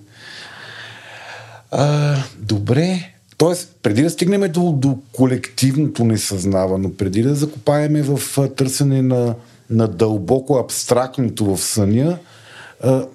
А, 1.70 2.16
добре. 2.38 3.14
Тоест, 3.40 3.76
преди 3.82 4.02
да 4.02 4.10
стигнем 4.10 4.52
до, 4.52 4.72
до 4.72 4.98
колективното 5.12 6.04
несъзнавано, 6.04 6.92
преди 6.94 7.22
да 7.22 7.34
закопаеме 7.34 8.02
в 8.02 8.48
търсене 8.56 9.02
на, 9.02 9.34
на 9.70 9.88
дълбоко 9.88 10.56
абстрактното 10.56 11.44
в 11.44 11.60
съня, 11.60 12.18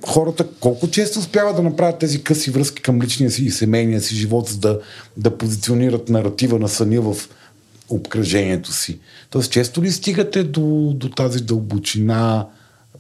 хората 0.07 0.47
колко 0.59 0.87
често 0.87 1.19
успяват 1.19 1.55
да 1.55 1.63
направят 1.63 1.99
тези 1.99 2.23
къси 2.23 2.51
връзки 2.51 2.81
към 2.81 3.01
личния 3.01 3.31
си 3.31 3.45
и 3.45 3.51
семейния 3.51 4.01
си 4.01 4.15
живот, 4.15 4.49
за 4.49 4.57
да, 4.57 4.79
да 5.17 5.37
позиционират 5.37 6.09
наратива 6.09 6.59
на 6.59 6.69
съня 6.69 7.01
в 7.01 7.15
обкръжението 7.89 8.73
си. 8.73 8.99
Тоест, 9.29 9.51
често 9.51 9.83
ли 9.83 9.91
стигате 9.91 10.43
до, 10.43 10.93
до 10.95 11.09
тази 11.09 11.43
дълбочина 11.43 12.47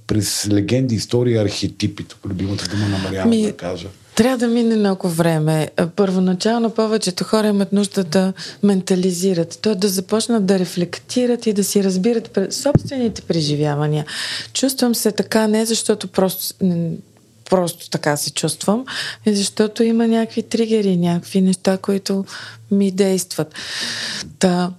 през 0.07 0.47
легенди, 0.47 0.95
истории, 0.95 1.37
архетипи, 1.37 2.03
тук 2.03 2.19
любимата 2.25 2.67
дума 2.67 2.87
на 2.87 2.97
Мариана 2.97 3.29
Ми... 3.29 3.41
да 3.41 3.57
кажа? 3.57 3.87
Трябва 4.15 4.37
да 4.37 4.47
мине 4.47 4.75
много 4.75 5.09
време. 5.09 5.69
Първоначално 5.95 6.69
повечето 6.69 7.23
хора 7.23 7.47
имат 7.47 7.71
нужда 7.71 8.03
да 8.03 8.33
ментализират, 8.63 9.59
т.е. 9.61 9.75
да 9.75 9.87
започнат 9.87 10.45
да 10.45 10.59
рефлектират 10.59 11.45
и 11.45 11.53
да 11.53 11.63
си 11.63 11.83
разбират 11.83 12.39
собствените 12.49 13.21
преживявания. 13.21 14.05
Чувствам 14.53 14.95
се 14.95 15.11
така 15.11 15.47
не 15.47 15.65
защото 15.65 16.07
просто 16.07 16.55
просто 17.49 17.89
така 17.89 18.17
се 18.17 18.33
чувствам, 18.33 18.85
защото 19.27 19.83
има 19.83 20.07
някакви 20.07 20.43
тригери, 20.43 20.97
някакви 20.97 21.41
неща, 21.41 21.77
които 21.77 22.25
ми 22.71 22.91
действат. 22.91 23.55
Да. 24.39 24.71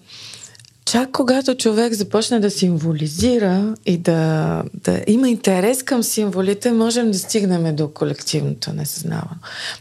Чак 0.86 1.10
когато 1.12 1.54
човек 1.54 1.92
започне 1.92 2.40
да 2.40 2.50
символизира 2.50 3.74
и 3.86 3.96
да, 3.96 4.62
да 4.74 5.02
има 5.06 5.28
интерес 5.28 5.82
към 5.82 6.02
символите, 6.02 6.72
можем 6.72 7.10
да 7.10 7.18
стигнем 7.18 7.76
до 7.76 7.88
колективното 7.88 8.72
несъзнавано. 8.72 9.36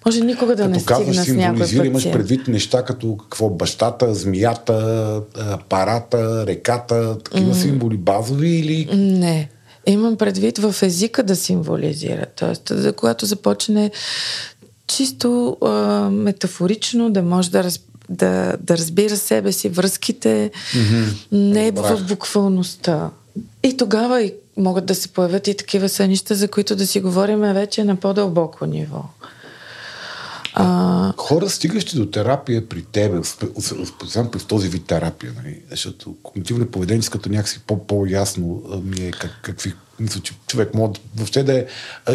Може 0.05 0.23
никога 0.23 0.55
да 0.55 0.63
като 0.63 0.73
не 0.73 0.79
стигна 0.79 1.25
с 1.25 1.27
някой 1.27 1.59
пациент. 1.59 1.85
имаш 1.85 2.11
предвид 2.11 2.47
неща 2.47 2.83
като 2.83 3.17
какво 3.17 3.49
бащата, 3.49 4.13
змията, 4.13 5.21
парата, 5.69 6.47
реката, 6.47 7.17
такива 7.19 7.53
mm. 7.53 7.61
символи 7.61 7.97
базови 7.97 8.49
или... 8.49 8.89
Не. 8.95 9.49
Имам 9.85 10.17
предвид 10.17 10.57
в 10.57 10.75
езика 10.81 11.23
да 11.23 11.35
символизира. 11.35 12.25
Тоест, 12.35 12.73
когато 12.95 13.25
започне 13.25 13.91
чисто 14.87 15.57
а, 15.61 15.69
метафорично 16.11 17.09
да 17.09 17.21
може 17.21 17.51
да 17.51 17.63
раз, 17.63 17.79
да, 18.09 18.57
да 18.59 18.77
разбира 18.77 19.17
себе 19.17 19.51
си, 19.51 19.69
връзките, 19.69 20.51
mm-hmm. 20.53 21.13
не 21.31 21.71
в 21.71 22.03
буквалността. 22.07 23.09
И 23.63 23.77
тогава 23.77 24.21
и 24.21 24.33
могат 24.57 24.85
да 24.85 24.95
се 24.95 25.07
появят 25.07 25.47
и 25.47 25.57
такива 25.57 25.89
сънища, 25.89 26.35
за 26.35 26.47
които 26.47 26.75
да 26.75 26.87
си 26.87 27.01
говорим 27.01 27.39
вече 27.39 27.83
на 27.83 27.95
по-дълбоко 27.95 28.65
ниво. 28.65 29.03
А... 30.53 31.13
Хора, 31.17 31.49
стигащи 31.49 31.95
до 31.95 32.05
терапия 32.05 32.69
при 32.69 32.81
тебе, 32.81 33.19
специално 33.85 34.31
при 34.31 34.39
този 34.39 34.69
вид 34.69 34.85
терапия, 34.85 35.33
нали? 35.37 35.61
защото 35.69 36.15
когнитивно-поведенческата 36.23 37.29
някакси 37.29 37.59
по-ясно 37.87 38.63
ми 38.83 39.05
е 39.05 39.11
как, 39.11 39.31
какви 39.41 39.73
мисля, 39.99 40.21
че 40.21 40.33
човек 40.47 40.73
може 40.73 40.91
въобще 41.15 41.43
да 41.43 41.57
е 41.57 41.65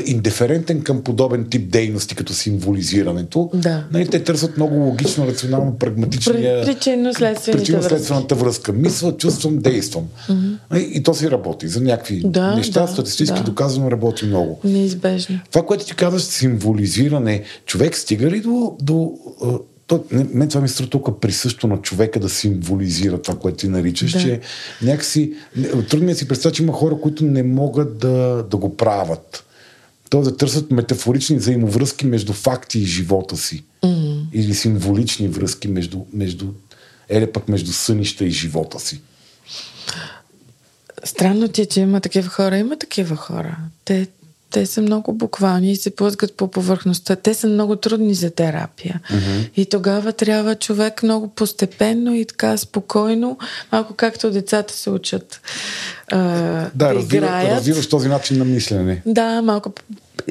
индиферентен 0.05 0.83
към 0.83 1.03
подобен 1.03 1.47
тип 1.51 1.71
дейности, 1.71 2.15
като 2.15 2.35
символизирането. 2.35 3.51
Да. 3.55 3.85
Нали, 3.93 4.09
те 4.09 4.25
търсят 4.25 4.57
много 4.57 4.75
логично, 4.75 5.27
рационално, 5.27 5.79
прагматичния... 5.79 6.65
Причинно-следствената 6.67 8.35
връзка. 8.35 8.73
Мисля, 8.73 9.17
чувствам, 9.17 9.59
действам. 9.59 10.05
Mm-hmm. 10.29 10.77
И 10.77 11.03
то 11.03 11.15
си 11.15 11.31
работи. 11.31 11.69
За 11.69 11.81
някакви 11.81 12.23
да, 12.25 12.55
неща, 12.55 12.81
да, 12.81 12.89
статистически 12.89 13.41
да. 13.41 13.45
доказано 13.45 13.91
работи 13.91 14.25
много. 14.25 14.61
Неизбежно. 14.65 15.41
Това, 15.51 15.67
което 15.67 15.85
ти 15.85 15.95
казваш, 15.95 16.23
символизиране, 16.23 17.43
човек 17.67 17.97
стига 17.97 18.31
ли 18.31 18.41
до, 18.41 18.77
до 18.81 19.13
то, 19.91 20.05
мен 20.11 20.49
това 20.49 20.61
ми 20.61 20.69
се 20.69 20.87
толкова 20.87 21.21
присъщо 21.21 21.67
на 21.67 21.77
човека 21.77 22.21
да 22.21 22.29
символизира 22.29 23.23
това, 23.23 23.39
което 23.39 23.57
ти 23.57 23.69
наричаш, 23.69 24.13
да. 24.13 24.21
че 24.21 24.41
някакси 24.83 25.33
трудно 25.89 26.07
ми 26.07 26.13
е 26.13 26.15
си 26.15 26.29
представя, 26.29 26.53
че 26.53 26.63
има 26.63 26.73
хора, 26.73 27.01
които 27.01 27.25
не 27.25 27.43
могат 27.43 27.99
да, 27.99 28.47
да 28.51 28.57
го 28.57 28.77
правят. 28.77 29.45
Тоест 30.11 30.31
да 30.31 30.37
търсят 30.37 30.71
метафорични 30.71 31.37
взаимовръзки 31.37 32.07
между 32.07 32.33
факти 32.33 32.79
и 32.79 32.85
живота 32.85 33.37
си. 33.37 33.65
Mm-hmm. 33.83 34.23
Или 34.33 34.55
символични 34.55 35.29
връзки 35.29 35.69
между, 35.69 35.99
между 36.13 36.47
еле 37.09 37.33
пък 37.33 37.49
между 37.49 37.73
сънища 37.73 38.25
и 38.25 38.31
живота 38.31 38.81
си. 38.81 39.01
Странно 41.05 41.49
ти 41.49 41.61
е, 41.63 41.67
че 41.67 41.81
има 41.81 42.01
такива 42.01 42.29
хора. 42.29 42.57
Има 42.57 42.77
такива 42.77 43.17
хора. 43.17 43.57
Те 43.85 44.09
Те 44.51 44.67
са 44.67 44.83
много 44.83 45.13
буквални 45.13 45.73
и 45.73 45.77
се 45.77 45.91
плъзгат 45.91 46.37
по 46.37 46.49
повърхността. 46.49 47.17
Те 47.17 47.35
са 47.35 47.49
много 47.49 47.77
трудни 47.77 48.15
за 48.15 48.31
терапия. 48.31 49.01
Mm-hmm. 49.11 49.51
И 49.57 49.67
тогава 49.67 50.13
трябва 50.13 50.55
човек 50.55 51.03
много 51.03 51.29
постепенно 51.29 52.15
и 52.15 52.25
така 52.25 52.57
спокойно, 52.57 53.39
малко 53.73 53.95
както 53.95 54.31
децата 54.31 54.75
се 54.75 54.91
учат 54.91 55.41
а, 56.13 56.19
Да, 56.19 56.71
да 56.75 56.95
развива, 56.95 57.27
играят. 57.27 57.59
развиваш 57.59 57.89
този 57.89 58.09
начин 58.09 58.39
на 58.39 58.45
мислене. 58.45 59.03
Да, 59.07 59.43
малко 59.43 59.73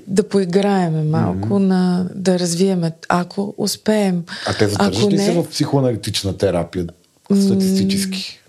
да 0.07 0.23
поиграеме 0.23 1.03
малко, 1.03 1.49
mm-hmm. 1.49 1.57
на, 1.57 2.09
да 2.15 2.39
развиеме, 2.39 2.91
ако 3.09 3.53
успеем. 3.57 4.23
А 4.47 4.53
те 4.53 4.67
задържат 4.67 5.11
ли 5.11 5.15
не, 5.17 5.25
се 5.25 5.31
в 5.31 5.49
психоаналитична 5.49 6.37
терапия 6.37 6.87
статистически? 7.31 8.39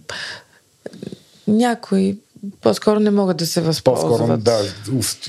Някои 1.49 2.17
по-скоро 2.61 3.01
не 3.01 3.11
могат 3.11 3.37
да 3.37 3.47
се 3.47 3.61
възползват. 3.61 4.19
По-скоро, 4.19 4.37
да, 4.39 4.63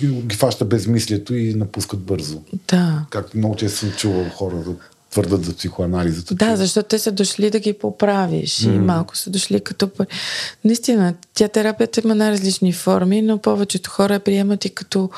ги 0.04 0.36
фаща 0.36 0.66
безмислието 0.66 1.36
и 1.36 1.54
напускат 1.54 2.00
бързо. 2.00 2.42
Да. 2.68 3.06
Както 3.10 3.38
много 3.38 3.56
често 3.56 3.78
съм 3.80 3.92
чувал 3.92 4.26
хора 4.30 4.56
да 4.56 4.72
твърдат 5.12 5.46
за 5.46 5.54
психоанализата. 5.54 6.36
Да, 6.36 6.50
че- 6.50 6.56
защото 6.56 6.88
те 6.88 7.00
са 7.00 7.12
дошли 7.12 7.50
да 7.50 7.60
ги 7.60 7.74
поправиш 7.74 8.58
mm. 8.58 8.76
и 8.76 8.80
малко 8.80 9.18
са 9.18 9.30
дошли 9.30 9.60
като... 9.60 9.90
Наистина, 10.66 11.14
тя 11.34 11.48
терапията 11.48 12.02
има 12.06 12.16
най-различни 12.16 12.74
форми, 12.74 13.22
но 13.22 13.38
повечето 13.38 13.90
хора 13.90 14.20
приемат 14.20 14.66
и 14.66 14.70
като 14.70 15.10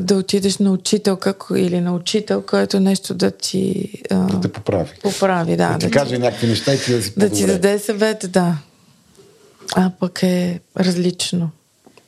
да 0.00 0.14
отидеш 0.14 0.58
на 0.58 0.72
учителка 0.72 1.34
или 1.56 1.80
на 1.80 1.94
учител, 1.94 2.42
който 2.42 2.80
нещо 2.80 3.14
да 3.14 3.30
ти 3.30 3.92
а, 4.10 4.14
да 4.16 4.40
те 4.40 4.48
поправи. 4.48 4.90
поправи. 5.02 5.56
Да, 5.56 5.72
Да, 5.72 5.78
ти 5.78 5.86
да, 5.86 5.90
каже 5.90 6.18
някакви 6.18 6.46
неща 6.46 6.74
и 6.74 6.78
ти 6.80 6.92
да 6.92 7.02
си 7.02 7.12
да 7.16 7.30
ти 7.30 7.46
даде 7.46 7.78
съвет, 7.78 8.26
да. 8.28 8.56
А 9.76 9.90
пък 10.00 10.22
е 10.22 10.60
различно. 10.76 11.50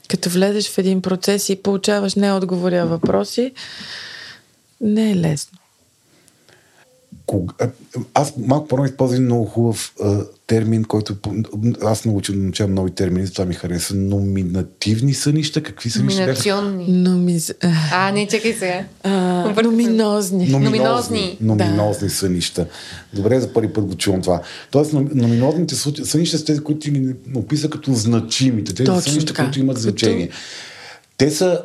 Като 0.09 0.31
влезеш 0.31 0.71
в 0.71 0.79
един 0.79 1.03
процес 1.03 1.49
и 1.49 1.63
получаваш 1.63 2.15
не 2.15 2.33
отговори, 2.33 2.81
въпроси, 2.81 3.53
не 4.81 5.11
е 5.11 5.17
лесно. 5.17 5.59
Кога... 7.27 7.55
Аз 8.15 8.33
малко 8.39 8.69
по-рано 8.69 8.87
използвам 8.87 9.25
много 9.25 9.45
хубав 9.45 9.93
а, 10.03 10.19
термин, 10.47 10.85
който 10.85 11.17
аз 11.83 12.05
научил 12.05 12.35
да 12.35 12.41
научавам 12.41 12.75
нови 12.75 12.91
термини, 12.91 13.27
затова 13.27 13.45
ми 13.45 13.55
хареса. 13.55 13.95
Номинативни 13.95 15.15
сънища. 15.15 15.63
Какви 15.63 15.91
бяха? 15.91 16.03
Номинационни. 16.03 16.87
Но 16.89 17.11
ми... 17.11 17.41
А, 17.93 18.13
не, 18.13 18.27
чакай 18.27 18.53
сега. 18.53 18.85
А, 19.03 19.63
номинозни. 19.63 20.49
Номинозни. 20.49 21.39
Номинозни 21.41 22.11
сънища. 22.11 22.67
Добре, 23.13 23.41
за 23.41 23.53
първи 23.53 23.73
път 23.73 23.85
го 23.85 23.95
чувам 23.95 24.23
това. 24.23 24.41
Тоест, 24.71 24.93
ном- 24.93 25.15
номинозните 25.15 25.75
сънища 26.05 26.39
са 26.39 26.45
тези, 26.45 26.61
които 26.61 26.81
ти 26.81 26.91
ги 26.91 27.15
описа 27.35 27.71
като 27.71 27.95
значимите. 27.95 28.75
Тези 28.75 28.87
Точно 28.87 29.03
сънища, 29.03 29.33
така. 29.33 29.43
които 29.45 29.61
имат 29.61 29.77
Като- 29.77 29.89
значение. 29.89 30.31
Те 31.17 31.31
са 31.31 31.61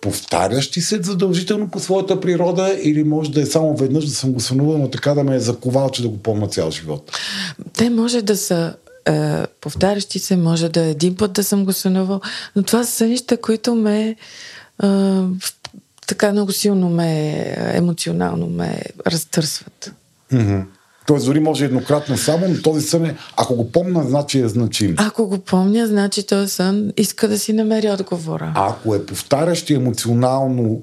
повтарящи 0.00 0.80
се 0.80 1.02
задължително 1.02 1.68
по 1.68 1.80
своята 1.80 2.20
природа 2.20 2.76
или 2.82 3.04
може 3.04 3.30
да 3.30 3.40
е 3.40 3.46
само 3.46 3.76
веднъж 3.76 4.06
да 4.06 4.14
съм 4.14 4.32
го 4.32 4.40
сънувал, 4.40 4.78
но 4.78 4.90
така 4.90 5.14
да 5.14 5.24
ме 5.24 5.36
е 5.36 5.40
заковал, 5.40 5.90
че 5.90 6.02
да 6.02 6.08
го 6.08 6.18
помня 6.18 6.48
цял 6.48 6.70
живот. 6.70 7.12
Те 7.72 7.90
може 7.90 8.22
да 8.22 8.36
са 8.36 8.74
е, 9.06 9.46
повтарящи 9.60 10.18
се, 10.18 10.36
може 10.36 10.68
да 10.68 10.84
е 10.86 10.90
един 10.90 11.16
път 11.16 11.32
да 11.32 11.44
съм 11.44 11.64
го 11.64 11.72
сънувал, 11.72 12.20
но 12.56 12.62
това 12.62 12.84
са 12.84 12.92
сънища, 12.92 13.36
които 13.36 13.74
ме 13.74 14.08
е, 14.08 14.16
така 16.06 16.32
много 16.32 16.52
силно 16.52 16.88
ме, 16.88 17.54
емоционално 17.74 18.46
ме 18.46 18.82
разтърсват. 19.06 19.92
Mm-hmm. 20.32 20.64
Тоест, 21.10 21.26
дори 21.26 21.40
може 21.40 21.64
еднократно 21.64 22.16
само, 22.16 22.48
но 22.48 22.62
този 22.62 22.86
сън 22.86 23.04
е, 23.04 23.16
ако 23.36 23.54
го 23.54 23.72
помня, 23.72 24.04
значи 24.08 24.38
е 24.40 24.48
значим. 24.48 24.94
Ако 24.98 25.26
го 25.26 25.38
помня, 25.38 25.86
значи 25.86 26.26
този 26.26 26.50
сън 26.50 26.92
иска 26.96 27.28
да 27.28 27.38
си 27.38 27.52
намери 27.52 27.90
отговора. 27.90 28.52
А 28.56 28.68
ако 28.70 28.94
е 28.94 29.06
повтарящ 29.06 29.70
и 29.70 29.74
емоционално 29.74 30.82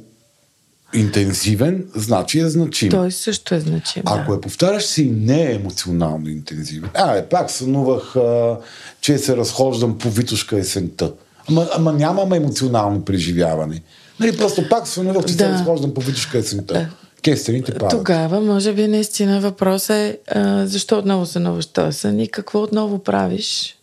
интензивен, 0.94 1.86
значи 1.96 2.40
е 2.40 2.50
значим. 2.50 2.90
Той 2.90 3.12
също 3.12 3.56
е 3.56 3.60
значим. 3.60 4.04
Ако 4.06 4.32
да. 4.32 4.38
е 4.38 4.42
повтарящ 4.42 4.90
си 4.90 5.06
не 5.06 5.42
е 5.42 5.54
емоционално 5.54 6.30
интензивен. 6.30 6.90
А, 6.94 7.18
е, 7.18 7.26
пак 7.26 7.52
сънувах, 7.52 8.16
а, 8.16 8.58
че 9.02 9.18
се 9.18 9.38
разхождам 9.38 9.98
по 9.98 10.10
Витушка 10.10 10.58
есента. 10.58 11.14
Ама, 11.50 11.68
ама 11.76 11.94
нямам 11.94 12.34
емоционално 12.34 13.06
преживяване. 13.06 13.82
Нали, 14.20 14.38
просто 14.38 14.70
пак 14.70 14.88
сънувах, 14.88 15.26
че 15.26 15.34
се 15.34 15.38
Да. 15.38 15.50
разхождам 15.50 15.94
по 15.94 16.02
Витушка 16.02 16.38
есента. 16.38 16.90
Кестерите 17.22 17.74
падат. 17.74 17.90
Тогава, 17.90 18.42
може 18.42 18.74
би, 18.74 18.88
наистина 18.88 19.42
въпрос 19.42 19.90
е 19.90 20.20
а, 20.28 20.68
защо 20.68 20.98
отново 20.98 21.26
сънуваш 21.26 21.66
този 21.66 21.98
сън 21.98 22.20
и 22.20 22.28
какво 22.28 22.62
отново 22.64 23.04
правиш, 23.04 23.78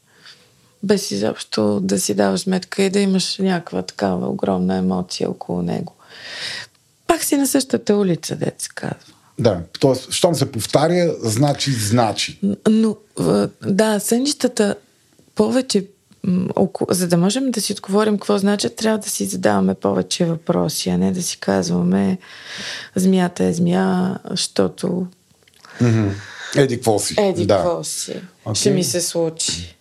без 0.83 1.11
изобщо 1.11 1.81
да 1.81 2.01
си 2.01 2.15
даваш 2.15 2.41
сметка 2.41 2.83
и 2.83 2.91
да 2.91 3.01
имаш 3.01 3.39
някаква 3.39 3.83
такава 3.83 4.29
огромна 4.29 4.77
емоция 4.77 5.31
около 5.31 5.63
него. 5.63 5.93
Пак 7.07 7.25
си 7.25 7.37
на 7.37 7.47
същата 7.47 7.97
улица, 7.97 8.37
дет 8.37 8.55
се 8.59 8.69
казва. 8.75 9.15
Да, 9.39 9.61
т.е. 9.81 10.13
щом 10.13 10.35
се 10.35 10.53
повтаря, 10.53 11.15
значи 11.23 11.73
значи. 11.73 12.41
Но, 12.71 12.97
да, 13.67 13.99
сънищата 14.01 14.75
повече, 15.35 15.87
за 16.91 17.09
да 17.09 17.17
можем 17.17 17.51
да 17.51 17.61
си 17.61 17.73
отговорим 17.73 18.15
какво 18.15 18.39
значат, 18.39 18.77
трябва 18.77 18.99
да 18.99 19.09
си 19.09 19.25
задаваме 19.25 19.75
повече 19.75 20.25
въпроси, 20.25 20.91
а 20.91 20.99
не 20.99 21.13
да 21.13 21.23
си 21.23 21.41
казваме 21.41 22.19
змията 22.95 23.45
е 23.45 23.53
змия, 23.53 24.19
защото 24.31 25.07
Еди, 26.57 26.75
какво 26.75 26.99
си? 26.99 27.15
Еди, 27.19 27.47
да. 27.47 27.57
какво 27.57 27.85
си? 27.85 28.21
Окей. 28.45 28.55
Ще 28.55 28.71
ми 28.71 28.85
се 28.85 29.01
случи. 29.01 29.77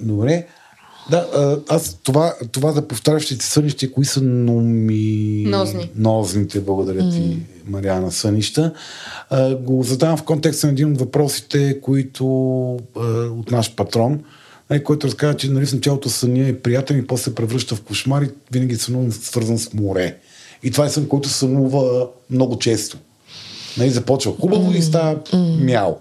Добре. 0.00 0.46
Да, 1.10 1.58
аз 1.68 1.98
това, 2.02 2.34
това 2.52 2.72
за 2.72 2.88
повтарящите 2.88 3.44
сънища, 3.44 3.92
кои 3.92 4.04
са 4.04 4.22
номи... 4.22 5.44
Нозни. 5.46 5.90
Нозните, 5.96 6.60
благодаря 6.60 7.10
ти, 7.10 7.38
Мариана, 7.66 8.12
сънища. 8.12 8.72
А, 9.30 9.54
го 9.54 9.82
задавам 9.82 10.16
в 10.16 10.22
контекста 10.22 10.66
на 10.66 10.72
един 10.72 10.92
от 10.92 10.98
въпросите, 10.98 11.80
които 11.80 12.24
а, 12.96 13.00
от 13.10 13.50
наш 13.50 13.74
патрон, 13.74 14.20
който 14.78 15.06
разказва, 15.06 15.36
че 15.36 15.50
нали, 15.50 15.66
в 15.66 15.72
началото 15.72 16.08
съня 16.08 16.48
е 16.48 16.58
приятен 16.58 16.98
и 16.98 17.06
после 17.06 17.24
се 17.24 17.34
превръща 17.34 17.76
в 17.76 17.82
кошмар 17.82 18.22
и 18.22 18.30
винаги 18.52 18.76
сънувам 18.76 19.12
свързан 19.12 19.58
с 19.58 19.74
море. 19.74 20.16
И 20.62 20.70
това 20.70 20.86
е 20.86 20.90
сън, 20.90 21.08
който 21.08 21.28
сънува 21.28 22.08
много 22.30 22.58
често. 22.58 22.98
Нали, 23.78 23.90
започва 23.90 24.34
хубаво 24.40 24.72
и 24.72 24.82
става 24.82 25.18
мял. 25.60 26.00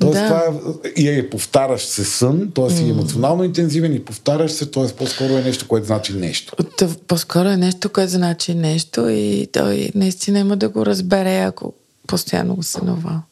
Тоест, 0.00 0.14
Да. 0.14 0.26
това 0.26 0.42
е, 0.84 1.00
и 1.00 1.08
е 1.08 1.30
повтарящ 1.30 1.88
се 1.88 2.04
сън, 2.04 2.50
т.е. 2.54 2.82
и 2.82 2.90
емоционално 2.90 3.44
интензивен 3.44 3.94
и 3.94 4.04
повтарящ 4.04 4.56
се, 4.56 4.70
т.е. 4.70 4.88
по-скоро 4.88 5.32
е 5.32 5.42
нещо, 5.42 5.68
което 5.68 5.86
значи 5.86 6.12
нещо. 6.12 6.56
Та, 6.78 6.88
по-скоро 7.06 7.48
е 7.48 7.56
нещо, 7.56 7.88
което 7.88 8.12
значи 8.12 8.54
нещо 8.54 9.08
и 9.08 9.48
той 9.52 9.90
наистина 9.94 10.38
има 10.38 10.56
да 10.56 10.68
го 10.68 10.86
разбере, 10.86 11.38
ако 11.38 11.74
постоянно 12.06 12.54
го 12.54 12.62
сънува. 12.62 13.22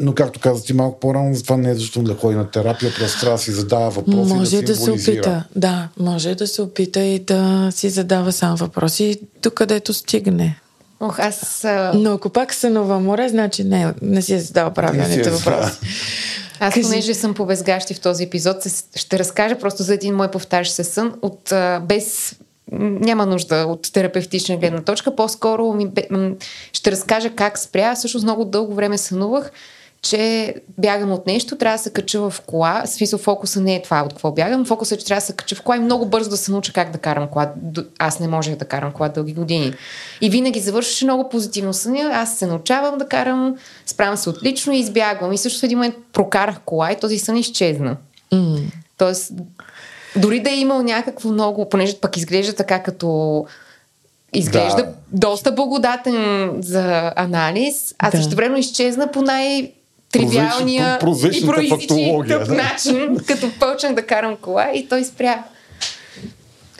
Но 0.00 0.14
както 0.14 0.40
каза 0.40 0.64
ти 0.64 0.72
малко 0.72 1.00
по-рано, 1.00 1.34
затова 1.34 1.56
не 1.56 1.70
е 1.70 1.74
защото 1.74 2.02
да 2.02 2.14
ходи 2.14 2.36
на 2.36 2.50
терапия, 2.50 2.92
просто 2.98 3.20
трябва 3.20 3.36
да 3.36 3.42
си 3.42 3.52
задава 3.52 3.90
въпроси 3.90 4.34
може 4.34 4.56
и 4.56 4.60
да, 4.60 4.66
да 4.66 4.76
се 4.76 4.90
опита. 4.90 5.44
Да, 5.56 5.88
може 5.98 6.34
да 6.34 6.46
се 6.46 6.62
опита 6.62 7.00
и 7.00 7.18
да 7.18 7.68
си 7.72 7.90
задава 7.90 8.32
сам 8.32 8.54
въпроси, 8.56 9.20
докъдето 9.42 9.94
стигне. 9.94 10.60
Ох, 11.00 11.18
аз, 11.18 11.66
Но 11.94 12.12
ако 12.12 12.28
пак 12.28 12.54
сънува 12.54 13.00
море, 13.00 13.28
значи 13.28 13.64
не, 13.64 13.94
не 14.02 14.22
си 14.22 14.34
е 14.34 14.38
задал 14.40 14.70
правилните 14.74 15.28
е 15.28 15.32
въпроси. 15.32 15.78
аз 16.60 16.74
Кажи. 16.74 16.82
понеже 16.82 17.14
съм 17.14 17.34
повезгащи 17.34 17.94
в 17.94 18.00
този 18.00 18.24
епизод, 18.24 18.62
се- 18.62 18.84
ще 18.96 19.18
разкажа 19.18 19.58
просто 19.58 19.82
за 19.82 19.94
един 19.94 20.14
мой 20.14 20.30
повтарящ 20.30 20.72
се 20.72 20.84
сън 20.84 21.14
от 21.22 21.52
без 21.82 22.36
няма 22.72 23.26
нужда 23.26 23.56
от 23.68 23.92
терапевтична 23.92 24.56
гледна 24.56 24.82
точка, 24.82 25.16
по-скоро 25.16 25.72
ми, 25.72 25.90
ще 26.72 26.92
разкажа 26.92 27.30
как 27.30 27.58
спря. 27.58 27.94
Всъщност 27.94 28.24
много 28.24 28.44
дълго 28.44 28.74
време 28.74 28.98
сънувах, 28.98 29.50
че 30.02 30.54
бягам 30.78 31.12
от 31.12 31.26
нещо, 31.26 31.56
трябва 31.58 31.76
да 31.76 31.82
се 31.82 31.92
кача 31.92 32.30
в 32.30 32.40
кола. 32.46 32.82
Смисъл 32.86 33.18
фокуса 33.18 33.60
не 33.60 33.74
е 33.74 33.82
това 33.82 34.02
от 34.02 34.12
какво 34.12 34.32
бягам. 34.32 34.64
Фокусът 34.64 34.98
е, 34.98 35.00
че 35.00 35.06
трябва 35.06 35.20
да 35.20 35.26
се 35.26 35.32
кача 35.32 35.54
в 35.54 35.62
кола 35.62 35.76
и 35.76 35.80
много 35.80 36.06
бързо 36.06 36.30
да 36.30 36.36
се 36.36 36.52
науча 36.52 36.72
как 36.72 36.90
да 36.90 36.98
карам 36.98 37.28
кола. 37.28 37.52
Аз 37.98 38.20
не 38.20 38.28
можех 38.28 38.56
да 38.56 38.64
карам 38.64 38.92
кола 38.92 39.08
дълги 39.08 39.32
години. 39.32 39.74
И 40.20 40.30
винаги 40.30 40.60
завършваше 40.60 41.04
много 41.04 41.28
позитивно 41.28 41.72
съня. 41.74 42.10
Аз 42.14 42.38
се 42.38 42.46
научавам 42.46 42.98
да 42.98 43.08
карам, 43.08 43.56
справям 43.86 44.16
се 44.16 44.30
отлично 44.30 44.72
и 44.72 44.78
избягвам. 44.78 45.32
И 45.32 45.38
също 45.38 45.60
в 45.60 45.62
един 45.62 45.78
момент 45.78 45.94
прокарах 46.12 46.60
кола 46.64 46.92
и 46.92 47.00
този 47.00 47.18
сън 47.18 47.36
изчезна. 47.36 47.96
М. 48.32 48.56
Тоест, 48.98 49.32
дори 50.16 50.40
да 50.40 50.50
е 50.50 50.56
имал 50.56 50.82
някакво 50.82 51.28
много, 51.28 51.68
понеже 51.68 52.00
пък 52.00 52.16
изглежда 52.16 52.52
така 52.52 52.82
като 52.82 53.46
изглежда 54.32 54.82
Да. 54.82 54.92
доста 55.12 55.52
благодатен 55.52 56.50
за 56.62 57.12
анализ, 57.16 57.94
а 57.98 58.10
да. 58.10 58.16
също 58.16 58.36
време 58.36 58.58
изчезна 58.58 59.10
по 59.10 59.22
най- 59.22 59.72
тривиалния 60.12 60.98
прозаичната 60.98 61.62
и 61.62 61.68
тъп 62.28 62.46
да. 62.46 62.54
начин, 62.54 63.16
като 63.26 63.50
почнах 63.60 63.94
да 63.94 64.06
карам 64.06 64.36
кола 64.36 64.70
и 64.74 64.88
той 64.88 65.04
спря. 65.04 65.44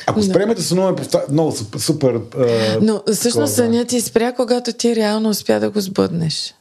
Ако 0.06 0.22
спреме 0.22 0.54
да 0.54 0.62
сънуваме 0.62 0.96
повтар... 0.96 1.20
много 1.30 1.56
супер, 1.78 2.20
а, 2.38 2.78
Но 2.82 3.02
всъщност 3.14 3.54
сънят 3.54 3.88
ти 3.88 4.00
спря, 4.00 4.32
когато 4.32 4.72
ти 4.72 4.96
реално 4.96 5.28
успя 5.28 5.60
да 5.60 5.70
го 5.70 5.80
сбъднеш. 5.80 6.54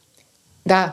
Да. 0.66 0.92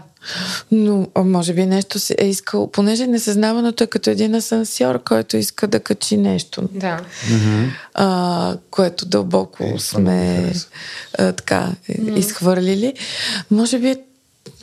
Но 0.72 1.08
може 1.18 1.54
би 1.54 1.66
нещо 1.66 2.00
си 2.00 2.16
е 2.18 2.26
искал, 2.28 2.68
понеже 2.72 3.08
несъзнаваното 3.08 3.84
е 3.84 3.88
като 3.88 4.10
един 4.10 4.36
асансьор, 4.36 5.04
който 5.04 5.38
иска 5.38 5.68
да 5.68 5.80
качи 5.80 6.18
нещо, 6.18 6.62
Да. 6.72 7.00
а, 7.94 8.58
което 8.72 9.06
дълбоко 9.06 9.64
Е, 9.64 9.80
сме 9.80 10.52
а, 11.18 11.32
така 11.32 11.70
е, 11.90 12.02
изхвърлили. 12.20 12.94
Може 13.52 13.80
би 13.80 13.96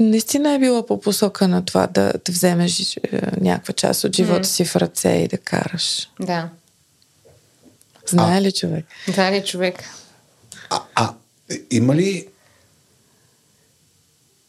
наистина 0.01 0.53
е 0.53 0.59
било 0.59 0.87
по 0.87 1.01
посока 1.01 1.49
на 1.49 1.65
това 1.65 1.87
да, 1.87 2.13
да 2.25 2.33
вземеш 2.33 2.97
е, 2.97 3.01
някаква 3.41 3.75
част 3.75 4.05
от 4.05 4.17
живота 4.17 4.45
си 4.45 4.65
в 4.65 4.77
ръце 4.77 5.09
и 5.09 5.29
да 5.29 5.39
караш. 5.39 6.11
Да. 6.21 6.49
Знае 8.07 8.43
ли 8.43 8.53
човек? 8.53 8.87
Да 9.15 9.33
ли 9.33 9.45
човек? 9.45 9.85
А, 10.71 10.81
а 10.95 11.15
има 11.71 11.95
ли 11.95 12.27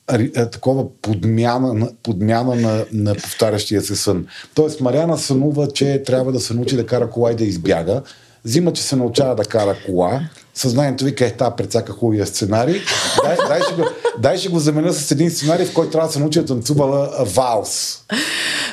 а, 0.07 0.49
такова 0.49 1.01
подмяна, 1.01 1.73
на- 1.73 1.91
подмяна 2.03 2.55
на, 2.55 2.85
на 2.91 3.15
повтарящия 3.15 3.81
се 3.81 3.95
сън? 3.95 4.27
Тоест, 4.53 4.81
Мариана 4.81 5.17
сънува, 5.17 5.67
че 5.73 6.03
трябва 6.05 6.31
да 6.31 6.39
се 6.39 6.53
научи 6.53 6.75
да 6.75 6.85
кара 6.85 7.09
кола 7.09 7.31
и 7.31 7.35
да 7.35 7.43
избяга. 7.43 8.01
Зима, 8.43 8.73
че 8.73 8.83
се 8.83 8.95
научава 8.95 9.35
да 9.35 9.45
кара 9.45 9.77
кола. 9.85 10.29
Съзнанието 10.55 11.05
вика, 11.05 11.25
е, 11.25 11.31
та 11.31 11.51
прецака 11.51 11.91
хубавия 11.91 12.25
сценарий. 12.25 12.81
Дай, 13.23 13.37
дай, 13.47 13.61
ще 13.61 13.73
го, 13.73 13.83
дай 14.19 14.37
ще 14.37 14.49
го 14.49 14.59
заменя 14.59 14.93
с 14.93 15.11
един 15.11 15.31
сценарий, 15.31 15.65
в 15.65 15.73
който 15.73 15.91
трябва 15.91 16.07
да 16.07 16.13
се 16.13 16.19
научи 16.19 16.39
да 16.39 16.45
танцува 16.45 17.09
а, 17.17 17.23
валс. 17.23 18.01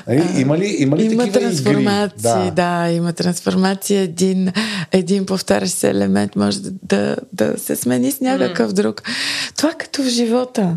Нали? 0.08 0.40
Има 0.40 0.58
ли, 0.58 0.76
има 0.78 0.96
ли 0.96 1.04
Има 1.04 1.24
такива 1.24 1.40
трансформации, 1.40 2.30
игри? 2.42 2.50
да. 2.50 2.90
има 2.90 3.12
трансформация. 3.12 4.00
Един, 4.00 4.52
един 4.92 5.26
повтарящ 5.26 5.74
се 5.74 5.90
елемент 5.90 6.36
може 6.36 6.60
да, 6.60 6.70
да, 6.82 7.16
да 7.32 7.58
се 7.58 7.76
смени 7.76 8.12
с 8.12 8.20
някакъв 8.20 8.70
mm. 8.70 8.74
друг. 8.74 9.02
Това 9.56 9.72
като 9.78 10.02
в 10.02 10.08
живота. 10.08 10.76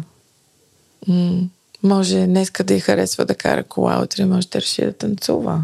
М- 1.07 1.41
може 1.83 2.25
днеска 2.25 2.63
да 2.63 2.73
й 2.73 2.79
харесва 2.79 3.25
да 3.25 3.35
кара 3.35 3.63
кола, 3.63 4.01
утре 4.03 4.25
може 4.25 4.47
да 4.47 4.61
реши 4.61 4.85
да 4.85 4.93
танцува. 4.93 5.63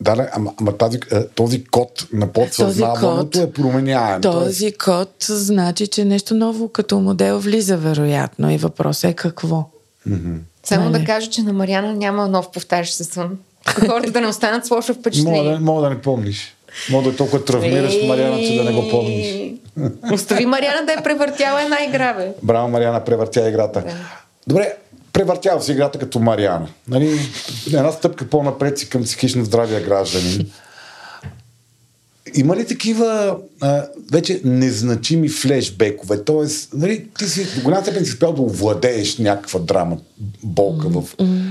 Да, 0.00 0.14
да, 0.14 0.30
ама, 0.32 0.52
ама 0.60 0.76
тази, 0.76 0.98
е, 1.12 1.26
този 1.26 1.64
код 1.64 2.06
на 2.12 2.26
подсъзнаването 2.26 3.40
е 3.40 3.50
променяем. 3.52 4.20
Този 4.20 4.72
код 4.72 5.10
значи, 5.28 5.86
че 5.86 6.04
нещо 6.04 6.34
ново 6.34 6.68
като 6.68 7.00
модел 7.00 7.38
влиза 7.38 7.76
вероятно 7.76 8.50
и 8.50 8.56
въпросът 8.58 9.10
е 9.10 9.14
какво. 9.14 9.64
Само 10.64 10.90
Нали? 10.90 10.98
да 11.00 11.04
кажа, 11.06 11.30
че 11.30 11.42
на 11.42 11.52
Мариана 11.52 11.92
няма 11.92 12.28
нов 12.28 12.50
повтарящ 12.50 12.94
се 12.94 13.04
сън. 13.04 13.38
Хората 13.86 14.10
да 14.10 14.20
не 14.20 14.26
останат 14.26 14.66
с 14.66 14.70
лошо 14.70 14.92
Мога 14.92 15.00
впечатление. 15.00 15.52
да, 15.52 15.60
мога 15.60 15.82
да 15.82 15.90
не 15.90 16.00
помниш. 16.00 16.56
Мога 16.90 17.04
да 17.04 17.10
е 17.10 17.16
толкова 17.16 17.44
травмираш 17.44 17.94
Мариана, 18.06 18.36
че 18.38 18.56
да 18.56 18.64
не 18.64 18.72
го 18.72 18.88
помниш. 18.90 19.26
Ей, 19.26 19.54
Остави 20.12 20.46
Мариана 20.46 20.86
да 20.86 20.92
е 20.92 21.02
превъртяла 21.02 21.62
една 21.62 21.76
игра, 21.88 22.14
бе. 22.14 22.32
Браво, 22.42 22.68
Мариана, 22.68 23.04
превъртя 23.04 23.48
играта. 23.48 23.84
Добре, 24.46 24.74
превъртява 25.12 25.62
си 25.62 25.72
играта 25.72 25.98
като 25.98 26.18
Мариана. 26.18 26.68
Нали? 26.88 27.18
Една 27.66 27.92
стъпка 27.92 28.28
по-напред 28.30 28.78
си 28.78 28.88
към 28.88 29.02
психично 29.04 29.44
здравия 29.44 29.80
гражданин. 29.80 30.50
Има 32.34 32.56
ли 32.56 32.66
такива 32.66 33.36
а, 33.60 33.86
вече 34.12 34.40
незначими 34.44 35.28
флешбекове? 35.28 36.24
Тоест, 36.24 36.74
нали, 36.74 37.06
ти 37.18 37.28
си 37.28 37.46
до 37.54 37.62
голяма 37.62 37.82
степен 37.82 38.04
си 38.04 38.10
успял 38.10 38.32
да 38.32 38.42
овладееш 38.42 39.18
някаква 39.18 39.60
драма, 39.60 39.96
болка 40.42 40.88
в, 40.88 41.02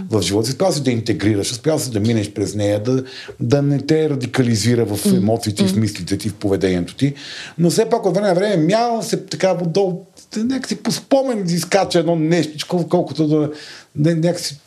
в 0.09 0.21
живота 0.21 0.45
си. 0.45 0.51
Успял 0.51 0.71
си 0.71 0.83
да 0.83 0.91
интегрираш, 0.91 1.51
успял 1.51 1.79
си 1.79 1.91
да 1.91 1.99
минеш 1.99 2.31
през 2.31 2.55
нея, 2.55 2.83
да, 2.83 3.03
да 3.39 3.61
не 3.61 3.81
те 3.81 4.09
радикализира 4.09 4.85
в 4.85 5.05
емоциите, 5.05 5.67
в 5.67 5.75
мислите 5.75 6.17
ти, 6.17 6.29
в 6.29 6.35
поведението 6.35 6.95
ти. 6.95 7.13
Но 7.57 7.69
все 7.69 7.85
пак 7.85 8.05
от 8.05 8.15
време 8.15 8.27
на 8.27 8.35
време 8.35 8.57
мял 8.65 9.01
се 9.01 9.25
така 9.25 9.57
отдолу 9.61 10.05
някакси 10.37 10.75
по 10.75 10.91
спомен 10.91 11.43
да 11.43 11.53
изкача 11.53 11.99
едно 11.99 12.15
нещо, 12.15 12.67
колкото 12.89 13.27
да, 13.27 13.51
не, 13.99 14.15
някакси, 14.15 14.59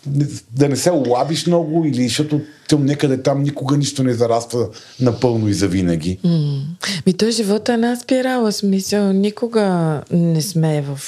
да 0.52 0.68
не 0.68 0.76
се 0.76 0.90
лабиш 0.90 1.46
много 1.46 1.84
или 1.84 2.08
защото 2.08 2.40
там 2.68 2.86
някъде 2.86 3.22
там 3.22 3.42
никога 3.42 3.76
нищо 3.76 4.02
не 4.02 4.14
зараства 4.14 4.68
напълно 5.00 5.48
и 5.48 5.54
завинаги. 5.54 6.18
М. 6.24 6.62
Ми 7.06 7.12
той 7.12 7.30
живота 7.30 7.72
е 7.72 7.74
една 7.74 7.96
спирала, 7.96 8.52
смисъл. 8.52 9.12
Никога 9.12 10.00
не 10.10 10.42
сме 10.42 10.82
в 10.82 11.00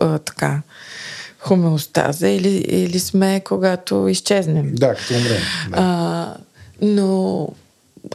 а, 0.00 0.18
така 0.18 0.62
хомеостаза 1.38 2.28
или, 2.28 2.56
или 2.68 2.98
сме 2.98 3.40
когато 3.44 4.08
изчезнем. 4.08 4.74
Да, 4.74 4.94
като 4.94 5.14
умрем. 5.14 5.42
Да. 5.70 5.76
А, 5.76 6.34
но 6.82 7.48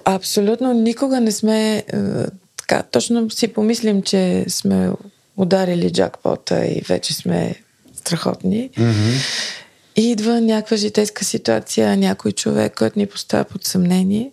абсолютно 0.06 0.74
никога 0.74 1.22
не 1.22 1.32
сме 1.32 1.84
а, 1.94 2.26
така. 2.58 2.84
Точно 2.92 3.30
си 3.30 3.48
помислим, 3.48 4.02
че 4.02 4.46
сме 4.48 4.90
ударили 5.38 5.92
джакпота 5.92 6.66
и 6.66 6.82
вече 6.82 7.14
сме 7.14 7.56
страхотни. 8.06 8.70
Мгм. 8.78 9.12
Идва 9.96 10.42
някаква 10.42 10.78
житейска 10.78 11.26
ситуация, 11.26 11.98
някой 11.98 12.32
човек, 12.32 12.74
който 12.78 13.00
ни 13.00 13.06
поставя 13.06 13.44
под 13.44 13.66
съмнение 13.66 14.32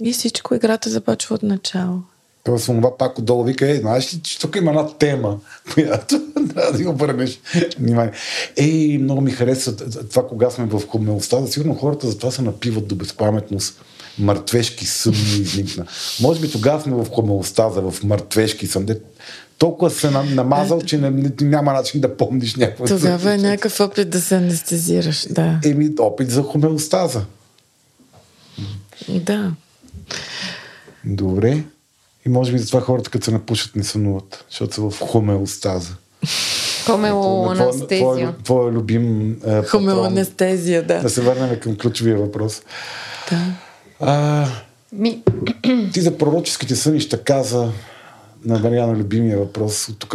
и 0.00 0.12
всичко 0.12 0.54
играта 0.54 0.90
започва 0.90 1.34
от 1.34 1.42
начало. 1.42 2.02
Тоест, 2.44 2.66
това 2.66 2.96
пак 2.96 3.18
отдолу 3.18 3.44
вика, 3.44 3.70
е, 3.70 3.74
знаеш 3.74 4.14
ли, 4.14 4.20
че 4.22 4.38
тук 4.38 4.56
има 4.56 4.70
една 4.70 4.88
тема, 4.88 5.38
която 5.74 6.20
трябва 6.54 6.72
да 6.72 6.82
я 6.82 6.90
обърнеш 6.90 7.40
внимание. 7.78 8.12
Ей, 8.56 8.98
много 8.98 9.20
ми 9.20 9.30
хареса 9.30 9.76
това, 10.10 10.28
кога 10.28 10.50
сме 10.50 10.66
в 10.66 10.82
хомеостаза. 10.88 11.52
Сигурно 11.52 11.74
хората 11.74 12.10
затова 12.10 12.30
се 12.30 12.42
напиват 12.42 12.88
до 12.88 12.94
безпаметност. 12.94 13.80
Мъртвешки 14.18 14.86
сън 14.86 15.12
ми 15.12 15.42
изникна. 15.42 15.86
Може 16.20 16.40
би 16.40 16.50
тогава 16.50 16.80
сме 16.80 16.94
в 16.94 17.10
хомеостаза, 17.10 17.80
в 17.80 18.04
мъртвешки 18.04 18.66
сън. 18.66 18.84
Де 18.84 19.00
толкова 19.62 19.90
се 19.90 20.10
на- 20.10 20.24
намазал, 20.24 20.80
че 20.80 20.98
не, 20.98 21.30
няма 21.40 21.72
начин 21.72 22.00
да 22.00 22.16
помниш 22.16 22.56
някакво. 22.56 22.86
Тогава 22.86 23.34
е 23.34 23.38
някакъв 23.38 23.80
опит 23.80 24.10
да 24.10 24.20
се 24.20 24.36
анестезираш, 24.36 25.26
да. 25.30 25.60
Еми, 25.64 25.90
опит 25.98 26.30
за 26.30 26.42
хомеостаза. 26.42 27.24
Да. 29.08 29.52
Добре. 31.04 31.64
И 32.26 32.28
може 32.28 32.52
би 32.52 32.58
затова 32.58 32.80
хората, 32.80 33.10
като 33.10 33.24
се 33.24 33.30
напушат, 33.30 33.76
не 33.76 33.84
сънуват, 33.84 34.44
защото 34.50 34.74
са 34.74 34.80
в 34.80 35.00
хомеостаза. 35.00 35.94
На 36.88 37.86
твоя-. 37.88 38.34
Твоя, 38.44 38.72
любим 38.72 39.36
е. 39.46 39.62
Хомеоанестезия, 39.62 40.82
да. 40.82 41.00
Да 41.00 41.10
се 41.10 41.20
върнем 41.20 41.60
към 41.60 41.76
ключовия 41.76 42.16
въпрос. 42.16 42.62
да. 43.30 43.38
А, 44.00 44.46
Ми, 44.92 45.22
ти 45.92 46.00
за 46.00 46.18
пророческите 46.18 46.76
сънища 46.76 47.22
каза 47.22 47.72
на 48.44 48.58
Мариана 48.58 48.94
любимия 48.94 49.38
въпрос. 49.38 49.88
От 49.88 49.98
Тук, 49.98 50.14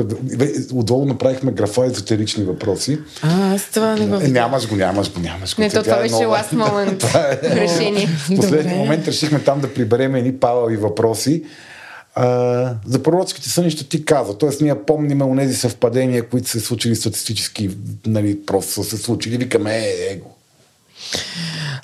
отдолу 0.74 1.06
направихме 1.06 1.52
графа 1.52 1.86
езотерични 1.86 2.44
въпроси. 2.44 3.00
А, 3.22 3.54
аз 3.54 3.66
това 3.66 3.96
не 3.96 4.08
го 4.08 4.16
Е, 4.16 4.20
нямаш 4.20 4.70
го, 4.70 4.76
нямаш 4.76 5.14
го, 5.14 5.20
нямаш 5.20 5.56
го. 5.56 5.62
не, 5.62 5.70
то 5.70 5.72
Сега 5.74 5.84
това 5.84 5.98
е 5.98 6.02
беше 6.02 6.14
нова. 6.16 6.38
last 6.38 6.54
moment 6.54 7.04
е- 7.44 7.56
решение. 7.58 8.08
В 8.08 8.36
последния 8.36 8.64
Добре. 8.64 8.76
момент 8.76 9.08
решихме 9.08 9.40
там 9.40 9.62
да 9.62 9.74
приберем 9.74 10.16
едни 10.16 10.34
палави 10.34 10.78
въпроси. 10.78 11.44
А, 12.16 12.26
за 12.86 13.04
пророческите 13.04 13.50
сънища 13.50 13.84
ти 13.84 14.06
каза. 14.06 14.38
Тоест 14.38 14.62
ние 14.62 14.76
помниме 14.78 15.24
онези 15.24 15.56
съвпадения, 15.56 16.24
които 16.24 16.48
са 16.48 16.60
се 16.60 16.66
случили 16.66 16.96
статистически, 16.96 17.70
нали, 18.06 18.40
просто 18.42 18.72
са 18.74 18.84
се 18.84 18.98
случили. 18.98 19.38
Викаме, 19.38 19.78
е, 19.78 20.14
его. 20.14 20.30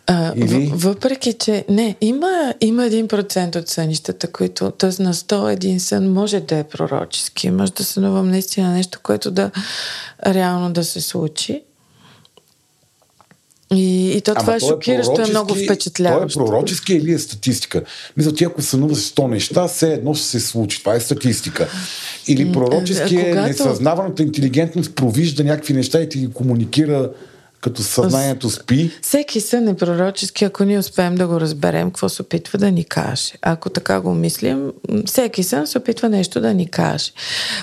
А, 0.07 0.33
Или? 0.35 0.71
въпреки, 0.73 1.33
че 1.33 1.65
не, 1.69 1.95
има, 2.01 2.53
има 2.61 2.85
един 2.85 3.07
процент 3.07 3.55
от 3.55 3.67
сънищата, 3.67 4.31
които, 4.31 4.71
т.е. 4.71 5.03
на 5.03 5.13
100 5.13 5.53
един 5.53 5.79
сън 5.79 6.13
може 6.13 6.39
да 6.39 6.57
е 6.57 6.63
пророчески. 6.63 7.51
Може 7.51 7.73
да 7.73 7.83
сънувам 7.83 8.29
наистина 8.29 8.71
нещо, 8.71 8.99
което 9.03 9.31
да 9.31 9.51
реално 10.25 10.73
да 10.73 10.83
се 10.83 11.01
случи. 11.01 11.61
И, 13.75 14.11
и 14.17 14.21
то 14.21 14.35
това 14.35 14.55
е 14.55 14.59
шокиращо, 14.59 15.21
е 15.21 15.29
много 15.29 15.55
впечатляващо. 15.55 16.39
Той 16.39 16.45
е 16.45 16.49
пророчески 16.49 16.93
или 16.93 17.13
е 17.13 17.19
статистика? 17.19 17.83
Мисля, 18.17 18.33
ти 18.33 18.43
ако 18.43 18.61
сънуваш 18.61 18.97
100 18.97 19.27
неща, 19.27 19.67
все 19.67 19.93
едно 19.93 20.13
ще 20.13 20.25
се 20.25 20.39
случи. 20.39 20.79
Това 20.79 20.95
е 20.95 20.99
статистика. 20.99 21.67
Или 22.27 22.51
пророчески 22.51 23.15
а 23.15 23.21
е 23.21 23.29
когато- 23.29 23.47
несъзнаваната 23.47 24.23
интелигентност 24.23 24.95
провижда 24.95 25.43
някакви 25.43 25.73
неща 25.73 26.01
и 26.01 26.09
ти 26.09 26.19
ги 26.19 26.33
комуникира 26.33 27.09
като 27.63 27.83
съзнанието 27.83 28.49
спи. 28.49 28.91
Всеки 29.01 29.41
сън 29.41 29.67
е 29.67 29.75
пророчески, 29.75 30.45
ако 30.45 30.63
ние 30.63 30.79
успеем 30.79 31.15
да 31.15 31.27
го 31.27 31.41
разберем, 31.41 31.87
какво 31.87 32.09
се 32.09 32.21
опитва 32.21 32.59
да 32.59 32.71
ни 32.71 32.83
каже. 32.83 33.33
Ако 33.41 33.69
така 33.69 34.01
го 34.01 34.13
мислим, 34.13 34.71
всеки 35.05 35.43
сън 35.43 35.67
се 35.67 35.77
опитва 35.77 36.09
нещо 36.09 36.41
да 36.41 36.53
ни 36.53 36.69
каже. 36.69 37.11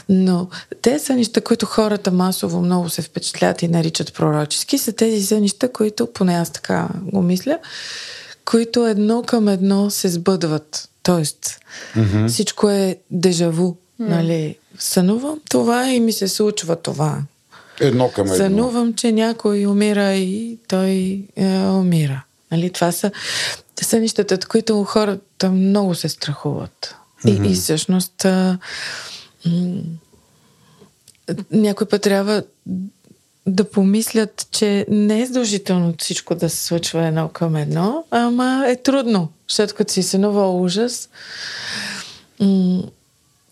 Но 0.08 0.48
те 0.82 0.98
сънища, 0.98 1.40
които 1.40 1.66
хората 1.66 2.10
масово 2.10 2.60
много 2.60 2.88
се 2.88 3.02
впечатлят 3.02 3.62
и 3.62 3.68
наричат 3.68 4.14
пророчески, 4.14 4.78
са 4.78 4.92
тези 4.92 5.26
сънища, 5.26 5.72
които, 5.72 6.12
поне 6.12 6.34
аз 6.34 6.50
така 6.50 6.88
го 7.02 7.22
мисля, 7.22 7.58
които 8.44 8.86
едно 8.86 9.22
към 9.22 9.48
едно 9.48 9.90
се 9.90 10.08
сбъдват. 10.08 10.88
Тоест, 11.02 11.58
mm-hmm. 11.96 12.28
всичко 12.28 12.70
е 12.70 12.96
дежаву. 13.10 13.74
Нали? 13.98 14.56
Сънувам 14.78 15.40
това 15.48 15.92
и 15.92 16.00
ми 16.00 16.12
се 16.12 16.28
случва 16.28 16.76
това. 16.76 17.18
Едно 17.80 18.10
към 18.10 18.26
едно. 18.26 18.36
Сънувам, 18.36 18.94
че 18.94 19.12
някой 19.12 19.66
умира 19.66 20.14
и 20.14 20.58
той 20.68 21.22
е, 21.36 21.46
умира. 21.58 22.22
Нали, 22.52 22.70
това 22.70 22.92
са 22.92 23.10
сънищата, 23.82 24.34
от 24.34 24.46
които 24.46 24.84
хората 24.84 25.50
много 25.50 25.94
се 25.94 26.08
страхуват. 26.08 26.94
И, 27.26 27.30
и 27.30 27.54
всъщност 27.54 28.24
а, 28.24 28.58
м- 29.46 29.82
някой 31.50 31.88
път 31.88 32.02
трябва 32.02 32.42
да 33.46 33.70
помислят, 33.70 34.46
че 34.50 34.86
не 34.88 35.20
е 35.20 35.26
задължително 35.26 35.94
всичко 35.98 36.34
да 36.34 36.50
се 36.50 36.64
случва 36.64 37.06
едно 37.06 37.28
към 37.28 37.56
едно, 37.56 38.04
ама 38.10 38.64
е 38.68 38.76
трудно, 38.76 39.28
защото 39.48 39.74
като 39.74 39.92
си 39.92 40.02
сънува 40.02 40.50
ужас. 40.50 41.08
М- 42.40 42.82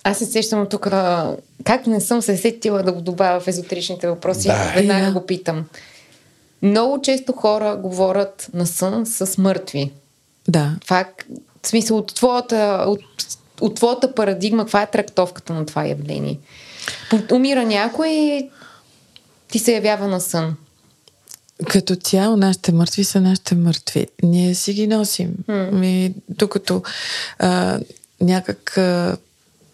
Аз 0.05 0.19
се 0.19 0.27
сещам 0.27 0.67
тук, 0.67 0.83
как 1.65 1.87
не 1.87 2.01
съм 2.01 2.23
се 2.23 2.37
сетила 2.37 2.83
да 2.83 2.93
го 2.93 3.01
добавя 3.01 3.41
в 3.41 3.49
езотеричните 3.49 4.09
въпроси, 4.09 4.49
Да. 4.49 4.73
веднага 4.75 5.07
Да. 5.07 5.13
го 5.13 5.27
питам. 5.27 5.65
Много 6.63 7.03
често 7.03 7.33
хора 7.33 7.77
говорят 7.77 8.49
на 8.55 8.67
сън 8.67 9.07
с 9.07 9.39
мъртви. 9.39 9.91
да. 10.49 10.77
Това, 10.81 11.01
е- 11.01 11.07
в 11.63 11.69
смисъл, 11.69 11.97
от 11.97 12.15
твоята, 12.15 12.85
от, 12.87 13.01
от 13.61 13.75
твоята 13.75 14.15
парадигма, 14.15 14.63
каква 14.63 14.83
е 14.83 14.91
трактовката 14.91 15.53
на 15.53 15.67
това 15.67 15.85
явление? 15.85 16.39
Умира 17.33 17.65
някой 17.65 18.09
и 18.09 18.51
ти 19.49 19.59
се 19.59 19.75
явява 19.75 20.09
на 20.09 20.21
сън. 20.21 20.57
Като 21.69 21.97
цяло, 21.97 22.37
нашите 22.37 22.73
мъртви 22.73 23.05
са 23.05 23.21
нашите 23.21 23.55
мъртви. 23.55 24.07
Ние 24.23 24.55
си 24.55 24.73
ги 24.73 24.87
носим. 24.87 25.35
Ми, 25.73 26.15
докато 26.29 26.83
а, 27.39 27.81
някак 28.21 28.79
а, 28.79 29.17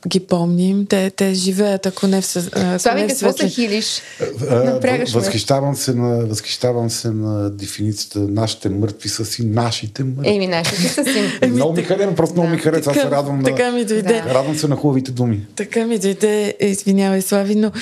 ги 0.09 0.21
помним, 0.21 0.87
те, 0.87 1.11
те 1.11 1.35
живеят, 1.35 1.87
ако 1.87 2.07
не 2.07 2.21
в, 2.21 2.27
Слави, 2.27 3.03
не 3.03 3.15
в 3.15 3.19
какво 3.21 3.33
се 3.33 3.49
хилиш? 3.49 4.03
Напрягаш 4.65 5.15
ме. 5.15 5.21
Възхищавам 5.21 5.77
се, 5.77 5.95
на, 5.95 6.27
възхищавам 6.27 6.91
се 6.91 7.11
на 7.11 7.51
дефиницията 7.51 8.19
нашите 8.19 8.69
мъртви 8.69 9.09
са 9.09 9.25
си 9.25 9.45
нашите 9.45 10.05
мъртви. 10.05 10.35
Еми, 10.35 10.47
нашите 10.47 10.83
са 10.83 11.05
си. 11.05 11.39
Е, 11.41 11.47
много 11.47 11.73
ми 11.73 11.83
харесва, 11.83 12.15
просто 12.15 12.35
много 12.35 12.49
ми 12.49 12.59
харесва. 12.59 12.91
Аз 12.93 12.97
се 12.97 13.03
Така- 13.03 13.17
радвам 13.17 13.45
така 13.45 13.71
на, 13.71 13.73
ми 13.73 13.85
дойде. 13.85 14.23
Да. 14.27 14.35
радвам 14.35 14.57
се 14.57 14.69
на 14.69 14.77
хубавите 14.77 15.11
думи. 15.11 15.47
Така 15.57 15.87
ми 15.87 15.99
дойде, 15.99 16.57
извинявай, 16.61 17.23
Слави, 17.23 17.55
но 17.55 17.73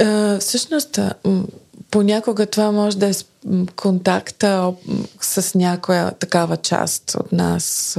а, 0.00 0.38
всъщност 0.38 0.98
понякога 1.90 2.46
това 2.46 2.72
може 2.72 2.98
да 2.98 3.06
е 3.08 3.12
контакта 3.76 4.72
с 5.20 5.54
някоя 5.54 6.10
такава 6.10 6.56
част 6.56 7.16
от 7.20 7.32
нас. 7.32 7.98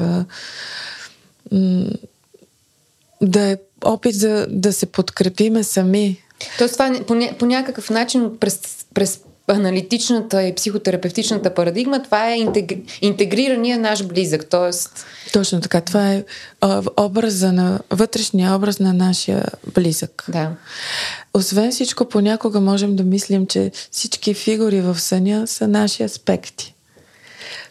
Да 3.24 3.42
е 3.42 3.58
опит 3.84 4.16
за 4.16 4.48
да 4.50 4.74
се 4.74 4.86
подкрепиме 4.86 5.64
сами. 5.64 6.18
Тоест, 6.58 6.74
това 6.74 6.90
не- 6.90 7.04
по, 7.04 7.14
ня- 7.14 7.38
по 7.38 7.46
някакъв 7.46 7.90
начин 7.90 8.32
през, 8.40 8.60
през 8.94 9.20
аналитичната 9.48 10.44
и 10.44 10.56
психотерапевтичната 10.56 11.54
парадигма, 11.54 12.04
това 12.04 12.30
е 12.32 12.38
интегри, 12.38 12.84
интегрирания 13.02 13.80
наш 13.80 14.04
близък. 14.06 14.50
Тоест, 14.50 15.06
Точно 15.34 15.62
така. 15.62 15.82
Това 15.82 16.12
е 16.14 16.24
а, 16.62 16.84
образа 16.98 17.52
на, 17.52 17.80
вътрешния 17.90 18.56
образ 18.56 18.80
на 18.80 18.94
нашия 18.94 19.46
близък. 19.74 20.26
да. 20.30 20.52
Освен 21.34 21.72
всичко, 21.72 22.06
понякога 22.10 22.60
можем 22.60 22.96
да 22.96 23.04
мислим, 23.04 23.48
че 23.48 23.72
всички 23.92 24.34
фигури 24.34 24.82
в 24.82 25.00
съня 25.00 25.48
са 25.48 25.68
наши 25.68 26.04
аспекти. 26.04 26.74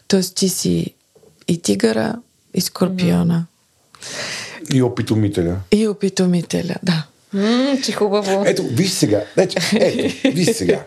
Тоест 0.07 0.35
ти 0.35 0.49
си 0.49 0.93
и 1.47 1.61
тигъра, 1.61 2.15
и 2.53 2.61
скорпиона, 2.61 3.45
И 4.73 4.81
опитомителя. 4.81 5.55
и 5.71 5.87
опитомителя. 5.87 6.75
Да. 6.83 7.05
М, 7.33 7.77
че 7.85 7.91
хубаво. 7.91 8.43
Ето, 8.45 8.63
виж 8.63 8.91
сега. 8.91 9.23
Ето, 9.37 9.55
ето 9.75 10.13
виж 10.35 10.49
сега. 10.49 10.83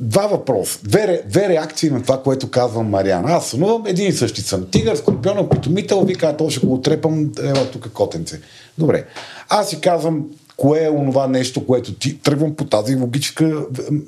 Два 0.00 0.26
въпроса. 0.26 0.78
Две, 0.82 0.98
ре- 0.98 1.28
две 1.28 1.48
реакции 1.48 1.90
на 1.90 2.02
това, 2.02 2.22
което 2.22 2.50
казвам 2.50 2.90
Мариана. 2.90 3.32
Аз 3.32 3.46
сънувам, 3.46 3.82
един 3.86 4.08
и 4.08 4.12
същи 4.12 4.40
съм. 4.40 4.66
Тигър, 4.70 4.96
скорпион, 4.96 5.38
опитомител, 5.38 6.04
вика, 6.04 6.36
то 6.36 6.50
ще 6.50 6.66
го 6.66 6.74
отрепам, 6.74 7.32
ела 7.42 7.70
тук 7.70 7.92
котенце. 7.92 8.40
Добре. 8.78 9.04
Аз 9.48 9.70
си 9.70 9.80
казвам, 9.80 10.24
кое 10.56 10.84
е 10.84 10.90
онова 10.90 11.26
нещо, 11.26 11.66
което 11.66 11.94
ти 11.94 12.18
тръгвам 12.18 12.54
по 12.54 12.64
тази 12.64 12.96
логическа 12.96 13.56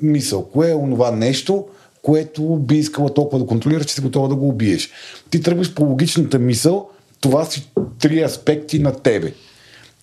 мисъл. 0.01 0.43
Кое 0.43 0.69
е 0.71 0.75
онова 0.75 1.11
нещо, 1.11 1.65
което 2.01 2.55
би 2.55 2.75
искала 2.77 3.13
толкова 3.13 3.39
да 3.39 3.47
контролираш, 3.47 3.85
че 3.85 3.93
си 3.93 4.01
готова 4.01 4.27
да 4.27 4.35
го 4.35 4.47
убиеш. 4.49 4.89
Ти 5.29 5.41
тръгваш 5.41 5.73
по 5.73 5.83
логичната 5.83 6.39
мисъл, 6.39 6.89
това 7.21 7.45
си 7.45 7.69
три 7.99 8.21
аспекти 8.21 8.79
на 8.79 8.91
тебе. 8.93 9.33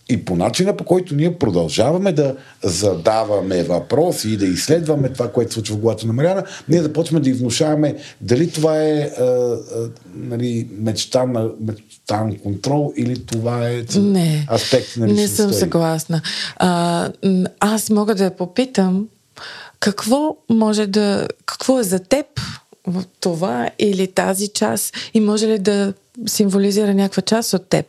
И 0.08 0.24
по 0.24 0.36
начина, 0.36 0.76
по 0.76 0.84
който 0.84 1.14
ние 1.14 1.38
продължаваме 1.38 2.12
да 2.12 2.36
задаваме 2.62 3.62
въпроси 3.62 4.30
и 4.30 4.36
да 4.36 4.46
изследваме 4.46 5.08
това, 5.08 5.32
което 5.32 5.50
се 5.50 5.54
случва 5.54 5.76
в 5.76 5.80
главата 5.80 6.06
на 6.06 6.12
Мариана, 6.12 6.44
ние 6.68 6.82
започваме 6.82 7.20
да 7.20 7.30
й 7.30 7.32
внушаваме 7.32 7.96
дали 8.20 8.50
това 8.50 8.82
е 8.82 8.92
а, 9.00 9.22
а, 9.24 9.58
нали, 10.14 10.68
мечта, 10.78 11.26
на, 11.26 11.50
мечта 11.60 12.24
на 12.24 12.38
контрол 12.38 12.92
или 12.96 13.26
това 13.26 13.68
е 13.68 13.84
Не. 13.96 14.46
аспект 14.52 14.96
на 14.96 15.06
Не 15.06 15.12
личността 15.12 15.42
съм 15.42 15.50
й. 15.50 15.54
съгласна. 15.54 16.22
А, 16.56 17.10
аз 17.60 17.90
мога 17.90 18.14
да 18.14 18.24
я 18.24 18.36
попитам 18.36 19.06
какво 19.80 20.36
може 20.50 20.86
да. 20.86 21.28
Какво 21.46 21.80
е 21.80 21.82
за 21.82 21.98
теб 21.98 22.26
в 22.86 23.04
това 23.20 23.70
или 23.78 24.06
тази 24.06 24.48
част 24.48 24.94
и 25.14 25.20
може 25.20 25.46
ли 25.48 25.58
да 25.58 25.92
символизира 26.26 26.94
някаква 26.94 27.22
част 27.22 27.52
от 27.52 27.68
теб. 27.68 27.86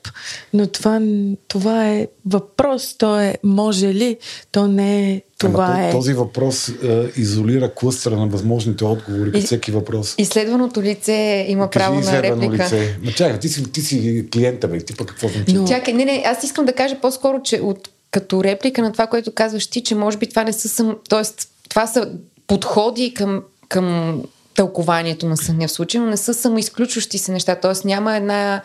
Но 0.54 0.68
това, 0.68 1.02
това 1.48 1.90
е 1.90 2.08
въпрос, 2.26 2.96
то 2.98 3.20
е 3.20 3.36
може 3.44 3.88
ли, 3.88 4.18
то 4.52 4.68
не 4.68 5.12
е 5.12 5.22
това 5.38 5.66
Ама 5.66 5.84
е. 5.84 5.92
то- 5.92 5.98
Този 5.98 6.14
въпрос 6.14 6.70
е, 6.70 6.74
изолира 7.18 7.74
клъстъра 7.74 8.16
на 8.16 8.28
възможните 8.28 8.86
отговори 8.86 9.32
към 9.32 9.42
И- 9.42 9.44
всеки 9.44 9.72
въпрос. 9.72 10.16
Изследваното 10.18 10.82
лице 10.82 11.46
има 11.50 11.70
право 11.70 12.00
на 12.00 12.24
реплика. 12.24 12.54
лице. 12.66 12.98
Ма 13.02 13.12
чакай, 13.12 13.40
ти 13.40 13.50
си, 13.50 13.72
ти 13.72 13.82
си 13.82 14.26
клиента, 14.34 14.68
бе. 14.68 14.80
Ти 14.80 14.96
пък 14.96 15.08
какво 15.08 15.28
значи? 15.28 15.54
Но- 15.54 15.68
Чакай, 15.68 15.94
не, 15.94 16.06
не, 16.06 16.24
аз 16.26 16.44
искам 16.44 16.66
да 16.66 16.74
кажа 16.74 16.98
по-скоро, 17.02 17.42
че 17.42 17.56
от, 17.58 17.90
като 18.12 18.44
реплика 18.44 18.82
на 18.82 18.92
това, 18.92 19.08
което 19.08 19.32
казваш 19.32 19.68
ти, 19.68 19.84
че 19.84 19.96
може 19.96 20.18
би 20.18 20.30
това 20.30 20.44
не 20.44 20.54
са 20.54 20.70
сам... 20.70 20.96
Тоест, 21.10 21.48
това 21.70 21.88
са 21.88 22.12
подходи 22.48 23.14
към, 23.14 23.44
към 23.70 24.22
тълкованието 24.56 25.26
на 25.26 25.38
съня 25.38 25.68
в 25.68 25.72
случая, 25.72 26.02
но 26.04 26.10
не 26.10 26.18
са 26.18 26.34
самоизключващи 26.34 27.18
се 27.18 27.32
неща. 27.32 27.56
Тоест, 27.56 27.86
няма 27.86 28.16
една, 28.16 28.62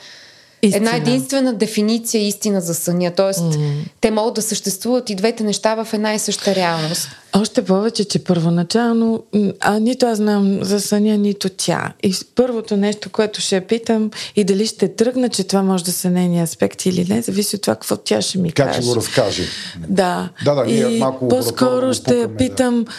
Истина. 0.62 0.77
една 0.77 0.97
единствена 0.97 1.55
дефиниция 1.55 2.27
истина 2.27 2.60
за 2.60 2.74
съня. 2.74 3.12
Тоест, 3.16 3.40
mm. 3.40 3.74
те 4.01 4.10
могат 4.10 4.35
да 4.35 4.43
съществуват 4.43 5.10
и 5.10 5.15
двете 5.15 5.44
неща 5.44 5.85
в 5.85 5.94
една 5.94 6.15
и 6.15 6.19
съща 6.19 6.55
реалност. 6.55 7.09
Още 7.36 7.65
повече, 7.65 8.05
че 8.05 8.24
първоначално, 8.24 9.24
а 9.60 9.78
нито 9.78 10.06
аз 10.06 10.16
знам 10.16 10.59
за 10.62 10.81
съня, 10.81 11.19
нито 11.19 11.48
тя. 11.48 11.93
И 12.02 12.15
първото 12.35 12.77
нещо, 12.77 13.10
което 13.10 13.40
ще 13.40 13.56
я 13.56 13.66
питам 13.66 14.10
и 14.36 14.44
дали 14.44 14.66
ще 14.66 14.94
тръгна, 14.97 15.28
че 15.28 15.44
това 15.44 15.62
може 15.62 15.85
да 15.85 15.93
са 15.93 16.10
нейни 16.10 16.43
аспекти 16.43 16.89
или 16.89 17.06
не, 17.09 17.23
зависи 17.23 17.56
от 17.56 17.62
това 17.62 17.74
какво 17.74 17.97
тя 17.97 18.23
ще 18.23 18.39
ми 18.39 18.52
Как 18.52 18.66
каже. 18.66 18.81
ще 18.81 18.89
го 18.89 18.97
разкаже? 18.97 19.43
Да. 19.89 20.28
Да, 20.44 20.55
да, 20.55 20.65
ние 20.65 20.86
и 20.86 20.98
малко 20.98 21.28
по-скоро 21.28 21.94
ще 21.94 22.15
я 22.15 22.23
пукаме, 22.23 22.32
да. 22.32 22.36
питам 22.36 22.85
к- 22.85 22.90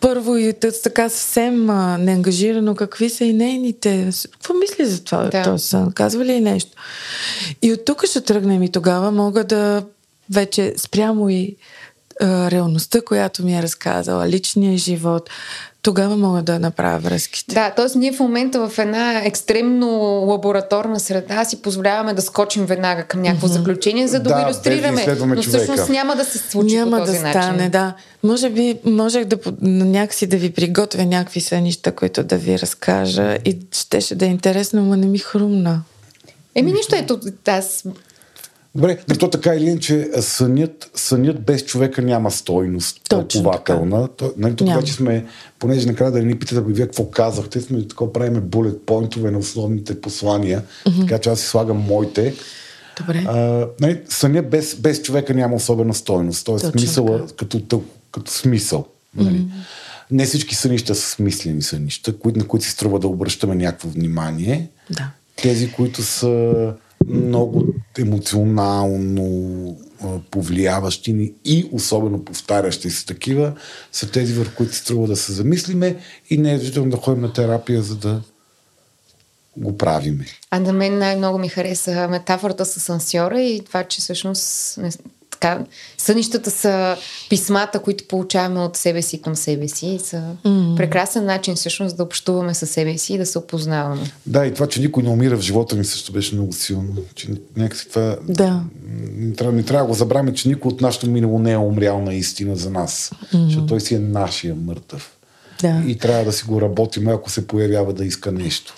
първо 0.00 0.36
и 0.36 0.54
така 0.82 1.08
съвсем 1.08 1.70
а, 1.70 1.98
неангажирано 1.98 2.74
какви 2.74 3.10
са 3.10 3.24
и 3.24 3.32
нейните. 3.32 4.10
Какво 4.32 4.54
мисли 4.54 4.86
за 4.86 5.04
това? 5.04 5.24
Да. 5.24 5.42
Да. 5.42 5.58
сън? 5.58 5.92
Казва 5.92 6.24
ли 6.24 6.40
нещо? 6.40 6.70
И 7.62 7.72
от 7.72 7.84
тук 7.84 8.06
ще 8.06 8.20
тръгнем 8.20 8.62
и 8.62 8.72
тогава 8.72 9.10
мога 9.10 9.44
да 9.44 9.84
вече 10.30 10.74
спрямо 10.76 11.30
и 11.30 11.56
а, 12.20 12.50
реалността, 12.50 13.00
която 13.00 13.44
ми 13.44 13.58
е 13.58 13.62
разказала, 13.62 14.28
личния 14.28 14.78
живот, 14.78 15.30
тогава 15.88 16.16
мога 16.16 16.42
да 16.42 16.58
направя 16.58 16.98
връзките. 16.98 17.54
Да, 17.54 17.70
т.е. 17.70 17.98
ние 17.98 18.12
в 18.12 18.20
момента 18.20 18.68
в 18.68 18.78
една 18.78 19.24
екстремно 19.24 19.88
лабораторна 20.26 21.00
среда 21.00 21.44
си 21.44 21.62
позволяваме 21.62 22.14
да 22.14 22.22
скочим 22.22 22.66
веднага 22.66 23.04
към 23.04 23.22
някакво 23.22 23.46
mm-hmm. 23.46 23.50
заключение, 23.50 24.08
за 24.08 24.20
да, 24.20 24.28
Да, 24.28 24.34
го 24.34 24.40
иллюстрираме. 24.40 25.06
но 25.26 25.42
всъщност 25.42 25.66
човека. 25.66 25.92
няма 25.92 26.16
да 26.16 26.24
се 26.24 26.38
случи 26.38 26.76
Няма 26.76 26.98
по 26.98 27.04
този 27.04 27.18
да 27.18 27.22
начин. 27.22 27.42
стане, 27.42 27.68
да. 27.68 27.94
Може 28.22 28.50
би 28.50 28.78
можех 28.84 29.24
да 29.24 29.38
някакси 29.62 30.26
да 30.26 30.36
ви 30.36 30.50
приготвя 30.50 31.06
някакви 31.06 31.40
сънища, 31.40 31.92
които 31.92 32.22
да 32.22 32.36
ви 32.36 32.58
разкажа 32.58 33.38
и 33.44 33.58
щеше 33.72 34.14
да 34.14 34.26
е 34.26 34.28
интересно, 34.28 34.82
но 34.82 34.96
не 34.96 35.06
ми 35.06 35.18
хрумна. 35.18 35.82
Еми 36.54 36.72
нищо, 36.72 36.94
ето 36.94 37.20
аз 37.46 37.84
Добре, 38.78 38.98
но 39.08 39.16
то 39.16 39.30
така 39.30 39.54
или 39.54 39.64
иначе 39.64 40.08
сънят, 40.20 40.90
сънят 40.94 41.42
без 41.42 41.64
човека 41.64 42.02
няма 42.02 42.30
стойност 42.30 43.00
Точно 43.08 43.28
тълкователна. 43.28 44.08
То, 44.08 44.32
нали, 44.36 44.56
тук 44.56 44.74
вече 44.74 44.92
сме, 44.92 45.26
понеже 45.58 45.86
накрая 45.86 46.10
да 46.10 46.18
не 46.18 46.24
ни 46.24 46.38
питате, 46.38 46.60
вие 46.66 46.84
какво 46.84 47.10
казахте, 47.10 47.60
сме 47.60 47.88
такова 47.88 48.12
правиме 48.12 48.40
булет 48.40 48.86
поинтове 48.86 49.30
на 49.30 49.38
основните 49.38 50.00
послания, 50.00 50.62
mm-hmm. 50.62 51.00
така 51.00 51.18
че 51.18 51.30
аз 51.30 51.40
си 51.40 51.46
слагам 51.46 51.76
моите. 51.76 52.34
Добре. 53.00 53.24
А, 53.28 53.66
нали, 53.80 54.00
съня 54.08 54.42
без, 54.42 54.76
без 54.76 55.02
човека 55.02 55.34
няма 55.34 55.56
особена 55.56 55.94
стойност, 55.94 56.46
т.е. 56.46 56.58
Смисъла 56.58 57.18
така. 57.18 57.32
като, 57.36 57.60
тъл- 57.60 57.82
като 58.12 58.30
смисъл. 58.30 58.86
Нали. 59.16 59.38
Mm-hmm. 59.38 60.10
Не 60.10 60.26
всички 60.26 60.54
сънища 60.54 60.94
са 60.94 61.10
смислени 61.10 61.62
сънища, 61.62 62.14
на 62.36 62.46
които 62.46 62.66
си 62.66 62.70
струва 62.70 62.98
да 62.98 63.08
обръщаме 63.08 63.54
някакво 63.54 63.88
внимание. 63.88 64.68
Да. 64.90 65.10
Тези, 65.42 65.72
които 65.72 66.02
са 66.02 66.54
много 67.08 67.67
емоционално 67.98 69.76
повлияващи 70.30 71.12
ни 71.12 71.32
и 71.44 71.68
особено 71.72 72.24
повтарящи 72.24 72.90
се 72.90 73.06
такива, 73.06 73.52
са 73.92 74.10
тези, 74.10 74.32
върху 74.32 74.54
които 74.54 74.74
струва 74.74 75.06
да 75.06 75.16
се 75.16 75.32
замислиме 75.32 75.96
и 76.30 76.38
не 76.38 76.54
е 76.54 76.58
да 76.58 76.96
ходим 76.96 77.22
на 77.22 77.32
терапия, 77.32 77.82
за 77.82 77.96
да 77.96 78.22
го 79.56 79.78
правиме. 79.78 80.26
А 80.50 80.60
на 80.60 80.72
мен 80.72 80.98
най-много 80.98 81.38
ми 81.38 81.48
хареса 81.48 82.08
метафората 82.08 82.64
с 82.64 82.88
ансьора 82.88 83.40
и 83.40 83.64
това, 83.64 83.84
че 83.84 84.00
всъщност 84.00 84.78
така, 85.40 85.64
сънищата 85.98 86.50
са 86.50 86.96
писмата, 87.30 87.78
които 87.78 88.04
получаваме 88.08 88.60
от 88.60 88.76
себе 88.76 89.02
си 89.02 89.22
към 89.22 89.36
себе 89.36 89.68
си. 89.68 89.86
И 89.86 89.98
са 89.98 90.22
М. 90.44 90.74
прекрасен 90.76 91.24
начин 91.24 91.54
всъщност 91.54 91.96
да 91.96 92.02
общуваме 92.02 92.54
със 92.54 92.70
себе 92.70 92.98
си 92.98 93.14
и 93.14 93.18
да 93.18 93.26
се 93.26 93.38
опознаваме. 93.38 94.10
Да, 94.26 94.46
и 94.46 94.54
това, 94.54 94.66
че 94.66 94.80
никой 94.80 95.02
не 95.02 95.10
умира 95.10 95.36
в 95.36 95.40
живота 95.40 95.76
ми 95.76 95.84
също 95.84 96.12
беше 96.12 96.34
много 96.34 96.52
силно. 96.52 96.96
Че 97.14 97.28
някакси 97.56 97.88
това... 97.88 98.16
Да. 98.28 98.62
Не 99.16 99.34
трябва, 99.34 99.52
не 99.52 99.62
трябва 99.62 99.84
да 99.84 99.88
го 99.88 99.94
забравяме, 99.94 100.34
че 100.34 100.48
никой 100.48 100.68
от 100.68 100.80
нашето 100.80 101.10
минало 101.10 101.38
не 101.38 101.52
е 101.52 101.58
умрял 101.58 102.00
наистина 102.00 102.56
за 102.56 102.70
нас. 102.70 103.12
Защото 103.32 103.66
той 103.66 103.80
си 103.80 103.94
е 103.94 103.98
нашия 103.98 104.54
мъртъв. 104.54 105.12
Да. 105.60 105.82
И 105.86 105.98
трябва 105.98 106.24
да 106.24 106.32
си 106.32 106.44
го 106.44 106.60
работим, 106.60 107.08
ако 107.08 107.30
се 107.30 107.46
появява 107.46 107.92
да 107.92 108.04
иска 108.04 108.32
нещо. 108.32 108.74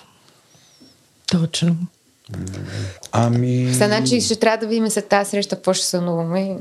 Точно. 1.27 1.75
Ами... 3.11 3.69
Сега, 3.73 3.87
значи, 3.87 4.21
ще 4.21 4.35
трябва 4.35 4.57
да 4.57 4.67
видим 4.67 4.89
след 4.89 5.05
тази 5.05 5.29
среща 5.29 5.55
какво 5.55 5.73
ще 5.73 5.85
сънуваме. 5.85 6.57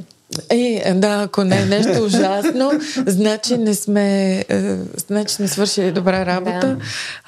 Е, 0.50 0.92
да, 0.94 1.22
ако 1.22 1.44
не 1.44 1.62
е 1.62 1.64
нещо 1.64 2.04
ужасно, 2.04 2.72
значи 3.06 3.56
не 3.56 3.74
сме, 3.74 4.38
е, 4.48 4.76
значи 5.06 5.34
сме 5.34 5.48
свършили 5.48 5.92
добра 5.92 6.26
работа. 6.26 6.66
Да. 6.66 6.76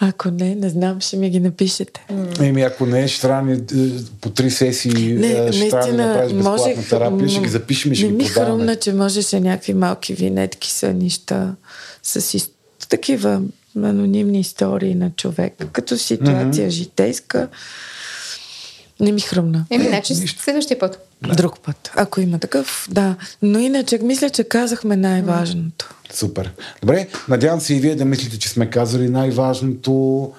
Ако 0.00 0.30
не, 0.30 0.54
не 0.54 0.68
знам, 0.68 1.00
ще 1.00 1.16
ми 1.16 1.30
ги 1.30 1.40
напишете. 1.40 2.06
Еми, 2.40 2.62
ако 2.62 2.86
не, 2.86 3.08
ще 3.08 3.20
трябва 3.20 3.42
ни, 3.42 3.52
е, 3.52 3.90
по 4.20 4.30
три 4.30 4.50
сесии, 4.50 5.12
Не, 5.12 5.26
е, 5.26 5.52
ще 5.52 5.68
трябва 5.68 5.86
да 5.86 5.92
наистина, 5.92 6.06
направиш 6.06 6.32
безплатна 6.32 6.66
можех... 6.66 6.88
терапия, 6.88 7.28
ще 7.28 7.40
ги 7.40 7.48
запишем 7.48 7.92
и 7.92 7.96
ще 7.96 8.04
не 8.04 8.10
ги 8.10 8.16
ми 8.16 8.24
продаваме. 8.24 8.58
хрумна, 8.58 8.76
че 8.76 8.92
можеше 8.92 9.40
някакви 9.40 9.74
малки 9.74 10.14
винетки 10.14 10.70
са 10.70 10.92
нища 10.92 11.54
с 12.02 12.48
такива 12.88 13.40
анонимни 13.76 14.40
истории 14.40 14.94
на 14.94 15.10
човек, 15.10 15.54
като 15.72 15.98
ситуация 15.98 16.70
житейска. 16.70 17.48
Не 19.00 19.12
ми 19.12 19.20
хрумна. 19.20 19.66
Еми, 19.70 19.84
значи 19.84 20.14
следващия 20.14 20.78
път. 20.78 21.08
Друг 21.36 21.60
път, 21.60 21.90
ако 21.96 22.20
има 22.20 22.38
такъв, 22.38 22.88
да. 22.90 23.16
Но 23.42 23.58
иначе, 23.58 23.98
мисля, 24.02 24.30
че 24.30 24.44
казахме 24.44 24.96
най-важното. 24.96 25.94
Супер. 26.12 26.52
Добре, 26.80 27.08
надявам 27.28 27.60
се 27.60 27.74
и 27.74 27.80
вие 27.80 27.94
да 27.94 28.04
мислите, 28.04 28.38
че 28.38 28.48
сме 28.48 28.70
казали 28.70 29.08
най-важното. 29.08 30.32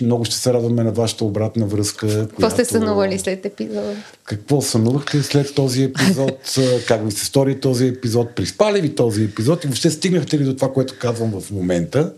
Много 0.00 0.24
ще 0.24 0.36
се 0.36 0.52
радваме 0.52 0.84
на 0.84 0.92
вашата 0.92 1.24
обратна 1.24 1.66
връзка. 1.66 2.28
Какво 2.28 2.50
сте 2.50 2.64
сънували 2.64 3.18
след 3.18 3.46
епизода? 3.46 3.96
Какво 4.24 4.60
сънувахте 4.60 5.22
след 5.22 5.54
този 5.54 5.82
епизод? 5.82 6.58
Как 6.88 7.04
ви 7.04 7.10
се 7.10 7.24
стори 7.24 7.60
този 7.60 7.86
епизод? 7.86 8.34
Приспали 8.34 8.80
ви 8.80 8.94
този 8.94 9.24
епизод? 9.24 9.64
И 9.64 9.66
въобще 9.66 9.90
стигнахте 9.90 10.38
ли 10.38 10.44
до 10.44 10.56
това, 10.56 10.72
което 10.72 10.94
казвам 10.98 11.40
в 11.40 11.50
момента? 11.50 12.12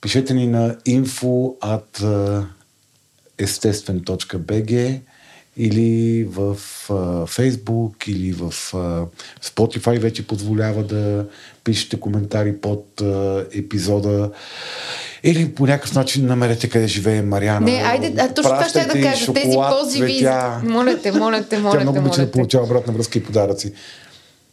Пишете 0.00 0.34
ни 0.34 0.46
на 0.46 0.74
info 0.74 1.58
at 1.60 2.04
естествен.bg 3.38 5.00
или 5.56 6.24
в 6.24 6.56
а, 6.90 6.94
Facebook, 7.26 8.08
или 8.08 8.32
в 8.32 8.54
а, 8.74 9.06
Spotify 9.44 9.98
вече 9.98 10.26
позволява 10.26 10.82
да 10.82 11.26
пишете 11.64 12.00
коментари 12.00 12.56
под 12.56 13.00
а, 13.00 13.44
епизода. 13.54 14.30
Или 15.22 15.54
по 15.54 15.66
някакъв 15.66 15.94
начин 15.94 16.26
намерете 16.26 16.68
къде 16.68 16.86
живее 16.86 17.22
Мариана. 17.22 17.66
Не, 17.66 17.82
айде, 17.82 18.14
а 18.18 18.28
точно 18.28 18.50
това 18.50 18.68
ще 18.68 18.84
да 18.84 19.02
кажа. 19.02 19.32
Тези 19.32 19.56
позиви. 19.80 20.18
цветя. 20.18 20.60
Моля 20.64 20.98
те, 21.02 21.12
моля 21.12 21.42
те, 21.42 21.48
Тя 21.48 21.60
моля 21.60 21.78
те, 21.78 21.82
много 21.82 21.98
обича 21.98 22.20
да 22.20 22.30
получава 22.30 22.64
обратна 22.64 22.92
връзка 22.92 23.18
и 23.18 23.24
подаръци. 23.24 23.72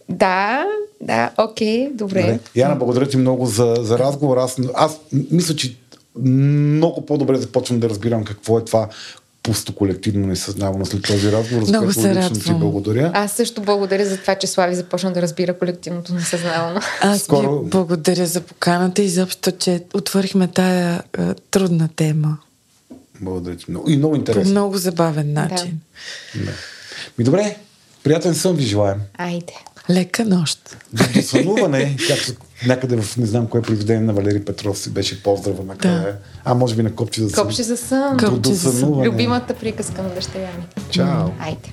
Да, 0.09 0.65
да, 1.01 1.31
окей, 1.37 1.89
добре. 1.93 2.21
Добре. 2.21 2.39
Яна, 2.55 2.75
благодаря 2.75 3.07
ти 3.07 3.17
много 3.17 3.45
за, 3.45 3.75
за 3.79 3.99
разговор. 3.99 4.37
Аз, 4.37 4.57
аз 4.75 4.99
мисля, 5.31 5.55
че 5.55 5.75
много 6.17 7.05
по-добре 7.05 7.37
започвам 7.37 7.79
да 7.79 7.89
разбирам 7.89 8.23
какво 8.23 8.59
е 8.59 8.65
това 8.65 8.89
пусто 9.43 9.75
колективно 9.75 10.27
несъзнавано 10.27 10.85
след 10.85 11.03
този 11.03 11.31
разговор, 11.31 11.63
за 11.63 11.69
Много 11.69 11.85
което 11.85 12.01
се 12.01 12.15
лично 12.15 12.29
ти 12.31 12.39
радвам. 12.39 12.59
благодаря. 12.61 13.11
Аз 13.13 13.31
също 13.31 13.61
благодаря 13.61 14.05
за 14.05 14.17
това, 14.17 14.35
че 14.35 14.47
Слави 14.47 14.75
започна 14.75 15.13
да 15.13 15.21
разбира 15.21 15.53
колективното 15.53 16.13
несъзнавано. 16.13 16.79
Аз 17.01 17.19
Скоро- 17.19 17.59
ви 17.59 17.69
благодаря 17.69 18.25
за 18.25 18.41
поканата 18.41 19.01
и 19.01 19.09
заобщо, 19.09 19.51
че 19.51 19.83
отворихме 19.93 20.47
тая 20.47 21.03
е, 21.19 21.21
трудна 21.33 21.89
тема. 21.89 22.37
Благодаря 23.21 23.55
ти 23.55 23.65
много. 23.69 23.89
И 23.89 23.97
много 23.97 24.13
По 24.13 24.17
интересно. 24.17 24.51
много 24.51 24.77
забавен 24.77 25.33
начин. 25.33 25.79
Да. 26.35 26.51
Ми 27.17 27.23
добре, 27.23 27.57
приятен 28.03 28.35
сън 28.35 28.55
ви 28.55 28.63
желаем. 28.63 28.99
Айде. 29.13 29.53
Лека 29.89 30.25
нощ. 30.25 30.75
До, 30.93 31.03
сънуване, 31.21 31.97
както 32.07 32.31
някъде 32.67 33.01
в 33.01 33.17
не 33.17 33.25
знам 33.25 33.47
кое 33.47 33.61
произведение 33.61 34.01
на 34.01 34.13
Валери 34.13 34.45
Петров 34.45 34.77
си 34.79 34.89
беше 34.89 35.23
поздрава 35.23 35.63
накрая. 35.63 36.01
Да. 36.01 36.15
А 36.45 36.53
може 36.53 36.75
би 36.75 36.83
на 36.83 36.95
копче 36.95 37.21
за 37.21 37.29
сън. 37.29 37.43
Копче 37.43 37.63
за 37.63 37.77
сън. 37.77 38.17
До, 38.17 38.25
до 38.25 38.31
Копче 38.31 38.53
за 38.53 38.71
сън. 38.71 38.79
сънуване. 38.79 39.07
Любимата 39.07 39.53
приказка 39.53 40.03
на 40.03 40.09
дъщеря 40.09 40.49
ми. 40.57 40.83
Чао. 40.89 41.29
Айде. 41.39 41.69